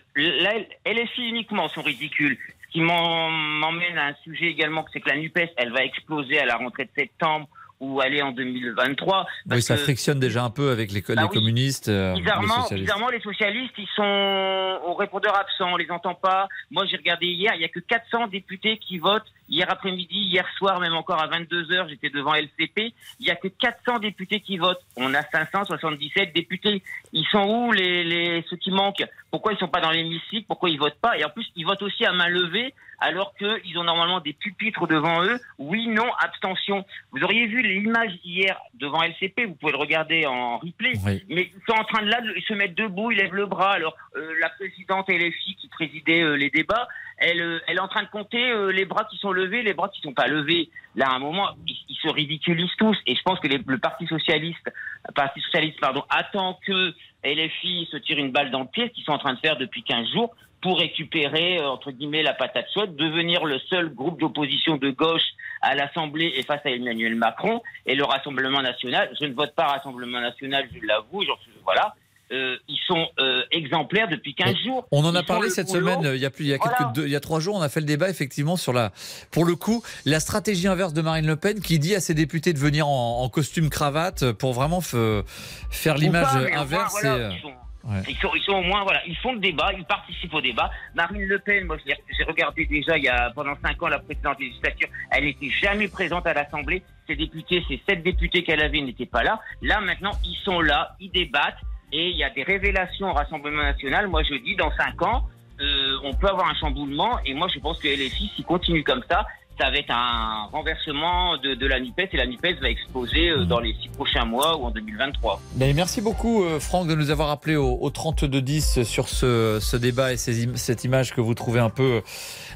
LFI 0.87 1.29
uniquement 1.29 1.69
sont 1.69 1.83
ridicules. 1.83 2.39
Ce 2.67 2.73
qui 2.73 2.81
m'emmène 2.81 3.99
à 3.99 4.07
un 4.07 4.15
sujet 4.25 4.47
également, 4.47 4.85
c'est 4.93 5.01
que 5.01 5.09
la 5.09 5.17
NUPES, 5.17 5.51
elle 5.57 5.73
va 5.73 5.85
exploser 5.85 6.39
à 6.39 6.47
la 6.47 6.57
rentrée 6.57 6.85
de 6.85 6.91
septembre 6.97 7.49
ou 7.81 8.01
aller 8.01 8.23
en 8.23 8.33
2023. 8.33 9.27
Oui, 9.51 9.61
ça 9.63 9.75
que- 9.77 9.81
frictionne 9.83 10.19
déjà 10.21 10.43
un 10.45 10.51
peu 10.51 10.71
avec 10.71 10.91
les, 10.93 11.03
Bah 11.03 11.15
les 11.17 11.23
oui. 11.23 11.29
communistes, 11.29 11.89
euh, 11.89 12.15
les 12.15 12.21
Bizarrement, 12.23 12.63
socialistes. 12.63 12.87
bizarrement, 12.87 13.09
les 13.11 13.21
socialistes, 13.21 13.75
ils 13.79 13.89
sont 13.97 14.81
au 14.87 14.95
répondeur 14.95 15.37
absent, 15.37 15.73
on 15.73 15.77
les 15.77 15.91
entend 15.91 16.15
pas. 16.15 16.49
Moi, 16.71 16.87
j'ai 16.87 16.97
regardé 16.97 17.27
hier, 17.27 17.53
il 17.55 17.61
y 17.61 17.65
a 17.65 17.69
que 17.69 17.81
400 17.81 18.29
députés 18.29 18.79
qui 18.79 18.99
votent. 18.99 19.27
Hier 19.49 19.67
après-midi, 19.71 20.17
hier 20.21 20.47
soir, 20.57 20.81
même 20.81 20.95
encore 20.95 21.21
à 21.21 21.27
22h, 21.29 21.89
j'étais 21.91 22.09
devant 22.09 22.35
LCP. 22.35 22.95
Il 23.21 23.27
y 23.27 23.31
a 23.31 23.37
que 23.37 23.49
400 23.49 23.99
députés 23.99 24.41
qui 24.41 24.57
votent. 24.57 24.81
On 24.97 25.13
a 25.13 25.23
577 25.23 26.33
députés. 26.35 26.83
Ils 27.13 27.27
sont 27.27 27.45
où 27.45 27.73
les, 27.73 28.05
les 28.05 28.45
ceux 28.49 28.57
qui 28.57 28.71
manquent? 28.71 29.05
Pourquoi 29.31 29.53
ils 29.53 29.59
sont 29.59 29.69
pas 29.69 29.81
dans 29.83 29.91
l'hémicycle? 29.91 30.47
Pourquoi 30.47 30.71
ils 30.71 30.79
votent 30.79 30.99
pas? 31.01 31.19
Et 31.19 31.25
en 31.25 31.29
plus, 31.29 31.47
ils 31.57 31.65
votent 31.67 31.83
aussi 31.83 32.07
à 32.07 32.13
main 32.13 32.29
levée, 32.29 32.73
alors 33.01 33.35
qu'ils 33.37 33.77
ont 33.79 33.85
normalement 33.85 34.21
des 34.21 34.33
pupitres 34.33 34.87
devant 34.87 35.23
eux. 35.25 35.39
Oui, 35.59 35.89
non, 35.89 36.07
abstention. 36.21 36.87
Vous 37.13 37.23
auriez 37.23 37.47
vu 37.47 37.61
l'image 37.75 38.13
hier 38.25 38.59
devant 38.75 39.03
LCP. 39.03 39.47
Vous 39.47 39.55
pouvez 39.55 39.73
le 39.73 39.79
regarder 39.79 40.27
en 40.27 40.59
replay. 40.59 40.93
Oui. 41.05 41.23
Mais 41.29 41.51
ils 41.55 41.63
sont 41.67 41.79
en 41.79 41.85
train 41.85 42.03
de 42.03 42.11
là, 42.11 42.21
de 42.21 42.41
se 42.41 42.55
mettre 42.55 42.75
debout, 42.75 43.11
ils 43.11 43.19
lèvent 43.19 43.35
le 43.35 43.47
bras. 43.47 43.73
Alors, 43.73 43.97
euh, 44.17 44.35
la 44.41 44.49
présidente 44.51 45.09
LFI 45.09 45.57
qui 45.57 45.69
présidait 45.69 46.23
euh, 46.23 46.37
les 46.37 46.51
débats, 46.51 46.89
elle, 47.19 47.41
euh, 47.41 47.61
elle 47.67 47.77
est 47.77 47.81
en 47.81 47.89
train 47.89 48.03
de 48.03 48.09
compter 48.09 48.51
euh, 48.51 48.71
les 48.71 48.85
bras 48.85 49.05
qui 49.11 49.17
sont 49.19 49.33
levés, 49.33 49.63
les 49.63 49.75
bras 49.75 49.89
qui 49.89 50.01
sont 50.01 50.15
pas 50.15 50.27
levés. 50.27 50.71
Là, 50.97 51.09
à 51.09 51.15
un 51.15 51.19
moment, 51.19 51.49
ils, 51.67 51.97
se 52.03 52.09
ridiculisent 52.09 52.77
tous. 52.79 52.97
Et 53.07 53.15
je 53.15 53.23
pense 53.23 53.41
que 53.41 53.49
le 53.49 53.79
Parti 53.79 54.07
socialiste, 54.07 54.71
Parti 55.15 55.41
socialiste, 55.41 55.81
pardon, 55.81 56.05
attend 56.11 56.59
que 56.67 56.95
LFI 57.25 57.89
se 57.91 57.97
tire 57.97 58.19
une 58.19 58.31
balle 58.31 58.51
dans 58.51 58.61
le 58.61 58.67
pied, 58.67 58.89
ce 58.89 58.93
qu'ils 58.93 59.05
sont 59.05 59.13
en 59.13 59.19
train 59.19 59.35
de 59.35 59.39
faire 59.39 59.57
depuis 59.57 59.83
15 59.83 60.11
jours, 60.13 60.35
pour 60.65 60.79
récupérer, 60.79 61.59
euh, 61.59 61.69
entre 61.69 61.91
guillemets, 61.91 62.23
la 62.23 62.33
patate 62.33 62.67
chaude, 62.73 62.97
devenir 62.97 63.45
le 63.45 63.59
seul 63.71 63.91
groupe 63.91 64.19
d'opposition 64.19 64.77
de 64.77 64.91
gauche 64.91 65.35
à 65.61 65.75
l'Assemblée 65.75 66.33
et 66.37 66.43
face 66.43 66.65
à 66.65 66.71
Emmanuel 66.71 67.15
Macron 67.17 67.63
et 67.85 67.95
le 67.95 68.05
Rassemblement 68.05 68.63
national. 68.63 69.11
Je 69.21 69.27
ne 69.27 69.35
vote 69.35 69.55
pas 69.55 69.67
Rassemblement 69.67 70.21
national, 70.21 70.67
je 70.75 70.87
l'avoue, 70.87 71.23
voilà. 71.65 71.95
Euh, 72.33 72.57
ils 72.69 72.79
sont 72.87 73.07
euh, 73.21 73.43
exemplaires 73.51 74.09
depuis 74.09 74.35
15 74.35 74.57
jours. 74.65 74.87
On 74.91 75.05
en 75.05 75.15
a 75.15 75.21
Ils 75.21 75.27
parlé 75.27 75.51
cette 75.51 75.69
semaine, 75.69 76.01
il 76.15 76.21
y 76.21 76.25
a 76.25 76.31
plus, 76.31 76.45
il 76.45 76.49
y 76.51 76.55
a 76.55 76.59
quelques 76.59 76.75
Voilà. 76.79 76.93
deux- 76.93 77.07
il 77.07 77.13
y 77.13 77.17
a 77.17 77.21
trois 77.21 77.39
jours, 77.39 77.55
on 77.55 77.61
a 77.61 77.69
fait 77.69 77.81
le 77.81 77.87
débat 77.87 78.09
effectivement 78.09 78.57
sur 78.57 78.73
la, 78.73 78.93
pour 79.31 79.45
le 79.45 79.55
coup, 79.57 79.83
la 80.07 80.21
stratégie 80.21 80.67
inverse 80.67 80.95
de 80.95 81.03
Marine 81.03 81.27
Le 81.27 81.37
Pen 81.37 81.61
qui 81.61 81.79
dit 81.79 81.95
à 81.95 82.01
ses 82.01 82.15
députés 82.15 82.53
de 82.55 82.59
venir 82.59 82.89
en, 82.89 83.23
en 83.23 83.29
costume 83.29 83.69
cravate 83.71 84.33
pour 84.33 84.53
vraiment 84.55 84.81
faire 84.81 85.97
l'image 85.97 86.35
inverse. 86.55 86.97
voilà, 87.03 87.31
et, 87.31 87.35
ils, 87.37 87.41
sont, 87.43 87.49
ouais. 87.85 88.03
ils, 88.09 88.17
sont, 88.17 88.31
ils 88.35 88.43
sont 88.43 88.53
au 88.53 88.63
moins, 88.63 88.85
voilà, 88.85 89.01
ils 89.07 89.17
font 89.17 89.33
le 89.35 89.41
débat, 89.41 89.73
ils 89.77 89.85
participent 89.85 90.35
au 90.35 90.41
débat. 90.41 90.71
Marine 90.95 91.23
Le 91.25 91.39
Pen, 91.39 91.65
moi, 91.67 91.77
j'ai 91.87 92.25
regardé 92.25 92.67
déjà 92.67 92.97
il 92.97 93.05
y 93.05 93.09
a 93.09 93.31
pendant 93.35 93.55
cinq 93.63 93.83
ans 93.83 93.89
la 93.89 93.99
précédente 93.99 94.41
législature, 94.41 94.89
elle 95.11 95.25
n'était 95.25 95.51
jamais 95.51 95.89
présente 95.89 96.27
à 96.27 96.35
l'Assemblée. 96.35 96.83
Ses 97.07 97.17
députés, 97.17 97.63
ces 97.69 97.81
sept 97.87 98.03
députés 98.03 98.43
qu'elle 98.45 98.63
avait 98.63 98.81
n'étaient 98.81 99.05
pas 99.05 99.23
là. 99.23 99.39
Là, 99.61 99.81
maintenant, 99.83 100.13
ils 100.25 100.39
sont 100.43 100.61
là, 100.61 100.97
ils 101.01 101.11
débattent 101.11 101.59
et 101.95 102.11
il 102.11 102.17
y 102.17 102.25
a 102.25 102.31
des 102.31 102.43
révélations 102.43 103.09
au 103.09 103.13
Rassemblement 103.13 103.63
national. 103.63 104.09
Moi, 104.09 104.25
je 104.25 104.35
dis, 104.35 104.57
dans 104.57 104.73
cinq 104.73 105.01
ans, 105.01 105.23
euh, 105.61 105.97
on 106.03 106.13
peut 106.13 106.29
avoir 106.29 106.49
un 106.49 106.55
chamboulement 106.55 107.21
et 107.25 107.35
moi, 107.35 107.47
je 107.55 107.61
pense 107.61 107.79
que 107.79 107.87
LFI, 107.87 108.33
s'il 108.35 108.45
continue 108.45 108.83
comme 108.83 109.03
ça, 109.09 109.25
ça 109.61 109.71
va 109.71 109.77
être 109.77 109.91
un 109.91 110.49
renversement 110.51 111.37
de, 111.37 111.67
la 111.67 111.79
NUPES 111.79 112.09
et 112.13 112.17
la 112.17 112.27
NUPES 112.27 112.61
va 112.61 112.69
exploser 112.69 113.29
euh, 113.29 113.45
dans 113.45 113.61
les 113.61 113.73
six 113.81 113.89
prochains 113.89 114.25
mois 114.25 114.59
ou 114.59 114.65
en 114.65 114.71
2023. 114.73 115.41
Mais 115.57 115.73
merci 115.73 116.01
beaucoup 116.01 116.43
euh, 116.43 116.59
Franck 116.59 116.89
de 116.89 116.97
nous 116.97 117.11
avoir 117.11 117.31
appelé 117.31 117.55
au, 117.55 117.79
au 117.81 117.91
32-10 117.91 118.83
sur 118.83 119.09
ce, 119.09 119.59
ce 119.61 119.77
débat 119.77 120.13
et 120.13 120.17
cette 120.17 120.83
image 120.83 121.15
que 121.15 121.21
vous 121.21 121.35
trouvez 121.35 121.61
un 121.61 121.71
peu 121.71 122.03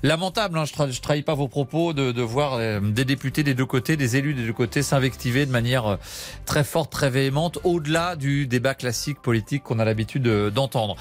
lamentable. 0.03 0.59
Hein. 0.59 0.65
Je 0.65 0.83
ne 0.83 0.93
trahis 0.93 1.23
pas 1.23 1.35
vos 1.35 1.49
propos 1.49 1.93
de, 1.93 2.13
de 2.13 2.23
voir 2.23 2.55
euh, 2.55 2.81
des 2.81 3.05
députés 3.05 3.43
des 3.43 3.55
deux 3.55 3.67
côtés, 3.67 3.97
des 3.97 4.17
élus 4.17 4.35
des 4.35 4.45
deux 4.45 4.53
côtés 4.53 4.83
s'invectiver 4.83 5.47
de 5.47 5.53
manière 5.53 5.87
euh, 5.87 5.97
très 6.47 6.65
forte, 6.65 6.91
très 6.91 7.11
véhémente, 7.11 7.59
au-delà 7.65 8.17
du 8.17 8.47
débat 8.47 8.75
classique 8.75 9.21
politique 9.21 9.63
qu'on 9.63 9.79
a 9.79 9.85
l'habitude 9.85 10.23
d'entendre. 10.23 10.97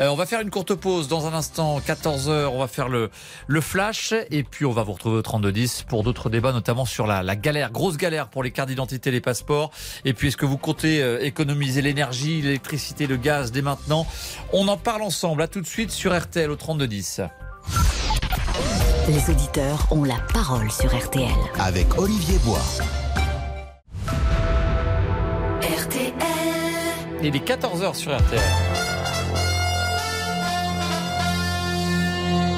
Euh, 0.00 0.08
on 0.08 0.16
va 0.16 0.26
faire 0.26 0.40
une 0.40 0.50
courte 0.50 0.74
pause 0.74 1.08
dans 1.08 1.26
un 1.26 1.34
instant, 1.34 1.78
14h, 1.80 2.46
on 2.46 2.58
va 2.58 2.68
faire 2.68 2.88
le, 2.88 3.10
le 3.46 3.60
flash 3.60 4.14
et 4.30 4.42
puis 4.42 4.64
on 4.64 4.72
va 4.72 4.82
vous 4.82 4.92
retrouver 4.92 5.18
au 5.18 5.22
32-10 5.22 5.84
pour 5.84 6.02
d'autres 6.02 6.30
débats, 6.30 6.52
notamment 6.52 6.84
sur 6.84 7.06
la, 7.06 7.22
la 7.22 7.36
galère, 7.36 7.70
grosse 7.72 7.96
galère 7.96 8.28
pour 8.28 8.42
les 8.42 8.50
cartes 8.50 8.68
d'identité, 8.68 9.10
les 9.10 9.20
passeports. 9.20 9.70
Et 10.04 10.12
puis 10.12 10.28
est-ce 10.28 10.36
que 10.36 10.46
vous 10.46 10.58
comptez 10.58 11.02
euh, 11.02 11.22
économiser 11.22 11.82
l'énergie, 11.82 12.42
l'électricité, 12.42 13.06
le 13.06 13.16
gaz 13.16 13.52
dès 13.52 13.62
maintenant? 13.62 14.06
On 14.52 14.68
en 14.68 14.76
parle 14.76 15.02
ensemble, 15.02 15.42
à 15.42 15.48
tout 15.48 15.60
de 15.60 15.66
suite 15.66 15.90
sur 15.90 16.16
RTL 16.16 16.50
au 16.50 16.56
32-10. 16.56 17.28
Les 19.08 19.30
auditeurs 19.30 19.86
ont 19.90 20.04
la 20.04 20.16
parole 20.32 20.70
sur 20.70 20.96
RTL. 20.96 21.28
Avec 21.58 21.98
Olivier 21.98 22.38
Bois. 22.38 22.62
RTL. 25.62 26.12
Il 27.22 27.36
est 27.36 27.46
14h 27.46 27.94
sur 27.94 28.16
RTL. 28.16 28.93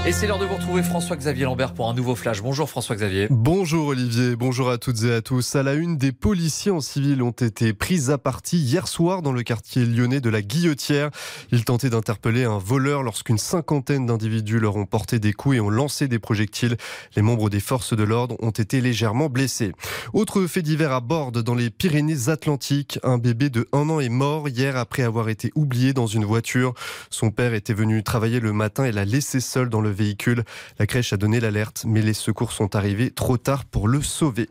Et 0.07 0.13
c'est 0.13 0.29
l'heure 0.29 0.39
de 0.39 0.45
vous 0.45 0.55
retrouver 0.55 0.85
François-Xavier 0.85 1.47
Lambert 1.47 1.75
pour 1.75 1.89
un 1.89 1.95
nouveau 1.95 2.15
flash. 2.15 2.41
Bonjour 2.41 2.71
François-Xavier. 2.71 3.27
Bonjour 3.29 3.89
Olivier, 3.89 4.37
bonjour 4.37 4.71
à 4.71 4.79
toutes 4.79 5.03
et 5.03 5.13
à 5.13 5.21
tous. 5.21 5.57
À 5.57 5.65
la 5.65 5.75
une, 5.75 5.97
des 5.99 6.13
policiers 6.13 6.71
en 6.71 6.81
civil 6.81 7.25
ont 7.25 7.33
été 7.33 7.73
pris 7.73 8.13
à 8.13 8.17
partie 8.17 8.57
hier 8.57 8.87
soir 8.87 9.21
dans 9.21 9.33
le 9.33 9.43
quartier 9.43 9.85
lyonnais 9.85 10.21
de 10.21 10.31
la 10.31 10.43
Guillotière. 10.43 11.11
Ils 11.51 11.65
tentaient 11.65 11.91
d'interpeller 11.91 12.45
un 12.45 12.59
voleur 12.59 13.03
lorsqu'une 13.03 13.37
cinquantaine 13.37 14.07
d'individus 14.07 14.61
leur 14.61 14.77
ont 14.77 14.87
porté 14.87 15.19
des 15.19 15.33
coups 15.33 15.57
et 15.57 15.61
ont 15.61 15.71
lancé 15.71 16.07
des 16.07 16.21
projectiles. 16.21 16.77
Les 17.17 17.23
membres 17.23 17.51
des 17.51 17.59
forces 17.59 17.93
de 17.93 18.05
l'ordre 18.05 18.37
ont 18.39 18.51
été 18.51 18.81
légèrement 18.81 19.29
blessés. 19.29 19.73
Autre 20.13 20.47
fait 20.47 20.63
divers 20.63 20.93
à 20.93 21.01
Borde, 21.01 21.43
dans 21.43 21.57
les 21.57 21.69
Pyrénées-Atlantiques, 21.69 23.01
un 23.03 23.19
bébé 23.19 23.51
de 23.51 23.67
un 23.73 23.89
an 23.91 23.99
est 23.99 24.09
mort 24.09 24.49
hier 24.49 24.77
après 24.77 25.03
avoir 25.03 25.29
été 25.31 25.51
oublié 25.57 25.93
dans 25.95 26.07
une 26.07 26.25
voiture. 26.25 26.75
Son 27.11 27.33
père 27.33 27.55
était 27.55 27.75
venu 27.75 28.05
travailler 28.05 28.39
le 28.39 28.53
matin 28.53 28.85
et 28.85 28.93
l'a 28.93 29.05
laissé 29.05 29.41
seul 29.41 29.69
dans 29.69 29.81
le 29.81 29.96
véhicule. 29.97 30.45
La 30.79 30.87
crèche 30.87 31.13
a 31.13 31.17
donné 31.17 31.41
l'alerte, 31.41 31.85
mais 31.87 32.03
les 32.03 32.15
secours 32.15 32.53
sont 32.53 32.77
arrivés 32.77 33.11
trop 33.11 33.37
tard 33.37 33.65
pour 33.65 33.89
le 33.89 34.01
sauver. 34.03 34.49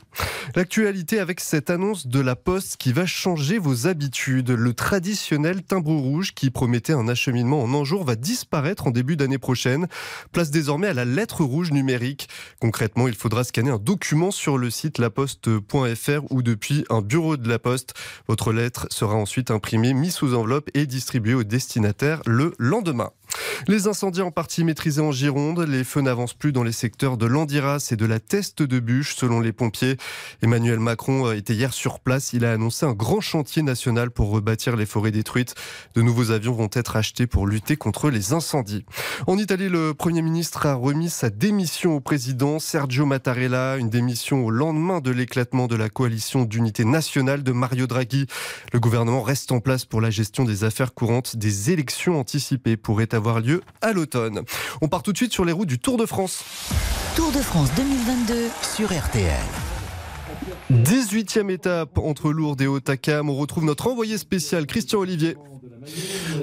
L'actualité 0.55 1.19
avec 1.19 1.39
cette 1.39 1.69
annonce 1.69 2.07
de 2.07 2.19
la 2.19 2.35
Poste 2.35 2.75
qui 2.77 2.91
va 2.91 3.05
changer 3.05 3.57
vos 3.57 3.87
habitudes. 3.87 4.49
Le 4.51 4.73
traditionnel 4.73 5.63
timbre 5.63 5.93
rouge 5.93 6.33
qui 6.33 6.49
promettait 6.49 6.93
un 6.93 7.07
acheminement 7.07 7.63
en 7.63 7.73
un 7.73 7.83
jour 7.83 8.03
va 8.03 8.15
disparaître 8.15 8.87
en 8.87 8.91
début 8.91 9.15
d'année 9.15 9.37
prochaine. 9.37 9.87
Place 10.31 10.51
désormais 10.51 10.87
à 10.87 10.93
la 10.93 11.05
lettre 11.05 11.43
rouge 11.43 11.71
numérique. 11.71 12.27
Concrètement, 12.59 13.07
il 13.07 13.15
faudra 13.15 13.43
scanner 13.43 13.71
un 13.71 13.77
document 13.77 14.31
sur 14.31 14.57
le 14.57 14.69
site 14.69 14.97
laposte.fr 14.97 16.31
ou 16.31 16.41
depuis 16.41 16.85
un 16.89 17.01
bureau 17.01 17.37
de 17.37 17.47
la 17.47 17.59
Poste. 17.59 17.93
Votre 18.27 18.51
lettre 18.51 18.87
sera 18.89 19.15
ensuite 19.15 19.51
imprimée, 19.51 19.93
mise 19.93 20.15
sous 20.15 20.33
enveloppe 20.33 20.69
et 20.73 20.85
distribuée 20.85 21.33
au 21.33 21.43
destinataire 21.43 22.21
le 22.25 22.53
lendemain. 22.57 23.11
Les 23.67 23.87
incendies 23.87 24.21
en 24.21 24.31
partie 24.31 24.63
maîtrisés 24.63 25.01
en 25.01 25.11
Gironde, 25.11 25.59
les 25.61 25.83
feux 25.83 26.01
n'avancent 26.01 26.33
plus 26.33 26.51
dans 26.51 26.63
les 26.63 26.71
secteurs 26.71 27.17
de 27.17 27.25
l'Andiras 27.25 27.89
et 27.91 27.95
de 27.95 28.05
la 28.05 28.19
Teste 28.19 28.61
de 28.61 28.79
Bûche, 28.79 29.15
selon 29.15 29.39
les 29.39 29.51
pompiers. 29.51 29.97
Emmanuel 30.41 30.79
Macron 30.79 31.31
était 31.31 31.53
hier 31.53 31.73
sur 31.73 31.99
place. 31.99 32.33
Il 32.33 32.45
a 32.45 32.53
annoncé 32.53 32.85
un 32.85 32.93
grand 32.93 33.21
chantier 33.21 33.63
national 33.63 34.11
pour 34.11 34.29
rebâtir 34.29 34.75
les 34.75 34.85
forêts 34.85 35.11
détruites. 35.11 35.55
De 35.95 36.01
nouveaux 36.01 36.31
avions 36.31 36.53
vont 36.53 36.69
être 36.73 36.95
achetés 36.95 37.27
pour 37.27 37.47
lutter 37.47 37.75
contre 37.75 38.09
les 38.09 38.33
incendies. 38.33 38.85
En 39.27 39.37
Italie, 39.37 39.69
le 39.69 39.93
Premier 39.93 40.21
ministre 40.21 40.65
a 40.65 40.75
remis 40.75 41.09
sa 41.09 41.29
démission 41.29 41.95
au 41.95 41.99
président 41.99 42.59
Sergio 42.59 43.05
Mattarella, 43.05 43.77
une 43.77 43.89
démission 43.89 44.45
au 44.45 44.51
lendemain 44.51 45.01
de 45.01 45.11
l'éclatement 45.11 45.67
de 45.67 45.75
la 45.75 45.89
coalition 45.89 46.43
d'unité 46.43 46.85
nationale 46.85 47.43
de 47.43 47.51
Mario 47.51 47.87
Draghi. 47.87 48.27
Le 48.71 48.79
gouvernement 48.79 49.23
reste 49.23 49.51
en 49.51 49.59
place 49.59 49.85
pour 49.85 50.01
la 50.01 50.09
gestion 50.09 50.43
des 50.43 50.63
affaires 50.63 50.93
courantes. 50.93 51.35
Des 51.35 51.71
élections 51.71 52.19
anticipées 52.19 52.77
pourraient 52.77 53.13
avoir 53.13 53.24
lieu 53.33 53.61
à 53.81 53.93
l'automne. 53.93 54.41
On 54.81 54.87
part 54.87 55.03
tout 55.03 55.11
de 55.11 55.17
suite 55.17 55.33
sur 55.33 55.45
les 55.45 55.51
routes 55.51 55.67
du 55.67 55.79
Tour 55.79 55.97
de 55.97 56.05
France. 56.05 56.43
Tour 57.15 57.31
de 57.31 57.39
France 57.39 57.69
2022 57.75 58.49
sur 58.61 58.87
RTL. 58.87 59.31
18e 60.71 61.49
étape 61.49 61.97
entre 61.97 62.31
Lourdes 62.31 62.61
et 62.61 62.67
Otakam. 62.67 63.29
On 63.29 63.35
retrouve 63.35 63.65
notre 63.65 63.87
envoyé 63.87 64.17
spécial 64.17 64.65
Christian 64.65 64.99
Olivier. 64.99 65.37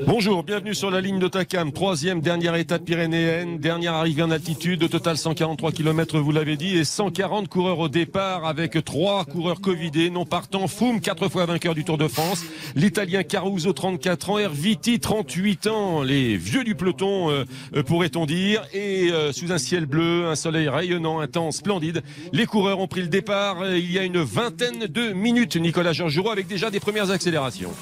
Bonjour, 0.07 0.43
bienvenue 0.43 0.75
sur 0.75 0.91
la 0.91 1.01
ligne 1.01 1.19
de 1.19 1.29
Takam, 1.29 1.73
troisième, 1.73 2.21
dernière 2.21 2.55
étape 2.55 2.85
pyrénéenne, 2.85 3.59
dernière 3.59 3.95
arrivée 3.95 4.23
en 4.23 4.31
altitude, 4.31 4.83
au 4.85 4.89
total 4.89 5.17
143 5.17 5.73
km 5.73 6.19
vous 6.19 6.33
l'avez 6.33 6.57
dit, 6.57 6.77
et 6.77 6.85
140 6.85 7.49
coureurs 7.49 7.79
au 7.79 7.89
départ 7.89 8.45
avec 8.45 8.85
trois 8.85 9.25
coureurs 9.25 9.61
covidés, 9.61 10.11
non 10.11 10.25
partant, 10.25 10.67
Foum, 10.69 11.01
quatre 11.01 11.29
fois 11.29 11.47
vainqueur 11.47 11.75
du 11.75 11.85
Tour 11.85 11.99
de 11.99 12.09
France, 12.09 12.45
l'italien 12.77 13.23
Caruso, 13.23 13.73
34 13.73 14.31
ans, 14.31 14.39
Erviti, 14.39 15.01
38 15.01 15.67
ans, 15.67 16.03
les 16.03 16.37
vieux 16.37 16.65
du 16.65 16.75
peloton, 16.75 17.31
euh, 17.31 17.45
euh, 17.75 17.83
pourrait-on 17.83 18.27
dire, 18.27 18.63
et 18.73 19.11
euh, 19.11 19.33
sous 19.33 19.53
un 19.53 19.59
ciel 19.59 19.87
bleu, 19.87 20.27
un 20.27 20.37
soleil 20.37 20.69
rayonnant, 20.69 21.21
un 21.21 21.27
temps 21.27 21.51
splendide, 21.51 22.03
les 22.33 22.47
coureurs 22.47 22.81
ont 22.81 22.89
pris 22.89 23.03
le 23.03 23.09
départ 23.09 23.69
il 23.69 23.91
y 23.91 23.99
a 23.99 24.05
une 24.05 24.23
vingtaine 24.23 24.87
de 24.87 25.13
minutes, 25.13 25.57
Nicolas 25.57 25.93
Georgerot, 25.93 26.31
avec 26.31 26.47
déjà 26.47 26.71
des 26.71 26.81
premières 26.81 27.11
accélérations. 27.11 27.73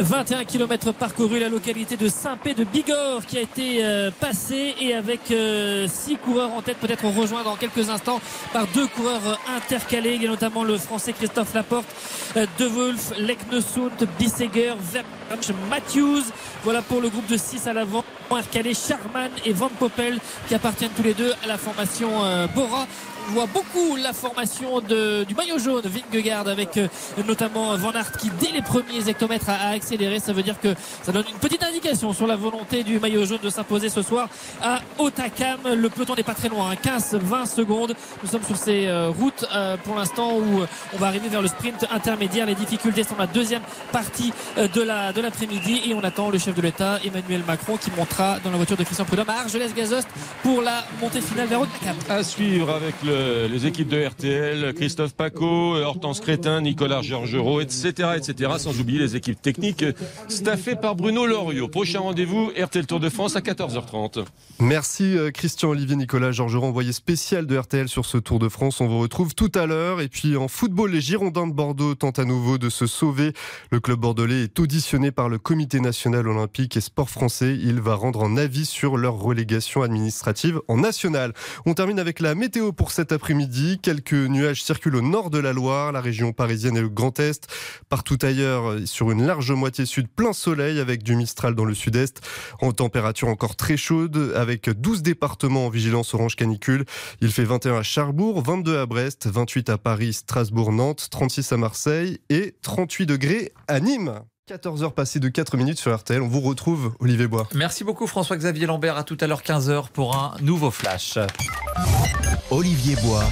21 0.00 0.44
km 0.44 0.92
parcourus, 0.92 1.40
la 1.40 1.48
localité 1.48 1.96
de 1.96 2.08
Saint-Pé 2.08 2.54
de 2.54 2.64
Bigorre 2.64 3.26
qui 3.26 3.36
a 3.38 3.40
été 3.40 3.84
euh, 3.84 4.10
passée 4.10 4.74
et 4.80 4.94
avec 4.94 5.20
6 5.26 5.32
euh, 5.32 5.86
coureurs 6.24 6.52
en 6.52 6.62
tête, 6.62 6.76
peut-être 6.76 7.06
rejoint 7.06 7.42
dans 7.42 7.56
quelques 7.56 7.90
instants 7.90 8.20
par 8.52 8.66
deux 8.68 8.86
coureurs 8.86 9.26
euh, 9.26 9.56
intercalés. 9.56 10.18
Il 10.20 10.28
notamment 10.28 10.62
le 10.62 10.78
français 10.78 11.12
Christophe 11.12 11.52
Laporte, 11.54 11.86
De 12.36 12.66
Wolf, 12.66 13.12
Leknesund, 13.18 13.90
Bisseger, 14.18 14.74
Verge, 14.92 15.52
Matthews. 15.68 16.22
Voilà 16.62 16.82
pour 16.82 17.00
le 17.00 17.08
groupe 17.08 17.26
de 17.26 17.36
6 17.36 17.66
à 17.66 17.72
l'avant. 17.72 18.04
Intercalé 18.30 18.74
Charman 18.74 19.30
et 19.44 19.52
Van 19.52 19.70
Poppel 19.70 20.18
qui 20.46 20.54
appartiennent 20.54 20.90
tous 20.94 21.02
les 21.02 21.14
deux 21.14 21.32
à 21.42 21.46
la 21.46 21.56
formation 21.56 22.10
Bora 22.54 22.86
voit 23.28 23.46
beaucoup 23.46 23.96
la 23.96 24.12
formation 24.12 24.80
du 24.80 25.34
maillot 25.34 25.58
jaune 25.58 25.84
Vingegaard 25.84 26.48
avec 26.48 26.76
euh, 26.76 26.88
notamment 27.26 27.76
Van 27.76 27.92
Aert 27.92 28.12
qui 28.12 28.30
dès 28.40 28.52
les 28.52 28.62
premiers 28.62 29.08
hectomètres 29.08 29.48
a, 29.50 29.70
accéléré. 29.70 30.18
Ça 30.18 30.32
veut 30.32 30.42
dire 30.42 30.58
que 30.60 30.74
ça 31.02 31.12
donne 31.12 31.24
une 31.30 31.38
petite 31.38 31.62
indication 31.62 32.12
sur 32.12 32.26
la 32.26 32.36
volonté 32.36 32.82
du 32.84 32.98
maillot 32.98 33.24
jaune 33.26 33.40
de 33.42 33.50
s'imposer 33.50 33.88
ce 33.88 34.02
soir 34.02 34.28
à 34.62 34.80
Otakam. 34.98 35.60
Le 35.64 35.88
peloton 35.88 36.14
n'est 36.14 36.22
pas 36.22 36.34
très 36.34 36.48
loin, 36.48 36.72
15-20 36.74 37.16
hein. 37.34 37.46
secondes. 37.46 37.94
Nous 38.22 38.28
sommes 38.28 38.44
sur 38.44 38.56
ces 38.56 38.86
euh, 38.86 39.10
routes 39.10 39.44
euh, 39.54 39.76
pour 39.84 39.96
l'instant 39.96 40.36
où 40.36 40.62
on 40.94 40.96
va 40.96 41.08
arriver 41.08 41.28
vers 41.28 41.42
le 41.42 41.48
sprint 41.48 41.86
intermédiaire. 41.90 42.46
Les 42.46 42.54
difficultés 42.54 43.04
sont 43.04 43.16
la 43.18 43.26
deuxième 43.26 43.62
partie 43.92 44.32
de 44.56 44.82
la 44.82 45.12
de 45.12 45.20
l'après-midi 45.20 45.82
et 45.86 45.94
on 45.94 46.00
attend 46.04 46.30
le 46.30 46.38
chef 46.38 46.54
de 46.54 46.62
l'État 46.62 46.98
Emmanuel 47.04 47.42
Macron 47.46 47.76
qui 47.76 47.90
montera 47.96 48.38
dans 48.40 48.50
la 48.50 48.56
voiture 48.56 48.76
de 48.76 48.84
Christian 48.84 49.04
Prudhomme 49.04 49.30
à 49.30 49.40
Argelès-Gazost 49.40 50.08
pour 50.42 50.62
la 50.62 50.84
montée 51.00 51.20
finale 51.20 51.48
vers 51.48 51.60
Otakam. 51.60 51.96
À 52.08 52.22
suivre 52.22 52.70
avec 52.70 52.94
le 53.04 53.17
les 53.50 53.66
équipes 53.66 53.88
de 53.88 54.04
RTL, 54.04 54.74
Christophe 54.74 55.14
Paco, 55.14 55.76
Hortense 55.76 56.20
Crétin, 56.20 56.60
Nicolas 56.60 57.02
Georgerot, 57.02 57.60
etc., 57.60 58.10
etc., 58.16 58.52
sans 58.58 58.78
oublier 58.80 58.98
les 58.98 59.16
équipes 59.16 59.40
techniques 59.40 59.84
staffées 60.28 60.76
par 60.76 60.94
Bruno 60.94 61.26
Loriot. 61.26 61.68
Prochain 61.68 62.00
rendez-vous, 62.00 62.50
RTL 62.58 62.86
Tour 62.86 63.00
de 63.00 63.08
France 63.08 63.36
à 63.36 63.40
14h30. 63.40 64.24
Merci 64.60 65.16
euh, 65.16 65.30
Christian 65.30 65.70
Olivier 65.70 65.96
Nicolas 65.96 66.32
Georgerot, 66.32 66.66
envoyé 66.66 66.92
spécial 66.92 67.46
de 67.46 67.56
RTL 67.56 67.88
sur 67.88 68.04
ce 68.04 68.18
Tour 68.18 68.38
de 68.38 68.48
France. 68.48 68.80
On 68.80 68.88
vous 68.88 68.98
retrouve 68.98 69.34
tout 69.34 69.52
à 69.54 69.66
l'heure. 69.66 70.00
Et 70.00 70.08
puis 70.08 70.36
en 70.36 70.48
football, 70.48 70.90
les 70.90 71.00
Girondins 71.00 71.46
de 71.46 71.52
Bordeaux 71.52 71.94
tentent 71.94 72.18
à 72.18 72.24
nouveau 72.24 72.58
de 72.58 72.68
se 72.68 72.86
sauver. 72.86 73.32
Le 73.70 73.80
club 73.80 74.00
bordelais 74.00 74.44
est 74.44 74.58
auditionné 74.58 75.10
par 75.12 75.28
le 75.28 75.38
Comité 75.38 75.80
national 75.80 76.26
olympique 76.26 76.76
et 76.76 76.80
sport 76.80 77.10
français. 77.10 77.56
Il 77.60 77.80
va 77.80 77.94
rendre 77.94 78.24
un 78.24 78.36
avis 78.36 78.66
sur 78.66 78.96
leur 78.96 79.14
relégation 79.14 79.82
administrative 79.82 80.60
en 80.68 80.78
national. 80.78 81.32
On 81.66 81.74
termine 81.74 81.98
avec 81.98 82.20
la 82.20 82.34
météo 82.34 82.72
pour 82.72 82.90
cette 82.98 83.12
après-midi. 83.12 83.78
Quelques 83.80 84.12
nuages 84.12 84.60
circulent 84.60 84.96
au 84.96 85.02
nord 85.02 85.30
de 85.30 85.38
la 85.38 85.52
Loire, 85.52 85.92
la 85.92 86.00
région 86.00 86.32
parisienne 86.32 86.76
et 86.76 86.80
le 86.80 86.88
Grand 86.88 87.20
Est. 87.20 87.46
Partout 87.88 88.18
ailleurs, 88.22 88.74
sur 88.86 89.12
une 89.12 89.24
large 89.24 89.52
moitié 89.52 89.86
sud, 89.86 90.08
plein 90.08 90.32
soleil 90.32 90.80
avec 90.80 91.04
du 91.04 91.14
Mistral 91.14 91.54
dans 91.54 91.64
le 91.64 91.74
sud-est. 91.74 92.20
En 92.60 92.72
température 92.72 93.28
encore 93.28 93.54
très 93.54 93.76
chaude, 93.76 94.32
avec 94.34 94.68
12 94.68 95.04
départements 95.04 95.66
en 95.66 95.68
vigilance 95.68 96.12
orange 96.12 96.34
canicule. 96.34 96.86
Il 97.20 97.30
fait 97.30 97.44
21 97.44 97.76
à 97.76 97.82
Charbourg, 97.84 98.42
22 98.42 98.78
à 98.78 98.86
Brest, 98.86 99.28
28 99.28 99.70
à 99.70 99.78
Paris, 99.78 100.12
Strasbourg, 100.12 100.72
Nantes, 100.72 101.06
36 101.08 101.52
à 101.52 101.56
Marseille 101.56 102.18
et 102.30 102.56
38 102.62 103.06
degrés 103.06 103.52
à 103.68 103.78
Nîmes. 103.78 104.22
14h 104.48 104.92
passées 104.92 105.20
de 105.20 105.28
4 105.28 105.58
minutes 105.58 105.78
sur 105.78 105.94
RTL. 105.94 106.22
On 106.22 106.28
vous 106.28 106.40
retrouve, 106.40 106.94
Olivier 107.00 107.26
Bois. 107.26 107.46
Merci 107.54 107.84
beaucoup, 107.84 108.06
François-Xavier 108.06 108.64
Lambert. 108.64 108.96
À 108.96 109.04
tout 109.04 109.18
à 109.20 109.26
l'heure, 109.26 109.42
15h, 109.42 109.88
pour 109.92 110.16
un 110.16 110.34
nouveau 110.40 110.70
flash. 110.70 111.18
Olivier 112.50 112.96
Bois. 112.96 113.24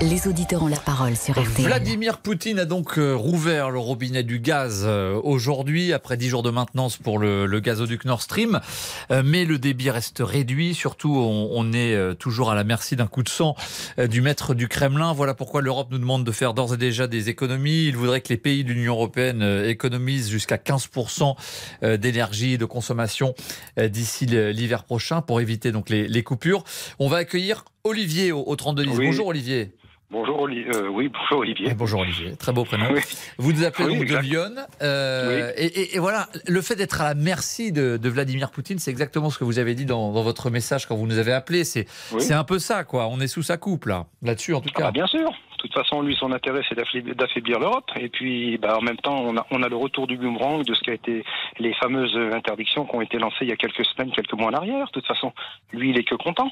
Les 0.00 0.26
auditeurs 0.26 0.62
ont 0.62 0.68
la 0.68 0.78
parole 0.78 1.16
sur 1.16 1.34
RTL. 1.40 1.66
Vladimir 1.66 2.18
Poutine 2.18 2.58
a 2.58 2.64
donc 2.64 2.98
euh, 2.98 3.14
rouvert 3.14 3.70
le 3.70 3.78
robinet 3.78 4.24
du 4.24 4.40
gaz 4.40 4.82
euh, 4.84 5.20
aujourd'hui, 5.22 5.92
après 5.92 6.16
10 6.16 6.28
jours 6.28 6.42
de 6.42 6.50
maintenance 6.50 6.96
pour 6.96 7.18
le, 7.18 7.46
gazoduc 7.60 8.04
Nord 8.04 8.22
Stream. 8.22 8.60
Euh, 9.10 9.22
mais 9.24 9.44
le 9.44 9.58
débit 9.58 9.90
reste 9.90 10.20
réduit. 10.20 10.74
Surtout, 10.74 11.14
on, 11.14 11.72
est 11.72 12.14
toujours 12.16 12.50
à 12.50 12.54
la 12.54 12.64
merci 12.64 12.96
d'un 12.96 13.06
coup 13.06 13.22
de 13.22 13.28
sang 13.28 13.54
du 13.98 14.20
maître 14.20 14.54
du 14.54 14.68
Kremlin. 14.68 15.12
Voilà 15.12 15.34
pourquoi 15.34 15.62
l'Europe 15.62 15.88
nous 15.90 15.98
demande 15.98 16.24
de 16.24 16.32
faire 16.32 16.54
d'ores 16.54 16.74
et 16.74 16.76
déjà 16.76 17.06
des 17.06 17.28
économies. 17.28 17.86
Il 17.86 17.96
voudrait 17.96 18.20
que 18.20 18.28
les 18.28 18.36
pays 18.36 18.64
de 18.64 18.72
l'Union 18.72 18.94
européenne 18.94 19.42
économisent 19.66 20.28
jusqu'à 20.28 20.56
15% 20.56 21.34
d'énergie 21.96 22.54
et 22.54 22.58
de 22.58 22.64
consommation 22.64 23.34
d'ici 23.80 24.26
l'hiver 24.26 24.84
prochain 24.84 25.22
pour 25.22 25.40
éviter 25.40 25.72
donc 25.72 25.88
les, 25.88 26.22
coupures. 26.22 26.64
On 26.98 27.08
va 27.08 27.18
accueillir 27.18 27.64
Olivier 27.92 28.30
au, 28.30 28.44
au 28.46 28.54
32 28.54 28.84
10. 28.84 28.98
Oui. 28.98 29.06
Bonjour 29.06 29.26
Olivier. 29.26 29.72
Bonjour 30.08 30.46
euh, 30.46 30.88
oui, 30.90 31.08
bonjour 31.08 31.38
Olivier. 31.38 31.70
Et 31.70 31.74
bonjour 31.74 32.00
Olivier, 32.02 32.36
très 32.36 32.52
beau 32.52 32.64
prénom. 32.64 32.84
Oui. 32.92 33.00
Vous 33.38 33.52
nous 33.52 33.64
appelez 33.64 33.86
Oui, 33.88 33.98
donc 33.98 34.08
de. 34.08 34.16
Lyon. 34.18 34.50
euh, 34.82 35.50
et, 35.56 35.64
et- 35.66 35.96
et 35.96 35.98
voilà, 35.98 36.28
le 36.46 36.60
fait 36.60 36.76
d'être 36.76 37.00
à 37.00 37.04
la 37.04 37.14
merci 37.14 37.72
de, 37.72 37.96
de 37.96 38.08
Vladimir 38.10 38.50
Poutine, 38.50 38.78
c'est 38.78 38.90
exactement 38.90 39.30
ce 39.30 39.38
que 39.38 39.44
vous 39.44 39.58
avez 39.58 39.74
dit 39.74 39.86
dans, 39.86 40.12
dans 40.12 40.22
votre 40.22 40.50
message 40.50 40.86
quand 40.86 40.94
vous 40.96 41.06
nous 41.06 41.18
avez 41.18 41.32
appelé. 41.32 41.64
C'est 41.64 41.86
Oui. 42.12 42.30
un 42.32 42.44
peu 42.44 42.58
ça, 42.58 42.84
quoi. 42.84 43.08
On 43.08 43.20
est 43.20 43.26
sous 43.26 43.42
sa 43.42 43.56
coupe, 43.56 43.86
là. 43.86 44.04
Là-dessus, 44.20 44.52
en 44.54 44.60
tout 44.60 44.68
Ah 44.74 44.78
cas. 44.78 44.84
bah, 44.84 44.90
bien 44.92 45.06
sûr. 45.06 45.28
De 45.30 45.68
toute 45.68 45.72
façon, 45.74 46.02
lui, 46.02 46.14
son 46.16 46.30
intérêt, 46.32 46.60
c'est 46.68 46.74
d'affaiblir 46.74 47.14
d'affaiblir 47.16 47.58
l'Europe. 47.58 47.88
Et 47.98 48.08
puis, 48.10 48.58
bah, 48.58 48.76
en 48.78 48.82
même 48.82 48.96
temps, 48.98 49.16
on 49.18 49.36
a, 49.38 49.46
on 49.50 49.62
a 49.62 49.68
le 49.68 49.76
retour 49.76 50.06
du 50.06 50.18
boomerang 50.18 50.62
de 50.64 50.74
ce 50.74 50.80
qui 50.82 50.90
a 50.90 50.94
été 50.94 51.24
les 51.58 51.72
fameuses 51.74 52.14
interdictions 52.34 52.84
qui 52.84 52.94
ont 52.96 53.00
été 53.00 53.16
lancées 53.18 53.36
il 53.42 53.48
y 53.48 53.52
a 53.52 53.56
quelques 53.56 53.84
semaines, 53.86 54.10
quelques 54.12 54.34
mois 54.34 54.50
en 54.50 54.54
arrière. 54.54 54.86
De 54.88 54.92
toute 54.92 55.06
façon, 55.06 55.32
lui, 55.72 55.90
il 55.90 55.98
est 55.98 56.04
que 56.04 56.16
content. 56.16 56.50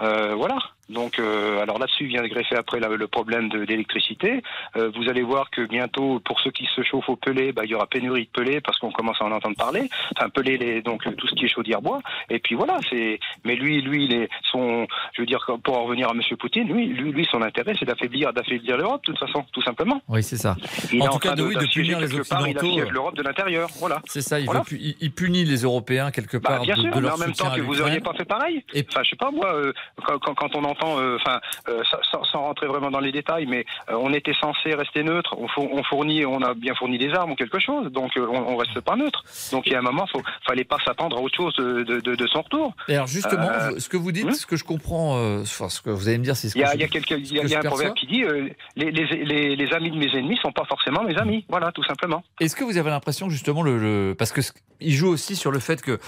Euh, 0.00 0.34
voilà. 0.34 0.58
Donc, 0.88 1.18
euh, 1.18 1.60
alors 1.60 1.78
là-dessus 1.78 2.06
vient 2.06 2.26
greffer 2.26 2.56
après 2.56 2.80
la- 2.80 2.88
le 2.88 3.06
problème 3.08 3.48
de- 3.48 3.64
d'électricité. 3.64 4.42
Euh, 4.76 4.90
vous 4.96 5.08
allez 5.08 5.22
voir 5.22 5.50
que 5.50 5.62
bientôt, 5.66 6.20
pour 6.24 6.40
ceux 6.40 6.50
qui 6.50 6.66
se 6.74 6.82
chauffent 6.82 7.08
au 7.08 7.16
pelé, 7.16 7.52
bah, 7.52 7.62
il 7.64 7.70
y 7.70 7.74
aura 7.74 7.86
pénurie 7.86 8.24
de 8.24 8.30
pelé 8.30 8.60
parce 8.60 8.78
qu'on 8.78 8.90
commence 8.90 9.20
à 9.20 9.24
en 9.26 9.32
entendre 9.32 9.56
parler. 9.56 9.88
Enfin, 10.16 10.28
pelé, 10.30 10.56
les, 10.56 10.82
donc 10.82 11.06
euh, 11.06 11.12
tout 11.12 11.26
ce 11.28 11.34
qui 11.34 11.44
est 11.44 11.48
chaudière 11.48 11.82
bois. 11.82 12.00
Et 12.30 12.38
puis 12.38 12.54
voilà. 12.54 12.78
C'est. 12.90 13.20
Mais 13.44 13.54
lui, 13.56 13.82
lui, 13.82 14.04
il 14.06 14.14
est 14.14 14.28
son. 14.50 14.86
Je 15.14 15.22
veux 15.22 15.26
dire, 15.26 15.44
pour 15.62 15.76
en 15.78 15.84
revenir 15.84 16.08
à 16.08 16.14
Monsieur 16.14 16.36
Poutine, 16.36 16.72
lui, 16.72 16.86
lui, 16.86 17.12
lui, 17.12 17.28
son 17.30 17.42
intérêt, 17.42 17.74
c'est 17.78 17.84
d'affaiblir, 17.84 18.32
d'affaiblir 18.32 18.76
l'Europe, 18.76 19.02
de 19.06 19.12
toute 19.12 19.18
façon, 19.18 19.44
tout 19.52 19.62
simplement. 19.62 20.00
Oui, 20.08 20.22
c'est 20.22 20.36
ça. 20.36 20.56
Il 20.92 21.02
en 21.02 21.08
tout 21.08 21.18
cas, 21.18 21.28
train 21.34 21.36
de, 21.36 21.42
oui, 21.48 21.54
de 21.54 21.66
punir 21.66 22.00
les 22.00 22.08
quelque 22.08 22.28
part, 22.28 22.40
il 22.48 22.56
Occidentaux. 22.56 22.78
assiège 22.78 22.92
l'Europe 22.92 23.16
de 23.16 23.22
l'intérieur. 23.22 23.68
Voilà. 23.78 24.00
C'est 24.06 24.20
ça, 24.22 24.40
il, 24.40 24.46
Voilà. 24.46 24.60
veut 24.70 24.78
il, 24.80 24.96
il 25.00 25.10
punit 25.12 25.44
les 25.44 25.62
Européens 25.62 26.10
quelque 26.10 26.36
Bah, 26.38 26.50
part 26.50 26.62
bien 26.62 26.74
de, 26.76 26.80
sûr, 26.80 26.90
de 26.90 26.94
mais 26.96 27.00
leur 27.02 27.14
en 27.14 27.18
même 27.18 27.32
temps 27.32 27.50
que 27.50 27.60
vous 27.60 27.72
l'Ukraine. 27.72 27.82
auriez 27.90 28.00
pas 28.00 28.14
fait 28.14 28.24
pareil. 28.24 28.64
Enfin, 28.88 29.02
je 29.04 29.10
sais 29.10 29.16
pas 29.16 29.30
moi, 29.30 29.52
euh, 29.54 29.72
quand, 30.06 30.18
quand, 30.18 30.34
quand 30.34 30.54
on 30.56 30.64
entend 30.64 30.77
euh, 30.84 31.16
enfin, 31.20 31.40
euh, 31.68 31.82
sans, 32.10 32.24
sans 32.24 32.40
rentrer 32.42 32.66
vraiment 32.66 32.90
dans 32.90 33.00
les 33.00 33.12
détails, 33.12 33.46
mais 33.46 33.64
euh, 33.90 33.94
on 33.98 34.12
était 34.12 34.34
censé 34.40 34.74
rester 34.74 35.02
neutre. 35.02 35.34
On, 35.38 35.48
four- 35.48 35.68
on 35.72 35.82
fournit, 35.84 36.24
on 36.26 36.40
a 36.42 36.54
bien 36.54 36.74
fourni 36.74 36.98
des 36.98 37.12
armes 37.12 37.32
ou 37.32 37.34
quelque 37.34 37.58
chose, 37.58 37.90
donc 37.92 38.12
on, 38.16 38.22
on 38.22 38.56
reste 38.56 38.80
pas 38.80 38.96
neutre. 38.96 39.22
Donc 39.52 39.66
il 39.66 39.72
y 39.72 39.74
a 39.74 39.78
un 39.78 39.82
moment, 39.82 40.06
faut, 40.06 40.22
fallait 40.46 40.64
pas 40.64 40.78
s'attendre 40.84 41.16
à 41.16 41.20
autre 41.20 41.36
chose 41.36 41.54
de, 41.56 41.82
de, 41.82 42.00
de- 42.00 42.14
de 42.14 42.26
son 42.26 42.42
retour. 42.42 42.74
Et 42.88 42.94
alors 42.94 43.06
justement, 43.06 43.48
ce 43.78 43.88
que 43.88 43.96
vous 43.96 44.12
dites, 44.12 44.32
ce 44.34 44.46
que 44.46 44.56
je 44.56 44.64
comprends, 44.64 45.14
enfin, 45.40 45.68
ce 45.68 45.80
que 45.80 45.90
vous 45.90 46.08
allez 46.08 46.18
me 46.18 46.24
dire, 46.24 46.36
c'est 46.36 46.48
ce 46.48 46.54
que 46.54 46.58
Il 46.58 46.62
y 46.62 46.64
a, 46.64 46.70
je- 46.72 46.76
il 46.76 46.80
y 46.80 46.84
a, 46.84 46.88
quelques- 46.88 47.10
il 47.10 47.32
y 47.34 47.40
a- 47.40 47.42
il 47.44 47.50
y 47.50 47.54
un 47.56 47.60
proverbe 47.60 47.94
qui 47.94 48.06
dit 48.06 48.24
les, 48.76 48.90
les, 48.90 49.06
les, 49.24 49.56
les 49.56 49.72
amis 49.72 49.90
de 49.90 49.96
mes 49.96 50.06
ennemis 50.16 50.38
sont 50.42 50.52
pas 50.52 50.64
forcément 50.64 51.02
mes 51.02 51.16
amis. 51.16 51.44
Voilà, 51.48 51.72
tout 51.72 51.84
simplement. 51.84 52.22
Est-ce 52.40 52.54
que 52.56 52.64
vous 52.64 52.76
avez 52.78 52.90
l'impression 52.90 53.28
justement 53.30 53.62
le, 53.62 53.78
le- 53.78 54.14
parce 54.16 54.32
que 54.32 54.40
il 54.80 54.92
joue 54.92 55.08
aussi 55.08 55.34
sur 55.34 55.50
le 55.50 55.58
fait 55.58 55.82
que 55.82 55.98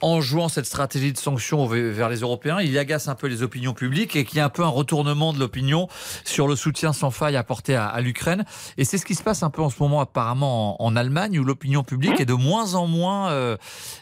en 0.00 0.20
jouant 0.22 0.48
cette 0.48 0.64
stratégie 0.64 1.12
de 1.12 1.18
sanctions 1.18 1.66
ve- 1.66 1.90
vers 1.90 2.08
les 2.08 2.20
Européens, 2.20 2.60
il 2.60 2.76
agace 2.78 3.08
un 3.08 3.14
peu 3.14 3.26
les 3.26 3.42
opinions 3.42 3.74
publiques 3.74 4.13
et 4.16 4.24
qu'il 4.24 4.38
y 4.38 4.40
a 4.40 4.44
un 4.44 4.48
peu 4.50 4.62
un 4.62 4.68
retournement 4.68 5.32
de 5.32 5.38
l'opinion 5.38 5.88
sur 6.24 6.46
le 6.48 6.56
soutien 6.56 6.92
sans 6.92 7.10
faille 7.10 7.36
apporté 7.36 7.74
à, 7.74 7.86
à 7.86 8.00
l'Ukraine. 8.00 8.44
Et 8.78 8.84
c'est 8.84 8.98
ce 8.98 9.06
qui 9.06 9.14
se 9.14 9.22
passe 9.22 9.42
un 9.42 9.50
peu 9.50 9.62
en 9.62 9.70
ce 9.70 9.82
moment 9.82 10.00
apparemment 10.00 10.82
en, 10.82 10.86
en 10.86 10.96
Allemagne 10.96 11.38
où 11.38 11.44
l'opinion 11.44 11.82
publique 11.82 12.20
est 12.20 12.24
de 12.26 12.34
moins 12.34 12.74
en 12.74 12.86
moins 12.86 13.30
euh, 13.30 13.56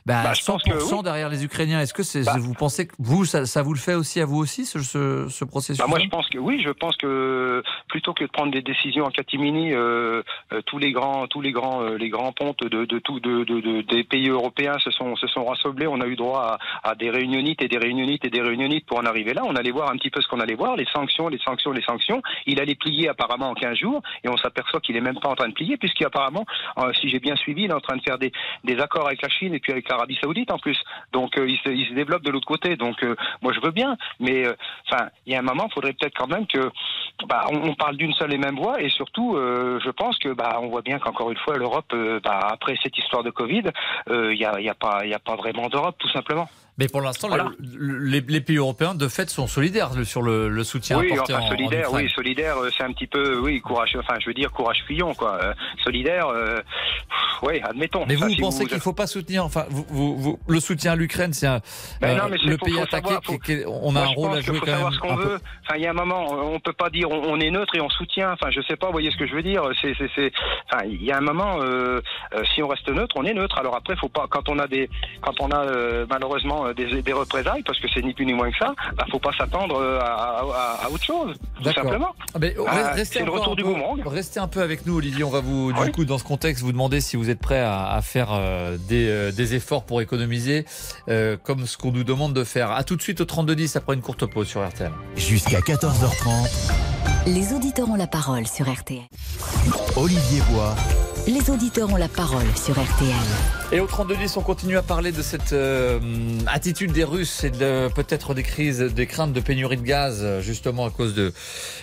bah, 0.06 0.22
Bah, 0.24 0.32
je 0.34 0.44
pense 0.44 0.62
100% 0.64 0.70
que 0.70 0.94
oui. 0.96 1.02
derrière 1.02 1.28
les 1.28 1.44
Ukrainiens. 1.44 1.80
Est-ce 1.80 1.94
que 1.94 2.02
c'est, 2.02 2.24
Bah. 2.24 2.36
vous 2.38 2.54
pensez 2.54 2.86
que 2.86 2.94
vous 2.98 3.24
ça, 3.24 3.46
ça 3.46 3.62
vous 3.62 3.72
le 3.74 3.78
fait 3.78 3.94
aussi 3.94 4.20
à 4.20 4.24
vous 4.24 4.38
aussi 4.38 4.64
ce, 4.66 4.80
ce, 4.80 5.26
ce 5.28 5.44
processus 5.44 5.78
Bah, 5.78 5.86
moi, 5.88 5.98
je 5.98 6.08
pense 6.08 6.28
que 6.28 6.38
oui, 6.38 6.62
je 6.64 6.70
pense 6.70 6.96
que 6.96 7.62
plutôt 7.88 8.12
que 8.14 8.24
de 8.24 8.28
prendre 8.30 8.52
des 8.52 8.62
décisions 8.62 9.04
en 9.04 9.10
catimini, 9.10 9.72
euh, 9.72 10.22
euh, 10.52 10.60
tous 10.66 10.78
les 10.78 10.92
grands, 10.92 11.26
tous 11.26 11.40
les 11.40 11.52
grands, 11.52 11.82
euh, 11.82 11.96
les 11.96 12.08
grands 12.08 12.32
pontes 12.32 12.60
de, 12.64 12.84
de, 12.84 12.98
tout, 12.98 13.20
de, 13.20 13.44
de, 13.44 13.60
de- 13.60 13.82
des 13.82 14.04
pays 14.04 14.28
européens 14.28 14.78
se 14.78 14.90
sont, 14.90 15.16
se 15.16 15.26
sont 15.26 15.44
rassemblés. 15.44 15.86
On 15.86 16.00
a 16.00 16.06
eu 16.06 16.16
droit 16.16 16.58
à, 16.84 16.90
à 16.90 16.94
des 16.94 17.10
réunionites 17.10 17.62
et 17.62 17.68
des 17.68 17.78
réunionites 17.78 18.24
et 18.24 18.30
des 18.30 18.40
réunionites 18.42 18.86
pour 18.86 18.98
en 18.98 19.04
arriver 19.06 19.34
là. 19.34 19.42
On 19.44 19.54
allait 19.56 19.70
voir 19.70 19.90
un 19.90 19.96
petit 20.02 20.10
peu 20.10 20.20
ce 20.20 20.28
qu'on 20.28 20.40
allait 20.40 20.54
voir, 20.54 20.76
les 20.76 20.86
sanctions, 20.86 21.28
les 21.28 21.38
sanctions, 21.38 21.70
les 21.70 21.82
sanctions. 21.82 22.22
Il 22.46 22.60
allait 22.60 22.74
plier 22.74 23.08
apparemment 23.08 23.50
en 23.50 23.54
15 23.54 23.76
jours 23.78 24.02
et 24.24 24.28
on 24.28 24.36
s'aperçoit 24.36 24.80
qu'il 24.80 24.96
est 24.96 25.00
même 25.00 25.18
pas 25.20 25.28
en 25.28 25.34
train 25.34 25.48
de 25.48 25.54
plier 25.54 25.76
puisqu'apparemment, 25.76 26.44
euh, 26.78 26.92
si 26.94 27.08
j'ai 27.08 27.20
bien 27.20 27.36
suivi, 27.36 27.64
il 27.64 27.70
est 27.70 27.74
en 27.74 27.80
train 27.80 27.96
de 27.96 28.02
faire 28.02 28.18
des, 28.18 28.32
des 28.64 28.78
accords 28.80 29.06
avec 29.06 29.22
la 29.22 29.28
Chine 29.28 29.54
et 29.54 29.60
puis 29.60 29.72
avec 29.72 29.88
l'Arabie 29.88 30.18
Saoudite 30.20 30.50
en 30.50 30.58
plus. 30.58 30.78
Donc 31.12 31.38
euh, 31.38 31.48
il, 31.48 31.58
se, 31.58 31.70
il 31.70 31.86
se 31.86 31.94
développe 31.94 32.22
de 32.22 32.30
l'autre 32.30 32.46
côté. 32.46 32.76
Donc 32.76 33.02
euh, 33.04 33.14
moi 33.42 33.52
je 33.52 33.60
veux 33.60 33.70
bien, 33.70 33.96
mais 34.18 34.46
enfin 34.88 35.08
il 35.26 35.32
y 35.32 35.36
a 35.36 35.38
un 35.38 35.42
moment, 35.42 35.66
il 35.70 35.72
faudrait 35.72 35.92
peut-être 35.92 36.16
quand 36.16 36.28
même 36.28 36.46
que 36.46 36.70
bah, 37.28 37.46
on, 37.50 37.74
parle 37.74 37.96
d'une 37.96 38.12
seule 38.14 38.32
et 38.34 38.38
même 38.38 38.56
voix 38.56 38.80
et 38.80 38.90
surtout 38.90 39.36
je 39.36 39.90
pense 39.90 40.18
que 40.18 40.28
bah 40.28 40.58
on 40.60 40.68
voit 40.68 40.82
bien 40.82 40.98
qu'encore 40.98 41.30
une 41.30 41.38
fois 41.38 41.56
l'Europe, 41.56 41.94
bah, 42.22 42.48
après 42.50 42.76
cette 42.82 42.96
histoire 42.98 43.22
de 43.22 43.30
Covid, 43.30 43.64
il 44.10 44.36
y 44.36 44.44
a, 44.44 44.58
il 44.58 44.64
y 44.64 44.68
a 44.68 44.74
pas 44.74 45.00
il 45.04 45.10
y 45.10 45.14
a 45.14 45.18
pas 45.18 45.36
vraiment 45.36 45.68
d'Europe 45.68 45.96
tout 45.98 46.08
simplement. 46.08 46.48
Mais 46.78 46.88
pour 46.88 47.02
l'instant, 47.02 47.28
Voilà. 47.28 47.50
les, 47.60 48.22
les 48.26 48.40
pays 48.40 48.56
européens, 48.56 48.94
de 48.94 49.06
fait, 49.06 49.28
sont 49.28 49.46
solidaires 49.46 49.90
sur 50.04 50.22
le, 50.22 50.48
le 50.48 50.64
soutien 50.64 50.98
Oui, 50.98 51.12
apporté 51.12 51.34
enfin 51.34 51.42
en- 51.42 51.46
en 51.46 51.48
solidaire, 51.50 51.88
Ukraine. 51.88 52.04
oui, 52.06 52.10
solidaire, 52.14 52.56
euh, 52.58 52.70
c'est 52.76 52.82
un 52.84 52.92
petit 52.92 53.06
peu, 53.06 53.38
oui, 53.40 53.60
courage, 53.60 53.94
enfin 53.98 54.14
je 54.20 54.26
veux 54.26 54.32
dire 54.34 54.50
courage 54.50 54.82
fuyant 54.86 55.12
quoi. 55.12 55.38
Euh, 55.42 55.52
solidaire, 55.84 56.28
euh, 56.28 56.60
ouais, 57.42 57.60
admettons. 57.62 58.04
Mais 58.08 58.14
vous, 58.14 58.22
Ça, 58.22 58.26
vous 58.28 58.32
si 58.34 58.40
pensez 58.40 58.64
qu'il 58.64 58.76
ne 58.76 58.80
faut 58.80 58.94
pas 58.94 59.06
soutenir, 59.06 59.44
enfin, 59.44 59.66
vous, 59.68 60.38
le 60.48 60.60
soutien 60.60 60.92
à 60.92 60.96
l'Ukraine, 60.96 61.34
c'est 61.34 61.46
un- 61.46 61.60
Ben 62.00 62.16
euh, 62.16 62.22
non, 62.22 62.28
mais 62.30 62.38
c'est- 62.38 62.46
le 62.48 62.56
faut- 62.56 62.64
pays 62.64 62.74
faut 62.74 62.80
attaqué, 62.82 63.08
savoir, 63.08 63.22
faut- 63.24 63.38
on 63.82 63.90
a 63.90 63.92
Moi, 63.92 64.02
un 64.02 64.06
rôle 64.06 64.30
à 64.38 64.40
jouer 64.40 64.54
faut 64.58 64.64
quand 64.64 64.72
savoir 64.72 64.90
même. 64.90 64.94
ce 64.98 65.00
qu'on 65.00 65.12
un 65.12 65.16
peu. 65.16 65.22
veut. 65.28 65.40
Enfin, 65.66 65.76
il 65.76 65.82
y 65.82 65.86
a 65.86 65.90
un 65.90 65.94
moment, 65.94 66.26
on 66.54 66.58
peut 66.58 66.72
pas 66.72 66.88
dire 66.88 67.10
on, 67.10 67.22
on 67.34 67.40
est 67.40 67.50
neutre 67.50 67.74
et 67.76 67.80
on 67.82 67.90
soutient. 67.90 68.32
Enfin, 68.32 68.50
je 68.50 68.62
sais 68.62 68.76
pas, 68.76 68.86
vous 68.86 68.92
voyez 68.92 69.10
ce 69.10 69.18
que 69.18 69.26
je 69.26 69.34
veux 69.34 69.42
dire. 69.42 69.62
C'est, 69.82 69.92
Enfin, 70.72 70.84
il 70.86 71.02
y 71.04 71.12
a 71.12 71.18
un 71.18 71.20
moment, 71.20 71.58
euh, 71.60 72.00
si 72.54 72.62
on 72.62 72.68
reste 72.68 72.88
neutre, 72.88 73.14
on 73.18 73.24
est 73.24 73.34
neutre. 73.34 73.58
Alors 73.58 73.76
après, 73.76 73.94
faut 73.96 74.08
pas, 74.08 74.26
quand 74.30 74.48
on 74.48 74.58
a 74.58 74.66
des, 74.66 74.88
quand 75.20 75.34
on 75.40 75.50
a 75.50 75.66
malheureusement 76.08 76.61
euh, 76.66 76.74
des, 76.74 77.02
des 77.02 77.12
représailles, 77.12 77.62
parce 77.64 77.78
que 77.80 77.86
c'est 77.92 78.02
ni 78.02 78.12
plus 78.14 78.26
ni 78.26 78.32
moins 78.34 78.50
que 78.50 78.56
ça, 78.58 78.74
bah, 78.96 79.04
faut 79.10 79.18
pas 79.18 79.32
s'attendre 79.36 79.76
euh, 79.80 79.98
à, 80.00 80.04
à- 80.04 80.86
à 80.86 80.90
autre 80.90 81.04
chose, 81.04 81.36
tout 81.56 81.62
D'accord. 81.62 81.84
simplement. 81.84 82.08
Ah, 82.34 82.38
mais, 82.40 82.54
Ah, 82.66 82.94
c'est 83.04 83.24
le 83.24 83.30
retour 83.30 83.52
un 83.52 83.56
du 83.56 83.62
peu- 83.62 83.68
boomerang. 83.70 84.00
Restez 84.06 84.40
un 84.40 84.48
peu 84.48 84.62
avec 84.62 84.86
nous, 84.86 84.96
Olivier. 84.96 85.24
On 85.24 85.30
va 85.30 85.40
vous, 85.40 85.72
du 85.72 85.92
coup, 85.92 86.04
dans 86.04 86.18
ce 86.18 86.24
contexte, 86.24 86.62
vous 86.62 86.72
demander 86.72 87.00
si 87.00 87.16
vous 87.16 87.30
êtes 87.30 87.40
prêt 87.40 87.60
à, 87.60 87.90
à 87.92 88.02
faire 88.02 88.28
euh, 88.32 88.76
des, 88.88 89.08
euh, 89.08 89.32
des 89.32 89.54
efforts 89.54 89.84
pour 89.84 90.00
économiser, 90.00 90.64
euh, 91.08 91.36
comme 91.42 91.66
ce 91.66 91.76
qu'on 91.78 91.92
nous 91.92 92.04
demande 92.04 92.32
de 92.34 92.44
faire. 92.44 92.70
À 92.70 92.84
tout 92.84 92.96
de 92.96 93.02
suite 93.02 93.20
au 93.20 93.24
3210 93.24 93.76
après 93.76 93.94
une 93.94 94.02
courte 94.02 94.26
pause 94.26 94.48
sur 94.48 94.66
RTL. 94.66 94.90
Jusqu'à 95.16 95.60
14h30, 95.60 96.72
Les 97.26 97.52
auditeurs 97.52 97.88
ont 97.90 97.94
la 97.96 98.06
parole 98.06 98.46
sur 98.46 98.68
RTL. 98.70 99.00
Olivier 99.96 100.40
Bois. 100.50 100.74
Les 101.28 101.50
auditeurs 101.50 101.88
ont 101.92 101.96
la 101.96 102.08
parole 102.08 102.44
sur 102.56 102.74
RTL. 102.74 103.14
Et 103.70 103.78
au 103.78 103.86
3210, 103.86 104.36
on 104.38 104.42
continue 104.42 104.76
à 104.76 104.82
parler 104.82 105.12
de 105.12 105.22
cette 105.22 105.52
euh, 105.52 106.00
attitude 106.48 106.90
des 106.90 107.04
Russes 107.04 107.44
et 107.44 107.50
de 107.50 107.88
peut-être 107.94 108.34
des 108.34 108.42
crises, 108.42 108.80
des 108.80 109.06
craintes 109.06 109.32
de 109.32 109.38
pénurie 109.40 109.76
de 109.76 109.82
gaz, 109.82 110.26
justement 110.40 110.84
à 110.84 110.90
cause 110.90 111.14
de, 111.14 111.32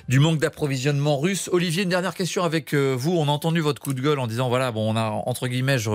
du 0.09 0.19
manque 0.19 0.39
d'approvisionnement 0.39 1.17
russe. 1.17 1.49
Olivier, 1.53 1.83
une 1.83 1.89
dernière 1.89 2.15
question 2.15 2.43
avec 2.43 2.73
euh, 2.73 2.93
vous. 2.99 3.13
On 3.17 3.29
a 3.29 3.31
entendu 3.31 3.61
votre 3.61 3.81
coup 3.81 3.93
de 3.93 4.01
gueule 4.01 4.19
en 4.19 4.27
disant 4.27 4.49
voilà, 4.49 4.71
bon, 4.71 4.91
on 4.93 4.97
a 4.97 5.09
entre 5.25 5.47
guillemets, 5.47 5.79
je- 5.79 5.89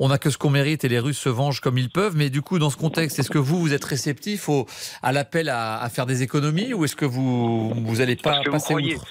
on 0.00 0.10
a 0.10 0.18
que 0.18 0.30
ce 0.30 0.36
qu'on 0.36 0.50
mérite 0.50 0.82
et 0.84 0.88
les 0.88 0.98
Russes 0.98 1.18
se 1.20 1.28
vengent 1.28 1.60
comme 1.60 1.78
ils 1.78 1.90
peuvent. 1.90 2.16
Mais 2.16 2.30
du 2.30 2.42
coup, 2.42 2.58
dans 2.58 2.70
ce 2.70 2.76
contexte, 2.76 3.18
est-ce 3.20 3.30
que 3.30 3.38
vous, 3.38 3.60
vous 3.60 3.72
êtes 3.72 3.84
réceptif 3.84 4.48
au, 4.48 4.66
à 5.02 5.12
l'appel 5.12 5.48
à, 5.50 5.80
à 5.80 5.88
faire 5.88 6.06
des 6.06 6.22
économies 6.22 6.74
ou 6.74 6.84
est-ce 6.84 6.96
que 6.96 7.04
vous, 7.06 7.72
vous 7.74 8.00
allez 8.00 8.16
pas 8.16 8.40
vous 8.44 8.50
passer 8.50 8.64
croyez, 8.74 8.96
outre? 8.96 9.06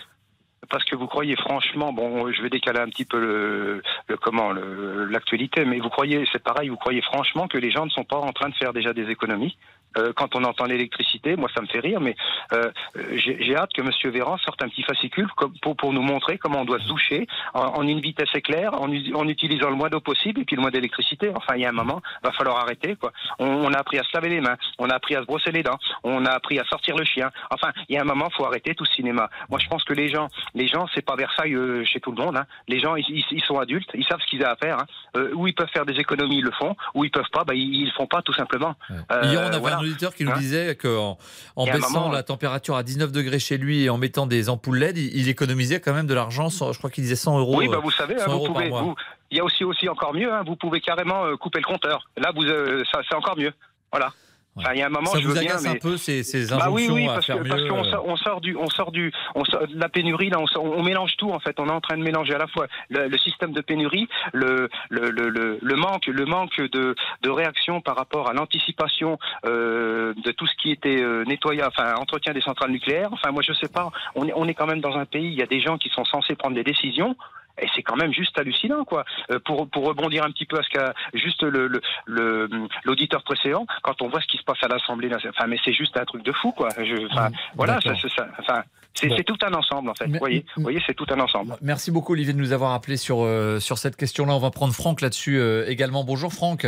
Parce 0.69 0.83
que 0.85 0.95
vous 0.95 1.07
croyez 1.07 1.35
franchement, 1.35 1.91
bon, 1.91 2.31
je 2.31 2.41
vais 2.41 2.49
décaler 2.49 2.79
un 2.79 2.89
petit 2.89 3.05
peu 3.05 3.19
le, 3.19 3.81
le 4.07 4.17
comment, 4.17 4.51
l'actualité, 4.53 5.65
mais 5.65 5.79
vous 5.79 5.89
croyez, 5.89 6.25
c'est 6.31 6.43
pareil, 6.43 6.69
vous 6.69 6.77
croyez 6.77 7.01
franchement 7.01 7.47
que 7.47 7.57
les 7.57 7.71
gens 7.71 7.85
ne 7.85 7.89
sont 7.89 8.03
pas 8.03 8.17
en 8.17 8.31
train 8.31 8.49
de 8.49 8.55
faire 8.55 8.73
déjà 8.73 8.93
des 8.93 9.09
économies? 9.09 9.57
Euh, 9.97 10.13
quand 10.15 10.35
on 10.35 10.43
entend 10.43 10.65
l'électricité, 10.65 11.35
moi 11.35 11.49
ça 11.53 11.61
me 11.61 11.67
fait 11.67 11.79
rire, 11.79 11.99
mais 11.99 12.15
euh, 12.53 12.71
j'ai 13.15 13.55
hâte 13.55 13.73
que 13.73 13.81
Monsieur 13.81 14.09
Véran 14.09 14.37
sorte 14.37 14.61
un 14.63 14.69
petit 14.69 14.83
fascicule 14.83 15.27
comme- 15.35 15.53
pour, 15.61 15.75
pour 15.75 15.91
nous 15.93 16.01
montrer 16.01 16.37
comment 16.37 16.61
on 16.61 16.65
doit 16.65 16.79
se 16.79 16.87
doucher 16.87 17.27
en, 17.53 17.61
en 17.61 17.87
une 17.87 17.99
vitesse 17.99 18.33
éclair, 18.33 18.73
en, 18.73 18.87
en 18.89 19.27
utilisant 19.27 19.69
le 19.69 19.75
moins 19.75 19.89
d'eau 19.89 19.99
possible 19.99 20.41
et 20.41 20.45
puis 20.45 20.55
le 20.55 20.61
moins 20.61 20.71
d'électricité. 20.71 21.31
Enfin, 21.35 21.55
il 21.55 21.61
y 21.61 21.65
a 21.65 21.69
un 21.69 21.73
moment, 21.73 22.01
va 22.23 22.31
falloir 22.31 22.57
arrêter. 22.57 22.95
Quoi. 22.95 23.11
On, 23.39 23.45
on 23.47 23.73
a 23.73 23.77
appris 23.79 23.97
à 23.99 24.03
se 24.03 24.09
laver 24.13 24.29
les 24.29 24.41
mains, 24.41 24.57
on 24.79 24.89
a 24.89 24.93
appris 24.95 25.15
à 25.15 25.21
se 25.21 25.25
brosser 25.25 25.51
les 25.51 25.63
dents, 25.63 25.77
on 26.03 26.25
a 26.25 26.31
appris 26.31 26.57
à 26.59 26.63
sortir 26.65 26.95
le 26.95 27.03
chien. 27.03 27.29
Enfin, 27.49 27.71
il 27.89 27.95
y 27.95 27.97
a 27.97 28.01
un 28.01 28.05
moment, 28.05 28.29
faut 28.29 28.45
arrêter 28.45 28.73
tout 28.75 28.85
ce 28.85 28.93
cinéma. 28.93 29.29
Moi, 29.49 29.59
je 29.59 29.67
pense 29.67 29.83
que 29.83 29.93
les 29.93 30.07
gens, 30.07 30.27
les 30.55 30.67
gens, 30.67 30.87
c'est 30.95 31.05
pas 31.05 31.15
Versailles 31.15 31.53
euh, 31.55 31.83
chez 31.85 31.99
tout 31.99 32.11
le 32.11 32.23
monde. 32.23 32.37
Hein. 32.37 32.45
Les 32.67 32.79
gens, 32.79 32.95
ils, 32.95 33.05
ils- 33.09 33.25
ils 33.31 33.43
sont 33.43 33.59
adultes, 33.59 33.89
ils 33.93 34.05
savent 34.05 34.21
ce 34.21 34.27
qu'ils 34.27 34.41
ont 34.43 34.47
à 34.49 34.55
faire. 34.55 34.79
Hein. 34.79 34.85
Euh, 35.17 35.31
où 35.33 35.47
ils 35.47 35.53
peuvent 35.53 35.69
faire 35.73 35.85
des 35.85 35.99
économies, 35.99 36.37
ils 36.37 36.43
le 36.45 36.51
font. 36.51 36.75
Où 36.93 37.03
ils 37.03 37.11
peuvent 37.11 37.29
pas, 37.33 37.43
bah, 37.43 37.53
ils, 37.55 37.75
ils 37.75 37.85
le 37.85 37.91
font 37.91 38.07
pas 38.07 38.21
tout 38.21 38.33
simplement. 38.33 38.75
Hier, 38.89 39.41
on 39.43 39.47
avait 39.47 39.59
voilà. 39.59 39.77
un 39.77 39.80
auditeur 39.81 40.15
qui 40.15 40.23
nous 40.23 40.31
Hein 40.31 40.37
disait 40.39 40.75
qu'en 40.75 41.17
en 41.55 41.65
baissant 41.65 41.89
moment, 42.01 42.11
la 42.11 42.23
température 42.23 42.75
à 42.75 42.83
19 42.83 43.11
degrés 43.11 43.39
chez 43.39 43.57
lui 43.57 43.83
et 43.83 43.89
en 43.89 43.97
mettant 43.97 44.25
des 44.25 44.49
ampoules 44.49 44.77
LED, 44.79 44.97
il, 44.97 45.15
il 45.17 45.29
économisait 45.29 45.79
quand 45.79 45.93
même 45.93 46.07
de 46.07 46.13
l'argent. 46.13 46.49
Je 46.49 46.77
crois 46.77 46.89
qu'il 46.89 47.03
disait 47.03 47.15
100 47.15 47.39
euros. 47.39 47.57
Oui, 47.57 47.67
bah 47.67 47.77
euh, 47.77 47.79
vous 47.81 47.91
savez, 47.91 48.17
100 48.17 48.31
hein, 48.31 48.35
vous 48.37 48.53
pouvez. 48.53 48.69
vous- 48.69 48.95
Il 49.31 49.37
y 49.37 49.39
a 49.39 49.43
aussi 49.43 49.63
aussi 49.63 49.87
encore 49.89 50.13
mieux. 50.13 50.31
Hein, 50.33 50.43
vous 50.45 50.55
pouvez 50.55 50.79
carrément 50.81 51.25
euh, 51.25 51.35
couper 51.37 51.59
le 51.59 51.65
compteur. 51.65 52.07
Là, 52.17 52.31
vous, 52.35 52.43
euh, 52.43 52.83
ça, 52.91 53.01
c'est 53.07 53.15
encore 53.15 53.37
mieux. 53.37 53.51
Voilà. 53.91 54.13
Enfin, 54.57 54.71
il 54.73 54.79
y 54.79 54.81
a 54.81 54.87
un 54.87 54.89
moment, 54.89 55.05
Ça 55.05 55.19
je 55.19 55.27
vous 55.27 55.33
veux 55.33 55.39
bien, 55.39 55.51
agace 55.51 55.65
un 55.65 55.73
mais- 55.73 55.79
peu 55.79 55.95
ces, 55.95 56.23
ces 56.23 56.47
Bah 56.49 56.67
oui, 56.69 56.83
injonctions 56.83 56.93
oui, 56.95 57.07
à 57.07 57.13
parce 57.13 57.25
faire 57.25 57.37
que 57.37 57.43
mieux 57.43 57.49
parce 57.49 57.67
qu'on 57.69 57.85
euh, 57.85 57.91
sort, 57.91 58.05
on 58.05 58.15
sort 58.17 58.41
du, 58.41 58.55
on 58.57 58.69
sort 58.69 58.91
du, 58.91 59.13
on 59.33 59.45
sort 59.45 59.65
de 59.65 59.79
la 59.79 59.87
pénurie 59.87 60.29
là, 60.29 60.39
on, 60.41 60.45
sort- 60.47 60.65
on 60.65 60.83
mélange 60.83 61.15
tout 61.17 61.29
en 61.31 61.39
fait. 61.39 61.57
On 61.59 61.67
est 61.67 61.71
en 61.71 61.79
train 61.79 61.97
de 61.97 62.03
mélanger 62.03 62.33
à 62.35 62.37
la 62.37 62.47
fois 62.47 62.67
le, 62.89 63.07
le 63.07 63.17
système 63.17 63.53
de 63.53 63.61
pénurie, 63.61 64.09
le, 64.33 64.69
le, 64.89 65.09
le, 65.09 65.29
le, 65.29 65.57
le 65.61 65.75
manque, 65.77 66.05
le 66.07 66.25
manque 66.25 66.59
de, 66.59 66.95
de 67.21 67.29
réaction 67.29 67.79
par 67.79 67.95
rapport 67.95 68.29
à 68.29 68.33
l'anticipation 68.33 69.17
euh, 69.45 70.13
de 70.25 70.31
tout 70.31 70.47
ce 70.47 70.55
qui 70.61 70.71
était 70.71 71.01
euh, 71.01 71.23
nettoyage, 71.25 71.69
enfin 71.69 71.93
entretien 71.95 72.33
des 72.33 72.41
centrales 72.41 72.71
nucléaires. 72.71 73.09
Enfin, 73.13 73.31
moi 73.31 73.43
je 73.47 73.53
sais 73.53 73.69
pas. 73.69 73.89
On 74.15 74.27
est, 74.27 74.33
on 74.35 74.45
est 74.49 74.53
quand 74.53 74.67
même 74.67 74.81
dans 74.81 74.97
un 74.97 75.05
pays. 75.05 75.27
Il 75.27 75.33
y 75.39 75.43
a 75.43 75.47
des 75.47 75.61
gens 75.61 75.77
qui 75.77 75.87
sont 75.89 76.03
censés 76.03 76.35
prendre 76.35 76.55
des 76.55 76.63
décisions. 76.65 77.15
Et 77.61 77.67
c'est 77.75 77.83
quand 77.83 77.95
même 77.95 78.11
juste 78.13 78.37
hallucinant, 78.39 78.83
quoi. 78.85 79.05
Euh, 79.31 79.39
pour, 79.45 79.69
pour 79.69 79.85
rebondir 79.85 80.25
un 80.25 80.31
petit 80.31 80.45
peu 80.45 80.57
à 80.57 80.63
ce 80.63 80.69
qu'a 80.69 80.93
juste 81.13 81.43
le, 81.43 81.67
le, 81.67 81.81
le- 82.05 82.49
l'auditeur 82.83 83.23
précédent, 83.23 83.65
quand 83.83 84.01
on 84.01 84.09
voit 84.09 84.19
ce 84.21 84.27
qui 84.27 84.37
se 84.37 84.43
passe 84.43 84.57
à 84.63 84.67
l'Assemblée 84.67 85.09
enfin, 85.13 85.47
mais 85.47 85.57
c'est 85.63 85.73
juste 85.73 85.95
un 85.97 86.05
truc 86.05 86.23
de 86.23 86.31
fou, 86.31 86.51
quoi. 86.51 86.69
Je, 86.77 87.05
enfin, 87.11 87.29
voilà, 87.55 87.79
ça. 87.81 87.93
Enfin, 88.39 88.63
c'est, 88.93 89.07
Bon. 89.07 89.15
tout 89.25 89.37
un 89.43 89.53
ensemble, 89.53 89.89
en 89.89 89.93
fait. 89.95 90.07
Mais- 90.07 90.13
Vous 90.13 90.19
voyez, 90.19 90.45
vous 90.57 90.63
voyez, 90.63 90.81
c'est 90.85 90.93
tout 90.95 91.05
un 91.11 91.19
ensemble. 91.19 91.55
Merci 91.61 91.91
beaucoup 91.91 92.13
Olivier 92.13 92.33
de 92.33 92.39
nous 92.39 92.51
avoir 92.51 92.73
appelé 92.73 92.97
sur, 92.97 93.23
euh, 93.23 93.59
sur 93.59 93.77
cette 93.77 93.95
question-là. 93.95 94.33
On 94.33 94.39
va 94.39 94.51
prendre 94.51 94.73
Franck 94.73 95.01
là-dessus 95.01 95.37
euh, 95.39 95.65
également. 95.67 96.03
Bonjour 96.03 96.33
Franck. 96.33 96.65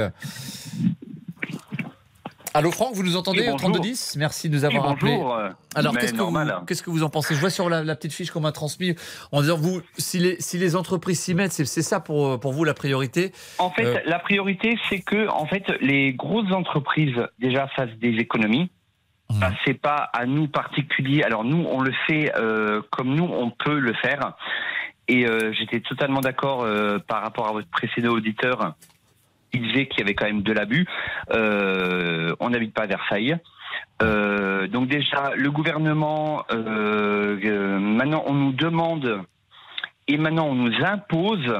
Allô 2.55 2.69
Franck, 2.71 2.93
vous 2.93 3.01
nous 3.03 3.15
entendez 3.15 3.41
au 3.41 3.51
bonjour. 3.53 3.71
3210 3.71 4.15
Merci 4.17 4.47
de 4.47 4.55
nous 4.55 4.63
avoir 4.63 4.91
appelé. 4.91 5.11
bonjour, 5.15 5.35
euh, 5.35 5.49
Alors 5.73 5.97
qu'est-ce 5.97 6.13
que, 6.13 6.21
vous, 6.91 6.99
que 6.99 7.03
en 7.03 7.09
pensez? 7.09 7.33
Je 7.33 7.39
vois 7.39 7.49
sur 7.49 7.67
la, 7.67 7.83
la 7.83 7.95
petite 7.95 8.13
fiche 8.13 8.29
qu'on 8.29 8.41
m'a 8.41 8.51
transmise 8.51 8.95
en 9.31 9.41
disant 9.41 9.57
vous, 9.57 9.81
si 9.97 10.19
les, 10.19 10.39
si 10.39 10.59
les 10.59 10.75
entreprises 10.75 11.19
s'y 11.19 11.33
mettent, 11.33 11.51
c'est, 11.51 11.65
ça 11.65 11.99
pour, 11.99 12.39
pour 12.39 12.53
vous 12.53 12.63
la 12.63 12.75
priorité? 12.75 13.31
En 13.57 13.71
fait, 13.71 13.85
Euh, 13.85 13.99
la 14.05 14.19
priorité, 14.19 14.77
c'est 14.89 14.99
que 14.99 15.27
en 15.29 15.47
fait, 15.47 15.63
les 15.81 16.13
grosses 16.13 16.51
entreprises 16.51 17.15
déjà 17.39 17.67
fassent 17.69 17.97
des 17.99 18.15
économies. 18.17 18.69
Mmh. 19.31 19.39
Ça, 19.39 19.51
c'est 19.65 19.73
pas 19.73 20.09
à 20.13 20.27
nous 20.27 20.47
particuliers. 20.47 21.23
Alors 21.23 21.43
nous, 21.43 21.65
on 21.67 21.81
le 21.81 21.93
fait 22.07 22.31
euh, 22.37 22.81
comme 22.91 23.15
nous, 23.15 23.25
on 23.25 23.49
peut 23.49 23.79
le 23.79 23.93
faire. 23.93 24.33
Et 25.07 25.25
euh, 25.27 25.51
j'étais 25.53 25.81
totalement 25.81 26.21
d'accord 26.21 26.63
euh, 26.63 26.97
par 26.99 27.21
rapport 27.23 27.47
à 27.49 27.51
votre 27.51 27.69
précédent 27.69 28.11
auditeur. 28.11 28.75
Il 29.53 29.61
disait 29.61 29.85
qu'il 29.87 29.99
y 29.99 30.03
avait 30.03 30.15
quand 30.15 30.25
même 30.25 30.41
de 30.41 30.51
l'abus. 30.51 30.87
Euh, 31.31 32.35
on 32.39 32.49
n'habite 32.49 32.73
pas 32.73 32.83
à 32.83 32.87
Versailles. 32.87 33.37
Euh, 34.01 34.67
donc 34.67 34.87
déjà, 34.87 35.31
le 35.35 35.51
gouvernement, 35.51 36.43
euh, 36.51 37.37
euh, 37.43 37.79
maintenant 37.79 38.23
on 38.25 38.33
nous 38.33 38.51
demande 38.51 39.21
et 40.07 40.17
maintenant 40.17 40.47
on 40.47 40.55
nous 40.55 40.83
impose, 40.83 41.53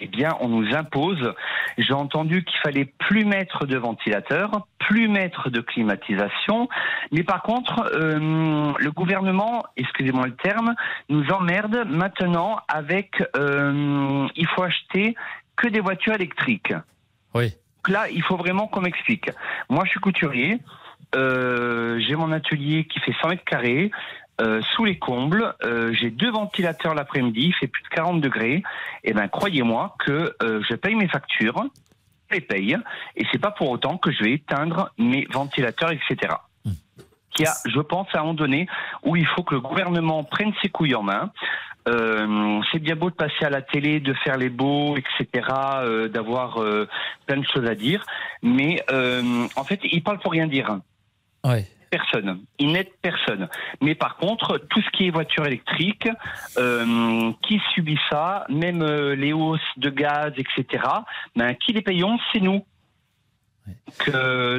eh 0.00 0.06
bien 0.06 0.36
on 0.40 0.48
nous 0.48 0.74
impose, 0.74 1.34
j'ai 1.78 1.92
entendu 1.92 2.44
qu'il 2.44 2.58
fallait 2.60 2.84
plus 2.84 3.24
mettre 3.24 3.66
de 3.66 3.76
ventilateurs, 3.76 4.66
plus 4.78 5.08
mettre 5.08 5.50
de 5.50 5.60
climatisation, 5.60 6.68
mais 7.12 7.22
par 7.22 7.42
contre 7.42 7.90
euh, 7.94 8.72
le 8.78 8.90
gouvernement, 8.92 9.64
excusez-moi 9.76 10.26
le 10.26 10.36
terme, 10.36 10.74
nous 11.08 11.28
emmerde 11.30 11.84
maintenant 11.88 12.60
avec, 12.68 13.22
euh, 13.36 14.26
il 14.36 14.46
faut 14.48 14.62
acheter 14.62 15.14
que 15.56 15.68
des 15.68 15.80
voitures 15.80 16.14
électriques. 16.14 16.72
Oui. 17.36 17.52
Donc 17.86 17.94
là, 17.94 18.08
il 18.10 18.22
faut 18.22 18.36
vraiment 18.36 18.66
qu'on 18.66 18.80
m'explique. 18.80 19.30
Moi, 19.68 19.84
je 19.84 19.90
suis 19.90 20.00
couturier. 20.00 20.58
Euh, 21.14 22.00
j'ai 22.00 22.16
mon 22.16 22.32
atelier 22.32 22.84
qui 22.84 22.98
fait 23.00 23.14
100 23.20 23.28
mètres 23.28 23.44
carrés. 23.44 23.90
euh, 24.38 24.60
sous 24.74 24.84
les 24.84 24.98
combles, 24.98 25.54
euh, 25.64 25.94
j'ai 25.94 26.10
deux 26.10 26.30
ventilateurs 26.30 26.94
l'après-midi, 26.94 27.46
il 27.46 27.54
fait 27.54 27.68
plus 27.68 27.82
de 27.82 27.88
40 27.88 28.20
degrés. 28.20 28.62
Et 29.02 29.14
ben, 29.14 29.28
croyez-moi 29.28 29.96
que 29.98 30.36
je 30.42 30.74
paye 30.74 30.94
mes 30.94 31.08
factures, 31.08 31.64
je 32.28 32.34
les 32.34 32.40
paye, 32.42 32.76
et 33.16 33.24
c'est 33.32 33.40
pas 33.40 33.50
pour 33.50 33.70
autant 33.70 33.96
que 33.96 34.12
je 34.12 34.22
vais 34.22 34.32
éteindre 34.32 34.90
mes 34.98 35.26
ventilateurs, 35.32 35.90
etc. 35.90 36.34
Qu'il 37.30 37.46
y 37.46 37.48
a, 37.48 37.54
je 37.64 37.80
pense, 37.80 38.08
à 38.12 38.18
un 38.18 38.22
moment 38.22 38.34
donné 38.34 38.66
où 39.02 39.16
il 39.16 39.26
faut 39.26 39.42
que 39.42 39.54
le 39.54 39.60
gouvernement 39.62 40.22
prenne 40.24 40.52
ses 40.60 40.68
couilles 40.68 40.94
en 40.94 41.02
main. 41.02 41.30
Euh, 41.88 42.60
c'est 42.72 42.78
bien 42.78 42.96
beau 42.96 43.10
de 43.10 43.14
passer 43.14 43.44
à 43.44 43.50
la 43.50 43.62
télé, 43.62 44.00
de 44.00 44.12
faire 44.12 44.36
les 44.36 44.48
beaux, 44.48 44.96
etc., 44.96 45.46
euh, 45.80 46.08
d'avoir 46.08 46.60
euh, 46.60 46.88
plein 47.26 47.36
de 47.36 47.46
choses 47.46 47.66
à 47.66 47.74
dire, 47.74 48.04
mais 48.42 48.82
euh, 48.90 49.46
en 49.56 49.64
fait, 49.64 49.80
il 49.84 50.02
parle 50.02 50.18
pour 50.18 50.32
rien 50.32 50.46
dire. 50.46 50.78
Ouais. 51.44 51.64
Personne. 51.88 52.40
Il 52.58 52.72
n'aide 52.72 52.90
personne. 53.00 53.48
Mais 53.80 53.94
par 53.94 54.16
contre, 54.16 54.58
tout 54.58 54.82
ce 54.82 54.90
qui 54.90 55.06
est 55.06 55.10
voiture 55.10 55.46
électrique, 55.46 56.08
euh, 56.58 57.30
qui 57.46 57.60
subit 57.74 57.98
ça, 58.10 58.44
même 58.48 58.82
euh, 58.82 59.14
les 59.14 59.32
hausses 59.32 59.60
de 59.76 59.88
gaz, 59.90 60.32
etc., 60.36 60.82
ben, 61.36 61.54
qui 61.54 61.72
les 61.72 61.82
payons, 61.82 62.18
c'est 62.32 62.40
nous. 62.40 62.64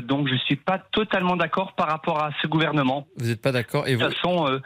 Donc 0.02 0.28
je 0.28 0.36
suis 0.36 0.56
pas 0.56 0.80
totalement 0.92 1.36
d'accord 1.36 1.74
par 1.74 1.88
rapport 1.88 2.22
à 2.24 2.32
ce 2.42 2.48
gouvernement. 2.48 3.08
Vous 3.18 3.28
n'êtes 3.28 3.42
pas 3.42 3.52
d'accord 3.52 3.88
et 3.88 3.96
De 3.96 4.04
toute 4.04 4.14
façon, 4.16 4.48
euh, 4.48 4.60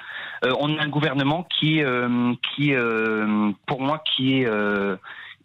euh, 0.45 0.53
on 0.59 0.77
a 0.77 0.81
un 0.81 0.89
gouvernement 0.89 1.47
qui, 1.59 1.81
euh, 1.83 2.33
qui, 2.55 2.73
pour 3.67 3.81
moi, 3.81 4.03
qui 4.15 4.41
est, 4.41 4.47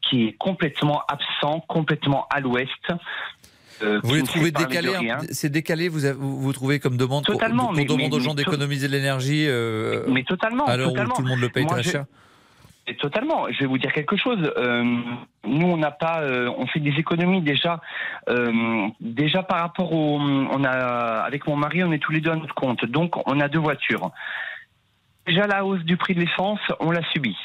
qui 0.08 0.26
est 0.28 0.32
complètement 0.38 1.02
absent, 1.08 1.60
complètement 1.68 2.26
à 2.30 2.40
l'ouest. 2.40 2.70
euh, 3.82 4.00
Vous 4.04 4.14
les 4.14 4.22
ne 4.22 4.26
trouvez 4.26 4.52
hein 5.10 5.18
C'est 5.30 5.50
décalé, 5.50 5.88
vous, 5.88 6.04
avez- 6.04 6.16
vous, 6.18 6.40
vous 6.40 6.52
trouvez 6.52 6.78
comme 6.78 6.96
demande 6.96 7.24
Totalement, 7.24 7.66
qu'on 7.68 7.72
mais- 7.74 7.84
demande 7.84 8.10
mais- 8.10 8.14
aux 8.16 8.20
gens 8.20 8.30
mais 8.30 8.36
d'économiser 8.44 8.86
de 8.88 8.92
l'énergie 8.92 9.46
euh, 9.48 10.04
Mais 10.08 10.22
totalement. 10.24 10.64
où 10.64 10.68
totalement. 10.90 11.14
tout 11.16 11.22
le 11.22 11.28
monde 11.28 11.40
le 11.40 11.48
paye 11.50 11.64
Moi, 11.64 11.74
très 11.74 11.82
je- 11.82 11.90
cher 11.90 12.04
Et 12.86 12.96
Totalement. 12.96 13.46
Je 13.50 13.60
vais 13.60 13.66
vous 13.66 13.78
dire 13.78 13.92
quelque 13.92 14.16
chose. 14.16 14.52
Euh, 14.56 14.84
nous, 15.44 15.66
on 15.66 15.76
n'a 15.76 15.90
pas, 15.90 16.20
euh, 16.22 16.52
on 16.56 16.66
fait 16.66 16.80
des 16.80 16.94
économies 16.98 17.42
déjà, 17.42 17.80
euh, 18.28 18.88
déjà 19.00 19.42
par 19.42 19.60
rapport 19.60 19.92
au, 19.92 20.18
on 20.20 20.64
a, 20.64 20.70
avec 21.24 21.46
mon 21.46 21.56
mari, 21.56 21.82
on 21.82 21.92
est 21.92 21.98
tous 21.98 22.12
les 22.12 22.20
deux 22.20 22.30
à 22.30 22.36
notre 22.36 22.54
compte. 22.54 22.84
Donc, 22.84 23.16
on 23.28 23.40
a 23.40 23.48
deux 23.48 23.58
voitures. 23.58 24.12
Déjà, 25.26 25.46
la 25.46 25.64
hausse 25.64 25.82
du 25.82 25.96
prix 25.96 26.14
de 26.14 26.20
l'essence, 26.20 26.60
on 26.78 26.92
l'a 26.92 27.02
subie. 27.12 27.36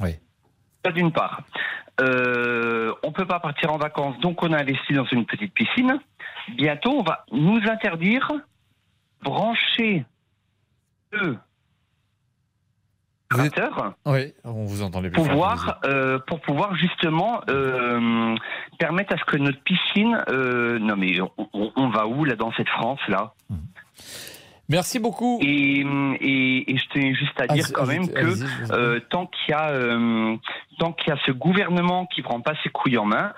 Oui. 0.00 0.10
Ça, 0.84 0.92
d'une 0.92 1.10
part. 1.10 1.40
Euh, 2.00 2.92
on 3.02 3.12
peut 3.12 3.26
pas 3.26 3.40
partir 3.40 3.72
en 3.72 3.78
vacances, 3.78 4.18
donc 4.18 4.42
on 4.42 4.52
a 4.52 4.60
investi 4.60 4.94
dans 4.94 5.04
une 5.06 5.26
petite 5.26 5.54
piscine. 5.54 5.98
Bientôt, 6.56 6.98
on 6.98 7.02
va 7.02 7.24
nous 7.32 7.60
interdire 7.68 8.32
brancher 9.22 10.04
deux 11.12 11.38
Oui, 14.06 14.32
on 14.44 14.64
vous 14.64 14.82
entendait 14.82 15.10
pour 15.10 15.24
fort, 15.24 15.32
pouvoir, 15.32 15.80
euh, 15.84 16.18
pour 16.26 16.40
pouvoir 16.40 16.74
justement 16.76 17.40
euh, 17.48 18.34
permettre 18.78 19.14
à 19.14 19.18
ce 19.18 19.24
que 19.24 19.36
notre 19.36 19.60
piscine. 19.60 20.22
euh, 20.28 20.78
non 20.78 20.96
mais 20.96 21.18
on, 21.52 21.88
va 21.88 22.06
où 22.06 22.24
là 22.24 22.36
dans 22.36 22.52
cette 22.52 22.68
France 22.68 23.00
là? 23.08 23.34
Merci 24.68 24.98
beaucoup. 24.98 25.38
Et, 25.42 25.80
et, 25.80 26.72
et 26.72 26.76
je 26.76 26.88
tenais 26.88 27.14
juste 27.14 27.38
à 27.38 27.46
dire 27.46 27.66
quand 27.72 27.86
même 27.86 28.08
que 28.08 28.72
euh, 28.72 28.98
tant 29.10 29.26
qu'il 29.26 29.50
y 29.50 29.52
a 29.52 29.68
euh, 29.70 30.36
tant 30.78 30.92
qu'il 30.92 31.08
y 31.08 31.12
a 31.12 31.18
ce 31.26 31.32
gouvernement 31.32 32.06
qui 32.06 32.22
prend 32.22 32.40
pas 32.40 32.54
ses 32.62 32.70
couilles 32.70 32.96
en 32.96 33.04
main. 33.04 33.32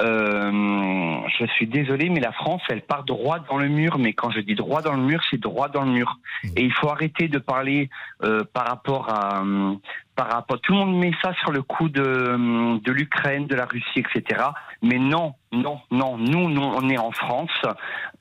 Euh, 0.00 1.20
je 1.38 1.46
suis 1.54 1.66
désolé, 1.66 2.08
mais 2.08 2.20
la 2.20 2.32
France, 2.32 2.62
elle 2.68 2.82
part 2.82 3.04
droit 3.04 3.40
dans 3.40 3.58
le 3.58 3.68
mur. 3.68 3.98
Mais 3.98 4.12
quand 4.12 4.30
je 4.30 4.40
dis 4.40 4.54
droit 4.54 4.82
dans 4.82 4.94
le 4.94 5.02
mur, 5.02 5.22
c'est 5.30 5.40
droit 5.40 5.68
dans 5.68 5.82
le 5.82 5.90
mur. 5.90 6.18
Et 6.56 6.62
il 6.62 6.72
faut 6.72 6.88
arrêter 6.88 7.28
de 7.28 7.38
parler 7.38 7.90
euh, 8.22 8.44
par 8.52 8.66
rapport 8.66 9.10
à, 9.10 9.42
euh, 9.42 9.74
par 10.14 10.30
rapport. 10.30 10.60
Tout 10.60 10.72
le 10.72 10.78
monde 10.78 10.98
met 10.98 11.12
ça 11.22 11.32
sur 11.40 11.50
le 11.50 11.62
coup 11.62 11.88
de, 11.88 12.78
de 12.78 12.92
l'Ukraine, 12.92 13.46
de 13.46 13.54
la 13.54 13.66
Russie, 13.66 14.00
etc. 14.00 14.42
Mais 14.82 14.98
non, 14.98 15.34
non, 15.52 15.80
non. 15.90 16.16
Nous, 16.16 16.48
nous 16.48 16.62
on 16.62 16.88
est 16.88 16.98
en 16.98 17.10
France, 17.10 17.50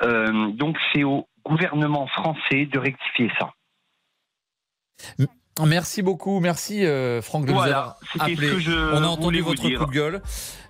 donc 0.02 0.78
c'est 0.94 1.04
au 1.04 1.28
gouvernement 1.46 2.08
français 2.08 2.66
de 2.66 2.80
rectifier 2.80 3.32
ça. 3.40 3.54
Merci 5.66 6.02
beaucoup, 6.02 6.40
merci 6.40 6.86
euh, 6.86 7.22
Franck 7.22 7.46
de 7.46 7.52
Voilà, 7.52 7.98
nous 8.16 8.22
avoir 8.22 8.30
appelé. 8.32 8.52
On 8.94 9.04
a 9.04 9.08
entendu 9.08 9.42
votre 9.42 9.62
coup 9.62 9.86
de 9.86 9.92
gueule. 9.92 10.22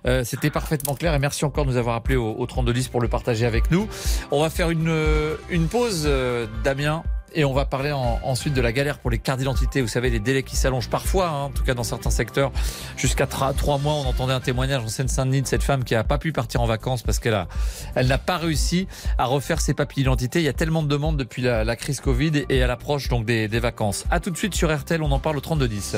Euh, 0.06 0.24
C'était 0.24 0.50
parfaitement 0.50 0.94
clair 0.94 1.14
et 1.14 1.18
merci 1.18 1.44
encore 1.44 1.64
de 1.66 1.70
nous 1.70 1.76
avoir 1.76 1.96
appelé 1.96 2.16
au, 2.16 2.34
au 2.34 2.46
3210 2.46 2.88
pour 2.88 3.00
le 3.00 3.08
partager 3.08 3.44
avec 3.46 3.70
nous. 3.70 3.88
On 4.30 4.40
va 4.40 4.50
faire 4.50 4.70
une, 4.70 4.88
euh, 4.88 5.36
une 5.50 5.68
pause, 5.68 6.04
euh, 6.06 6.46
Damien. 6.64 7.02
Et 7.34 7.44
on 7.44 7.52
va 7.52 7.64
parler 7.64 7.92
en- 7.92 8.18
ensuite 8.24 8.54
de 8.54 8.60
la 8.60 8.72
galère 8.72 8.98
pour 8.98 9.10
les 9.10 9.18
cartes 9.18 9.38
d'identité. 9.38 9.80
Vous 9.82 9.88
savez, 9.88 10.10
les 10.10 10.20
délais 10.20 10.42
qui 10.42 10.56
s'allongent 10.56 10.88
parfois, 10.88 11.28
hein, 11.28 11.42
en 11.44 11.50
tout 11.50 11.62
cas 11.64 11.74
dans 11.74 11.82
certains 11.84 12.10
secteurs, 12.10 12.50
jusqu'à 12.96 13.26
trois 13.26 13.78
mois. 13.78 13.94
On 13.94 14.06
entendait 14.06 14.32
un 14.32 14.40
témoignage 14.40 14.82
en 14.82 14.88
Seine-Saint-Denis 14.88 15.42
de 15.42 15.46
cette 15.46 15.62
femme 15.62 15.84
qui 15.84 15.94
a 15.94 16.04
pas 16.04 16.18
pu 16.18 16.32
partir 16.32 16.60
en 16.62 16.66
vacances 16.66 17.02
parce 17.02 17.18
qu'elle 17.18 17.34
a, 17.34 17.48
elle 17.94 18.06
n'a 18.06 18.18
pas 18.18 18.38
réussi 18.38 18.88
à 19.18 19.26
refaire 19.26 19.60
ses 19.60 19.74
papiers 19.74 20.02
d'identité. 20.02 20.40
Il 20.40 20.44
y 20.44 20.48
a 20.48 20.52
tellement 20.52 20.82
de 20.82 20.88
demandes 20.88 21.16
depuis 21.16 21.42
la, 21.42 21.64
la 21.64 21.76
crise 21.76 22.00
Covid 22.00 22.44
et 22.48 22.62
à 22.62 22.66
l'approche 22.66 23.08
donc 23.08 23.24
des, 23.26 23.48
des 23.48 23.60
vacances. 23.60 24.04
À 24.10 24.20
tout 24.20 24.30
de 24.30 24.36
suite 24.36 24.54
sur 24.54 24.74
RTL, 24.76 25.02
on 25.02 25.10
en 25.12 25.18
parle 25.18 25.36
au 25.36 25.40
3210. 25.40 25.96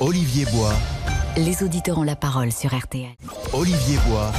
Olivier 0.00 0.46
Bois, 0.46 0.72
Les 1.36 1.62
auditeurs 1.62 1.98
ont 1.98 2.02
la 2.02 2.16
parole 2.16 2.52
sur 2.52 2.74
RTL. 2.76 3.10
Olivier 3.52 3.98
Bois, 4.08 4.32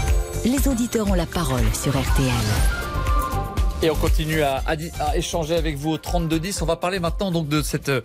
Les 0.44 0.68
auditeurs 0.68 1.08
ont 1.10 1.14
la 1.14 1.26
parole 1.28 1.64
sur 1.74 1.92
RTL. 1.92 2.81
Et 3.84 3.90
on 3.90 3.96
continue 3.96 4.42
à, 4.44 4.58
à 4.68 4.76
à 5.00 5.18
échanger 5.18 5.56
avec 5.56 5.76
vous 5.76 5.92
au 5.94 5.98
3210. 5.98 6.62
On 6.62 6.66
va 6.68 6.76
parler 6.76 7.00
maintenant 7.00 7.32
donc 7.32 7.48
de 7.48 7.64
cette 7.64 7.90
euh, 7.90 8.02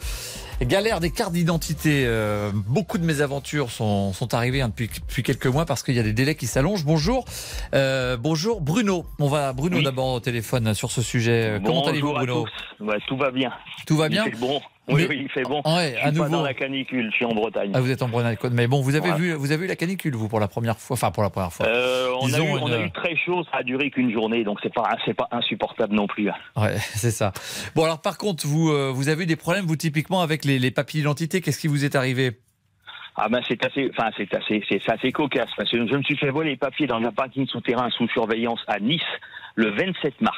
galère 0.62 1.00
des 1.00 1.10
cartes 1.10 1.32
d'identité. 1.34 2.04
Euh, 2.06 2.50
beaucoup 2.54 2.96
de 2.96 3.04
mésaventures 3.04 3.70
sont, 3.70 4.14
sont 4.14 4.32
arrivées 4.32 4.62
hein, 4.62 4.68
depuis, 4.68 4.88
depuis 4.88 5.22
quelques 5.22 5.46
mois 5.46 5.66
parce 5.66 5.82
qu'il 5.82 5.94
y 5.94 5.98
a 5.98 6.02
des 6.02 6.14
délais 6.14 6.34
qui 6.34 6.46
s'allongent. 6.46 6.86
Bonjour, 6.86 7.26
Euh, 7.74 8.16
bonjour 8.16 8.62
Bruno. 8.62 9.04
On 9.18 9.28
va 9.28 9.52
Bruno 9.52 9.76
Oui. 9.76 9.84
d'abord 9.84 10.14
au 10.14 10.20
téléphone 10.20 10.72
sur 10.72 10.90
ce 10.90 11.02
sujet. 11.02 11.56
Euh, 11.56 11.60
Comment 11.62 11.86
allez-vous 11.86 12.16
à 12.16 12.24
Bruno? 12.24 12.46
tous. 12.78 12.84
Ouais, 12.86 12.96
tout 13.06 13.18
va 13.18 13.30
bien. 13.30 13.52
Tout 13.86 13.98
va 13.98 14.08
bien? 14.08 14.24
bon. 14.40 14.62
Oui, 14.88 15.02
Mais- 15.02 15.08
oui, 15.08 15.20
il 15.24 15.28
fait 15.30 15.42
bon. 15.42 15.62
Ouais, 15.64 15.94
je 15.94 15.96
à 16.06 16.10
suis 16.10 16.18
pas 16.18 16.24
nouveau. 16.26 16.28
dans 16.36 16.42
la 16.42 16.54
canicule, 16.54 17.08
je 17.10 17.16
suis 17.16 17.24
en 17.24 17.34
Bretagne. 17.34 17.72
Ah, 17.74 17.80
vous 17.80 17.90
êtes 17.90 18.02
en 18.02 18.08
Bretagne, 18.08 18.36
mais 18.52 18.68
bon, 18.68 18.80
vous 18.82 18.94
avez 18.94 19.10
Ouais. 19.10 19.16
vu, 19.16 19.32
vous 19.32 19.50
avez 19.50 19.64
eu 19.64 19.68
la 19.68 19.74
canicule 19.74 20.14
vous 20.14 20.28
pour 20.28 20.38
la 20.38 20.46
première 20.48 20.78
fois, 20.78 20.94
enfin 20.94 21.10
pour 21.10 21.24
la 21.24 21.30
première 21.30 21.52
fois. 21.52 21.66
Euh, 21.66 22.12
on, 22.20 22.32
a 22.32 22.38
eu, 22.38 22.42
on 22.42 22.70
a 22.72 22.76
une- 22.76 22.84
eu 22.86 22.90
très 22.92 23.16
chaud, 23.16 23.42
ça 23.50 23.58
a 23.58 23.62
duré 23.64 23.90
qu'une 23.90 24.12
journée, 24.12 24.44
donc 24.44 24.58
c'est 24.62 24.72
pas, 24.72 24.88
c'est 25.04 25.14
pas 25.14 25.26
insupportable 25.32 25.92
non 25.94 26.06
plus. 26.06 26.28
hein. 26.30 26.34
Ouais, 26.56 26.76
c'est 26.94 27.10
ça. 27.10 27.32
Bon 27.74 27.82
alors 27.84 28.00
par 28.00 28.16
contre, 28.16 28.46
vous, 28.46 28.70
euh, 28.70 28.92
vous 28.94 29.08
avez 29.08 29.24
eu 29.24 29.26
des 29.26 29.34
problèmes 29.36 29.64
vous 29.66 29.74
typiquement 29.76 30.20
avec 30.22 30.44
les, 30.44 30.58
les 30.60 30.70
papiers 30.70 31.00
d'identité. 31.00 31.40
Qu'est-ce 31.40 31.58
qui 31.58 31.66
vous 31.68 31.84
est 31.84 31.96
arrivé? 31.96 32.38
Ah 33.16 33.28
ben 33.30 33.40
c'est 33.48 33.64
assez, 33.64 33.90
enfin 33.96 34.10
c'est 34.16 34.32
assez, 34.34 34.62
c'est 34.68 34.90
assez 34.90 35.10
cocasse 35.10 35.48
parce 35.56 35.70
que 35.70 35.78
je 35.78 35.96
me 35.96 36.02
suis 36.02 36.16
fait 36.18 36.30
voler 36.30 36.50
les 36.50 36.56
papiers 36.56 36.86
dans 36.86 36.98
un 37.02 37.10
parking 37.12 37.46
souterrain 37.48 37.88
sous 37.90 38.06
surveillance 38.08 38.60
à 38.68 38.78
Nice 38.78 39.00
le 39.54 39.70
27 39.70 40.20
mars. 40.20 40.36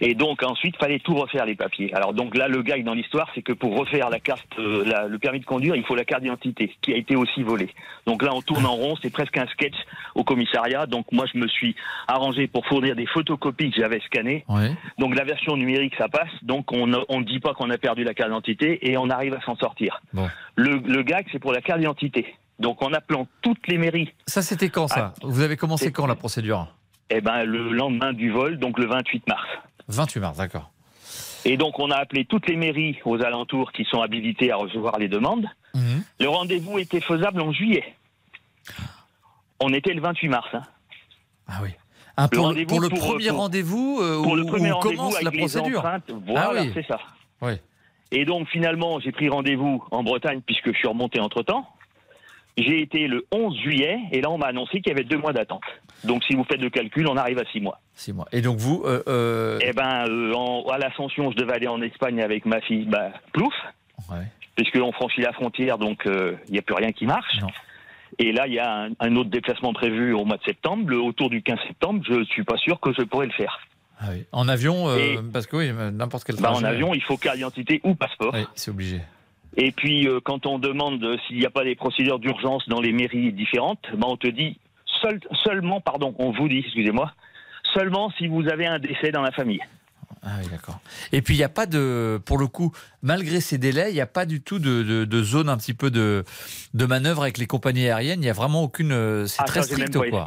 Et 0.00 0.14
donc 0.14 0.42
ensuite, 0.44 0.76
fallait 0.76 1.00
tout 1.00 1.14
refaire 1.14 1.44
les 1.44 1.56
papiers. 1.56 1.92
Alors 1.94 2.12
donc 2.14 2.36
là, 2.36 2.46
le 2.48 2.62
gag 2.62 2.84
dans 2.84 2.94
l'histoire, 2.94 3.28
c'est 3.34 3.42
que 3.42 3.52
pour 3.52 3.76
refaire 3.76 4.10
la 4.10 4.20
carte, 4.20 4.46
euh, 4.58 4.84
la- 4.84 5.08
le 5.08 5.18
permis 5.18 5.40
de 5.40 5.44
conduire, 5.44 5.74
il 5.74 5.84
faut 5.84 5.96
la 5.96 6.04
carte 6.04 6.22
d'identité 6.22 6.76
qui 6.82 6.92
a 6.92 6.96
été 6.96 7.16
aussi 7.16 7.42
volée. 7.42 7.68
Donc 8.06 8.22
là, 8.22 8.30
on 8.32 8.40
tourne 8.40 8.64
en 8.64 8.74
rond, 8.74 8.94
c'est 9.02 9.10
presque 9.10 9.36
un 9.36 9.46
sketch 9.48 9.74
au 10.14 10.22
commissariat. 10.24 10.86
Donc 10.86 11.10
moi, 11.10 11.24
je 11.32 11.38
me 11.38 11.48
suis 11.48 11.74
arrangé 12.06 12.46
pour 12.46 12.64
fournir 12.66 12.94
des 12.94 13.06
photocopies 13.06 13.70
que 13.72 13.80
j'avais 13.80 14.00
scannées. 14.06 14.44
Ouais. 14.48 14.70
Donc 14.98 15.16
la 15.16 15.24
version 15.24 15.56
numérique, 15.56 15.94
ça 15.98 16.08
passe. 16.08 16.30
Donc 16.42 16.72
on 16.72 16.86
ne 16.86 17.24
dit 17.24 17.40
pas 17.40 17.54
qu'on 17.54 17.70
a 17.70 17.78
perdu 17.78 18.04
la 18.04 18.14
carte 18.14 18.28
d'identité 18.30 18.88
et 18.90 18.96
on 18.96 19.10
arrive 19.10 19.34
à 19.34 19.40
s'en 19.42 19.56
sortir. 19.56 20.00
Bon. 20.12 20.28
Le, 20.54 20.76
le 20.86 21.02
gag, 21.02 21.26
c'est 21.32 21.38
pour 21.40 21.52
la 21.52 21.60
carte 21.60 21.80
d'identité. 21.80 22.34
Donc 22.60 22.82
en 22.82 22.92
appelant 22.92 23.26
toutes 23.42 23.66
les 23.68 23.78
mairies. 23.78 24.12
Ça 24.26 24.42
c'était 24.42 24.68
quand 24.68 24.88
ça? 24.88 25.14
Vous 25.22 25.42
avez 25.42 25.56
commencé 25.56 25.92
quand 25.92 26.06
la 26.06 26.14
procédure? 26.16 26.66
Eh 27.10 27.20
ben 27.20 27.44
le 27.44 27.70
lendemain 27.72 28.12
du 28.12 28.30
vol, 28.30 28.58
donc 28.58 28.78
le 28.78 28.86
28 28.86 29.26
mars. 29.28 29.46
28 29.88 30.20
mars, 30.20 30.36
d'accord. 30.38 30.70
Et 31.44 31.56
donc 31.56 31.78
on 31.78 31.90
a 31.90 31.96
appelé 31.96 32.24
toutes 32.24 32.48
les 32.48 32.56
mairies 32.56 32.98
aux 33.04 33.22
alentours 33.22 33.72
qui 33.72 33.84
sont 33.84 34.00
habilitées 34.02 34.50
à 34.52 34.56
recevoir 34.56 34.98
les 34.98 35.08
demandes. 35.08 35.46
Mhm. 35.74 36.02
Le 36.20 36.28
rendez-vous 36.28 36.78
était 36.78 37.00
faisable 37.00 37.40
en 37.40 37.52
juillet. 37.52 37.84
On 39.60 39.72
était 39.72 39.92
le 39.92 40.00
28 40.00 40.28
mars. 40.28 40.48
hein. 40.52 40.62
Ah 41.48 41.60
oui. 41.62 41.70
Ah, 42.16 42.28
Le 42.30 42.36
pour, 42.36 42.52
le- 42.52 42.66
pour 42.66 42.80
le 42.80 42.88
pour, 42.88 42.98
premier 42.98 43.28
euh, 43.28 43.32
rendez-vous 43.32 43.98
euh, 44.02 44.16
où, 44.18 44.34
le 44.34 44.44
premier 44.44 44.72
où 44.72 44.74
rendez-vous 44.76 44.96
commence 44.96 45.14
avec 45.14 45.24
la 45.24 45.30
procédure. 45.38 45.82
voilà, 46.26 46.60
ah 46.60 46.62
oui. 46.62 46.70
c'est 46.74 46.86
ça. 46.86 46.98
Oui. 47.40 47.52
Et 48.10 48.24
donc 48.24 48.48
finalement, 48.48 48.98
j'ai 49.00 49.12
pris 49.12 49.28
rendez-vous 49.28 49.84
en 49.90 50.02
Bretagne 50.02 50.40
puisque 50.44 50.72
je 50.72 50.78
suis 50.78 50.88
remonté 50.88 51.20
entre-temps. 51.20 51.68
J'ai 52.56 52.80
été 52.82 53.06
le 53.06 53.24
11 53.30 53.56
juillet 53.60 53.98
et 54.10 54.20
là 54.20 54.30
on 54.30 54.38
m'a 54.38 54.46
annoncé 54.46 54.80
qu'il 54.80 54.88
y 54.88 54.90
avait 54.92 55.04
deux 55.04 55.18
mois 55.18 55.32
d'attente. 55.32 55.62
Donc 56.04 56.24
si 56.24 56.34
vous 56.34 56.42
faites 56.44 56.60
le 56.60 56.70
calcul, 56.70 57.06
on 57.08 57.16
arrive 57.16 57.38
à 57.38 57.44
six 57.52 57.60
mois. 57.60 57.80
Six 57.94 58.12
mois. 58.12 58.26
Et 58.32 58.40
donc 58.40 58.58
vous, 58.58 58.82
euh, 58.84 59.02
euh, 59.06 59.58
Eh 59.62 59.72
ben, 59.72 60.06
euh, 60.08 60.32
en- 60.34 60.64
à 60.68 60.78
l'Ascension, 60.78 61.30
je 61.30 61.36
devais 61.36 61.52
aller 61.52 61.68
en 61.68 61.80
Espagne 61.82 62.20
avec 62.20 62.46
ma 62.46 62.60
fille, 62.60 62.86
bah, 62.86 63.10
plouf, 63.32 63.54
Ouais. 64.10 64.24
puisqu'on 64.56 64.90
franchit 64.92 65.20
la 65.20 65.32
frontière, 65.32 65.78
donc 65.78 66.02
il 66.06 66.52
n'y 66.52 66.58
a 66.58 66.62
plus 66.62 66.74
rien 66.74 66.90
qui 66.92 67.06
marche. 67.06 67.38
Et 68.18 68.32
là, 68.32 68.48
il 68.48 68.54
y 68.54 68.58
a 68.58 68.84
un, 68.86 68.88
un 68.98 69.14
autre 69.16 69.30
déplacement 69.30 69.72
prévu 69.72 70.12
au 70.12 70.24
mois 70.24 70.38
de 70.38 70.42
septembre, 70.42 70.88
le, 70.90 70.98
autour 71.00 71.30
du 71.30 71.42
15 71.42 71.58
septembre. 71.68 72.02
Je 72.08 72.24
suis 72.24 72.42
pas 72.42 72.56
sûr 72.56 72.80
que 72.80 72.90
je 72.92 73.02
pourrais 73.02 73.26
le 73.26 73.32
faire. 73.32 73.60
ah 74.00 74.06
oui. 74.12 74.24
en 74.32 74.48
avion, 74.48 74.88
euh, 74.88 75.16
parce 75.32 75.46
que 75.46 75.56
oui, 75.56 75.70
n'importe 75.92 76.24
quel 76.24 76.36
Bah, 76.36 76.50
en 76.52 76.64
avion, 76.64 76.92
il 76.94 77.02
faut 77.02 77.16
carte 77.16 77.36
d'identité 77.36 77.80
ou 77.84 77.94
passeport. 77.94 78.32
Oui, 78.34 78.44
c'est 78.56 78.70
obligé. 78.72 79.00
Et 79.60 79.72
puis, 79.72 80.06
euh, 80.08 80.20
quand 80.24 80.46
on 80.46 80.58
demande 80.58 81.04
s'il 81.26 81.36
n'y 81.38 81.44
a 81.44 81.50
pas 81.50 81.64
des 81.64 81.74
procédures 81.74 82.20
d'urgence 82.20 82.66
dans 82.68 82.80
les 82.80 82.92
mairies 82.92 83.32
différentes, 83.32 83.84
bah, 83.96 84.06
on 84.08 84.16
te 84.16 84.28
dit 84.28 84.56
seul- 85.02 85.20
seulement, 85.44 85.80
pardon, 85.80 86.14
on 86.18 86.30
vous 86.30 86.48
dit, 86.48 86.58
excusez-moi, 86.58 87.12
seulement 87.74 88.10
si 88.16 88.28
vous 88.28 88.48
avez 88.48 88.66
un 88.66 88.78
décès 88.78 89.10
dans 89.10 89.22
la 89.22 89.32
famille. 89.32 89.60
Ah 90.22 90.36
oui, 90.40 90.48
d'accord. 90.50 90.78
Et 91.12 91.22
puis 91.22 91.34
il 91.34 91.38
n'y 91.38 91.44
a 91.44 91.48
pas 91.48 91.66
de, 91.66 92.20
pour 92.24 92.38
le 92.38 92.46
coup, 92.46 92.72
malgré 93.02 93.40
ces 93.40 93.58
délais, 93.58 93.90
il 93.90 93.94
n'y 93.94 94.00
a 94.00 94.06
pas 94.06 94.26
du 94.26 94.40
tout 94.40 94.58
de, 94.58 94.82
de- 94.82 95.04
de 95.04 95.22
zone 95.22 95.48
un 95.48 95.56
petit 95.56 95.74
peu 95.74 95.90
de, 95.90 96.24
de 96.74 96.86
manœuvre 96.86 97.22
avec 97.22 97.38
les 97.38 97.46
compagnies 97.46 97.86
aériennes. 97.86 98.20
Il 98.20 98.24
n'y 98.24 98.30
a 98.30 98.34
vraiment 98.34 98.62
aucune. 98.62 98.92
euh, 98.92 99.26
C'est 99.26 99.42
Ah, 99.42 99.44
très 99.44 99.62
ça, 99.62 99.74
strict, 99.74 99.96
quoi. 100.10 100.24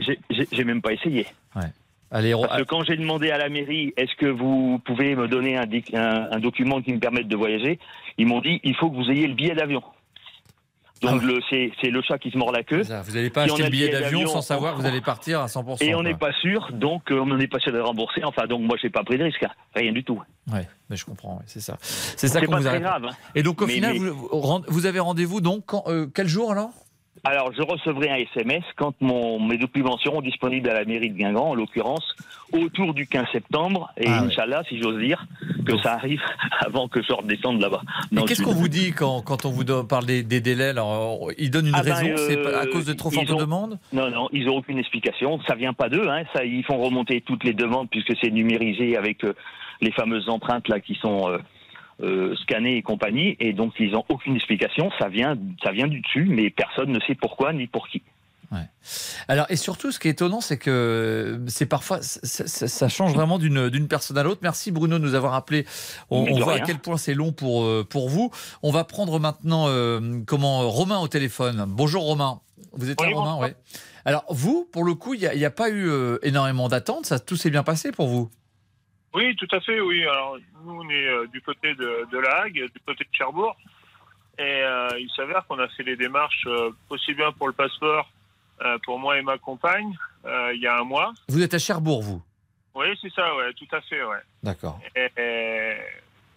j'ai- 0.52 0.64
même 0.64 0.82
pas 0.82 0.94
essayé. 0.94 1.26
Ouais. 1.56 1.64
Allez, 2.14 2.34
Parce 2.34 2.58
que 2.60 2.64
quand 2.64 2.84
j'ai 2.84 2.98
demandé 2.98 3.32
à 3.32 3.38
la 3.38 3.48
mairie, 3.48 3.94
est-ce 3.96 4.14
que 4.18 4.26
vous 4.26 4.82
pouvez 4.86 5.16
me 5.16 5.30
donner 5.30 5.56
un, 5.58 5.66
dic- 5.66 5.96
un- 5.96 6.28
un 6.32 6.40
document 6.40 6.82
qui 6.82 6.92
me 6.94 7.00
permette 7.00 7.30
de 7.30 7.36
voyager 7.38 7.80
Ils 8.22 8.28
m'ont 8.28 8.40
dit, 8.42 8.60
il 8.64 8.76
faut 8.76 8.90
que 8.92 8.96
vous 8.96 9.10
ayez 9.10 9.26
le 9.28 9.34
billet 9.34 9.56
d'avion. 9.56 9.82
Donc 11.02 11.24
le- 11.24 11.40
c'est 11.50 11.72
c'est 11.82 11.90
le 11.90 12.04
chat 12.04 12.20
qui 12.20 12.30
se 12.30 12.38
mord 12.38 12.52
la 12.52 12.62
queue. 12.62 12.84
Ah 12.92 13.02
vous 13.02 13.14
n'allez 13.14 13.32
pas 13.32 13.46
Si 13.46 13.50
acheter 13.54 13.64
le 13.64 13.70
billet 13.72 13.90
d'avion 13.90 14.28
sans 14.28 14.44
savoir 14.44 14.76
que 14.76 14.82
vous 14.82 14.86
allez 14.86 15.02
partir 15.02 15.40
à 15.42 15.48
100%. 15.48 15.84
Et 15.84 15.96
on 15.96 16.04
n'est 16.04 16.14
pas 16.14 16.32
sûr, 16.34 16.70
donc 16.74 17.12
euh, 17.12 17.20
on 17.20 17.36
n'est 17.36 17.48
pas 17.48 17.58
sûr 17.58 17.72
de 17.74 17.80
rembourser. 17.80 18.24
Enfin, 18.24 18.46
donc 18.46 18.62
moi, 18.62 18.78
j'ai 18.80 18.92
pas 18.92 19.04
pris 19.04 19.18
de 19.18 19.24
risque, 19.24 19.42
hein. 19.42 19.50
rien 19.74 19.92
du 19.94 20.04
tout. 20.04 20.22
Ouais, 20.54 20.68
mais 20.92 20.96
je 20.96 21.04
comprends, 21.06 21.38
ouais, 21.38 21.44
c'est 21.48 21.60
ça. 21.60 21.78
C'est 21.82 22.28
ça 22.28 22.40
C'est 22.40 22.46
qu'on 22.46 22.56
vous 22.58 22.68
a 22.68 22.78
grave, 22.78 23.06
hein. 23.06 23.16
Et 23.34 23.42
donc 23.42 23.60
au 23.64 23.66
Mais- 23.66 23.74
final, 23.74 23.94
mais- 23.94 24.10
vous, 24.10 24.30
vous- 24.32 24.64
vous 24.68 24.86
avez 24.86 25.00
rendez-vous 25.00 25.42
donc 25.42 25.64
quand, 25.66 25.84
euh, 25.88 26.06
quel 26.14 26.28
jour 26.28 26.52
alors? 26.52 26.70
Alors, 27.24 27.52
je 27.54 27.62
recevrai 27.62 28.10
un 28.10 28.16
SMS 28.16 28.64
quand 28.78 28.96
mon, 29.00 29.40
mes 29.40 29.58
documents 29.60 29.98
seront 30.00 30.22
disponibles 30.22 30.68
à 30.70 30.74
la 30.74 30.86
mairie 30.86 31.12
de 31.12 31.18
Guingamp, 31.18 31.50
en 31.50 31.54
l'occurrence, 31.56 32.04
autour 32.52 32.96
du 32.96 33.06
15 33.06 33.28
septembre. 33.32 33.92
Et 33.98 34.06
Ah 34.08 34.22
ouais. 34.24 34.28
Inch'Allah, 34.28 34.64
si 34.68 34.82
j'ose 34.82 35.00
dire, 35.00 35.24
que 35.64 35.78
ça 35.84 35.94
arrive 35.94 36.22
avant 36.66 36.88
que 36.88 37.00
je 37.04 37.14
redescende 37.14 37.62
là-bas. 37.62 37.84
Le 38.12 38.24
qu'est-ce 38.24 38.42
qu'on 38.42 38.54
vous 38.56 38.68
dit 38.68 38.92
quand, 38.92 39.22
quand 39.22 39.46
on 39.46 39.52
vous 39.52 39.64
parle 39.86 40.06
des, 40.08 40.24
des 40.24 40.42
délais 40.42 40.70
alors, 40.70 41.30
euh, 41.30 41.34
Ils 41.38 41.52
donnent 41.52 41.68
une 41.68 41.76
Ah 41.76 41.84
ben, 41.84 41.94
raison 41.94 42.16
C'est 42.28 42.38
euh, 42.40 42.60
à 42.60 42.66
cause 42.66 42.86
de 42.86 42.94
trop 42.94 43.12
fortes 43.12 43.30
ont- 43.30 43.36
demandes? 43.38 43.78
Non, 43.94 44.10
non, 44.10 44.28
ils 44.34 44.46
n'ont 44.48 44.58
aucune 44.58 44.80
explication. 44.80 45.40
Ça 45.48 45.54
vient 45.54 45.74
pas 45.74 45.90
d'eux. 45.90 46.10
Hein. 46.10 46.24
Ça, 46.34 46.44
ils 46.44 46.64
font 46.64 46.82
remonter 46.82 47.22
toutes 47.22 47.44
les 47.44 47.54
demandes 47.54 47.88
puisque 47.92 48.14
c'est 48.20 48.32
numérisé 48.32 48.98
avec 48.98 49.24
euh, 49.24 49.34
les 49.80 49.92
fameuses 49.92 50.28
empreintes 50.28 50.68
là 50.70 50.80
qui 50.80 50.96
sont 50.96 51.30
euh, 51.30 51.38
euh, 52.02 52.36
et 52.66 52.82
compagnie. 52.82 53.36
Et 53.40 53.54
donc 53.54 53.74
ils 53.80 53.92
n'ont 53.92 54.06
aucune 54.10 54.36
explication. 54.36 54.92
Ça 55.00 55.10
vient, 55.10 55.38
ça 55.64 55.72
vient 55.72 55.88
du 55.88 56.02
dessus, 56.02 56.26
mais 56.30 56.50
personne 56.50 56.92
ne 56.92 57.00
sait 57.02 57.16
pourquoi 57.16 57.54
ni 57.54 57.68
pour 57.68 57.88
qui. 57.88 58.02
Alors, 59.28 59.46
et 59.50 59.56
surtout, 59.56 59.92
ce 59.92 60.00
qui 60.00 60.08
est 60.08 60.12
étonnant, 60.12 60.42
c'est 60.42 60.58
que 60.58 61.42
c'est 61.48 61.66
parfois, 61.66 62.02
ça, 62.02 62.48
ça- 62.48 62.68
ça 62.68 62.90
change 62.90 63.14
vraiment 63.14 63.40
d'une 63.40 63.88
personne 63.88 64.18
à 64.18 64.24
l'autre. 64.24 64.42
Merci 64.44 64.72
Bruno 64.72 65.00
de 65.00 65.04
nous 65.04 65.16
avoir 65.16 65.36
appelé. 65.36 65.66
On, 66.10 66.26
voit 66.40 66.56
à 66.56 66.60
quel 66.60 66.80
point 66.80 66.98
c'est 66.98 67.14
long 67.14 67.32
pour, 67.32 67.64
euh, 67.64 67.86
pour 67.90 68.10
vous. 68.10 68.32
On 68.62 68.72
va 68.72 68.84
prendre 68.84 69.20
maintenant 69.20 69.68
euh, 69.68 70.20
comment 70.26 70.70
Romain 70.70 71.00
au 71.00 71.08
téléphone. 71.08 71.66
Bonjour 71.68 72.04
Romain. 72.04 72.42
Vous 72.74 72.90
êtes 72.90 73.00
là, 73.00 73.08
Oui, 73.08 73.14
Romain. 73.14 73.38
Oui. 73.40 73.50
Alors, 74.04 74.26
vous, 74.30 74.68
pour 74.72 74.84
le 74.84 74.96
coup, 74.96 75.14
il 75.14 75.30
n'y 75.34 75.46
a 75.46 75.52
pas 75.52 75.70
eu 75.70 75.88
euh, 75.88 76.18
énormément 76.24 76.68
d'attentes. 76.68 77.06
Ça, 77.06 77.20
tout 77.20 77.38
s'est 77.38 77.52
bien 77.52 77.64
passé 77.64 77.92
pour 77.92 78.08
vous 78.08 78.30
Oui, 79.14 79.36
tout 79.36 79.48
à 79.52 79.60
fait, 79.60 79.80
oui. 79.82 80.04
Alors, 80.04 80.38
nous, 80.64 80.82
on 80.82 80.90
est 80.90 81.08
euh, 81.08 81.28
du 81.28 81.42
côté 81.42 81.76
de, 81.76 82.08
de 82.12 82.18
La 82.18 82.42
Hague, 82.44 82.54
du 82.54 82.80
côté 82.86 83.04
de 83.04 83.10
Cherbourg. 83.12 83.56
Et 84.40 84.44
euh, 84.64 84.88
il 84.98 85.10
s'avère 85.16 85.46
qu'on 85.46 85.60
a 85.60 85.68
fait 85.68 85.84
les 85.84 85.98
démarches 85.98 86.46
euh, 86.48 86.72
aussi 86.90 87.14
bien 87.14 87.32
pour 87.34 87.48
le 87.48 87.54
passeport 87.54 88.10
euh, 88.62 88.78
pour 88.86 88.98
moi 88.98 89.18
et 89.18 89.22
ma 89.22 89.38
compagne 89.38 89.94
il 90.54 90.62
y 90.62 90.68
a 90.68 90.78
un 90.78 90.84
mois. 90.84 91.14
Vous 91.28 91.42
êtes 91.42 91.54
à 91.54 91.60
Cherbourg, 91.60 92.02
vous? 92.02 92.22
Oui, 92.76 92.86
c'est 93.02 93.12
ça, 93.12 93.36
ouais, 93.36 93.52
tout 93.54 93.68
à 93.72 93.82
fait, 93.82 94.04
ouais. 94.04 94.20
D'accord. 94.44 94.80
Et, 94.96 95.10
et 95.18 95.78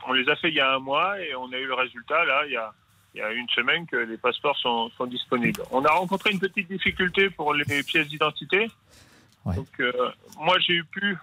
on 0.06 0.12
les 0.14 0.28
a 0.28 0.36
fait 0.36 0.48
il 0.48 0.54
y 0.54 0.60
a 0.60 0.74
un 0.74 0.78
mois 0.78 1.20
et 1.20 1.34
on 1.34 1.52
a 1.52 1.56
eu 1.56 1.66
le 1.66 1.74
résultat 1.74 2.24
là, 2.24 2.46
il 2.46 2.52
y 2.52 2.56
a, 2.56 2.72
il 3.14 3.18
y 3.18 3.22
a 3.22 3.30
une 3.30 3.48
semaine 3.50 3.86
que 3.86 3.96
les 3.96 4.16
passeports 4.16 4.56
sont, 4.58 4.90
sont 4.96 5.06
disponibles. 5.06 5.62
On 5.70 5.84
a 5.84 5.92
rencontré 5.92 6.30
une 6.30 6.40
petite 6.40 6.66
difficulté 6.68 7.30
pour 7.30 7.54
les 7.54 7.64
pièces 7.84 8.08
d'identité. 8.08 8.70
Donc, 9.44 9.82
moi, 10.40 10.58
j'ai 10.60 10.74
eu 10.74 10.84
pu 10.84 11.16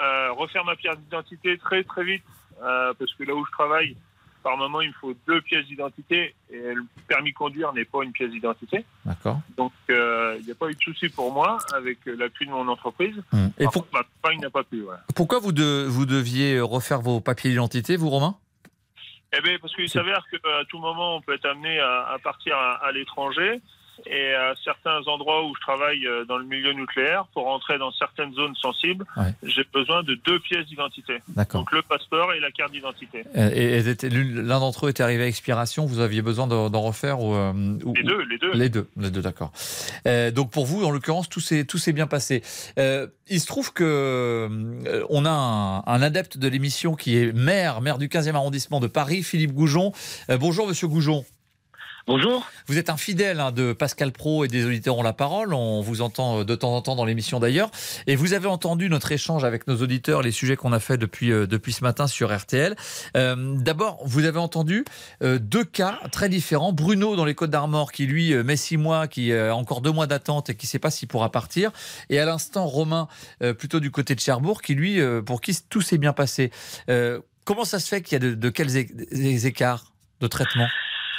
euh, 0.00 0.32
refaire 0.32 0.64
ma 0.64 0.76
pièce 0.76 0.96
d'identité 0.98 1.58
très 1.58 1.82
très 1.84 2.04
vite 2.04 2.22
euh, 2.62 2.92
parce 2.98 3.12
que 3.14 3.24
là 3.24 3.34
où 3.34 3.44
je 3.44 3.50
travaille, 3.52 3.96
par 4.42 4.56
moment, 4.56 4.80
il 4.80 4.88
me 4.88 4.94
faut 4.94 5.14
deux 5.28 5.40
pièces 5.40 5.66
d'identité 5.66 6.34
et 6.50 6.74
le 6.74 6.84
permis 7.06 7.30
de 7.30 7.36
conduire 7.36 7.72
n'est 7.72 7.84
pas 7.84 8.02
une 8.02 8.10
pièce 8.10 8.30
d'identité. 8.30 8.84
D'accord. 9.04 9.38
Donc, 9.56 9.72
euh, 9.88 10.36
il 10.40 10.46
n'y 10.46 10.50
a 10.50 10.54
pas 10.56 10.68
eu 10.68 10.74
de 10.74 10.80
souci 10.80 11.08
pour 11.08 11.32
moi 11.32 11.58
avec 11.74 11.98
l'appui 12.06 12.46
de 12.46 12.50
mon 12.50 12.66
entreprise. 12.66 13.22
Et 13.58 13.64
Par 13.64 13.72
pour- 13.72 13.88
contre, 13.88 14.04
ma 14.24 14.34
n'a 14.34 14.50
pas 14.50 14.64
pu. 14.64 14.82
ouais. 14.82 14.96
Pourquoi 15.14 15.38
vous, 15.38 15.52
de- 15.52 15.86
vous 15.88 16.06
deviez 16.06 16.58
refaire 16.60 17.00
vos 17.00 17.20
papiers 17.20 17.50
d'identité, 17.50 17.96
vous, 17.96 18.10
Romain? 18.10 18.34
Eh 19.32 19.40
bien, 19.42 19.56
parce 19.60 19.74
qu'il 19.76 19.88
s'avère 19.88 20.24
qu'à 20.30 20.64
tout 20.68 20.78
moment, 20.78 21.16
on 21.16 21.20
peut 21.20 21.34
être 21.34 21.46
amené 21.46 21.78
à, 21.78 22.08
à 22.08 22.18
partir 22.18 22.56
à, 22.56 22.84
à 22.84 22.90
l'étranger. 22.92 23.60
Et 24.06 24.34
à 24.34 24.54
certains 24.64 25.00
endroits 25.06 25.44
où 25.46 25.54
je 25.54 25.60
travaille 25.60 26.06
euh, 26.06 26.24
dans 26.24 26.36
le 26.38 26.44
milieu 26.44 26.72
nucléaire, 26.72 27.26
pour 27.32 27.44
rentrer 27.44 27.78
dans 27.78 27.92
certaines 27.92 28.34
zones 28.34 28.54
sensibles, 28.56 29.04
Ouais. 29.16 29.32
j'ai 29.44 29.64
besoin 29.72 30.02
de 30.02 30.14
deux 30.26 30.38
pièces 30.40 30.66
d'identité. 30.66 31.18
Donc 31.52 31.70
le 31.72 31.82
passeport 31.82 32.32
et 32.32 32.40
la 32.40 32.50
carte 32.50 32.72
d'identité. 32.72 33.24
Euh, 33.36 33.50
Et, 33.54 33.82
l'un 34.10 34.60
d'entre 34.60 34.86
eux 34.86 34.90
était 34.90 35.02
arrivé 35.02 35.24
à 35.24 35.26
expiration, 35.26 35.86
vous 35.86 36.00
aviez 36.00 36.22
besoin 36.22 36.46
d'en 36.46 36.80
refaire 36.80 37.20
ou, 37.20 37.34
euh, 37.34 37.52
ou- 37.84 37.94
Les 37.94 38.02
deux, 38.02 38.22
les 38.22 38.38
deux. 38.38 38.52
Les 38.52 38.68
deux, 38.68 38.88
les 38.96 39.10
deux, 39.10 39.22
d'accord. 39.22 39.52
Euh, 40.06 40.30
donc 40.30 40.50
pour 40.50 40.66
vous, 40.66 40.84
en 40.84 40.90
l'occurrence, 40.90 41.28
tout 41.28 41.40
s'est 41.40 41.92
bien 41.92 42.06
passé. 42.06 42.42
Euh, 42.78 43.06
il 43.28 43.40
se 43.40 43.46
trouve 43.46 43.72
que 43.72 43.84
euh, 43.84 45.04
on 45.10 45.24
a 45.24 45.30
un, 45.30 45.78
un 45.86 46.02
adepte 46.02 46.38
de 46.38 46.48
l'émission 46.48 46.94
qui 46.94 47.16
est 47.16 47.32
maire, 47.32 47.80
maire 47.80 47.98
du 47.98 48.08
15e 48.08 48.34
arrondissement 48.34 48.80
de 48.80 48.86
Paris, 48.88 49.22
Philippe 49.22 49.52
Goujon. 49.52 49.92
Bonjour, 50.28 50.66
Monsieur 50.66 50.88
Goujon. 50.88 51.24
Bonjour. 52.08 52.44
Vous 52.66 52.78
êtes 52.78 52.90
un 52.90 52.96
fidèle 52.96 53.38
hein, 53.38 53.52
de 53.52 53.72
Pascal 53.72 54.10
Pro 54.10 54.44
et 54.44 54.48
des 54.48 54.64
auditeurs 54.64 54.98
ont 54.98 55.04
la 55.04 55.12
parole. 55.12 55.54
On 55.54 55.80
vous 55.80 56.02
entend 56.02 56.40
euh, 56.40 56.44
de 56.44 56.56
temps 56.56 56.74
en 56.74 56.82
temps 56.82 56.96
dans 56.96 57.04
l'émission 57.04 57.38
d'ailleurs. 57.38 57.70
Et 58.08 58.16
vous 58.16 58.32
avez 58.32 58.48
entendu 58.48 58.90
notre 58.90 59.12
échange 59.12 59.44
avec 59.44 59.68
nos 59.68 59.76
auditeurs, 59.76 60.20
les 60.20 60.32
sujets 60.32 60.56
qu'on 60.56 60.72
a 60.72 60.80
fait 60.80 60.96
depuis, 60.96 61.30
euh, 61.30 61.46
depuis 61.46 61.72
ce 61.72 61.84
matin 61.84 62.08
sur 62.08 62.36
RTL. 62.36 62.74
Euh, 63.16 63.54
D'abord, 63.56 64.00
vous 64.04 64.24
avez 64.24 64.40
entendu 64.40 64.84
deux 65.22 65.64
cas 65.64 66.00
très 66.10 66.28
différents. 66.28 66.72
Bruno 66.72 67.14
dans 67.14 67.24
les 67.24 67.34
Côtes 67.34 67.50
d'Armor 67.50 67.92
qui 67.92 68.06
lui 68.06 68.34
met 68.42 68.56
six 68.56 68.76
mois, 68.76 69.06
qui 69.06 69.32
a 69.32 69.54
encore 69.54 69.80
deux 69.80 69.92
mois 69.92 70.06
d'attente 70.06 70.50
et 70.50 70.56
qui 70.56 70.66
ne 70.66 70.70
sait 70.70 70.78
pas 70.78 70.90
s'il 70.90 71.06
pourra 71.06 71.30
partir. 71.30 71.70
Et 72.10 72.18
à 72.18 72.24
l'instant, 72.24 72.66
Romain, 72.66 73.08
plutôt 73.58 73.78
du 73.80 73.90
côté 73.90 74.14
de 74.14 74.20
Cherbourg, 74.20 74.62
qui 74.62 74.74
lui, 74.74 75.00
pour 75.24 75.40
qui 75.40 75.56
tout 75.68 75.80
s'est 75.80 75.98
bien 75.98 76.12
passé. 76.12 76.50
Comment 77.44 77.64
ça 77.64 77.78
se 77.78 77.88
fait 77.88 78.02
qu'il 78.02 78.14
y 78.14 78.16
a 78.16 78.18
de, 78.30 78.34
de 78.34 78.48
quels 78.48 78.76
écarts 79.46 79.92
de 80.20 80.26
traitement? 80.26 80.68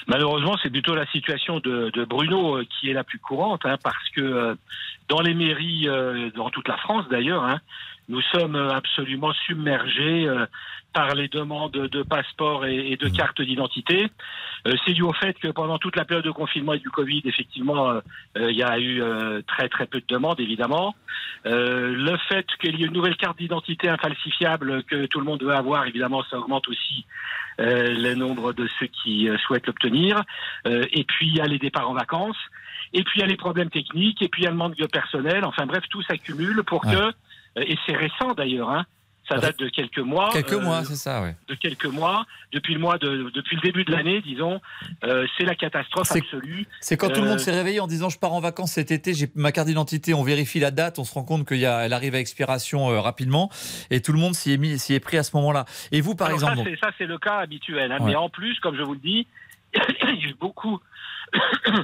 Malheureusement, 0.07 0.55
c'est 0.61 0.69
plutôt 0.69 0.95
la 0.95 1.05
situation 1.07 1.59
de, 1.59 2.05
Bruno 2.05 2.57
euh, 2.57 2.65
qui 2.65 2.89
est 2.89 2.93
la 2.93 3.03
plus 3.03 3.19
courante, 3.19 3.61
hein, 3.65 3.77
parce 3.83 4.09
que 4.09 4.21
euh, 4.21 4.55
dans 5.07 5.21
les 5.21 5.33
mairies, 5.33 5.87
euh, 5.87 6.29
dans 6.35 6.49
toute 6.49 6.67
la 6.67 6.77
France 6.77 7.05
d'ailleurs, 7.09 7.43
hein, 7.43 7.59
nous 8.09 8.21
sommes 8.21 8.55
euh, 8.55 8.69
absolument 8.69 9.33
submergés 9.45 10.27
euh, 10.27 10.45
par 10.93 11.15
les 11.15 11.27
demandes 11.27 11.71
de 11.71 12.03
passeports 12.03 12.65
et, 12.65 12.95
de 12.97 13.07
cartes 13.09 13.41
d'identité. 13.41 14.07
Euh, 14.67 14.73
c'est 14.85 14.93
dû 14.93 15.01
au 15.01 15.13
fait 15.13 15.33
que 15.39 15.47
pendant 15.47 15.79
toute 15.79 15.95
la 15.95 16.05
période 16.05 16.25
de 16.25 16.31
confinement 16.31 16.73
et 16.73 16.79
du 16.79 16.89
Covid, 16.89 17.23
effectivement, 17.25 17.99
il 18.35 18.55
y 18.55 18.61
a 18.61 18.77
eu 18.77 19.01
euh, 19.01 19.41
très 19.47 19.69
très 19.69 19.87
peu 19.87 19.99
de 19.99 20.05
demandes, 20.07 20.39
évidemment. 20.39 20.93
Euh, 21.45 21.93
le 21.95 22.17
fait 22.29 22.45
qu'il 22.61 22.79
y 22.79 22.83
ait 22.83 22.87
une 22.87 22.93
nouvelle 22.93 23.17
carte 23.17 23.39
d'identité 23.39 23.89
infalsifiable 23.89 24.83
que 24.83 25.07
tout 25.07 25.19
le 25.19 25.25
monde 25.25 25.41
veut 25.41 25.53
avoir, 25.53 25.87
évidemment, 25.87 26.23
ça 26.29 26.37
augmente 26.37 26.67
aussi 26.67 27.05
euh, 27.59 27.93
le 27.93 28.15
nombre 28.15 28.53
de 28.53 28.67
ceux 28.79 28.87
qui 28.87 29.29
souhaitent 29.45 29.67
l'obtenir. 29.67 30.23
Euh, 30.67 30.85
et 30.91 31.03
puis 31.03 31.27
il 31.27 31.37
y 31.37 31.41
a 31.41 31.45
les 31.45 31.59
départs 31.59 31.89
en 31.89 31.93
vacances. 31.93 32.37
Et 32.93 33.03
puis 33.03 33.19
il 33.19 33.21
y 33.21 33.23
a 33.23 33.27
les 33.27 33.37
problèmes 33.37 33.69
techniques. 33.69 34.21
Et 34.21 34.27
puis 34.27 34.43
il 34.43 34.45
y 34.45 34.47
a 34.47 34.51
le 34.51 34.57
manque 34.57 34.77
de 34.77 34.85
personnel. 34.85 35.43
Enfin 35.45 35.65
bref, 35.65 35.83
tout 35.89 36.01
s'accumule 36.03 36.63
pour 36.63 36.81
que, 36.81 37.11
et 37.57 37.77
c'est 37.85 37.95
récent 37.95 38.33
d'ailleurs, 38.35 38.69
hein, 38.69 38.85
Ça 39.29 39.37
date 39.37 39.57
de 39.59 39.69
quelques 39.69 39.99
mois. 39.99 40.29
Quelques 40.33 40.53
euh, 40.53 40.61
mois, 40.61 40.83
c'est 40.83 40.95
ça, 40.95 41.21
oui. 41.23 41.29
De 41.47 41.55
quelques 41.55 41.85
mois. 41.85 42.25
Depuis 42.51 42.73
le 42.73 42.79
mois 42.79 42.97
de, 42.97 43.31
depuis 43.33 43.55
le 43.55 43.61
début 43.61 43.83
de 43.85 43.91
l'année, 43.91 44.21
disons, 44.21 44.59
euh, 45.05 45.25
c'est 45.37 45.45
la 45.45 45.55
catastrophe 45.55 46.11
absolue. 46.11 46.65
C'est 46.81 46.97
quand 46.97 47.09
tout 47.09 47.21
le 47.21 47.27
monde 47.27 47.35
Euh, 47.35 47.45
s'est 47.45 47.51
réveillé 47.51 47.79
en 47.79 47.87
disant 47.87 48.09
je 48.09 48.19
pars 48.19 48.33
en 48.33 48.41
vacances 48.41 48.73
cet 48.73 48.91
été, 48.91 49.13
j'ai 49.13 49.29
ma 49.35 49.51
carte 49.51 49.67
d'identité, 49.67 50.13
on 50.13 50.23
vérifie 50.23 50.59
la 50.59 50.71
date, 50.71 50.99
on 50.99 51.03
se 51.05 51.13
rend 51.13 51.23
compte 51.23 51.47
qu'elle 51.47 51.93
arrive 51.93 52.15
à 52.15 52.19
expiration 52.19 52.89
euh, 52.91 52.99
rapidement 52.99 53.49
et 53.89 54.01
tout 54.01 54.11
le 54.13 54.19
monde 54.19 54.35
s'y 54.35 54.51
est, 54.51 54.57
mis, 54.57 54.77
s'y 54.77 54.93
est 54.93 54.99
pris 54.99 55.17
à 55.17 55.23
ce 55.23 55.35
moment-là. 55.37 55.65
Et 55.91 56.01
vous, 56.01 56.15
par 56.15 56.29
exemple, 56.29 56.57
ça, 56.81 56.89
c'est, 56.97 57.05
le 57.05 57.17
cas 57.17 57.37
habituel. 57.37 57.91
hein. 57.91 57.99
Ouais. 58.01 58.07
Mais 58.11 58.15
en 58.15 58.29
plus, 58.29 58.59
comme 58.59 58.75
je 58.75 58.83
vous 58.83 58.93
le 58.93 58.99
dis, 58.99 59.25
il 59.73 60.19
y 60.19 60.25
a 60.25 60.29
eu 60.29 60.35
beaucoup 60.39 60.79
euh, 61.69 61.83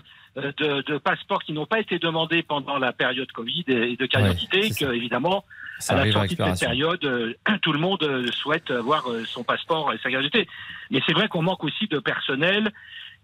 de, 0.58 0.82
de 0.82 0.98
passeports 0.98 1.44
qui 1.44 1.54
n'ont 1.54 1.66
pas 1.66 1.80
été 1.80 2.00
demandés 2.00 2.44
pendant 2.44 2.78
la 2.78 2.94
période 2.94 3.32
Covid 3.32 3.66
et 3.68 3.96
de 3.96 4.08
Ouais, 4.16 4.64
c'est 4.72 4.86
que 4.86 4.94
évidemment, 4.94 5.46
Ça 5.80 5.94
à 5.94 5.98
la 5.98 6.04
à 6.04 6.12
sortie 6.12 6.36
de 6.36 6.44
cette 6.44 6.60
période, 6.60 7.04
euh, 7.06 7.34
tout 7.62 7.72
le 7.72 7.80
monde 7.80 8.04
euh, 8.04 8.32
souhaite 8.32 8.72
avoir 8.72 9.10
euh, 9.10 9.24
son 9.26 9.44
passeport 9.44 9.94
et 9.94 9.98
sa 10.00 10.10
d'identité. 10.10 10.48
Mais 10.92 11.02
c'est 11.06 11.14
vrai 11.14 11.28
qu'on 11.28 11.42
manque 11.42 11.64
aussi 11.64 11.88
de 11.88 12.00
personnel, 12.00 12.72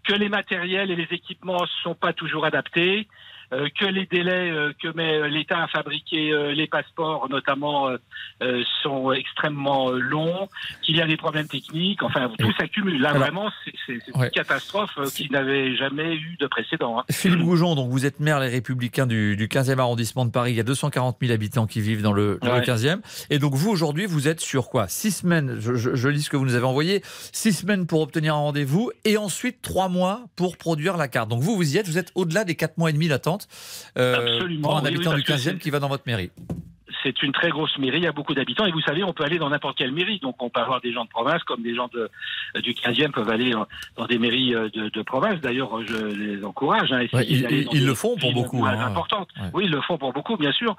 que 0.04 0.14
les 0.14 0.28
matériels 0.28 0.90
et 0.90 0.96
les 0.96 1.08
équipements 1.10 1.62
ne 1.62 1.82
sont 1.82 1.94
pas 1.94 2.12
toujours 2.12 2.44
adaptés. 2.44 3.08
Euh, 3.52 3.68
que 3.78 3.86
les 3.86 4.06
délais 4.06 4.50
euh, 4.50 4.72
que 4.82 4.88
met 4.94 5.28
l'État 5.28 5.62
à 5.64 5.68
fabriquer 5.68 6.32
euh, 6.32 6.52
les 6.52 6.66
passeports, 6.66 7.28
notamment, 7.30 7.88
euh, 7.88 7.96
euh, 8.42 8.62
sont 8.82 9.12
extrêmement 9.12 9.90
euh, 9.90 9.98
longs, 9.98 10.48
qu'il 10.82 10.96
y 10.96 11.02
a 11.02 11.06
des 11.06 11.16
problèmes 11.16 11.48
techniques, 11.48 12.02
enfin, 12.02 12.30
tout 12.38 12.52
s'accumule. 12.58 13.00
Là, 13.00 13.10
Alors- 13.10 13.22
vraiment, 13.22 13.50
c'est 13.86 13.94
Ouais. 14.14 14.26
une 14.26 14.30
catastrophe 14.30 14.90
euh, 14.98 15.08
qui 15.08 15.30
n'avait 15.30 15.76
jamais 15.76 16.14
eu 16.14 16.36
de 16.40 16.46
précédent. 16.46 16.98
hein. 17.00 17.04
Philippe 17.10 17.40
Goujon, 17.42 17.74
donc 17.74 17.90
vous 17.90 18.06
êtes 18.06 18.20
maire 18.20 18.40
Les 18.40 18.48
Républicains 18.48 19.06
du, 19.06 19.36
du 19.36 19.48
15e 19.48 19.78
arrondissement 19.78 20.24
de 20.26 20.30
Paris. 20.30 20.52
Il 20.52 20.56
y 20.56 20.60
a 20.60 20.64
240 20.64 21.16
000 21.20 21.32
habitants 21.32 21.66
qui 21.66 21.80
vivent 21.80 22.02
dans 22.02 22.12
le, 22.12 22.38
dans 22.42 22.48
le 22.52 22.60
Ouais. 22.60 22.64
15e. 22.66 23.00
Et 23.30 23.38
donc 23.38 23.54
vous, 23.54 23.70
aujourd'hui, 23.70 24.06
vous 24.06 24.28
êtes 24.28 24.40
sur 24.40 24.68
quoi? 24.68 24.88
Six 24.88 25.10
semaines, 25.22 25.56
je, 25.60 25.74
je- 25.74 25.94
je 25.94 26.08
lis 26.08 26.22
ce 26.22 26.30
que 26.30 26.36
vous 26.36 26.44
nous 26.44 26.54
avez 26.54 26.64
envoyé, 26.66 27.02
six 27.32 27.52
semaines 27.52 27.86
pour 27.86 28.00
obtenir 28.00 28.34
un 28.34 28.38
rendez-vous 28.38 28.90
et 29.04 29.16
ensuite 29.16 29.62
trois 29.62 29.88
mois 29.88 30.22
pour 30.36 30.56
produire 30.56 30.96
la 30.96 31.08
carte. 31.08 31.28
Donc 31.28 31.42
vous, 31.42 31.56
vous 31.56 31.74
y 31.74 31.78
êtes, 31.78 31.86
vous 31.88 31.98
êtes 31.98 32.12
au-delà 32.14 32.44
des 32.44 32.54
quatre 32.54 32.78
mois 32.78 32.90
et 32.90 32.92
demi 32.92 33.08
d'attente 33.08 33.35
euh, 33.98 34.36
Absolument, 34.36 34.68
pour 34.68 34.78
un 34.78 34.82
oui, 34.82 34.88
habitant 34.88 35.10
oui, 35.10 35.16
du 35.16 35.22
parce 35.24 35.42
que 35.42 35.48
15e 35.48 35.52
c'est- 35.54 35.58
qui 35.62 35.70
va 35.70 35.78
dans 35.80 35.88
votre 35.88 36.04
mairie. 36.06 36.30
c'est 37.02 37.22
une 37.22 37.30
très 37.32 37.50
grosse 37.50 37.76
mairie, 37.78 37.98
il 37.98 38.04
y 38.04 38.08
a 38.08 38.12
beaucoup 38.12 38.34
d'habitants, 38.34 38.64
et 38.66 38.72
vous 38.72 38.80
savez, 38.80 39.04
on 39.04 39.12
peut 39.12 39.22
aller 39.22 39.38
dans 39.38 39.48
n'importe 39.50 39.78
quelle 39.78 39.92
mairie. 39.92 40.18
Donc, 40.18 40.42
on 40.42 40.50
peut 40.50 40.60
avoir 40.60 40.80
des 40.80 40.92
gens 40.92 41.04
de 41.04 41.08
province, 41.10 41.40
comme 41.44 41.62
des 41.62 41.74
gens 41.74 41.88
de, 41.94 42.10
du 42.60 42.72
15e 42.74 43.12
peuvent 43.12 43.28
aller 43.30 43.50
dans, 43.50 43.66
dans 43.96 44.06
des 44.06 44.18
mairies 44.18 44.54
euh, 44.56 44.68
de, 44.70 44.88
de 44.88 45.02
province. 45.02 45.40
D'ailleurs, 45.40 45.70
je 45.86 45.94
les 46.06 46.44
encourage. 46.44 46.90
Hein, 46.92 47.06
Ouais, 47.12 47.24
ils- 47.28 47.86
le 47.86 47.94
font 47.94 48.16
pour 48.16 48.32
beaucoup, 48.32 48.64
hein. 48.66 48.76
importantes. 48.80 49.28
Ouais. 49.36 49.50
Oui, 49.54 49.64
ils 49.66 49.70
le 49.70 49.80
font 49.82 49.98
pour 49.98 50.12
beaucoup, 50.12 50.36
bien 50.36 50.52
sûr. 50.52 50.74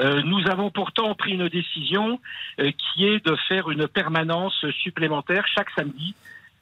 Euh, 0.00 0.20
nous 0.24 0.46
avons 0.50 0.70
pourtant 0.70 1.14
pris 1.14 1.32
une 1.32 1.48
décision 1.48 2.20
euh, 2.58 2.70
qui 2.72 3.06
est 3.06 3.24
de 3.24 3.34
faire 3.48 3.70
une 3.70 3.88
permanence 3.88 4.64
supplémentaire 4.82 5.44
chaque 5.54 5.70
samedi. 5.70 6.14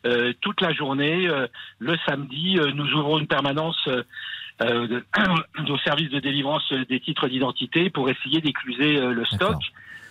euh, 0.07 0.33
toute 0.43 0.61
la 0.61 0.73
journée, 0.73 1.29
euh, 1.29 1.49
le 1.81 1.97
samedi, 2.07 2.57
euh, 2.57 2.70
nous 2.73 2.87
ouvrons 2.95 3.19
une 3.19 3.27
permanence 3.27 3.77
euh, 3.89 3.97
euh, 3.97 4.05
de, 4.66 5.05
au 5.72 5.78
service 5.78 6.10
de 6.10 6.20
délivrance 6.20 6.72
des 6.89 7.01
titres 7.01 7.28
d'identité 7.28 7.90
pour 7.90 8.09
essayer 8.10 8.40
d'écluser 8.40 8.97
euh, 8.97 9.12
le 9.12 9.24
stock. 9.26 9.56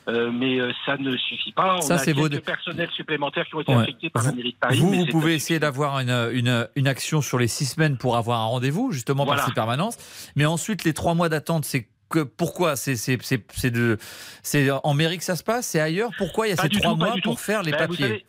Euh, 0.09 0.31
mais 0.31 0.57
euh, 0.61 0.71
ça 0.85 0.95
ne 0.95 1.17
suffit 1.17 1.51
pas. 1.51 1.75
On 1.75 1.81
Ça, 1.81 1.95
a 1.95 2.05
quelques 2.05 2.17
vos- 2.17 2.29
personnels 2.39 2.89
supplémentaires 2.95 3.45
qui 3.45 3.55
ont 3.55 3.59
été 3.59 3.75
Ouais. 3.75 3.81
affectés 3.83 4.09
par 4.09 4.23
la 4.23 4.31
mairie 4.31 4.53
de 4.53 4.57
Paris. 4.57 4.77
Vous, 4.79 4.89
vous 4.93 5.05
pouvez 5.07 5.33
essayer 5.35 5.59
d'avoir 5.59 5.99
une, 5.99 6.29
une, 6.31 6.65
une 6.77 6.87
action 6.87 7.21
sur 7.21 7.37
les 7.37 7.47
six 7.49 7.65
semaines 7.65 7.97
pour 7.97 8.15
avoir 8.15 8.39
un 8.39 8.45
rendez-vous, 8.45 8.93
justement 8.93 9.25
Voilà. 9.25 9.41
par 9.41 9.49
ces 9.49 9.53
permanences. 9.53 9.97
Mais 10.37 10.45
ensuite, 10.45 10.85
les 10.85 10.93
trois 10.93 11.13
mois 11.13 11.27
d'attente, 11.27 11.65
c'est 11.65 11.89
que 12.09 12.19
pourquoi? 12.23 12.77
C'est 12.77 12.95
de 13.69 13.97
en 14.83 14.93
mairie 14.93 15.17
que 15.17 15.25
ça 15.25 15.35
se 15.35 15.43
passe? 15.43 15.67
C'est 15.67 15.81
ailleurs? 15.81 16.11
Pourquoi 16.17 16.47
il 16.47 16.51
y 16.51 16.53
a 16.53 16.55
Pas 16.55 16.63
ces 16.63 16.69
trois 16.69 16.91
tout, 16.91 16.97
mois 16.97 17.11
pour 17.21 17.35
tout. 17.35 17.35
faire 17.35 17.63
les 17.63 17.71
Ben, 17.71 17.85
vous 17.87 17.97
papiers? 17.97 18.25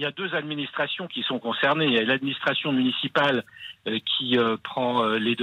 Il 0.00 0.04
y 0.04 0.06
a 0.06 0.12
deux 0.12 0.34
administrations 0.34 1.06
qui 1.08 1.22
sont 1.22 1.38
concernées. 1.38 1.84
Il 1.84 1.92
y 1.92 1.98
a 1.98 2.04
l'administration 2.04 2.72
municipale 2.72 3.44
euh, 3.86 3.98
qui 3.98 4.38
euh, 4.38 4.56
prend 4.56 5.04
euh, 5.04 5.18
les, 5.18 5.36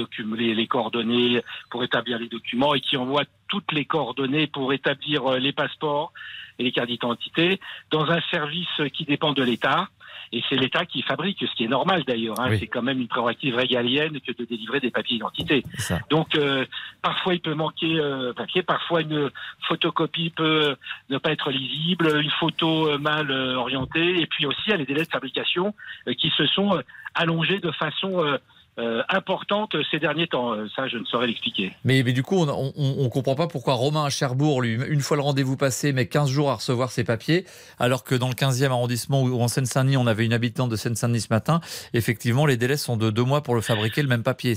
les, 0.56 0.68
coordonnées 0.68 1.44
pour 1.70 1.84
établir 1.84 2.18
les 2.18 2.28
documents 2.28 2.74
et 2.74 2.82
qui 2.82 2.98
envoie 2.98 3.22
toutes 3.50 3.72
les 3.72 3.86
coordonnées 3.86 4.48
pour 4.48 4.74
établir 4.74 5.34
les 5.34 5.52
passeports 5.52 6.12
et 6.58 6.64
les 6.64 6.72
cartes 6.72 6.88
d'identité 6.88 7.60
dans 7.92 8.10
un 8.10 8.20
service 8.32 8.82
qui 8.94 9.06
dépend 9.06 9.32
de 9.32 9.44
l'État. 9.44 9.90
Et 10.34 10.44
c'est 10.50 10.56
l'État 10.56 10.86
qui 10.86 11.02
fabrique, 11.02 11.40
ce 11.40 11.56
qui 11.56 11.64
est 11.64 11.68
normal 11.70 12.04
d'ailleurs. 12.06 12.40
hein. 12.40 12.48
Oui. 12.50 12.58
C'est 12.60 12.68
quand 12.68 12.82
même 12.82 13.00
une 13.00 13.08
prérogative 13.08 13.56
régalienne 13.56 14.20
que 14.20 14.32
de 14.32 14.46
délivrer 14.46 14.80
des 14.80 14.92
papiers 14.92 15.16
d'identité. 15.18 15.64
Donc 16.10 16.36
euh, 16.36 16.66
parfois 17.02 17.34
il 17.34 17.40
peut 17.40 17.54
manquer 17.54 18.00
euh, 18.00 18.34
papier, 18.34 18.62
parfois 18.64 19.02
une 19.02 19.30
photocopie 19.68 20.30
peut 20.32 20.76
ne 21.10 21.18
pas 21.18 21.32
être 21.32 21.52
lisible, 21.52 22.20
une 22.22 22.32
photo 22.32 22.90
euh, 22.90 22.98
mal 22.98 23.32
euh, 23.32 23.56
orientée, 23.56 24.22
et 24.22 24.28
puis 24.28 24.46
aussi 24.46 24.60
il 24.68 24.72
y 24.72 24.74
a 24.74 24.78
les 24.78 24.86
délais 24.86 25.04
de 25.04 25.10
fabrication 25.10 25.74
euh, 26.08 26.14
qui 26.14 26.30
se 26.32 26.46
sont 26.48 26.82
allongés 27.16 27.60
de 27.60 27.72
façon 27.72 28.38
euh, 28.80 29.02
importante 29.10 29.76
ces 29.92 30.00
derniers 30.00 30.28
temps. 30.28 30.54
Euh, 30.54 30.68
Ça, 30.76 30.88
je 30.88 30.98
ne 30.98 31.06
saurais 31.06 31.28
l'expliquer. 31.28 31.72
mais, 31.84 32.04
mais 32.04 32.14
du 32.14 32.24
coup, 32.24 32.38
on, 32.38 32.72
on 32.78 33.10
comprend 33.10 33.36
pas 33.36 33.48
pourquoi 33.48 33.74
Romain 33.74 34.06
à 34.06 34.10
Cherbourg, 34.10 34.62
lui, 34.62 34.74
une 34.74 35.02
fois 35.02 35.18
le 35.18 35.24
rendez-vous 35.24 35.58
passé, 35.58 35.94
met 35.94 36.06
15 36.08 36.30
jours 36.30 36.52
à 36.52 36.56
recevoir 36.56 36.92
ses 36.92 37.04
papiers, 37.04 37.46
alors 37.80 38.04
que 38.04 38.16
dans 38.16 38.28
le 38.28 38.34
15e 38.36 38.66
arrondissement 38.72 39.22
ou 39.24 39.42
en 39.42 39.48
Seine-Saint-Denis, 39.48 39.98
on 39.98 40.08
avait 40.08 40.26
une 40.26 40.34
habitante 40.34 40.70
de 40.70 40.76
Seine-Saint-Denis 40.76 41.22
ce 41.22 41.34
matin. 41.34 41.60
Effectivement, 41.94 42.46
les 42.46 42.58
délais 42.58 42.78
sont 42.78 42.98
de 42.98 43.10
deux 43.10 43.24
mois 43.24 43.42
pour 43.42 43.56
le 43.56 43.62
fabriquer 43.62 44.02
le 44.02 44.08
même 44.10 44.24
papier. 44.24 44.54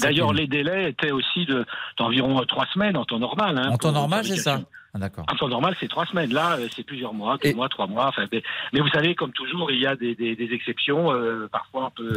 D'ailleurs, 0.00 0.32
les 0.32 0.46
délais 0.46 0.90
étaient 0.90 1.10
aussi 1.12 1.46
de- 1.46 1.64
d'environ 1.98 2.40
euh, 2.40 2.44
trois 2.44 2.66
semaines 2.74 2.96
en 2.96 3.04
temps 3.04 3.18
normal. 3.18 3.58
hein, 3.58 3.70
En 3.70 3.78
temps 3.78 3.92
normal, 3.92 4.24
c'est 4.24 4.36
ça 4.36 4.60
Ah, 4.94 4.98
D'accord. 4.98 5.26
En 5.30 5.34
temps 5.36 5.48
normal, 5.48 5.76
c'est 5.78 5.88
trois 5.88 6.06
semaines. 6.06 6.32
Là, 6.32 6.56
euh, 6.58 6.68
c'est 6.74 6.82
plusieurs 6.82 7.12
mois, 7.12 7.36
deux 7.42 7.52
mois, 7.54 7.68
trois 7.68 7.86
mois. 7.86 8.12
Mais, 8.32 8.42
mais 8.72 8.80
vous 8.80 8.88
savez, 8.88 9.14
comme 9.14 9.32
toujours, 9.32 9.70
il 9.70 9.78
y 9.80 9.86
a 9.86 9.94
des, 9.94 10.14
des- 10.14 10.34
des 10.36 10.52
exceptions. 10.54 11.12
euh, 11.12 11.48
parfois, 11.52 11.86
on 11.88 11.90
peut 11.90 12.16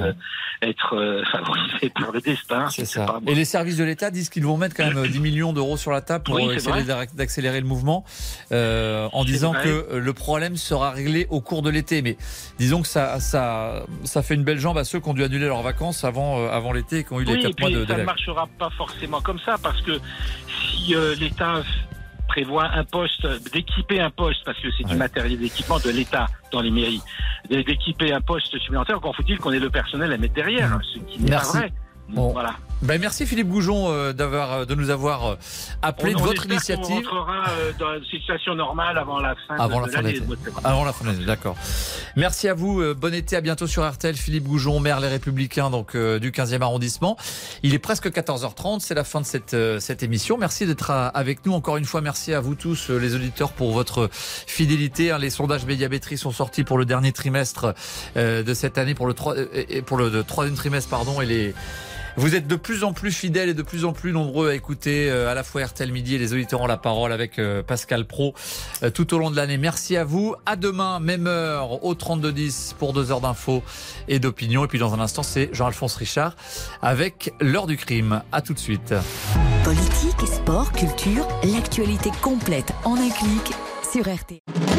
être 0.61 0.95
euh, 0.95 1.23
favorisé 1.31 1.89
par 1.89 2.11
le 2.11 2.21
destin. 2.21 2.69
C'est 2.69 2.85
ça. 2.85 3.05
pas. 3.05 3.19
Et 3.27 3.35
les 3.35 3.43
services 3.43 3.75
de 3.77 3.83
l'État 3.83 4.11
disent 4.11 4.29
qu'ils 4.29 4.45
vont 4.45 4.55
mettre 4.57 4.75
quand 4.77 4.85
même 4.85 4.97
euh, 4.97 5.07
10 5.07 5.19
millions 5.19 5.51
d'euros 5.51 5.75
sur 5.75 5.91
la 5.91 5.99
table 6.01 6.23
pour 6.23 6.35
Oui, 6.35 6.49
essayer 6.53 6.83
d'accélérer 7.15 7.59
le 7.59 7.67
mouvement, 7.67 8.05
euh, 8.53 9.09
en 9.11 9.25
disant 9.25 9.51
vrai. 9.53 9.63
que 9.63 9.95
le 9.97 10.13
problème 10.13 10.55
sera 10.55 10.91
réglé 10.91 11.27
au 11.29 11.41
cours 11.41 11.61
de 11.61 11.69
l'été. 11.69 12.01
Mais 12.01 12.15
disons 12.59 12.81
que 12.81 12.87
ça, 12.87 13.19
ça, 13.19 13.83
ça 14.05 14.21
fait 14.23 14.35
une 14.35 14.43
belle 14.45 14.59
jambe 14.59 14.77
à 14.77 14.83
ceux 14.85 14.99
qui 15.01 15.09
ont 15.09 15.13
dû 15.13 15.23
annuler 15.23 15.47
leurs 15.47 15.63
vacances 15.63 16.03
avant, 16.05 16.47
avant 16.49 16.71
l'été 16.71 16.99
et 16.99 17.03
qui 17.03 17.11
ont 17.11 17.19
eu 17.19 17.25
les 17.25 17.33
Oui, 17.33 17.39
et 17.39 17.43
4 17.53 17.59
mois 17.59 17.69
de 17.71 17.85
ça 17.85 17.97
ne 17.97 18.03
marchera 18.03 18.47
pas 18.57 18.69
forcément 18.77 19.19
comme 19.19 19.39
ça 19.39 19.57
parce 19.61 19.81
que 19.81 19.99
si 20.47 20.95
l'État 21.19 21.61
prévoit 22.29 22.69
un 22.73 22.85
poste, 22.85 23.27
d'équiper 23.51 23.99
un 23.99 24.11
poste, 24.11 24.45
parce 24.45 24.57
que 24.59 24.69
c'est 24.77 24.85
du 24.85 24.95
matériel 24.95 25.39
d'équipement 25.39 25.79
de 25.79 25.89
l'État 25.89 26.27
dans 26.51 26.61
les 26.61 26.71
mairies, 26.71 27.01
d'équiper 27.49 28.13
un 28.13 28.21
poste 28.21 28.57
supplémentaire, 28.59 28.97
encore 28.97 29.15
faut-il 29.15 29.37
qu'on 29.39 29.51
ait 29.51 29.59
le 29.59 29.69
personnel 29.69 30.13
à 30.13 30.17
mettre 30.17 30.35
derrière, 30.35 30.79
ce 30.93 30.99
qui 30.99 31.19
n'est 31.21 31.31
pas 31.31 31.39
vrai. 31.39 31.73
Bon. 32.07 32.31
Voilà. 32.31 32.55
Ben, 32.81 32.99
merci 32.99 33.25
Philippe 33.25 33.49
Goujon 33.49 33.91
euh, 33.91 34.13
d'avoir, 34.13 34.53
euh, 34.53 34.65
de 34.65 34.73
nous 34.73 34.89
avoir 34.89 35.25
euh, 35.31 35.35
appelé 35.81 36.13
On- 36.15 36.19
de 36.19 36.23
on 36.23 36.25
votre 36.27 36.45
initiative. 36.45 36.95
rentrera 37.05 37.49
euh, 37.49 37.73
dans 37.77 37.93
une 37.95 38.05
situation 38.05 38.55
normale 38.55 38.97
avant 38.97 39.19
la 39.19 39.35
fin 39.47 39.55
Avant 39.57 39.81
de, 39.81 39.87
la 39.87 39.91
fin 39.91 40.01
de. 40.01 40.21
Avant 40.63 40.85
la 40.85 40.93
fin 40.93 41.03
de 41.03 41.09
l'année, 41.11 41.25
d'accord. 41.25 41.57
Merci 42.15 42.47
à 42.47 42.53
vous. 42.53 42.79
euh, 42.81 42.93
Bon 42.93 43.13
été, 43.13 43.35
à 43.35 43.41
bientôt 43.41 43.67
sur 43.67 43.85
RTL. 43.85 44.15
Philippe 44.15 44.45
Goujon, 44.45 44.79
maire 44.79 45.01
Les 45.01 45.09
Républicains 45.09 45.69
donc 45.69 45.93
euh, 45.93 46.19
du 46.19 46.31
15e 46.31 46.61
arrondissement. 46.61 47.17
Il 47.63 47.73
est 47.73 47.79
presque 47.79 48.07
14h30, 48.09 48.79
c'est 48.79 48.95
la 48.95 49.03
fin 49.03 49.19
de 49.19 49.25
cette, 49.25 49.53
euh, 49.53 49.81
cette 49.81 50.01
émission. 50.01 50.37
Merci 50.37 50.65
d'être 50.65 50.89
avec 50.91 51.45
nous. 51.45 51.51
Encore 51.53 51.75
une 51.75 51.85
fois, 51.85 51.99
merci 51.99 52.33
à 52.33 52.39
vous 52.39 52.55
tous, 52.55 52.91
euh, 52.91 52.97
les 52.97 53.13
auditeurs, 53.13 53.51
pour 53.51 53.73
votre 53.73 54.09
fidélité. 54.13 55.11
hein. 55.11 55.17
Les 55.17 55.29
sondages 55.31 55.65
médiamétrie 55.65 56.17
sont 56.17 56.31
sortis 56.31 56.63
pour 56.63 56.77
le 56.77 56.85
dernier 56.85 57.11
trimestre 57.11 57.73
euh, 58.15 58.41
de 58.41 58.53
cette 58.53 58.77
année, 58.77 58.93
pour 58.95 59.05
le, 59.07 59.13
trois- 59.13 59.35
euh, 59.35 59.47
et 59.67 59.81
pour 59.81 59.97
le, 59.97 60.07
le 60.09 60.23
troisième 60.23 60.55
trimestre, 60.55 60.89
pardon, 60.89 61.19
et 61.19 61.25
les 61.25 61.53
vous 62.19 62.35
êtes 62.35 62.47
de 62.47 62.57
plus 62.57 62.83
en 62.83 62.91
plus 62.91 63.13
fidèles 63.13 63.47
et 63.47 63.53
de 63.53 63.61
plus 63.61 63.85
en 63.85 63.93
plus 63.93 64.11
nombreux 64.11 64.49
à 64.49 64.53
écouter 64.53 65.09
euh, 65.09 65.31
à 65.31 65.33
la 65.33 65.43
fois 65.43 65.63
RTL 65.63 65.89
Midi 65.89 66.15
et 66.15 66.17
les 66.17 66.33
auditeurs 66.33 66.59
ont 66.59 66.67
la 66.67 66.75
parole 66.75 67.13
avec 67.13 67.39
euh, 67.39 67.63
Pascal 67.63 68.05
Pro 68.05 68.33
euh, 68.83 68.89
tout 68.89 69.13
au 69.13 69.19
long 69.19 69.31
de 69.31 69.37
l'année. 69.37 69.57
Merci 69.57 69.95
à 69.95 70.03
vous. 70.03 70.35
À 70.45 70.57
demain, 70.57 70.99
même 70.99 71.27
heure, 71.27 71.85
au 71.85 71.95
3210 71.95 72.75
pour 72.77 72.91
deux 72.91 73.13
heures 73.13 73.21
d'infos 73.21 73.63
et 74.09 74.19
d'opinion. 74.19 74.65
Et 74.65 74.67
puis 74.67 74.79
dans 74.79 74.93
un 74.93 74.99
instant, 74.99 75.23
c'est 75.23 75.49
Jean-Alphonse 75.53 75.95
Richard 75.95 76.35
avec 76.81 77.33
l'heure 77.39 77.67
du 77.67 77.77
crime. 77.77 78.21
À 78.33 78.41
tout 78.41 78.53
de 78.53 78.59
suite. 78.59 78.93
Politique, 79.63 80.27
sport, 80.27 80.73
culture, 80.73 81.25
l'actualité 81.43 82.11
complète 82.21 82.73
en 82.83 82.95
un 82.95 83.09
clic 83.09 83.53
sur 83.93 84.03
RT. 84.03 84.78